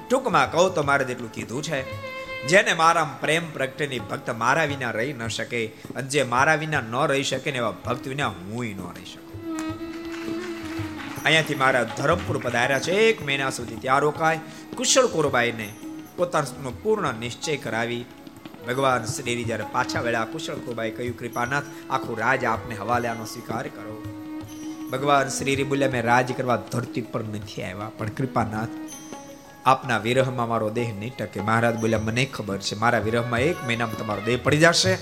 ટૂંકમાં 0.08 0.52
કહું 0.52 0.74
તો 0.74 0.82
મારે 0.82 1.04
જેટલું 1.04 1.32
કીધું 1.32 1.62
છે. 1.62 2.12
જેને 2.48 2.72
મારા 2.74 3.18
પ્રેમ 3.20 3.52
પ્રગટેની 3.52 3.98
ભક્ત 3.98 4.30
મારા 4.30 4.64
વિના 4.64 4.90
રહી 4.90 5.12
ન 5.12 5.28
શકે 5.28 5.66
અને 5.66 6.08
જે 6.08 6.22
મારા 6.22 6.54
વિના 6.54 6.80
ન 6.80 7.06
રહી 7.06 7.22
શકે 7.22 7.50
ને 7.50 7.58
એવા 7.58 7.70
ભક્ત 7.70 8.08
વિના 8.08 8.28
હું 8.28 8.64
ન 8.64 8.80
રહી 8.96 9.04
શકું. 9.04 9.32
અહીંયાથી 11.24 11.54
મારા 11.54 11.82
ધરમપુર 11.82 12.38
પધાર્યા 12.38 12.78
છે. 12.78 12.92
એક 12.92 13.26
મહિના 13.26 13.50
સુધી 13.50 13.76
ત્યાં 13.76 13.98
રોકાય. 13.98 14.40
કુશળ 14.76 15.06
કોરબાઈને 15.06 15.72
પોતાનો 16.16 16.72
પૂર્ણ 16.82 17.14
નિશ્ચય 17.14 17.56
કરાવી. 17.56 18.04
ભગવાન 18.68 19.04
શ્રીની 19.04 19.44
જ્યારે 19.44 19.64
પાછા 19.72 20.00
વેળા 20.00 20.24
કુશળ 20.24 20.54
કુરબાઈ 20.54 20.90
કહ્યું, 20.90 21.18
કૃપાનાથ, 21.18 21.64
આખું 21.90 22.18
રાજ 22.18 22.44
આપને 22.44 22.74
હવાલ્યાનો 22.74 23.24
સ્વીકાર 23.24 23.68
કરો. 23.68 24.02
ભગવાન 24.92 25.28
શ્રીરી 25.28 25.62
બોલ્યા, 25.62 25.88
મેં 25.88 26.02
રાજ 26.02 26.32
કરવા 26.32 26.56
ધરતી 26.56 27.00
પર 27.00 27.24
નથી 27.24 27.62
આવ્યા, 27.62 27.90
પણ 27.98 28.08
કૃપાનાથ 28.08 28.68
આપના 29.66 29.98
વિરહમાં 29.98 30.48
મારો 30.48 30.70
દેહ 30.70 30.94
નહીં 30.98 31.16
ટકે 31.16 31.40
મહારાજ 31.40 31.76
બોલ્યા, 31.76 31.98
મને 31.98 32.24
ખબર 32.24 32.58
છે, 32.58 32.74
મારા 32.74 32.98
વિરહમાં 32.98 33.40
એક 33.40 33.56
મહિનામાં 33.66 33.98
તમારો 33.98 34.22
દેહ 34.22 34.38
પડી 34.42 34.58
જશે. 34.58 34.98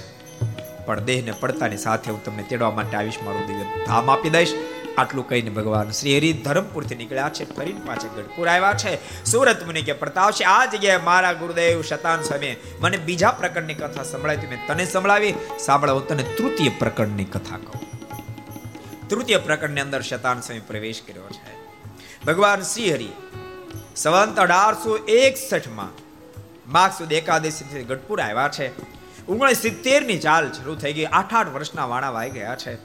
પણ 0.87 1.01
દેહને 1.01 1.33
પડતાની 1.33 1.77
સાથે 1.77 2.11
હું 2.11 2.25
તમને 2.25 2.43
તેડવા 2.43 2.71
માટે 2.71 2.97
આવીશ, 2.97 3.19
મારું 3.25 3.47
દિવ્ય 3.47 3.85
ધામ 3.87 4.11
આપી 4.11 4.31
દઈશ. 4.31 4.55
આટલું 4.99 5.29
કહીને 5.29 5.51
ભગવાન 5.51 5.91
શ્રી 5.91 6.19
હરિ 6.19 6.33
ધરમપુરથી 6.33 6.95
નીકળ્યા 6.95 7.29
છે, 7.29 7.57
ફરીને 7.57 7.81
પાછા 7.87 8.09
ગઢપુર 8.17 8.49
આવ્યા 8.49 8.73
છે. 8.73 9.25
સુરત 9.25 9.67
મુનિ 9.67 9.83
કે, 9.83 9.93
પ્રતાપ 9.93 10.35
આ 10.47 10.67
જગ્યાએ 10.67 10.97
મારા 10.97 11.33
ગુરુદેવ 11.33 11.83
શતાન 11.83 12.23
સ્વામી, 12.23 12.57
મને 12.81 12.97
બીજા 12.97 13.31
પ્રકરણની 13.31 13.75
કથા 13.75 14.03
સંભળાવી 14.03 14.47
મેં 14.47 14.67
તને 14.67 14.87
સંભળાવી. 14.87 15.35
સાંભળો, 15.59 15.95
હું 15.95 16.09
તને 16.09 16.23
તૃતીય 16.23 16.69
પ્રકરણની 16.69 17.25
કથા 17.25 17.57
કહું. 17.57 17.81
તૃતીય 19.09 19.37
પ્રકરણની 19.37 19.81
અંદર 19.81 20.03
શતાન 20.03 20.41
સ્વામી 20.41 20.61
પ્રવેશ 20.61 21.03
કર્યો 21.07 21.23
છે. 21.23 21.55
ભગવાન 22.25 22.61
શ્રી 22.61 22.93
હરિ 22.93 23.09
સંવંત 23.97 24.39
અઢારસો 24.39 24.97
એકસઠમાં 24.97 25.89
માઘ 26.73 26.91
સુદ 26.91 27.13
એકાદશી 27.13 27.85
ગઢપુર 27.85 28.21
આવ્યા 28.21 28.49
છે. 28.49 28.91
ઓગણીસ 29.27 29.57
સિત્તેરની 29.57 30.19
ચાલ 30.19 30.53
શરૂ 30.53 30.75
થઈ 30.75 30.93
ગઈ. 30.93 31.05
આઠ 31.05 31.35
આઠ 31.35 31.49
વર્ષના 31.49 31.87
વાણા 31.87 32.11
વાઈ 32.11 32.31
ગયા 32.31 32.57
છે. 32.57 32.79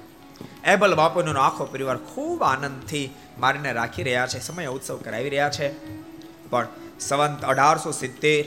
એબલ 0.64 0.96
બાપુનો 0.96 1.42
આખો 1.42 1.66
પરિવાર 1.66 1.98
ખૂબ 1.98 2.44
આનંદથી 2.44 3.10
મારીને 3.40 3.74
રાખી 3.74 4.04
રહ્યા 4.04 4.28
છે. 4.28 4.40
સમય 4.40 4.66
ઉત્સવ 4.66 4.98
કરાવી 4.98 5.30
રહ્યા 5.30 5.50
છે. 5.50 5.74
પણ 6.50 6.68
સંવંત 7.00 7.46
અઢારસો 7.46 7.92
સિત્તેર 7.92 8.46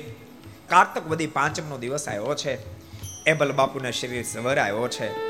કાર્તક 0.68 1.06
બધી 1.06 1.26
પાંચમનો 1.26 1.78
દિવસ 1.78 2.08
આવ્યો 2.08 2.34
છે. 2.34 2.58
એબલ 3.24 3.52
બાપુના 3.52 3.90
શરીર 3.90 4.24
સવર 4.24 4.58
આવ્યો 4.58 4.88
છે. 4.88 5.28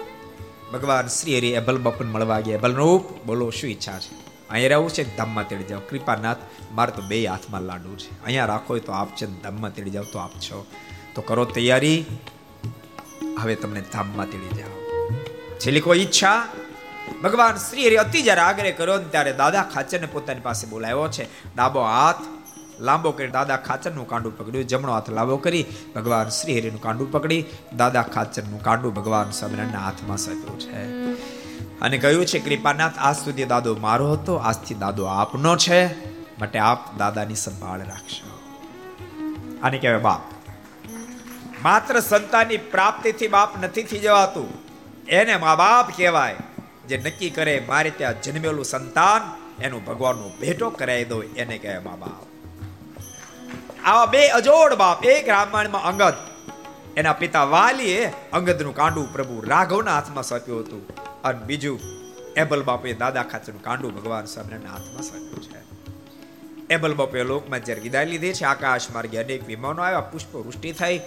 ભગવાન 0.72 1.06
શ્રી 1.06 1.38
હરિ 1.38 1.50
એબલ 1.50 1.78
બાપુને 1.78 2.10
મળવા 2.10 2.40
ગયા. 2.40 2.54
એબલ 2.54 2.74
રૂપ 2.74 3.22
બોલો, 3.26 3.50
શું 3.50 3.70
ઈચ્છા 3.70 3.98
છે? 3.98 4.27
અહીંયા 4.50 4.68
રહેવું 4.68 4.90
છે 4.96 5.02
ધામમાં 5.16 5.48
તેડી 5.50 5.68
જાઓ. 5.70 5.82
કૃપાનાથ, 5.90 6.42
મારે 6.76 6.92
તો 6.98 7.02
બે 7.10 7.18
હાથમાં 7.26 7.64
લાડુ 7.70 7.96
છે. 8.02 8.10
અહીંયા 8.24 8.52
રાખો 8.52 8.78
તો 8.88 8.92
આપ 8.92 9.10
છે 9.18 9.26
ધામમાં 9.44 9.74
તેડી 9.76 9.94
જાઓ 9.96 10.06
તો 10.12 10.18
આપ 10.18 10.34
છો. 10.46 10.66
તો 11.14 11.20
કરો 11.28 11.44
તૈયારી. 11.56 11.98
હવે 13.40 13.54
તમને 13.62 13.82
ધામમાં 13.92 14.32
તેડી 14.32 14.58
જાઓ. 14.60 14.78
છેલ્લી 15.60 15.80
કોઈ 15.80 16.00
ઈચ્છા, 16.06 16.40
ભગવાન 17.22 17.56
શ્રી 17.66 17.86
હરિ 17.88 17.96
અતિ 18.04 18.22
જ્યારે 18.26 18.42
આગ્રહ 18.48 18.72
કર્યો 18.80 18.98
ને 19.04 19.08
ત્યારે 19.14 19.32
દાદા 19.42 19.64
ખાચરને 19.74 20.08
પોતાની 20.14 20.44
પાસે 20.48 20.64
બોલાવ્યો 20.72 21.08
છે. 21.16 21.24
ડાબો 21.54 21.80
હાથ, 21.92 22.22
લાંબો 22.80 23.10
કરી 23.18 23.32
દાદા 23.38 23.56
ખાચરનું 23.68 24.06
કાંડું 24.12 24.34
પકડ્યું. 24.38 24.68
જમણો 24.72 24.92
હાથ 24.96 25.10
લાંબો 25.18 25.36
કરી 25.46 25.64
ભગવાન 25.96 26.30
શ્રી 26.38 26.58
હરિનું 26.58 26.82
કાંડું 26.86 27.10
પકડી. 27.14 27.42
દાદા 27.76 28.04
ખાચરનું 28.14 28.62
કાંડું 28.68 28.94
ભગવાન 28.98 29.34
સ્વામિનારાયણના 29.40 29.84
હાથમાં 29.88 30.18
સપ્યું 30.24 30.58
છે. 30.64 31.37
અને 31.82 31.98
કહ્યું 31.98 32.26
છે, 32.26 32.38
કૃપાનાથ, 32.38 32.92
આજ 32.98 33.16
સુધી 33.16 33.44
દાદો 33.44 33.76
મારો 33.76 34.12
હતો, 34.12 34.36
આજથી 34.36 34.74
દાદો 34.74 35.04
આપનો 35.04 35.56
છે, 35.56 36.08
માટે 36.38 36.58
આપ 36.58 36.96
દાદાની 36.96 37.34
સંભાળ 37.34 37.80
રાખશો. 37.80 38.40
આને 39.62 39.78
કહેવાય 39.78 40.00
બાપ. 40.00 40.20
માત્ર 41.62 42.00
સંતાનની 42.00 42.56
પ્રાપ્તિથી 42.56 43.28
બાપ 43.28 43.64
નથી 43.64 43.82
થઈ 43.82 43.98
જવાતું. 43.98 44.48
એને 45.06 45.36
મા 45.36 45.54
બાપ 45.54 45.90
કહેવાય, 45.96 46.36
જે 46.88 46.98
નક્કી 46.98 47.30
કરે 47.30 47.64
મારે 47.68 47.90
ત્યાં 47.90 48.22
જન્મેલું 48.22 48.64
સંતાન, 48.64 49.22
એનું 49.62 49.84
ભગવાનનો 49.84 50.28
ભેટો 50.40 50.70
કરાવી 50.70 51.04
દો, 51.04 51.22
એને 51.22 51.58
કહેવાય 51.58 51.78
મા 51.78 51.96
બાપ. 51.96 52.26
આવા 53.84 54.06
બે 54.06 54.28
અજોડ 54.28 54.74
બાપ, 54.74 55.04
એક 55.04 55.28
રામાયણમાં 55.28 55.82
અંગદ. 55.82 56.14
એના 56.96 57.12
પિતા 57.12 57.44
વાલીએ 57.44 58.12
અંગદનું 58.32 58.74
કાંડું 58.74 59.12
પ્રભુ 59.12 59.40
રાઘવના 59.40 59.94
હાથમાં 59.94 60.24
સોંપ્યું 60.24 60.60
હતું. 60.60 61.07
અને 61.24 61.38
બીજું, 61.38 61.80
એબલ 62.36 62.62
બાપે 62.62 62.92
દાદા 62.92 63.22
ખાતરનું 63.22 63.62
કાંડું 63.62 63.94
ભગવાન 63.94 64.24
સ્વામિનારાયણના 64.24 64.70
હાથમાં 64.70 65.02
સાંભળ્યું 65.02 65.42
છે. 65.42 65.68
એબલ 66.74 66.94
બાપે 66.94 67.22
લોકમાં 67.22 67.64
જ્યારે 67.64 67.80
વિદાય 67.80 68.04
લીધી 68.04 68.32
છે, 68.32 68.44
આકાશ 68.44 68.90
માર્ગે 68.90 69.18
અનેક 69.18 69.46
વિમાનો 69.46 69.82
આવ્યા 69.82 70.00
પુષ્પ 70.00 70.36
વૃષ્ટિ 70.36 70.72
થઈ, 70.72 71.00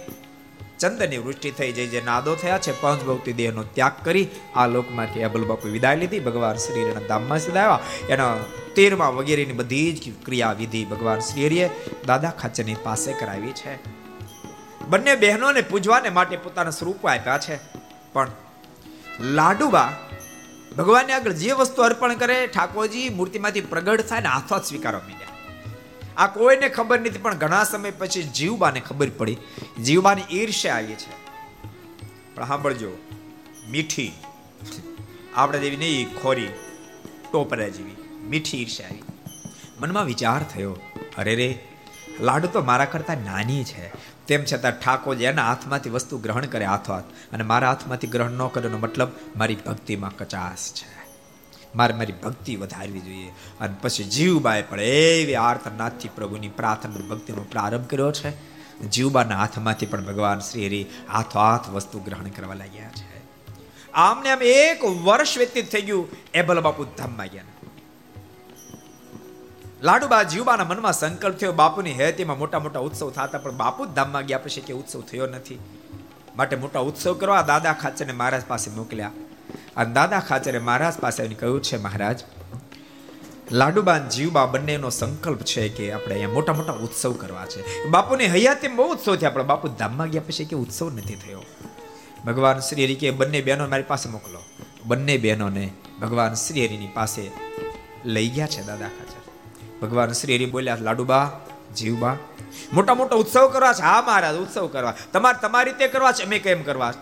ચંદનની 0.78 1.18
વૃષ્ટિ 1.18 1.50
થઈ 1.50 1.72
જઈ 1.72 1.86
જે 1.86 2.00
નાદો 2.00 2.34
થયા 2.34 2.58
છે 2.58 2.80
પંચભૌતિ 2.80 3.32
દેહનો 3.32 3.62
ત્યાગ 3.62 3.92
કરી, 4.04 4.28
આ 4.56 4.66
લોકમાંથી 4.66 5.22
અબલ 5.22 5.44
બાપુ 5.44 5.68
વિદાય 5.68 5.96
લીધી, 5.96 6.20
ભગવાન 6.20 6.56
શ્રીના 6.56 7.00
ધામમાં 7.08 7.38
સીધા 7.38 7.60
આવ્યા 7.60 7.80
એના 8.08 8.36
તેરમાં 8.74 9.16
વગેરેની 9.16 9.52
બધી 9.52 9.92
જ 9.92 10.24
ક્રિયા 10.24 10.52
વિધિ 10.52 10.84
ભગવાન 10.84 11.20
શ્રીહરિએ 11.20 11.70
દાદા 12.06 12.30
ખાચરની 12.30 12.74
પાસે 12.82 13.12
કરાવી 13.12 13.52
છે. 13.52 13.74
બંને 14.88 15.16
બહેનોને 15.16 15.60
પૂજવાને 15.60 16.08
માટે 16.08 16.36
પોતાના 16.36 16.70
સ્વરૂપો 16.70 17.08
આપ્યા 17.08 17.38
છે. 17.38 17.56
પણ 18.12 18.30
લાડુબા. 19.20 19.92
ભગવાનને 20.78 21.12
આગળ 21.12 21.32
જે 21.32 21.52
વસ્તુ 21.52 21.82
અર્પણ 21.82 22.14
કરે, 22.14 22.46
ઠાકોરજી 22.46 23.08
મૂર્તિમાંથી 23.08 23.60
પ્રગટ 23.60 24.00
થાય 24.00 24.20
ને 24.20 24.28
હાથો 24.28 24.58
સ્વીકારવા 24.58 25.00
માંડ્યા. 25.00 25.28
આ 26.16 26.26
કોઈને 26.26 26.68
ખબર 26.68 27.00
નથી, 27.00 27.10
પણ 27.10 27.34
ઘણા 27.34 27.64
સમય 27.64 27.90
પછી 27.90 28.22
જીવબાને 28.22 28.80
ખબર 28.80 29.08
પડી. 29.08 29.36
જીવબાની 29.84 30.22
ઈર્ષ્યા 30.30 30.74
આવી 30.74 30.94
છે. 30.94 31.10
પણ 32.34 32.46
સાંભળજો, 32.46 32.90
મીઠી. 33.70 34.12
આપણે 35.34 35.58
જેવી 35.58 35.76
નહીં 35.76 36.22
ખોરી 36.22 36.48
ટોપરા 37.32 37.68
જેવી. 37.68 37.96
મીઠી 38.28 38.62
ઈર્ષ્યા 38.62 38.88
આવી. 38.88 39.02
મનમાં 39.80 40.04
વિચાર 40.04 40.42
થયો, 40.42 40.76
અરે 41.18 41.34
રે, 41.34 41.58
લાડુ 42.20 42.48
તો 42.48 42.62
મારા 42.62 42.84
કરતા 42.84 43.14
નાની 43.14 43.64
છે. 43.64 43.88
તેમ 44.32 44.44
છતાં 44.52 44.80
ઠાકોર 44.80 45.16
એના 45.16 45.48
હાથમાંથી 45.48 45.90
વસ્તુ 45.90 46.18
ગ્રહણ 46.18 46.46
કરે 46.46 46.64
હાથો 46.64 46.92
હાથ. 46.92 47.04
અને 47.32 47.44
મારા 47.44 47.68
હાથમાંથી 47.68 48.06
ગ્રહણ 48.06 48.30
ન 48.30 48.46
કરે 48.46 48.68
મતલબ 48.68 49.08
મારી 49.36 49.56
ભક્તિમાં 49.66 50.16
કચાશ 50.16 50.72
છે. 50.72 51.10
મારે 51.74 51.94
મારી 51.94 52.12
ભક્તિ 52.12 52.56
વધારવી 52.56 53.00
જોઈએ. 53.00 53.32
અને 53.60 53.76
પછી 53.82 54.04
જીવબાએ 54.04 54.62
પણ 54.62 54.80
એવી 54.80 55.34
આર્તનાથથી 55.34 56.08
પ્રભુની 56.08 56.48
પ્રાર્થના 56.48 57.08
ભક્તિનો 57.08 57.42
પ્રારંભ 57.42 57.86
કર્યો 57.86 58.12
છે. 58.12 58.52
જીવબાના 58.88 59.38
હાથમાંથી 59.38 59.86
પણ 59.86 60.04
ભગવાન 60.04 60.38
શ્રી 60.38 60.66
હરિ 60.66 60.86
હાથો 61.12 61.38
હાથ 61.38 61.68
વસ્તુ 61.68 62.00
ગ્રહણ 62.00 62.24
કરવા 62.24 62.54
લાગ્યા 62.54 62.88
છે. 62.88 63.22
આમને 63.92 64.30
આમ 64.30 64.42
એક 64.42 64.84
વર્ષ 64.84 65.38
વ્યતીત 65.38 65.72
થઈ 65.72 65.82
ગયું. 65.82 66.08
એબલ 66.34 66.60
બાપુ 66.60 66.84
ધામમાં 66.84 67.26
ગયા. 67.26 67.42
લાડુબા 69.82 70.24
જીવબાના 70.24 70.64
મનમાં 70.64 70.92
સંકલ્પ 70.92 71.36
થયો. 71.38 71.52
બાપુની 71.52 71.92
હેતીમાં 71.92 72.38
મોટા 72.38 72.58
મોટા 72.58 72.80
ઉત્સવ 72.80 73.10
થતા, 73.10 73.38
પણ 73.38 73.50
બાપુ 73.50 73.86
ધામમાં 73.86 74.26
ગયા 74.26 74.38
પછી 74.38 74.60
કે 74.60 74.72
ઉત્સવ 74.72 75.00
થયો 75.00 75.26
નથી. 75.26 75.58
માટે 76.36 76.56
મોટા 76.56 76.78
ઉત્સવ 76.78 77.14
કરવા 77.14 77.42
દાદા 77.42 77.72
ખાચરને 77.72 78.12
મહારાજ 78.12 78.44
પાસે 78.48 78.70
મોકલ્યા. 78.70 79.10
અને 79.76 79.92
દાદા 79.92 80.20
ખાચરે 80.20 80.58
મહારાજ 80.58 80.98
પાસે 80.98 81.26
કહ્યું 81.28 81.62
છે, 81.62 81.76
મહારાજ, 81.76 82.18
લાડુબા 83.52 83.98
જીવબા 83.98 84.46
બંનેનો 84.46 84.90
સંકલ્પ 84.90 85.42
છે 85.42 85.68
કે 85.68 85.92
આપણે 85.92 86.14
અહીંયા 86.14 86.34
મોટા 86.34 86.52
મોટા 86.52 86.72
ઉત્સવ 86.72 87.12
કરવા 87.12 87.46
છે. 87.46 87.88
બાપુની 87.88 88.24
હયાતી 88.24 88.68
બહુ 88.68 88.86
ઉત્સવ 88.92 89.16
થયા, 89.16 89.30
પણ 89.30 89.42
બાપુ 89.42 89.68
ધામમાં 89.68 90.10
ગયા 90.10 90.28
પછી 90.28 90.44
કે 90.44 90.56
ઉત્સવ 90.56 90.90
નથી 90.90 91.14
થયો. 91.14 91.42
ભગવાન 92.26 92.60
શ્રી 92.60 92.84
હરિ 92.84 92.94
કે, 92.94 93.10
બંને 93.10 93.40
બહેનો 93.40 93.66
મારી 93.66 93.82
પાસે 93.82 94.08
મોકલો. 94.08 94.40
બંને 94.84 95.18
બહેનોને 95.18 95.72
ભગવાન 96.00 96.34
શ્રી 96.34 96.66
હરિની 96.66 96.92
પાસે 96.94 97.30
લઈ 98.04 98.28
ગયા 98.28 98.46
છે 98.46 98.62
દાદા 98.66 98.88
ખાચર. 98.88 99.11
ભગવાન 99.82 100.12
શ્રી 100.12 100.34
હરિ 100.36 100.46
બોલ્યા 100.46 100.76
લાડુબા 100.80 101.40
જીવબા 101.76 102.16
મોટા 102.72 102.94
મોટા 102.94 103.16
ઉત્સવ 103.16 103.48
કરવા 103.48 103.72
છે. 103.72 103.82
હા, 103.82 104.04
મહારાજ, 104.06 104.36
ઉત્સવ 104.36 104.66
કરવા. 104.66 104.94
તમારે 105.12 105.38
તમારી 105.42 105.70
રીતે 105.70 105.88
કરવા 105.88 106.12
છે, 106.12 106.24
અમે 106.24 106.38
કેમ 106.38 106.62
કરવા? 106.62 106.94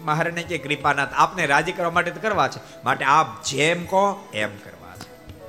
મહારાજને 0.00 0.42
કે 0.42 0.58
કૃપાનાથ, 0.58 1.08
આપને 1.14 1.46
રાજી 1.46 1.72
કરવા 1.72 1.90
માટે 1.90 2.10
કરવા 2.10 2.48
છે. 2.48 2.82
માટે 2.84 3.04
આપ 3.04 3.42
જેમ 3.42 3.84
કહો 3.84 4.28
એમ 4.34 4.48
કરવા 4.56 4.96
છે. 4.96 5.40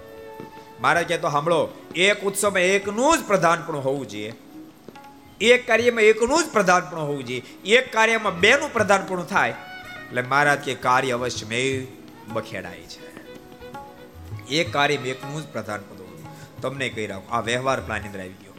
મહારાજ 0.82 1.06
કે 1.06 1.18
તો 1.18 1.30
સાંભળો, 1.30 1.70
એક 1.96 2.24
ઉત્સવમાં 2.24 2.60
એકનું 2.60 3.18
જ 3.18 3.28
પ્રધાનપણું 3.28 3.84
હોવું 3.84 4.08
જોઈએ. 4.08 4.34
એક 5.42 5.68
કાર્યમાં 5.68 6.02
એકનું 6.02 6.44
જ 6.44 6.50
પ્રધાનપણું 6.52 7.04
હોવું 7.04 7.26
જોઈએ. 7.26 7.44
એક 7.66 7.94
કાર્યમાં 7.94 8.40
બેનું 8.40 8.74
પ્રધાનપણું 8.74 9.30
થાય. 9.30 9.50
એટલે 9.50 10.22
મહારાજ 10.22 10.60
કે 10.60 10.76
કાર્ય 10.76 11.12
અવશ્ય 11.12 11.46
મેં 11.46 11.88
બખેડાય 12.34 12.80
છે. 12.80 13.08
એક 14.48 14.74
કાર્યમાં 14.74 15.08
એકનું 15.08 15.42
જ 15.42 15.46
પ્રધાનપણું 15.48 16.07
તમને 16.62 16.88
કહી 16.90 17.08
રાખો 17.08 17.28
આ 17.32 17.42
વ્યવહાર 17.50 17.80
પ્લાન 17.88 18.08
અંદર 18.10 18.22
આવી 18.22 18.40
ગયો. 18.44 18.56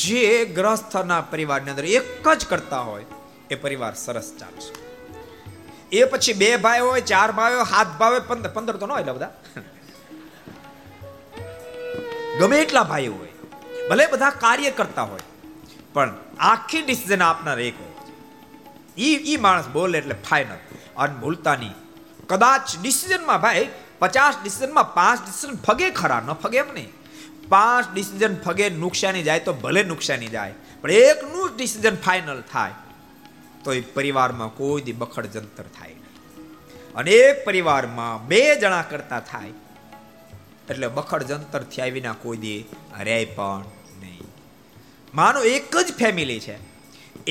જે 0.00 0.22
ગ્રસ્થના 0.56 1.20
પરિવારની 1.32 1.72
અંદર 1.74 1.86
એક 1.98 2.26
જ 2.38 2.40
કરતા 2.52 2.82
હોય, 2.88 3.06
એ 3.50 3.54
પરિવાર 3.64 3.94
સરસ 4.04 4.28
ચાલશે. 4.40 4.72
એ 5.92 6.00
પછી 6.12 6.36
બે 6.40 6.48
ભાઈ 6.64 6.84
હોય, 6.86 7.02
ચાર 7.12 7.30
ભાઈ 7.38 7.54
હોય 7.54 7.68
સાત 7.70 7.90
ભાઈ 8.00 8.14
હોય 8.14 8.24
પંદર 8.56 8.76
તો 8.76 8.86
ન 8.86 8.92
હોય 8.96 9.14
બધા. 9.18 9.32
ગમે 12.40 12.56
એટલા 12.58 12.86
ભાઈ 12.92 13.12
હોય, 13.14 13.32
ભલે 13.88 14.04
બધા 14.12 14.32
કાર્ય 14.44 14.72
કરતા 14.80 15.06
હોય, 15.12 15.26
પણ 15.94 16.10
આખી 16.50 16.82
ડિસિઝન 16.82 17.22
આપનાર 17.22 17.58
એક 17.60 17.76
હોય. 17.82 17.94
ઈ 18.98 19.16
ઈ 19.32 19.38
માણસ 19.46 19.68
બોલે 19.76 19.96
એટલે 19.98 20.16
ફાઇનલ 20.28 20.60
અને 20.96 21.14
ભૂલતા 21.22 21.56
નહીં. 21.56 21.76
કદાચ 22.28 22.66
ડિસિઝનમાં 22.82 23.40
ભાઈ 23.40 23.64
પચાસ 24.04 24.34
ડિસિઝનમાં 24.42 24.94
પાંચ 24.98 25.24
ડિસિઝન 25.24 25.58
ફગે 25.66 25.88
ખરા, 26.00 26.22
ન 26.26 26.30
ફગે 26.44 26.58
એમ 26.64 26.70
નહીં. 26.76 26.92
પાંચ 27.52 27.84
ડિસિઝન 27.94 28.34
ફગે, 28.44 28.66
નુકસાની 28.84 29.26
જાય 29.28 29.46
તો 29.48 29.52
ભલે 29.64 29.82
નુકસાની 29.92 30.32
જાય, 30.36 30.54
પણ 30.80 30.90
એકનું 31.02 31.44
જ 31.50 31.52
ડિસિઝન 31.58 31.96
ફાઇનલ 32.06 32.40
થાય 32.52 32.76
તો 33.64 33.72
એ 33.72 33.80
પરિવારમાં 33.96 34.50
કોઈ 34.56 34.82
દી 34.86 34.96
બખડ 35.02 35.30
જંતર 35.34 35.66
થાય 35.76 35.96
અને 36.94 37.10
એક 37.20 37.36
પરિવારમાં 37.46 38.26
બે 38.30 38.40
જણા 38.62 38.82
કરતા 38.90 39.20
થાય, 39.30 39.54
એટલે 40.70 40.88
બખડ 40.96 41.30
જંતર 41.30 41.62
થયા 41.72 41.94
વિના 41.96 42.16
કોઈ 42.24 42.40
દી 42.44 42.60
રે 43.08 43.18
પણ 43.36 43.64
નહીં. 44.02 44.28
માનો 45.14 45.40
એક 45.54 45.72
જ 45.86 45.88
ફેમિલી 46.00 46.40
છે, 46.46 46.56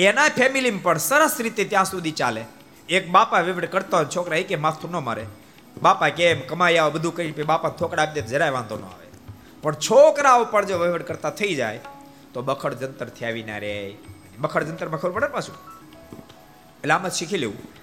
એના 0.08 0.30
ફેમિલીમાં 0.40 0.84
પણ 0.88 1.06
સરસ 1.08 1.36
રીતે 1.45 1.64
ત્યાં 1.72 1.91
સુધી 1.94 2.18
ચાલે. 2.22 2.44
એક 2.90 3.04
બાપા 3.16 3.45
વેવડ 3.48 3.72
કરતો 3.74 3.94
હોય 3.98 4.14
છોકરા 4.16 4.44
કે 4.50 4.62
માથું 4.66 4.91
ન 4.91 5.04
મારે. 5.10 5.26
બાપા 5.82 6.10
કેમ 6.10 6.41
કમાઈ 6.41 6.78
આવે, 6.78 6.91
બધું 6.91 7.16
કહી 7.16 7.44
બાપા 7.44 7.70
થોકડા 7.70 8.04
આપી 8.04 8.22
દે, 8.22 8.28
જરાય 8.28 8.50
વાંધો 8.50 8.78
ન 8.78 8.84
આવે. 8.84 9.08
પણ 9.62 9.74
છોકરા 9.74 10.36
ઉપર 10.36 10.66
જો 10.66 10.78
વહીવટ 10.78 11.08
કરતા 11.08 11.30
થઈ 11.30 11.56
જાય, 11.56 11.80
તો 12.34 12.41
બખડ 12.41 12.74
જંતરથી 12.74 13.26
આવી 13.26 13.44
ના 13.44 13.58
રે. 13.58 13.95
બખડ 14.40 14.64
જંતરમાં 14.64 15.00
ખબર 15.00 15.12
પડે 15.12 15.28
પાછું? 15.28 15.56
એટલે 16.84 16.94
આમ 16.94 17.10
શીખી 17.10 17.38
લેવું. 17.38 17.74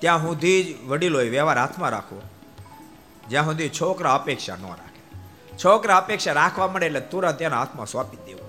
ત્યાં 0.00 0.18
સુધી 0.18 0.64
જ 0.64 0.88
વડીલોએ 0.88 1.28
વ્યવહાર 1.28 1.58
હાથમાં 1.58 1.90
રાખવો. 1.90 2.22
જ્યાં 3.28 3.44
સુધી 3.44 3.68
છોકરા 3.68 4.14
અપેક્ષા 4.14 4.56
ન 4.56 4.66
રાખે. 4.66 5.02
છોકરા 5.56 5.96
અપેક્ષા 5.96 6.32
રાખવા 6.32 6.68
મળે 6.68 6.86
એટલે 6.86 7.00
તુરંત 7.00 7.42
એના 7.42 7.58
હાથમાં 7.58 7.86
સોંપી 7.86 8.16
દેવું. 8.26 8.48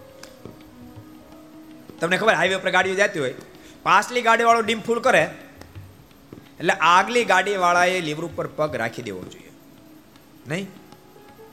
તમને 1.99 2.17
ખબર 2.17 2.33
હાઈવે 2.33 2.57
પર 2.57 2.71
ગાડીઓ 2.71 2.95
જતી 2.95 3.19
હોય, 3.19 3.33
પાછલી 3.83 4.21
ગાડી 4.21 4.43
વાળો 4.43 4.61
ડીમ 4.61 4.81
ફૂલ 4.81 4.99
કરે 4.99 5.29
એટલે 6.59 6.73
આગલી 6.73 7.25
ગાડીવાળાએ 7.25 8.01
લીવર 8.01 8.25
ઉપર 8.25 8.47
પગ 8.47 8.75
રાખી 8.75 9.01
દેવો 9.01 9.23
જોઈએ. 9.23 9.51
નહીં? 10.47 10.67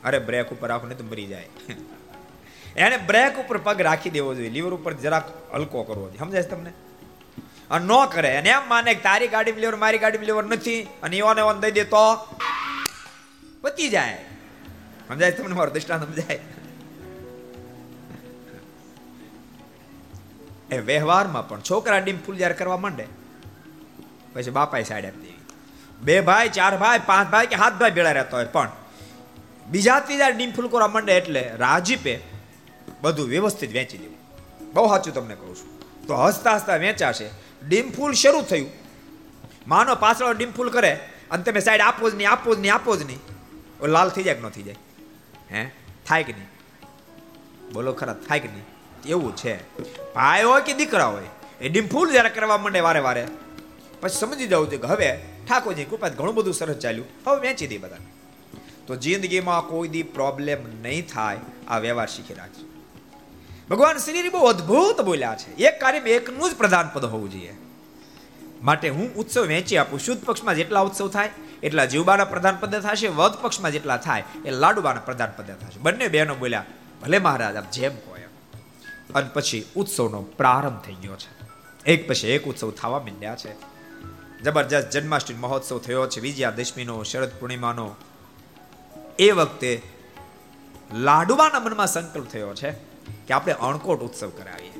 અરે 0.05 0.19
બ્રેક 0.19 0.51
ઉપર 0.51 0.69
રાખો, 0.69 0.87
નહીં 0.87 0.99
તો 0.99 1.05
મરી 1.05 1.27
જાય. 1.27 1.49
એને 2.77 2.97
બ્રેક 2.97 3.37
ઉપર 3.37 3.59
પગ 3.59 3.81
રાખી 3.81 4.11
દેવો 4.11 4.35
જોઈએ. 4.35 4.51
લીવર 4.51 4.75
ઉપર 4.75 4.93
જરાક 4.93 5.55
હલકો 5.55 5.83
કરવો 5.83 6.07
જોઈએ. 6.07 6.19
સમજાય 6.19 6.43
તમને? 6.43 6.71
અને 7.71 7.85
ન 7.85 8.07
કરે. 8.07 8.37
અને 8.37 8.49
એમ 8.49 8.69
માને 8.69 8.95
તારી 8.95 9.29
ગાડી 9.29 9.53
લીવર, 9.53 9.77
મારી 9.77 9.99
ગાડી 9.99 10.19
લીવર 10.19 10.45
નથી. 10.45 10.83
અને 11.03 11.17
એવાને 11.17 11.41
એવાને 11.41 11.61
દઈ 11.61 11.71
દે 11.71 11.85
તો 11.85 12.17
પતી 13.61 13.89
જાય. 13.89 14.25
સમજાય 15.09 15.31
તમને 15.31 15.55
મારો 15.55 15.71
દૃષ્ટાંત 15.71 16.05
સમજાય? 16.05 16.39
એ 20.71 20.79
વ્યવહારમાં 20.79 21.49
પણ 21.49 21.61
છોકરા 21.61 21.99
ડીમ 21.99 22.19
ફૂલ 22.19 22.37
જ્યારે 22.37 22.55
કરવા 22.55 22.77
માંડે. 22.77 23.26
પછી 24.37 24.51
બાપાએ 24.51 24.83
સાઈડ 24.83 25.07
આપી 25.07 25.21
દેવી 25.21 25.35
બે 26.01 26.21
ભાઈ, 26.21 26.49
ચાર 26.49 26.77
ભાઈ, 26.77 27.01
પાંચ 27.07 27.31
ભાઈ 27.31 27.47
કે 27.47 27.57
સાત 27.57 27.79
ભાઈ 27.81 27.91
ભેળા 27.91 28.13
રહેતા 28.13 28.37
હોય. 28.37 28.45
પણ 28.45 28.71
બીજા 29.67 30.01
ત્રીજા 30.01 30.29
ડીમ 30.29 30.51
ફૂલ 30.53 30.69
કરવા 30.69 30.89
માંડે 30.89 31.17
એટલે 31.17 31.51
રાજીપે 31.57 32.21
બધું 33.03 33.29
વ્યવસ્થિત 33.29 33.73
વેચી 33.73 33.99
દેવું 33.99 34.19
બહુ 34.75 34.89
સાચું 34.89 35.15
તમને 35.15 35.35
કહું 35.35 35.57
છું. 35.57 36.07
તો 36.07 36.17
હસતા 36.17 36.57
હસતા 36.57 36.77
વેચાશે. 36.77 37.31
ડીમ 37.69 37.91
ફૂલ 37.91 38.13
શરૂ 38.13 38.43
થયું. 38.43 38.71
માનો 39.69 39.95
પાછળ 39.95 40.37
ડીમ 40.37 40.53
ફૂલ 40.53 40.71
કરે 40.71 40.93
અને 41.31 41.43
તમે 41.43 41.61
સાઈડ 41.61 41.81
આપો 41.81 42.11
જ 42.11 42.15
નહીં, 42.15 42.31
આપો 42.31 42.55
જ 42.55 42.59
નહીં, 42.59 42.75
આપો 42.75 42.97
જ 42.97 43.07
નહીં. 43.07 43.21
લાલ 43.87 44.09
થઈ 44.09 44.23
જાય 44.23 44.35
કે 44.35 44.41
ન 44.41 44.49
થઈ 44.49 44.63
જાય? 44.63 44.77
હે? 45.53 45.65
થાય 46.07 46.25
કે 46.25 46.33
નહીં? 46.33 46.49
બોલો 47.73 47.93
ખરા, 47.93 48.15
થાય 48.15 48.41
કે 48.41 48.49
નહીં? 48.49 48.65
એવું 49.07 49.37
છે. 49.37 49.57
ભાઈ 50.15 50.43
હોય 50.43 50.63
કે 50.63 50.73
દીકરા 50.73 51.07
હોય, 51.07 51.25
એ 51.61 51.69
ડીમ 51.69 51.89
ફૂલ 51.89 52.13
જ્યારે 52.13 52.29
કરવા 52.29 52.59
માંડે 52.59 52.81
વારે 52.81 53.01
વારે. 53.01 53.27
પછી 54.07 54.19
સમજી 54.19 54.47
જવું 54.47 54.71
છે 54.71 54.77
કે 54.77 54.87
હવે 54.87 55.21
ઠાકોરજી 55.49 55.85
કૃપા 55.85 56.09
ઘણું 56.09 56.35
બધું 56.35 56.55
સરસ 56.55 56.77
ચાલ્યું. 56.77 57.07
હવે 57.27 57.49
વેચી 57.49 57.67
દે 57.67 57.79
બધા 57.79 57.97
તો 58.87 58.97
જિંદગીમાં 58.97 59.63
કોઈ 59.63 59.89
દી 59.89 60.03
પ્રોબ્લેમ 60.03 60.83
નહીં 60.83 61.07
થાય, 61.07 61.39
આ 61.69 61.79
વ્યવહાર 61.79 62.07
શીખી 62.07 62.35
રાખજો. 62.35 62.67
ભગવાન 63.71 63.97
શ્રી 63.97 64.29
બહુ 64.29 64.45
અદ્ભુત 64.45 65.01
બોલ્યા 65.01 65.37
છે. 65.37 65.57
એક 65.57 65.81
કાર્યમાં 65.81 66.09
એકનું 66.09 66.51
જ 66.51 66.55
પ્રધાન 66.55 66.89
પદ 66.95 67.05
હોવું 67.05 67.31
જોઈએ. 67.31 67.55
માટે 68.63 68.89
હું 68.89 69.15
ઉત્સવ 69.15 69.47
વેચી 69.47 69.77
આપું. 69.77 69.99
શુદ્ધ 70.01 70.25
પક્ષમાં 70.25 70.55
જેટલા 70.55 70.81
ઉત્સવ 70.81 71.09
થાય, 71.09 71.31
એટલા 71.63 71.85
જીવબાના 71.85 72.25
પ્રધાન 72.25 72.57
પદ 72.61 72.75
થશે. 72.75 73.09
વધ 73.09 73.33
પક્ષમાં 73.33 73.73
જેટલા 73.73 73.97
થાય, 73.97 74.25
એ 74.45 74.51
લાડુબાના 74.51 75.01
પ્રધાન 75.01 75.33
પદ 75.37 75.45
થશે. 75.45 75.79
બંને 75.81 76.09
બહેનો 76.09 76.35
બોલ્યા, 76.35 76.65
ભલે 77.03 77.19
મહારાજ, 77.19 77.57
આપ 77.57 77.71
જેમ 77.71 77.95
કહો 77.95 78.17
અને 79.15 79.31
પછી 79.33 79.65
ઉત્સવનો 79.77 80.23
પ્રારંભ 80.23 80.81
થઈ 80.81 80.95
ગયો 80.95 81.17
છે. 81.17 81.31
એક 81.87 82.09
પછી 82.09 82.29
એક 82.29 82.45
ઉત્સવ 82.45 82.71
થવા 82.71 82.99
માંડ્યા 82.99 83.37
છે. 83.37 83.76
જબરજસ્ત 84.47 84.91
જન્માષ્ટમી 84.91 85.37
મહોત્સવ 85.37 85.79
થયો 85.79 86.07
છે. 86.07 86.21
વિજયાદશમીનો 86.21 87.03
શરદ 87.03 87.31
પૂર્ણિમાનો. 87.41 87.95
એ 89.19 89.31
વખતે 89.31 89.83
લાડુબાના 90.95 91.61
મનમાં 91.61 91.87
સંકલ્પ 91.87 92.27
થયો 92.27 92.55
છે 92.55 92.71
કે 93.27 93.35
આપણે 93.35 93.53
અણકોટ 93.53 94.01
ઉત્સવ 94.01 94.29
કરાવીએ. 94.29 94.73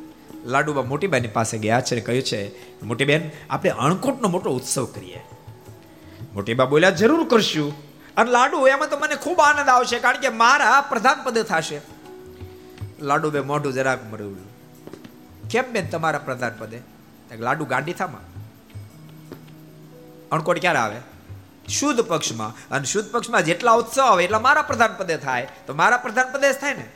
લાડુબા 0.45 0.83
મોટીબાની 0.83 1.29
પાસે 1.29 1.59
ગયા 1.59 1.81
છે 1.81 2.01
કહ્યું 2.01 2.23
છે, 2.23 2.43
મોટીબેન, 2.83 3.31
આપણે 3.51 3.71
અણકોટનો 3.71 4.29
મોટો 4.29 4.51
ઉત્સવ 4.51 4.85
કરીએ. 4.85 5.21
મોટીબા 6.35 6.65
બોલ્યા, 6.65 6.91
જરૂર 6.91 7.29
કરશું. 7.29 7.75
અને 8.17 8.31
લાડુ, 8.31 8.67
એમાં 8.67 8.91
તો 8.91 8.99
મને 8.99 9.15
ખૂબ 9.15 9.41
આનંદ 9.41 9.69
આવશે 9.69 9.99
કારણ 9.99 10.17
કે 10.17 10.29
મારા 10.29 10.81
પ્રધાન 10.81 11.25
પદે 11.25 11.43
થશે. 11.43 11.81
લાડુ 13.01 13.31
બે 13.31 13.41
મોઢું 13.41 13.73
જરાક 13.73 14.13
મળ્યું 14.13 14.39
કેમ 15.49 15.65
બેન 15.73 15.89
તમારા 15.89 16.19
પ્રધાન 16.19 16.53
પદે? 16.59 16.81
લાડુ 17.39 17.65
ગાંડી 17.65 17.93
થામાં. 17.93 18.36
અણકોટ 20.33 20.61
ક્યારે 20.61 20.79
આવે? 20.79 20.97
શુદ્ધ 21.69 22.01
પક્ષમાં. 22.01 22.69
અને 22.71 22.85
શુદ્ધ 22.85 23.11
પક્ષમાં 23.11 23.43
જેટલા 23.43 23.73
ઉત્સવ 23.73 24.03
આવે, 24.03 24.25
એટલા 24.25 24.39
મારા 24.39 24.63
પ્રધાન 24.63 24.97
પદે 24.99 25.17
થાય. 25.17 25.49
તો 25.67 25.75
મારા 25.75 25.97
પ્રધાન 25.97 26.33
પદે 26.33 26.53
થાય 26.53 26.75
ને? 26.75 26.89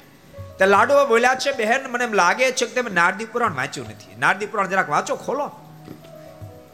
તે 0.59 0.66
લાડુઓ 0.66 1.07
બોલ્યા 1.07 1.35
છે, 1.35 1.52
બહેન, 1.52 1.90
મને 1.90 2.05
એમ 2.05 2.12
લાગે 2.12 2.52
છે 2.52 2.66
કે 2.66 2.82
તમે 2.82 2.90
નારદી 2.90 3.24
પુરાણ 3.24 3.55
વાંચ્યું 3.55 3.86
નથી. 3.86 4.16
નારદી 4.19 4.47
પુરાણ 4.47 4.66
જરાક 4.66 4.90
વાંચો, 4.90 5.16
ખોલો. 5.16 5.51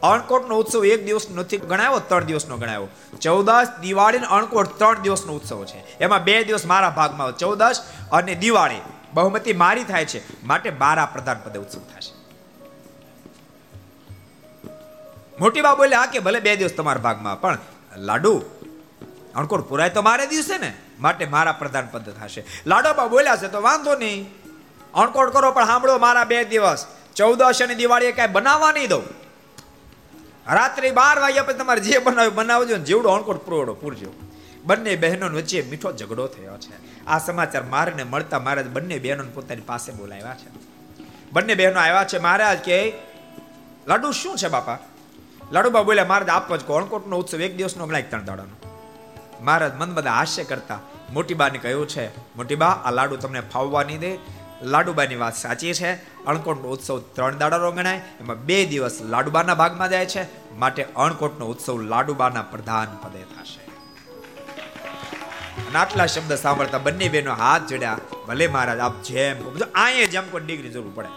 અણકોટનો 0.03 0.55
ઉત્સવ 0.55 0.85
એક 0.85 1.05
દિવસ 1.05 1.27
નથી 1.35 1.57
ગણાયો, 1.57 1.99
ત્રણ 1.99 2.23
દિવસનો 2.23 2.57
ગણાયો. 2.57 2.87
ચૌદસ 3.21 3.67
દિવાળી 3.81 4.17
અને 4.17 4.27
અણકોટ 4.27 4.77
ત્રણ 4.77 4.99
દિવસનો 4.99 5.33
ઉત્સવ 5.33 5.65
છે. 5.65 5.99
એમાં 5.99 6.23
બે 6.23 6.43
દિવસ 6.43 6.65
મારા 6.65 6.89
ભાગમાં 6.89 7.37
ચૌદસ 7.37 7.83
અને 8.11 8.35
દિવાળી. 8.35 8.81
બહુમતી 9.13 9.53
મારી 9.53 9.83
થાય 9.83 10.05
છે. 10.05 10.43
માટે 10.43 10.69
મારા 10.69 11.05
પ્રધાન 11.05 11.37
પદે 11.43 11.59
ઉત્સવ 11.59 11.79
થશે 11.79 12.16
મોટી 15.39 15.61
બા 15.61 15.75
બોલ્યા 15.75 16.05
કે 16.05 16.19
ભલે 16.19 16.39
બે 16.39 16.55
દિવસ 16.55 16.71
તમારા 16.71 17.01
ભાગમાં, 17.01 17.41
પણ 17.41 17.57
લાડુ 17.97 18.41
અણકોટ 19.35 19.69
પુરાય 19.69 19.89
તો 19.89 20.01
મારે 20.01 20.27
દિવસે 20.27 20.57
ને, 20.57 20.73
માટે 20.99 21.25
મારા 21.25 21.51
પ્રધાન 21.51 21.87
પદ 21.91 22.09
થશે. 22.09 22.43
લાડોબા 22.65 23.07
બોલ્યા 23.07 23.35
છે 23.35 23.47
તો 23.47 23.61
વાંધો 23.61 23.95
નહીં. 23.95 24.33
અણકોડ 24.93 25.29
કરો, 25.29 25.51
પણ 25.51 25.65
સાંભળો 25.65 25.97
મારા 25.97 26.23
બે 26.23 26.43
દિવસ. 26.43 26.87
ચૌદશ 27.15 27.61
અને 27.61 27.75
દિવાળીએ 27.75 28.11
કાંઈ 28.11 28.31
બનાવવા 28.31 28.71
નહીં 28.71 28.89
દઉં. 28.89 29.03
રાત્રે 30.53 30.91
બાર 30.91 31.19
વાગ્યા 31.19 31.43
પછી 31.43 31.53
તમારે 31.53 31.81
જે 31.81 31.97
બનાવ્યું, 31.97 32.35
બનાવજો 32.35 32.77
ને, 32.77 32.83
જેવડો 32.83 33.09
અણકોટ 33.09 33.45
પુરોડો 33.45 33.73
પૂરજો. 33.73 34.13
બંને 34.65 34.95
બહેનો 34.95 35.29
વચ્ચે 35.29 35.61
મીઠો 35.61 35.91
ઝઘડો 35.91 36.27
થયો 36.27 36.57
છે. 36.57 37.05
આ 37.05 37.17
સમાચાર 37.17 37.63
મારને 37.63 38.03
મળતા 38.03 38.39
મહારાજ 38.39 38.67
બંને 38.67 38.99
બહેનો 38.99 39.23
પોતાની 39.23 39.61
પાસે 39.61 39.91
બોલાવ્યા 39.91 40.33
છે. 40.33 40.49
બંને 41.31 41.55
બહેનો 41.55 41.79
આવ્યા 41.79 42.03
છે, 42.03 42.17
મહારાજ, 42.17 42.59
કે 42.59 42.93
લાડુ 43.87 44.11
શું 44.11 44.37
છે 44.37 44.47
બાપા? 44.47 44.79
લાડુબા 45.51 45.83
બોલ્યા 45.83 46.05
મહારાજ 46.05 46.29
આપો 46.29 46.57
જ 46.57 46.65
અણકોટનો 46.65 47.17
ઉત્સવ 47.17 47.41
એક 47.41 47.57
દિવસનો 47.57 47.85
ગણાય 47.85 48.01
ત્રણ 48.01 48.25
દાડાનો. 48.25 48.55
મહારાજ 49.41 49.75
મન 49.75 49.93
બધા 49.93 50.11
હાસ્ય 50.11 50.43
કરતા. 50.43 50.79
મોટીબાને 51.13 51.57
કહ્યું 51.57 51.87
છે, 51.87 52.35
મોટીબા, 52.35 52.67
આ 52.67 52.91
લાડુ 52.91 53.15
તમને 53.15 53.39
ફાવવા 53.39 53.83
નહીં 53.83 53.99
દે. 53.99 54.17
લાડુબાની 54.63 55.15
વાત 55.15 55.35
સાચી 55.35 55.73
છે. 55.73 55.93
અણકોટનો 56.25 56.69
ઉત્સવ 56.69 56.99
ત્રણ 56.99 57.37
દાડાનો 57.37 57.71
ગણાય. 57.71 58.01
એમાં 58.19 58.45
બે 58.45 58.65
દિવસ 58.65 59.01
લાડુબાના 59.01 59.55
ભાગમાં 59.55 59.89
જાય 59.89 60.05
છે. 60.05 60.53
માટે 60.55 60.85
અણકોટનો 60.95 61.45
ઉત્સવ 61.45 61.81
લાડુબાના 61.81 62.41
પ્રધાન 62.41 62.97
પદે 63.01 63.23
થશે. 63.23 63.67
આટલા 65.77 66.05
શબ્દ 66.05 66.33
સાંભળતા 66.33 66.77
બંને 66.77 67.09
બેનો 67.09 67.33
હાથ 67.33 67.61
જોડ્યા. 67.67 67.97
ભલે 68.27 68.47
મહારાજ, 68.47 68.79
આપ 68.79 69.01
જેમ 69.01 69.57
અહીંયા 69.59 70.05
જેમ 70.05 70.23
કોઈ 70.29 70.41
ડિગ્રી 70.41 70.69
જરૂર 70.69 70.91
પડે. 70.95 71.07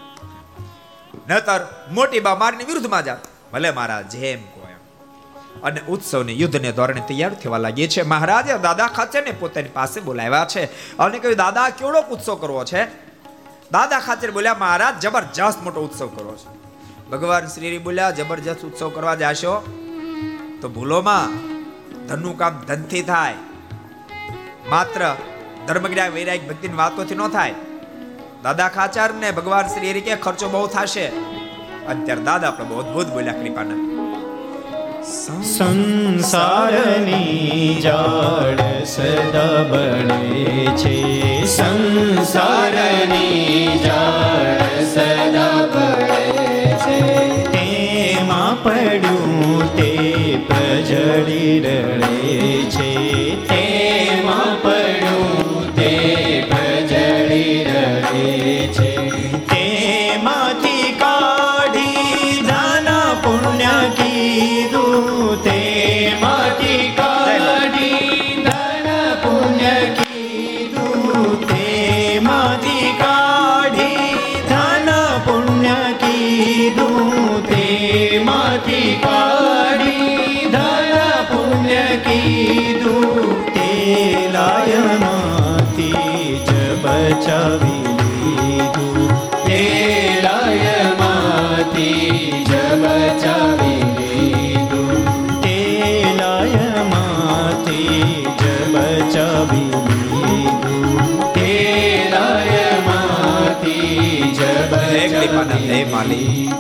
નતર 1.28 1.88
મોટી 1.90 2.20
બા 2.20 2.34
મારની 2.34 2.64
વિરુદ્ધમાં 2.64 3.04
જા 3.04 3.18
ભલે 3.52 3.70
મહારાજ 3.70 4.08
જેમ 4.08 4.42
કોઈ 4.42 4.70
અને 5.62 5.80
ઉત્સવની 5.88 6.40
યુદ્ધને 6.40 6.72
ધોરણે 6.72 7.00
તૈયાર 7.00 7.34
થવા 7.34 7.58
લાગીએ 7.58 7.88
છે. 7.88 8.02
મહારાજે 8.02 8.58
દાદા 8.58 8.86
ખાચરને 8.86 9.30
પોતાની 9.30 9.68
પાસે 9.68 10.00
બોલાવ્યા 10.00 10.46
છે 10.50 10.64
અને 10.96 11.18
કહ્યું, 11.18 11.36
દાદા, 11.36 11.68
કેવડો 11.68 12.00
ઉત્સવ 12.00 12.34
કરવો 12.34 12.64
છે? 12.64 12.84
દાદા 13.70 14.00
ખાચર 14.00 14.30
બોલ્યા, 14.30 14.54
મહારાજ, 14.54 15.00
જબરજસ્ત 15.00 15.62
મોટો 15.62 15.80
ઉત્સવ 15.80 16.06
કરવો 16.06 16.36
છે. 16.36 16.48
ભગવાન 17.10 17.46
શ્રી 17.46 17.78
બોલ્યા, 17.78 18.10
જબરજસ્ત 18.10 18.64
ઉત્સવ 18.64 18.88
કરવા 18.88 19.14
જાશો? 19.14 19.60
તો 20.62 20.68
ભૂલોમાં 20.68 21.50
ધનનું 22.06 22.38
કામ 22.38 22.58
ધનથી 22.58 23.02
થાય. 23.02 23.34
માત્ર 24.68 25.16
ધર્મજ્ઞા 25.66 26.08
વૈરાગ 26.08 26.40
ભક્તિની 26.48 26.74
વાતોથી 26.74 27.14
ન 27.14 27.28
થાય. 27.28 27.54
દાદા 28.42 28.68
ખાચર 28.68 29.14
ને 29.14 29.30
ભગવાન 29.30 29.66
શ્રી 29.66 30.00
કે 30.00 30.16
ખર્ચો 30.16 30.48
બહુ 30.48 30.66
થશે. 30.66 31.39
અત્યારે 31.90 32.22
દાદા 32.22 32.50
પ્રભુ, 32.50 32.74
અદભુત 32.74 33.06
બોલ્યા 33.06 33.32
કૃપાના. 33.32 33.90
સંસારની 35.02 37.80
જાળ 37.82 38.84
સદા 38.84 39.70
બળે 39.70 40.68
છે. 40.76 41.46
સંસારની 41.46 43.80
જાળ 43.84 44.84
સદા 44.84 45.66
બળે 45.66 46.66
છે. 46.66 47.42
તેમાં 47.42 48.62
પડ્યું 48.62 49.76
તે 49.76 50.38
પ્રજળી 50.48 51.60
રડે 51.60 52.19
માલિક. 106.00 106.54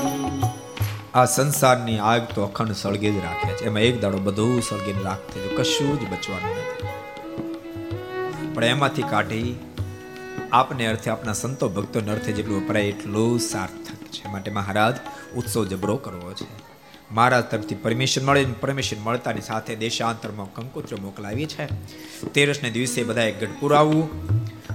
આ 1.14 1.24
સંસારની 1.24 1.98
આગ 1.98 2.22
તો 2.34 2.42
અખંડ 2.42 2.72
સળગે 2.72 3.10
જ 3.10 3.16
રાખે 3.16 3.52
છે. 3.52 3.64
એમાં 3.64 3.80
એક 3.80 4.00
દાડો 4.00 4.18
બધું 4.18 4.62
સળગીને 4.62 5.02
રાખ 5.02 5.18
જો 5.18 5.56
કશું 5.56 6.00
જ 6.00 6.02
બચવાનું 6.10 6.50
નથી. 6.50 6.88
પણ 8.54 8.64
એમાંથી 8.64 9.02
કાઢી 9.02 9.58
આપને 10.52 10.86
અર્થે 10.86 11.10
આપના 11.10 11.32
સંતો 11.32 11.68
ભક્તોને 11.68 12.10
અર્થે 12.10 12.32
જેટલું 12.32 12.64
વપરાય 12.64 12.82
એટલું 12.82 13.40
સાર્થક 13.40 14.12
છે. 14.12 14.28
માટે 14.28 14.50
મહારાજ 14.50 14.94
ઉત્સવ 15.36 15.64
જબરો 15.64 15.96
કરવો 15.96 16.32
છે. 16.32 16.46
મહારાજ 17.14 17.44
તરફથી 17.44 17.74
પરમિશન 17.74 18.24
મળે 18.26 18.44
પરમિશન 18.44 18.96
મળતાની 19.02 19.40
સાથે 19.40 19.76
દેશાંતરમાં 19.76 20.54
કંકોત્રી 20.54 21.00
મોકલાવી 21.00 21.46
છે. 21.46 21.66
તેરસને 22.26 22.70
દિવસે 22.70 23.02
બધાએ 23.02 23.32
ગઢપુર 23.32 23.74
આવવું 23.74 24.30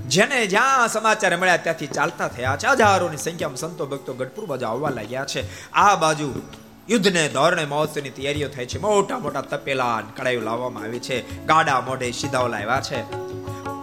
જેને 0.07 0.45
જ્યાં 0.45 0.87
સમાચાર 0.87 1.37
મળ્યા 1.37 1.57
ત્યાંથી 1.57 1.87
ચાલતા 1.87 2.27
થયા 2.27 2.57
છે. 2.57 2.67
હજારોની 2.67 3.17
સંખ્યામાં 3.17 3.57
સંતો 3.57 3.85
ભક્તો 3.85 4.13
ગઢપુર 4.13 4.45
બાજુ 4.45 4.65
આવવા 4.65 4.89
લાગ્યા 4.89 5.25
છે. 5.25 5.71
આ 5.71 5.95
બાજુ 5.95 6.41
યુદ્ધને 6.89 7.29
ધોરણે 7.29 7.65
મહોત્સવની 7.65 8.09
તૈયારીઓ 8.09 8.49
થાય 8.49 8.65
છે. 8.65 8.79
મોટા 8.79 9.19
મોટા 9.19 9.41
તપેલા 9.41 10.01
કડાયો 10.17 10.41
લાવવામાં 10.41 10.83
આવી 10.83 10.99
છે. 10.99 11.45
ગાડા 11.45 11.81
મોઢે 11.81 12.11
સીધાઓ 12.11 12.47
લાવ્યા 12.47 12.81
છે. 12.81 13.01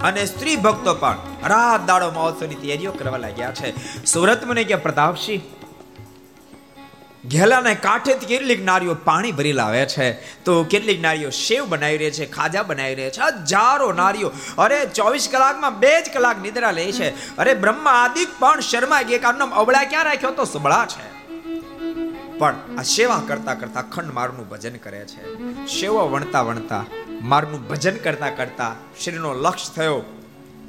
અને 0.02 0.26
સ્ત્રી 0.26 0.56
ભક્તો 0.56 0.94
પણ 0.94 1.18
રાત 1.46 1.86
દાડો 1.86 2.10
મહોત્સવની 2.10 2.54
તૈયારીઓ 2.54 2.92
કરવા 2.92 3.16
લાગ્યા 3.16 3.52
છે. 3.52 4.04
સુરત 4.04 4.44
મને 4.44 4.64
કે 4.64 4.74
પ્રતાપસિંહ? 4.74 5.61
ઘેલાને 7.30 7.74
કાંઠેથી 7.74 8.26
કેટલીક 8.26 8.64
નારીઓ 8.64 8.94
પાણી 8.94 9.32
ભરી 9.32 9.52
લાવે 9.52 9.86
છે. 9.86 10.12
તો 10.44 10.64
કેટલીક 10.64 11.00
નારીઓ 11.00 11.30
શેવ 11.30 11.68
બનાવી 11.68 11.96
રહી 11.96 12.10
છે, 12.10 12.30
ખાજા 12.30 12.62
બનાવી 12.62 12.94
રહી 12.94 13.10
છે. 13.10 13.20
હજારો 13.20 13.92
નારીઓ, 13.92 14.32
અરે 14.58 14.86
ચોવીસ 14.86 15.28
કલાકમાં 15.32 15.78
બે 15.78 16.02
જ 16.02 16.10
કલાક 16.14 16.42
નિદ્રા 16.42 16.70
લે 16.70 16.92
છે. 16.92 17.36
અરે 17.36 17.54
બ્રહ્મા 17.54 17.90
આદિક 17.90 18.28
પણ 18.38 18.60
શર્મા 18.60 18.96
આનું 18.96 19.38
નામ 19.38 19.50
અબળા 19.50 19.84
ક્યાં 19.84 20.04
રાખ્યો 20.04 20.30
તો 20.30 20.44
સબળા 20.44 20.86
છે. 20.86 21.22
પણ 22.38 22.54
આ 22.78 22.82
સેવા 22.82 23.22
કરતા 23.26 23.54
કરતા 23.54 23.80
અખંડ 23.80 24.12
મારનું 24.12 24.48
ભજન 24.48 24.74
કરે 24.74 24.98
છે. 24.98 25.36
સેવા 25.66 26.02
વણતા 26.02 26.42
વણતા, 26.42 26.84
મારનું 27.22 27.68
ભજન 27.68 27.96
કરતા 27.96 28.30
કરતા 28.30 28.74
શ્રીનો 29.04 29.34
લક્ષ્ય 29.34 29.72
થયો. 29.76 30.21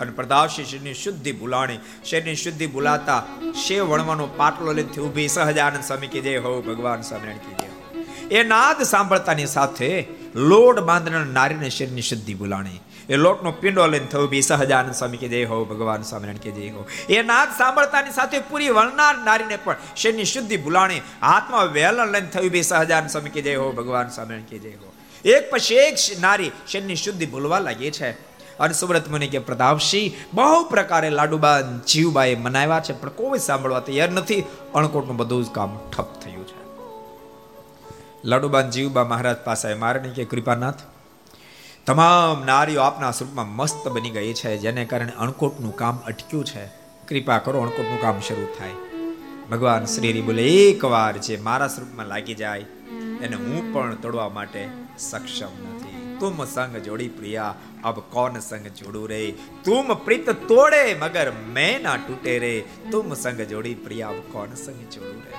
અને 0.03 0.11
પ્રદાવશે 0.11 0.63
શરીરની 0.63 0.93
શુદ્ધિ 0.93 1.31
ભૂલાણી. 1.31 1.80
શરીરની 2.05 2.35
શુદ્ધિ 2.35 2.67
ભૂલાતા 2.67 3.23
શેવ 3.67 3.85
વણવાનો 3.85 4.27
પાટલો 4.38 4.71
લઈને 4.71 5.01
ઊભી 5.01 5.27
સહજાનંદ 5.27 5.84
સ્વામી 5.84 6.07
કે 6.07 6.21
જય 6.21 6.38
હો, 6.38 6.61
ભગવાન 6.61 7.01
સ્વામિનારાયણ 7.01 7.38
કી 7.38 7.55
જય 7.55 7.71
એ 8.35 8.43
નાદ 8.43 8.84
સાંભળતાની 8.84 9.45
સાથે 9.45 10.05
લોટ 10.35 10.80
બાંધનાર 10.80 11.25
નારીને 11.25 11.69
શરીરની 11.69 12.01
શુદ્ધિ 12.01 12.34
ભૂલાણી. 12.34 12.80
એ 13.09 13.15
લોટનો 13.15 13.51
પિંડો 13.51 13.88
લઈને 13.88 14.05
થયું 14.05 14.30
બી 14.30 14.41
સહજાનંદ 14.41 14.93
સ્વામી 14.93 15.17
કે 15.17 15.27
જય 15.27 15.45
હો, 15.45 15.65
ભગવાન 15.65 16.01
સ્વામિનારાયણ 16.01 16.38
કે 16.38 16.51
જય 16.51 16.69
હો. 16.69 16.88
એ 17.09 17.21
નાદ 17.23 17.49
સાંભળતાની 17.57 18.11
સાથે 18.11 18.39
પૂરી 18.39 18.69
વળનાર 18.69 19.17
નારીને 19.17 19.57
પણ 19.57 19.75
શરીરની 19.97 20.25
શુદ્ધિ 20.25 20.57
ભૂલાણી 20.57 21.01
હાથમાં 21.21 21.65
વેલણ 21.65 22.07
લઈને 22.07 22.27
થયું 22.27 22.51
બી 22.51 22.63
સહજાનંદ 22.63 23.09
સ્વામી 23.09 23.30
કે 23.30 23.41
જય 23.41 23.55
હો, 23.55 23.71
ભગવાન 23.71 24.07
સ્વામિનારાયણ 24.07 24.45
કે 24.45 24.59
જય 24.59 24.69
હો. 24.69 24.93
એક 25.25 25.51
પછી 25.51 25.75
એક 25.75 25.95
નારી 26.21 26.51
શરીરની 26.67 26.95
શુદ્ધિ 26.95 27.25
ભૂલવા 27.25 27.59
લાગી 27.59 27.91
છે. 27.91 28.11
અને 28.59 28.73
સુબ્રત 28.73 29.09
મુનિ 29.09 29.27
કે 29.27 29.39
પ્રતાપસિંહ 29.39 30.11
બહુ 30.34 30.63
પ્રકારે 30.63 31.09
લાડુબાન 31.09 31.81
જીવબાએ 31.88 32.35
મનાવ્યા 32.35 32.80
છે, 32.80 32.93
પણ 32.93 33.09
કોઈ 33.09 33.39
સાંભળવા 33.39 33.80
તૈયાર 33.80 34.11
નથી. 34.11 34.43
અણકોટનું 34.75 35.17
બધું 35.17 35.45
જ 35.45 35.49
કામ 35.51 35.77
ઠપ 35.91 36.19
થયું 36.21 36.47
છે. 36.47 36.59
લાડુબાન 38.25 38.69
જીવબા 38.69 39.03
મહારાજ 39.03 39.38
પાસે 39.38 39.73
મારને 39.73 40.09
કે 40.09 40.25
કૃપાનાથ, 40.25 40.81
તમામ 41.85 42.45
નારીઓ 42.45 42.81
આપના 42.81 43.11
સ્વરૂપમાં 43.11 43.49
મસ્ત 43.49 43.88
બની 43.88 44.09
ગઈ 44.09 44.34
છે, 44.34 44.57
જેને 44.57 44.85
કારણે 44.85 45.11
અણકોટનું 45.19 45.75
કામ 45.75 45.99
અટક્યું 46.07 46.45
છે. 46.45 46.65
કૃપા 47.07 47.38
કરો, 47.38 47.59
અણકોટનું 47.59 48.01
કામ 48.01 48.19
શરૂ 48.19 48.47
થાય. 48.59 48.71
ભગવાન 49.51 49.85
શ્રી 49.85 50.21
બોલે, 50.21 50.43
એકવાર 50.43 51.17
જે 51.17 51.38
મારા 51.38 51.67
સ્વરૂપમાં 51.67 52.05
લાગી 52.05 52.34
જાય, 52.34 52.59
એને 53.21 53.35
હું 53.35 53.73
પણ 53.73 53.95
તોડવા 53.95 54.30
માટે 54.30 54.67
સક્ષમ 54.97 55.53
નથી. 55.75 56.02
તુમ 56.23 56.45
સંગ 56.45 56.77
જોડી 56.77 57.07
પ્રિયા, 57.07 57.55
અબ 57.83 57.99
કોન 57.99 58.39
સંગ 58.39 58.67
જોડું 58.67 59.09
રે? 59.09 59.33
તુમ 59.63 59.93
પ્રીત 59.93 60.29
તોડે, 60.29 60.95
મગર 60.95 61.31
મેં 61.31 61.83
ના 61.83 61.97
તૂટે 61.97 62.39
રે. 62.39 62.63
તુમ 62.91 63.13
સંગ 63.13 63.41
જોડી 63.41 63.75
પ્રિયા, 63.75 64.07
અબ 64.07 64.15
કોન 64.15 64.55
સંગ 64.55 64.89
જોડું 64.89 65.21
રે? 65.21 65.33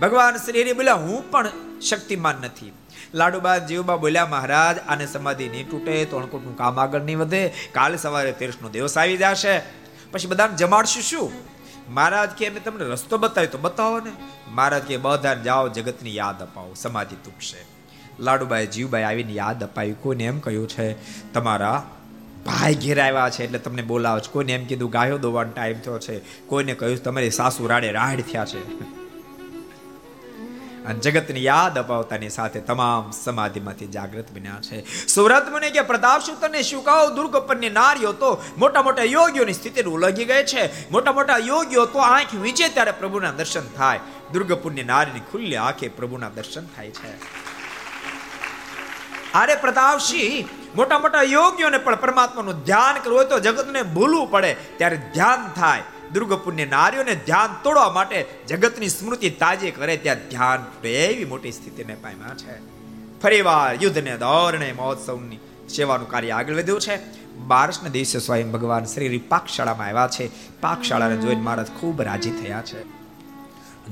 ભગવાન 0.00 0.36
શ્રી 0.36 0.72
બોલ્યા, 0.72 0.94
હું 0.94 1.30
પણ 1.30 1.48
શક્તિમાન 1.80 2.34
નથી. 2.34 2.72
લાડુબા 3.14 3.58
જીવબા 3.58 3.96
બોલ્યા, 3.96 4.26
મહારાજ, 4.26 4.78
આને 4.78 5.06
સમાધિ 5.06 5.48
નહીં 5.48 5.70
તૂટે 5.70 6.04
તો 6.04 6.16
અણકોટનું 6.16 6.56
કામ 6.56 6.80
આગળ 6.80 7.00
નહીં 7.00 7.18
વધે. 7.18 7.52
કાલ 7.72 7.96
સવારે 7.96 8.32
તેરસનો 8.32 8.68
દિવસ 8.68 8.98
આવી 8.98 9.16
જશે. 9.16 9.62
પછી 10.10 10.26
બધાને 10.26 10.56
જમાડશું 10.56 11.02
શું? 11.02 11.32
મહારાજ 11.88 12.30
કે, 12.30 12.46
અમે 12.46 12.60
તમને 12.60 12.84
રસ્તો 12.84 13.18
બતાવ્યો 13.18 13.50
તો 13.50 13.58
બતાવો 13.58 14.00
ને. 14.00 14.12
મહારાજ 14.48 14.82
કે, 14.82 14.96
બધાને 14.96 15.42
જાઓ, 15.42 15.68
જગતની 15.68 16.16
યાદ 16.16 16.42
અપાવો. 16.42 16.74
સમાધિ 16.74 17.16
તૂટશે. 17.24 17.79
લાડુબાઈ 18.20 18.66
જીવબાઈ 18.66 19.02
આવીને 19.02 19.32
યાદ 19.32 19.64
અપાવી 19.64 19.92
કોઈને 19.92 20.24
એમ 20.24 20.38
કહ્યું 20.38 20.68
છે, 20.68 20.86
તમારા 21.32 21.90
ભાઈ 22.46 22.74
ઘેર 22.74 23.02
આવ્યા 23.02 23.30
છે 23.30 23.44
એટલે 23.44 23.58
તમને 23.58 23.82
બોલાવો 23.82 24.20
છે 24.20 24.32
કોઈને 24.32 24.52
એમ 24.52 24.64
કીધું, 24.64 24.90
ગાયો 24.90 25.18
દોવાનો 25.18 25.52
ટાઈમ 25.52 25.78
થયો 25.78 25.98
છે. 25.98 26.46
કોઈને 26.46 26.74
કહ્યું, 26.74 27.02
તમારી 27.02 27.30
સાસુ 27.30 27.66
રાડે 27.66 27.92
રાડ 27.92 28.20
થયા 28.20 28.44
છે. 28.44 29.00
અને 30.86 30.98
જગતની 30.98 31.44
યાદ 31.44 31.78
અપાવતાની 31.78 32.28
સાથે 32.28 32.60
તમામ 32.60 33.10
સમાધિમાંથી 33.10 33.86
જાગૃત 33.86 34.32
બન્યા 34.32 34.60
છે. 34.62 35.06
સુરત 35.06 35.48
મને 35.52 35.70
કે 35.70 35.80
પ્રતાપ 35.80 36.20
શું 36.20 36.40
તને 36.40 36.62
શું 36.62 36.84
કહો 36.84 37.10
દુર્ગપનની 37.16 37.70
નારીઓ 37.70 38.12
તો 38.12 38.42
મોટા 38.58 38.82
મોટા 38.82 39.02
યોગીઓની 39.02 39.52
સ્થિતિ 39.52 39.82
ઉલગી 39.82 40.24
ગઈ 40.24 40.44
છે. 40.44 40.90
મોટા 40.90 41.12
મોટા 41.12 41.38
યોગીઓ 41.38 41.86
તો 41.86 41.98
આંખ 41.98 42.34
વીંચે 42.34 42.68
ત્યારે 42.68 42.90
પ્રભુના 42.90 43.30
દર્શન 43.30 43.68
થાય. 43.76 44.00
દુર્ગપુરની 44.32 44.82
નારીની 44.82 45.20
ખુલ્લી 45.20 45.56
આંખે 45.56 45.88
પ્રભુના 45.88 46.28
દર્શન 46.28 46.66
થાય 46.66 46.90
છે. 46.90 47.49
અરે 49.34 49.54
પ્રતાપસિંહ 49.54 50.48
મોટા 50.76 50.98
મોટા 50.98 51.22
યોગીઓને 51.22 51.78
પણ 51.78 51.96
પરમાત્માનું 51.96 52.64
ધ્યાન 52.64 53.02
કરવું 53.02 53.18
હોય 53.18 53.26
તો 53.26 53.38
જગતને 53.38 53.82
ભૂલવું 53.82 54.30
પડે. 54.30 54.56
ત્યારે 54.76 54.96
ધ્યાન 55.14 55.60
થાય. 55.60 55.82
દુર્ગપુણ્ય 56.12 56.64
નારીઓને 56.64 57.14
ધ્યાન 57.14 57.62
તોડવા 57.62 57.90
માટે 57.90 58.26
જગતની 58.48 58.88
સ્મૃતિ 58.88 59.30
તાજી 59.30 59.70
કરે 59.70 59.96
ત્યાં 59.96 60.16
ધ્યાન 60.28 60.86
એવી 60.86 61.24
મોટી 61.24 61.52
સ્થિતિને 61.52 61.94
પામ્યા 61.94 62.34
છે. 62.34 62.58
ફરીવાર 63.20 63.78
યુદ્ધને 63.82 64.16
દોરણે 64.16 64.72
મહોત્સવની 64.72 65.38
સેવાનું 65.68 66.10
કાર્ય 66.10 66.30
આગળ 66.30 66.54
વધ્યું 66.54 66.80
છે. 66.80 66.98
બારસના 67.36 67.88
દિવસે 67.88 68.18
સ્વયં 68.18 68.50
ભગવાન 68.50 68.84
શ્રી 68.84 69.18
પાકશાળામાં 69.18 69.86
આવ્યા 69.86 70.08
છે. 70.08 70.30
પાકશાળાને 70.60 71.16
જોઈને 71.16 71.42
મહારાજ 71.42 71.66
ખૂબ 71.80 72.02
રાજી 72.02 72.30
થયા 72.30 72.62
છે. 72.62 72.82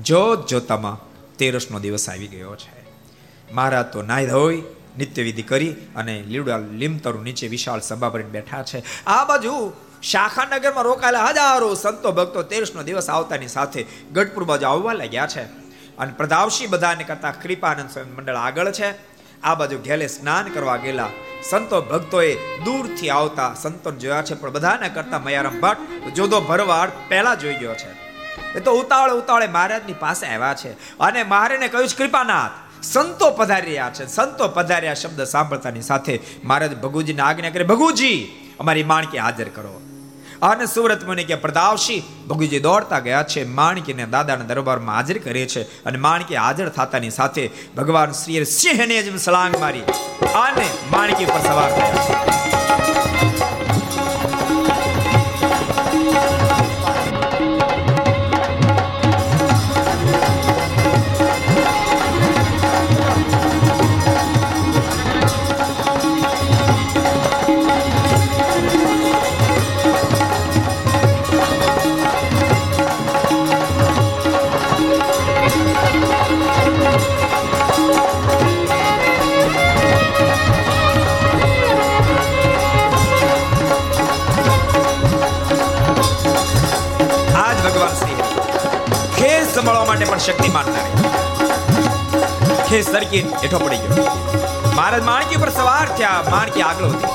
જોત 0.02 0.46
જોતામાં 0.46 0.98
તેરસનો 1.36 1.78
દિવસ 1.78 2.10
આવી 2.10 2.26
ગયો 2.26 2.56
છે. 2.56 2.86
મહારાજ 3.52 3.86
તો 3.86 4.02
નાય 4.02 4.26
ધોઈ 4.26 4.62
નિત્ય 4.98 5.22
વિધિ 5.22 5.42
કરી 5.42 5.70
અને 5.96 6.22
લીવડા 6.22 6.58
લીમતરુ 6.58 7.22
નીચે 7.22 7.48
વિશાળ 7.48 7.80
સભા 7.80 8.08
ભરીને 8.08 8.30
બેઠા 8.30 8.62
છે. 8.62 9.04
આ 9.04 9.24
બાજુ 9.24 9.72
શાખાનગરમાં 10.02 10.84
રોકાયેલા 10.84 11.24
હજારો 11.24 11.74
સંતો 11.74 12.12
ભક્તો 12.12 12.42
તેરસનો 12.42 12.82
દિવસ 12.82 13.10
આવતાની 13.10 13.48
સાથે 13.48 13.86
ગઢપુર 14.12 14.44
બાજુ 14.44 14.66
આવવા 14.66 14.92
લાગ્યા 14.92 15.26
છે. 15.26 15.42
અને 15.98 16.12
પ્રધાવશી 16.16 16.66
બધાને 16.66 17.04
કરતા 17.04 17.30
કૃપાનંદ 17.30 17.90
સ્વામી 17.90 18.10
મંડળ 18.10 18.34
આગળ 18.34 18.70
છે. 18.70 19.18
આ 19.42 19.54
બાજુ 19.54 19.78
ઘેલે 19.78 20.06
સ્નાન 20.06 20.48
કરવા 20.48 20.76
ગયેલા 20.76 21.08
સંતો 21.50 21.82
ભક્તોએ 21.82 22.34
દૂરથી 22.64 23.10
આવતા 23.10 23.54
સંતો 23.54 23.90
જોયા 23.90 24.22
છે, 24.22 24.34
પણ 24.34 24.52
બધાને 24.52 24.88
કરતા 24.88 25.18
મયારામ 25.18 25.60
ભટ્ટ 25.60 26.14
જોધો 26.14 26.40
ભરવાડ 26.40 26.90
પહેલા 27.08 27.34
જોઈ 27.34 27.54
ગયો 27.54 27.74
છે. 27.74 27.90
એ 28.58 28.60
તો 28.60 28.72
ઉતાવળે 28.72 29.12
ઉતાવળે 29.12 29.46
મહારાજની 29.46 29.92
પાસે 29.92 30.26
આવ્યા 30.26 30.54
છે. 30.54 30.98
અને 30.98 31.22
મહારાજને 31.24 31.68
કહ્યું 31.68 31.88
છે, 31.88 31.96
કૃપાનાથ 31.98 32.50
સંતો 32.82 33.30
પધારી 33.30 33.66
રહ્યા 33.66 33.90
છે. 33.90 34.06
સંતો 34.06 34.48
પધાર્યા 34.48 34.94
શબ્દ 34.94 35.22
સાંભળતાની 35.22 35.80
સાથે 35.80 36.20
મહારાજ 36.44 36.76
ભગુજીને 36.76 37.22
આજ્ઞા 37.22 37.50
કરે, 37.50 37.64
ભગુજી, 37.64 38.28
અમારી 38.60 38.84
માણકી 38.84 39.18
હાજર 39.18 39.48
કરો. 39.48 39.80
અને 40.42 40.66
સુરત 40.66 41.04
મુનિ 41.04 41.24
કે 41.24 41.34
પ્રતાપસિંહ 41.34 42.26
ભગુજી 42.26 42.60
દોડતા 42.60 42.98
ગયા 42.98 43.22
છે, 43.22 43.44
માણકીને 43.44 44.06
દાદાના 44.06 44.44
દરબારમાં 44.44 44.96
હાજર 44.96 45.18
કરે 45.18 45.46
છે. 45.46 45.84
અને 45.84 45.98
માણકી 45.98 46.36
હાજર 46.36 46.68
થતાની 46.68 47.10
સાથે 47.10 47.50
ભગવાન 47.76 48.12
શ્રીએ 48.12 48.44
સિંહને 48.44 49.02
જ 49.02 49.20
સલાંગ 49.20 49.56
મારી 49.60 49.80
અને 50.34 50.68
માણકી 50.90 51.24
પર 51.24 51.40
સવાર 51.46 51.70
થયા 51.70 52.37
પણ 90.18 90.26
શક્તિમાન 90.26 90.68
નારી 90.74 90.94
ખેસ 92.68 92.86
સરકી 92.94 93.20
હેઠો 93.42 93.58
પડી 93.64 93.80
ગયો. 93.82 94.06
મહારાજ 94.76 95.04
માણકી 95.08 95.38
પર 95.42 95.50
સવાર 95.58 95.86
થયા, 95.98 96.22
માણકી 96.34 96.64
આગળ 96.68 96.88
હતી. 96.94 97.12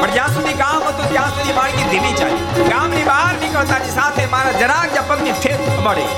પણ 0.00 0.12
જ્યાં 0.16 0.34
સુધી 0.36 0.56
કામ 0.62 0.82
હતું, 0.88 1.06
ત્યાં 1.12 1.32
સુધી 1.36 1.56
માણકી 1.60 1.86
ધીમી 1.92 2.14
ચાલી. 2.20 2.42
ગામની 2.72 3.04
બહાર 3.10 3.32
નીકળતાની 3.44 3.94
સાથે 3.96 4.22
મારા 4.34 4.60
જરાક 4.62 4.88
જ્યાં 4.96 5.10
પગની 5.10 5.34
ઠેસ 5.40 5.60
મળી 5.86 6.10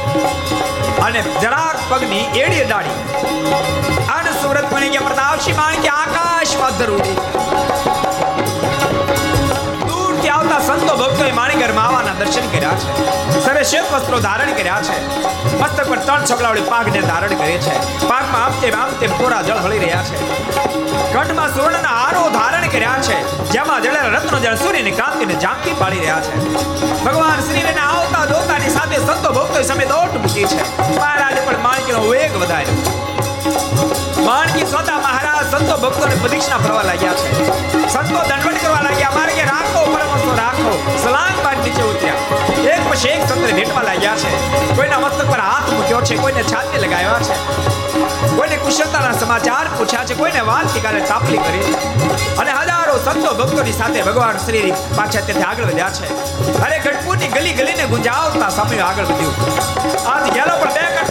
અને 1.07 1.21
જરાક 1.45 1.79
પગની 1.93 2.25
એડી 2.45 2.66
દાડી 2.73 2.99
અને 4.16 4.31
સુરત 4.43 4.66
બની 4.75 4.91
ગયા 4.97 5.09
પ્રતાપસિંહ 5.09 5.59
માણકી 5.62 5.95
આકાશમાં 6.01 6.75
ધરુડી. 6.83 7.16
દૂરથી 10.55 10.66
સંતો 10.66 10.97
ભક્તોએ 10.97 11.32
માણીગર 11.32 11.72
માવાના 11.72 12.14
દર્શન 12.18 12.48
કર્યા 12.48 12.70
છે. 12.70 13.44
સરે 13.44 13.62
શ્વેત 13.62 13.93
વસ્ત્રો 13.93 14.18
ધારણ 14.18 14.52
કર્યા 14.52 14.82
છે. 14.82 15.16
મસ્તક 15.59 15.89
પર 15.89 15.98
ત્રણ 15.98 16.24
છગલાવડી 16.24 16.60
પાઘને 16.60 17.01
ધારણ 17.01 17.28
કરે 17.28 17.59
છે. 17.59 18.06
પાઘમાં 18.09 18.44
આમ 18.44 18.93
તેમ 19.01 19.18
પોરા 19.18 19.43
જળ 19.43 19.56
હળી 19.56 19.78
રહ્યા 19.78 20.02
છે. 20.02 20.16
કંઠમાં 21.12 21.55
સુવર્ણના 21.55 21.89
હારો 21.89 22.31
ધારણ 22.31 22.68
કર્યા 22.68 22.98
છે. 23.02 23.48
જેમાં 23.51 23.82
જળેલા 23.82 24.18
રત્નો 24.18 24.39
જળ 24.39 24.55
સૂર્યની 24.55 24.90
કાંતિને 24.90 25.35
ઝાંકી 25.35 25.76
પાડી 25.78 25.98
રહ્યા 25.98 26.20
છે. 26.20 26.55
ભગવાન 27.05 27.40
શ્રીને 27.40 27.74
આવતા 27.74 28.26
જોતાની 28.26 28.68
સાથે 28.68 28.97
સંતો 28.97 29.32
ભક્તો 29.32 29.62
સામે 29.62 29.85
દોટ 29.85 30.16
મૂકી 30.16 30.44
છે. 30.44 30.78
મહારાજ 30.97 31.36
પણ 31.44 31.59
માણકીનો 31.62 31.98
વેગ 31.98 32.36
વધાર્યો. 32.36 33.14
માણકી 34.27 34.66
સોદા 34.66 34.99
મહારાજ, 34.99 35.51
સંતો 35.51 35.77
ભક્તોને 35.77 36.15
પ્રદક્ષિણા 36.15 36.57
ફરવા 36.57 36.83
લાગ્યા 36.83 37.12
છે. 37.12 37.31
સંતો 37.89 38.21
દંડવટ 38.29 38.62
કરવા 38.62 38.81
લાગ્યા. 38.81 39.11
મારે 39.11 39.33
રાખો 39.43 39.81
પરમસ્તો 39.93 40.35
રાખો. 40.37 40.99
સલામ 41.03 41.45
બાદ 41.45 41.65
નીચે 41.65 41.83
ઉતર્યા 41.83 42.15
એક 42.75 42.91
પછી 42.91 43.09
એક 43.09 43.29
સંતને 43.29 43.53
ભેટવા 43.53 43.83
લાગ્યા 43.83 44.16
છે. 44.16 44.31
કોઈના 44.77 44.99
મસ્તક 44.99 45.31
પર 45.31 45.41
હાથ 45.41 45.73
મૂક્યો 45.73 46.01
છે, 46.01 46.16
કોઈને 46.16 46.43
છાતી 46.43 46.79
લગાવ્યા 46.79 47.21
છે. 47.23 47.35
કોઈને 48.37 48.57
કુશળતાના 48.57 49.12
સમાચાર 49.12 49.66
પૂછ્યા 49.79 50.05
છે, 50.05 50.15
કોઈને 50.15 50.41
વાત 50.41 50.83
કાલે 50.83 51.01
તાપલી 51.01 51.39
કરી. 51.39 51.75
અને 52.39 52.51
હજારો 52.51 52.99
સંતો 53.05 53.35
ભક્તોની 53.35 53.73
સાથે 53.73 54.03
ભગવાન 54.03 54.37
શ્રી 54.37 54.73
પાછા 54.97 55.21
તેથી 55.21 55.43
આગળ 55.43 55.65
વધ્યા 55.65 55.91
છે. 55.91 56.07
અરે 56.62 56.79
ગઢપુરની 56.79 57.29
ગલી 57.29 57.53
ગલીને 57.53 57.85
ગુંજાવતા 57.85 58.49
સમય 58.49 58.79
આગળ 58.79 59.05
વધ્યું. 59.05 59.35
આજ 60.15 60.33
ગેલો 60.33 60.57
પણ 60.61 60.73
બે 60.73 61.03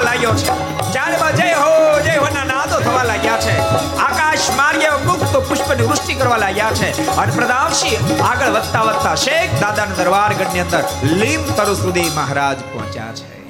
બહેકવા 0.00 0.14
લાગ્યો 0.14 0.34
છે. 0.34 0.46
ચારે 0.92 1.36
જય 1.36 1.54
હો, 1.54 2.00
જય 2.00 2.16
હોના 2.16 2.44
નાદો 2.44 2.80
થવા 2.80 3.02
લાગ્યા 3.02 3.40
છે. 3.40 3.58
આકાશ 3.96 4.50
માર્ગે 4.56 4.88
મુક્ત 4.88 5.36
પુષ્પની 5.36 5.82
વૃષ્ટિ 5.82 6.14
કરવા 6.14 6.36
લાગ્યા 6.36 6.70
છે. 6.70 7.08
અને 7.08 7.32
આગળ 8.20 8.46
વધતા 8.46 8.82
વધતા 8.82 9.14
શેખ 9.14 9.50
દાદાના 9.60 9.94
દરબાર 9.94 10.34
ગઢની 10.34 10.60
અંદર 10.60 10.84
લીમ 11.02 11.42
તરુ 11.42 11.74
સુધી 11.74 12.10
મહારાજ 12.14 12.60
પહોંચ્યા 12.60 13.12
છે. 13.14 13.40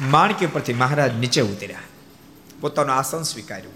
માણકી 0.00 0.46
પરથી 0.46 0.74
મહારાજ 0.74 1.18
નીચે 1.18 1.40
ઉતર્યા. 1.40 1.78
પોતાનું 2.60 2.96
આસન 2.96 3.22
સ્વીકાર્યું. 3.22 3.72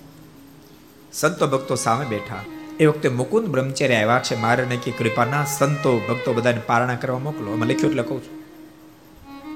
સંતો 1.12 1.46
ભક્તો 1.46 1.74
સામે 1.74 2.04
બેઠા. 2.04 2.36
એ 2.80 2.86
વખતે 2.86 3.08
મુકુંદ 3.08 3.46
બ્રહ્મચર્ય 3.46 3.94
આવ્યા 3.94 4.18
છે. 4.18 4.34
મારે 4.34 4.64
કે 4.64 4.90
કૃપાના 4.90 5.44
સંતો 5.44 5.98
ભક્તો 5.98 6.32
બધાને 6.32 6.60
પારણા 6.66 6.94
કરવા 6.94 7.18
મોકલો. 7.18 7.52
અમે 7.52 7.66
લખ્યું 7.66 7.90
એટલે 7.90 8.02
કહું 8.02 8.24
છું. 8.24 8.35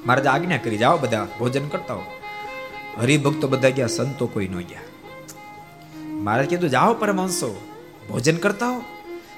મહારાજ 0.04 0.26
આજ્ઞા 0.26 0.56
કરી, 0.56 0.78
જાઓ 0.78 0.98
બધા 0.98 1.26
ભોજન 1.38 1.68
કરતા 1.68 1.94
હો. 1.94 2.02
હરિભક્તો 3.00 3.48
બધા 3.48 3.68
ગયા, 3.68 3.86
સંતો 3.86 4.26
કોઈ 4.26 4.48
ન 4.48 4.60
ગયા. 4.60 4.80
મહારાજ 5.98 6.46
કીધું 6.46 6.70
જાઓ 6.70 6.94
પરમહંસો, 6.94 7.68
ભોજન 8.08 8.36
કરતા 8.36 8.68
હો. 8.68 8.82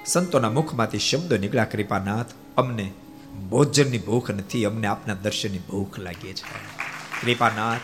સંતોના 0.06 0.50
મુખમાંથી 0.50 0.98
શબ્દો 0.98 1.36
નીકળ્યા, 1.36 1.64
કૃપાનાથ, 1.64 2.26
અમને 2.56 2.92
ભોજનની 3.50 3.98
ભૂખ 3.98 4.30
નથી, 4.30 4.64
અમને 4.64 4.86
આપના 4.86 5.14
દર્શનની 5.14 5.58
ભૂખ 5.58 5.98
લાગી 5.98 6.32
છે. 6.32 6.72
કૃપાનાથ, 7.26 7.78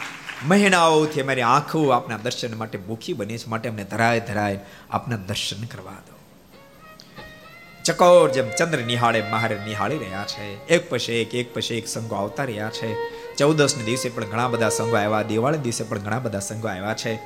મહિનાઓથી 0.46 1.20
અમારી 1.20 1.42
આંખો 1.42 1.88
આપના 1.88 2.16
દર્શન 2.16 2.59
માટે 2.59 2.78
ભૂખી 2.78 3.12
બની 3.12 3.38
છે, 3.38 3.46
માટે 3.46 3.68
અમને 3.68 3.84
ધરાય 3.84 4.20
ધરાય 4.20 4.60
આપના 4.90 5.16
દર્શન 5.16 5.66
કરવા 5.66 5.92
દો. 5.92 6.17
ચકોર 7.89 8.31
જેમ 8.31 8.51
ચંદ્ર 8.51 8.78
નિહાળે, 8.78 9.23
મહારે 9.31 9.59
નિહાળી 9.65 9.98
રહ્યા 9.98 10.24
છે. 10.24 10.66
એક 10.66 10.90
પછી 10.90 11.12
એક 11.12 11.35
એક 11.35 11.55
પછી 11.55 11.74
એક 11.74 11.89
સંઘો 11.89 12.15
આવતા 12.15 12.44
રહ્યા 12.44 12.70
છે. 12.70 12.94
ચૌદસને 13.35 13.85
દિવસે 13.85 14.09
પણ 14.09 14.24
ઘણા 14.24 14.48
બધા 14.48 14.69
સંઘો 14.69 14.97
આવ્યા 14.97 15.23
દિવાળી 15.23 15.59
દિવસે 15.59 15.85
પણ 15.85 15.98
ઘણા 15.98 16.19
બધા 16.19 16.39
સંઘો 16.39 16.69
આવ્યા 16.69 16.94
છે. 16.94 17.20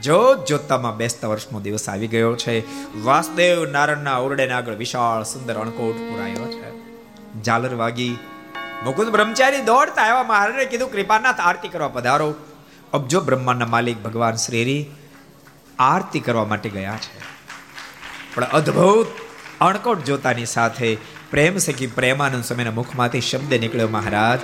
જોત 0.00 0.46
જોતામાં 0.46 0.96
બેસતા 0.96 1.28
વર્ષનો 1.28 1.60
દિવસ 1.60 1.88
આવી 1.88 2.06
ગયો 2.06 2.36
છે. 2.36 2.60
વાસુદેવ 3.02 3.64
નારાયણના 3.64 4.16
ઓરડેના 4.16 4.56
આગળ 4.56 4.74
વિશાળ 4.74 5.22
સુંદર 5.22 5.54
અણકોટ 5.54 5.96
પુરાયો 5.96 6.44
છે. 6.44 6.70
ઝાલર 7.42 7.74
વાગી, 7.74 8.18
મુકુંદ 8.84 9.10
બ્રહ્મચારી 9.10 9.60
દોડતા 9.60 10.02
આવ્યા, 10.02 10.22
મહારાજે 10.22 10.64
કીધું, 10.64 10.92
કૃપાનાથ, 10.92 11.40
આરતી 11.40 11.68
કરવા 11.68 11.88
પધારો. 11.88 12.34
અબજો 12.92 13.20
બ્રહ્માંડના 13.20 13.66
માલિક 13.66 14.02
ભગવાન 14.02 14.34
શ્રીરી 14.34 14.90
આરતી 15.78 16.20
કરવા 16.20 16.44
માટે 16.44 16.68
ગયા 16.68 16.96
છે. 16.96 17.20
પણ 18.34 18.44
અદ્ભુત 18.44 19.06
અણકોટ 19.60 20.04
જોતાની 20.04 20.46
સાથે 20.46 20.96
પ્રેમ 21.30 21.58
સખી 21.58 21.86
પ્રેમાનંદ 21.86 22.44
સ્વામીના 22.44 22.70
મુખમાંથી 22.70 23.20
શબ્દ 23.20 23.54
નીકળ્યો, 23.54 23.88
મહારાજ, 23.88 24.38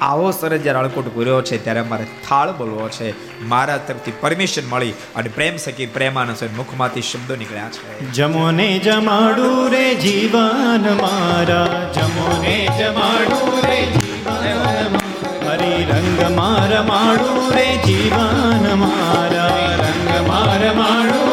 આવો 0.00 0.30
સરસ 0.30 0.60
જ્યારે 0.60 0.78
અળકોટ 0.78 1.14
પૂર્યો 1.14 1.42
છે, 1.42 1.64
ત્યારે 1.64 1.82
મારે 1.82 2.06
થાળ 2.28 2.52
બોલવો 2.52 2.88
છે. 2.88 3.40
મારા 3.44 3.76
તરફથી 3.76 4.12
પરમિશન 4.20 4.62
મળી 4.68 4.90
અને 4.90 5.28
પ્રેમ 5.28 5.56
સખી 5.56 5.86
પ્રેમાનંદ 5.86 6.36
સ્વામી 6.36 6.54
મુખમાંથી 6.54 7.02
શબ્દો 7.02 7.36
નીકળ્યા 7.36 7.68
છે. 7.68 8.12
જમોને 8.12 8.78
જમાડું 8.78 9.70
રે 9.70 9.94
જીવન 9.94 10.96
મારા. 11.00 11.92
જમોને 11.94 12.68
જમાડું 12.78 13.60
રે 13.66 13.86
જીવન 13.86 14.96
હરિ 15.48 15.84
રંગ 15.84 16.36
માર 16.36 16.82
માડું 16.82 17.52
રે 17.52 17.76
જીવન 17.76 18.74
મારા. 18.74 19.46
રંગ 19.76 20.28
માર 20.28 20.74
માડું 20.74 21.29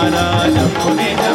જીવન 0.00 0.14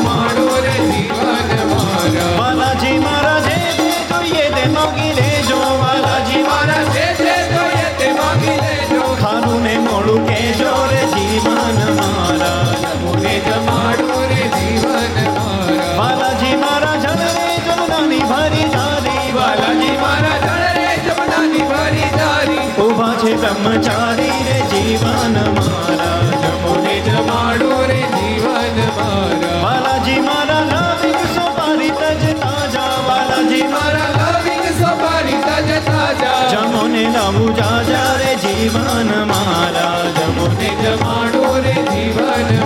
મારા 0.05 0.53
રે 0.65 0.75
જીવન 0.85 1.59
મારા 1.71 2.29
બાલાજી 2.37 2.97
મારા 2.99 3.39
જે 3.41 3.57
જે 3.77 3.89
જોઈએ 4.09 4.45
તે 4.55 4.63
માગી 4.75 5.11
લેજો 5.19 5.59
બાલાજી 5.81 6.41
મારા 6.43 6.81
જે 6.95 7.05
જે 7.19 7.35
જોઈએ 7.51 7.85
તે 7.99 8.07
માગી 8.19 8.57
લેજો. 8.63 9.01
ખારું 9.21 9.61
ને 9.63 9.75
મોડું 9.85 10.25
કેજો 10.27 10.71
રે 10.91 11.03
જીવન 11.13 11.79
મારા. 11.99 12.63
જમોને 12.81 13.35
જમાડું 13.47 14.25
રે 14.31 14.41
જીવન 14.55 15.15
મારા 15.37 15.93
બાલાજી 15.99 16.55
મારા 16.57 16.97
જલરે 16.97 17.47
જમનાની 17.67 18.23
ભરી 18.31 18.67
જારી 18.75 19.27
બાલાજી 19.37 19.95
મારા 20.03 20.59
રે 20.77 20.89
જમનાની 21.07 21.65
ભરી 21.73 22.11
દારી 22.19 22.65
ઊભા 22.79 23.13
છે 23.21 23.37
બ્રહ્મચારી. 23.37 24.24
લાવું 37.25 37.55
જાજા 37.55 38.09
રે 38.17 38.33
જીવન 38.41 39.09
મારા 39.29 40.11
જમોને 40.17 40.69
જમાડું 40.81 41.57
રે 41.63 41.75
જીવન 41.87 42.64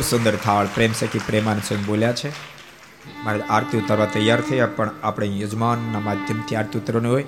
ખૂબ 0.00 0.10
સુંદર 0.10 0.36
થાળ, 0.36 0.66
પ્રેમ 0.66 0.92
સખી 0.92 1.18
પ્રેમાન 1.18 1.58
સ્વયં 1.58 1.84
બોલ્યા 1.84 2.12
છે. 2.12 2.28
મારે 3.24 3.40
આરતી 3.40 3.78
ઉતારવા 3.78 4.04
તૈયાર 4.04 4.40
થયા, 4.40 4.66
પણ 4.66 4.90
આપણે 5.02 5.40
યજમાનના 5.40 6.00
માધ્યમથી 6.00 6.56
આરતી 6.56 6.78
ઉતરવાની 6.78 7.08
હોય. 7.08 7.24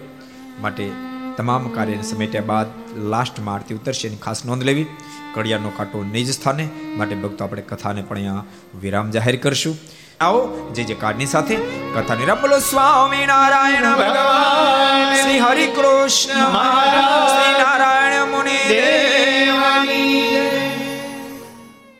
માટે 0.60 0.92
તમામ 1.36 1.68
કાર્યને 1.68 2.02
સમેટ્યા 2.02 2.42
બાદ 2.42 2.66
લાસ્ટમાં 2.96 3.54
આરતી 3.54 3.74
ઉતરશે 3.74 4.08
એની 4.08 4.16
ખાસ 4.16 4.44
નોંધ 4.44 4.62
લેવી. 4.62 4.86
કડિયાનો 5.34 5.72
કાંટો 5.76 6.04
નિજ 6.04 6.30
સ્થાને, 6.30 6.68
માટે 6.96 7.14
ભક્તો 7.14 7.44
આપણે 7.44 7.62
કથાને 7.62 8.02
પણ 8.02 8.16
અહીંયા 8.16 8.44
વિરામ 8.80 9.10
જાહેર 9.10 9.36
કરશું. 9.36 9.78
આવો, 10.20 10.70
જે 10.74 10.84
જે 10.84 10.94
કાર્ડની 10.94 11.26
સાથે 11.26 11.56
કથા 11.94 12.14
નિરામ 12.14 12.40
બોલો 12.40 12.58
સ્વામી 12.58 13.26
નારાયણ 13.26 13.94
ભગવાન. 13.94 15.22
શ્રી 15.22 15.38
હરિ 15.38 15.66
કૃષ્ણ 15.66 16.48
મહારાજ. 16.48 17.30
શ્રી 17.30 17.62
નારાયણ 17.62 18.24
મુનિ. 18.24 19.01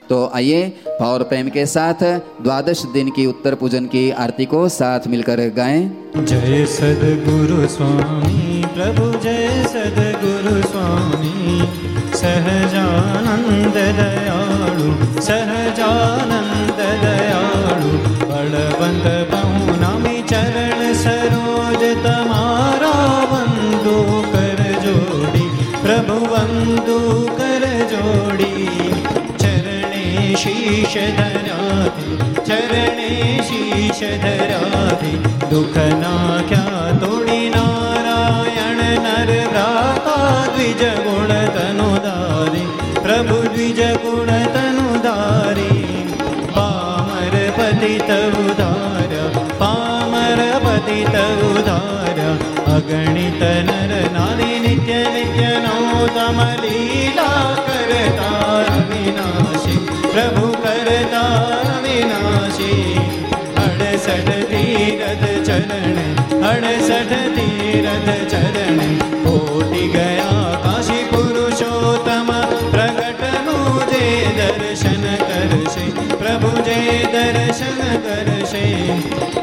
तो 0.09 0.31
आइए 0.35 0.63
भाव 1.01 1.09
और 1.09 1.23
प्रेम 1.23 1.49
के 1.49 1.65
साथ 1.67 2.03
द्वादश 2.43 2.83
दिन 2.93 3.11
की 3.11 3.27
उत्तर 3.27 3.55
पूजन 3.55 3.87
की 3.87 4.11
आरती 4.11 4.45
को 4.45 4.69
साथ 4.69 5.07
मिलकर 5.07 5.41
गाएँ। 5.57 5.81
जय 6.19 6.65
सद्गुरु 6.67 7.69
स्वामी, 7.69 8.65
प्रभु 8.75 9.07
जय 9.19 9.65
सद्गुरु 9.69 10.57
स्वामी। 10.63 11.61
सहजानंद 12.15 13.79
दयाळु 13.99 14.91
सहजानंद 15.23 16.83
दयाळु 17.05 17.93
बलवंत 18.27 19.07
बहुनामी 19.33 20.23
चरण 20.23 20.93
सरोज 20.95 21.52
શીશ 30.35 30.95
ધરાવી 31.17 32.17
ચરણે 32.41 33.09
શીશ 33.43 34.03
ધરાવી 34.23 35.19
દુઃખ 35.51 35.79
નાખ્યા 35.97 36.93
તોડી 37.01 37.49
નારાયણ 37.51 38.81
નર 38.95 39.31
રાતા 39.55 40.31
દ્વિજ 40.49 40.83
ગુણ 41.01 41.33
તનુ 41.57 41.89
દારી 42.07 42.69
પ્રભુ 42.99 43.39
દ્વિજ 43.49 43.81
ગુણ 44.05 44.33
તનુ 44.55 44.87
દારી 45.03 46.07
પામર 46.55 47.37
પતિત 47.59 48.13
ઉદાર 48.45 49.13
પામર 49.59 50.41
પતિત 50.65 51.19
ઉદાર 51.51 52.23
અગણિત 52.77 53.45
નર 53.61 54.01
નારી 54.17 54.59
નિત્ય 54.61 55.03
નિત્ય 55.11 55.53
નો 55.61 55.77
તમ 56.11 56.41
લીલા 56.63 57.62
વિનાશી 61.85 62.97
અણસઠ 63.59 64.33
તીરથ 64.51 65.27
ચરણ 65.43 65.99
અણસઠ 66.47 67.15
તીરથ 67.37 68.11
ચરણ 68.31 68.97
કોટી 69.25 69.89
ગયા 69.89 70.12
દર્શન 74.73 75.03
કરશે 75.23 75.87
પ્રભુ 76.21 76.51
જય 76.67 76.77
દર્શન 77.15 77.81
કરશે. 78.05 78.63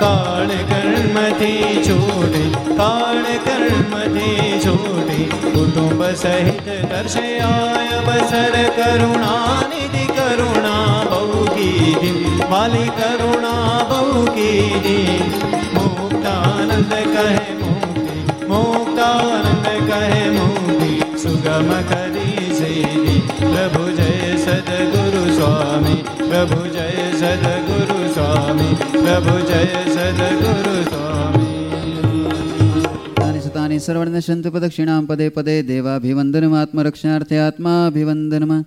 કાળ 0.01 0.53
કર્મથી 0.69 1.83
છોડે 1.87 2.45
કાળ 2.79 3.27
કર્મથી 3.45 4.47
છોડે 4.65 5.19
કુટુંબ 5.45 6.01
સહિત 6.21 6.67
કરશે 6.91 7.27
આય 7.41 7.99
અવસર 7.99 8.55
કરુણા, 8.77 9.59
નિધિ 9.71 10.05
કરુણા 10.17 11.03
બહુ 11.11 11.45
કીધી 11.53 12.41
વાલી 12.51 12.89
કરુણા 12.97 13.77
બહુ 13.91 14.25
કીધી 14.33 15.19
મુક્તાનંદ 15.75 16.93
કહે 17.13 17.27
મુક્તાનંદ 18.49 19.67
કહે 19.89 20.23
મુક્તિ, 20.37 20.91
સુગમ 21.23 21.71
કરી 21.91 22.38
શ્રી 22.59 23.19
પ્રભુ 23.39 23.83
જય 23.95 24.31
સદગુરુ 24.37 25.21
સ્વામી 25.35 26.01
પ્રભુ 26.17 26.61
જય 26.67 26.87
સદગુરુ 27.13 27.99
સ્વામી 28.13 28.73
પ્રભુ 28.95 29.35
જય 29.43 29.61
સદગુરુ 29.87 30.73
સ્વામી 30.83 31.59
સર્વર્ણ 33.79 34.19
સંત 34.19 34.45
પ્રદક્ષિણામ 34.47 35.05
પદે 35.05 35.29
પદે 35.29 35.55
દેવાભિવંદનમ 35.61 36.53
આત્મરક્ષાર્થે 36.53 37.37
આત્માભિવંદનમાં 37.37 38.63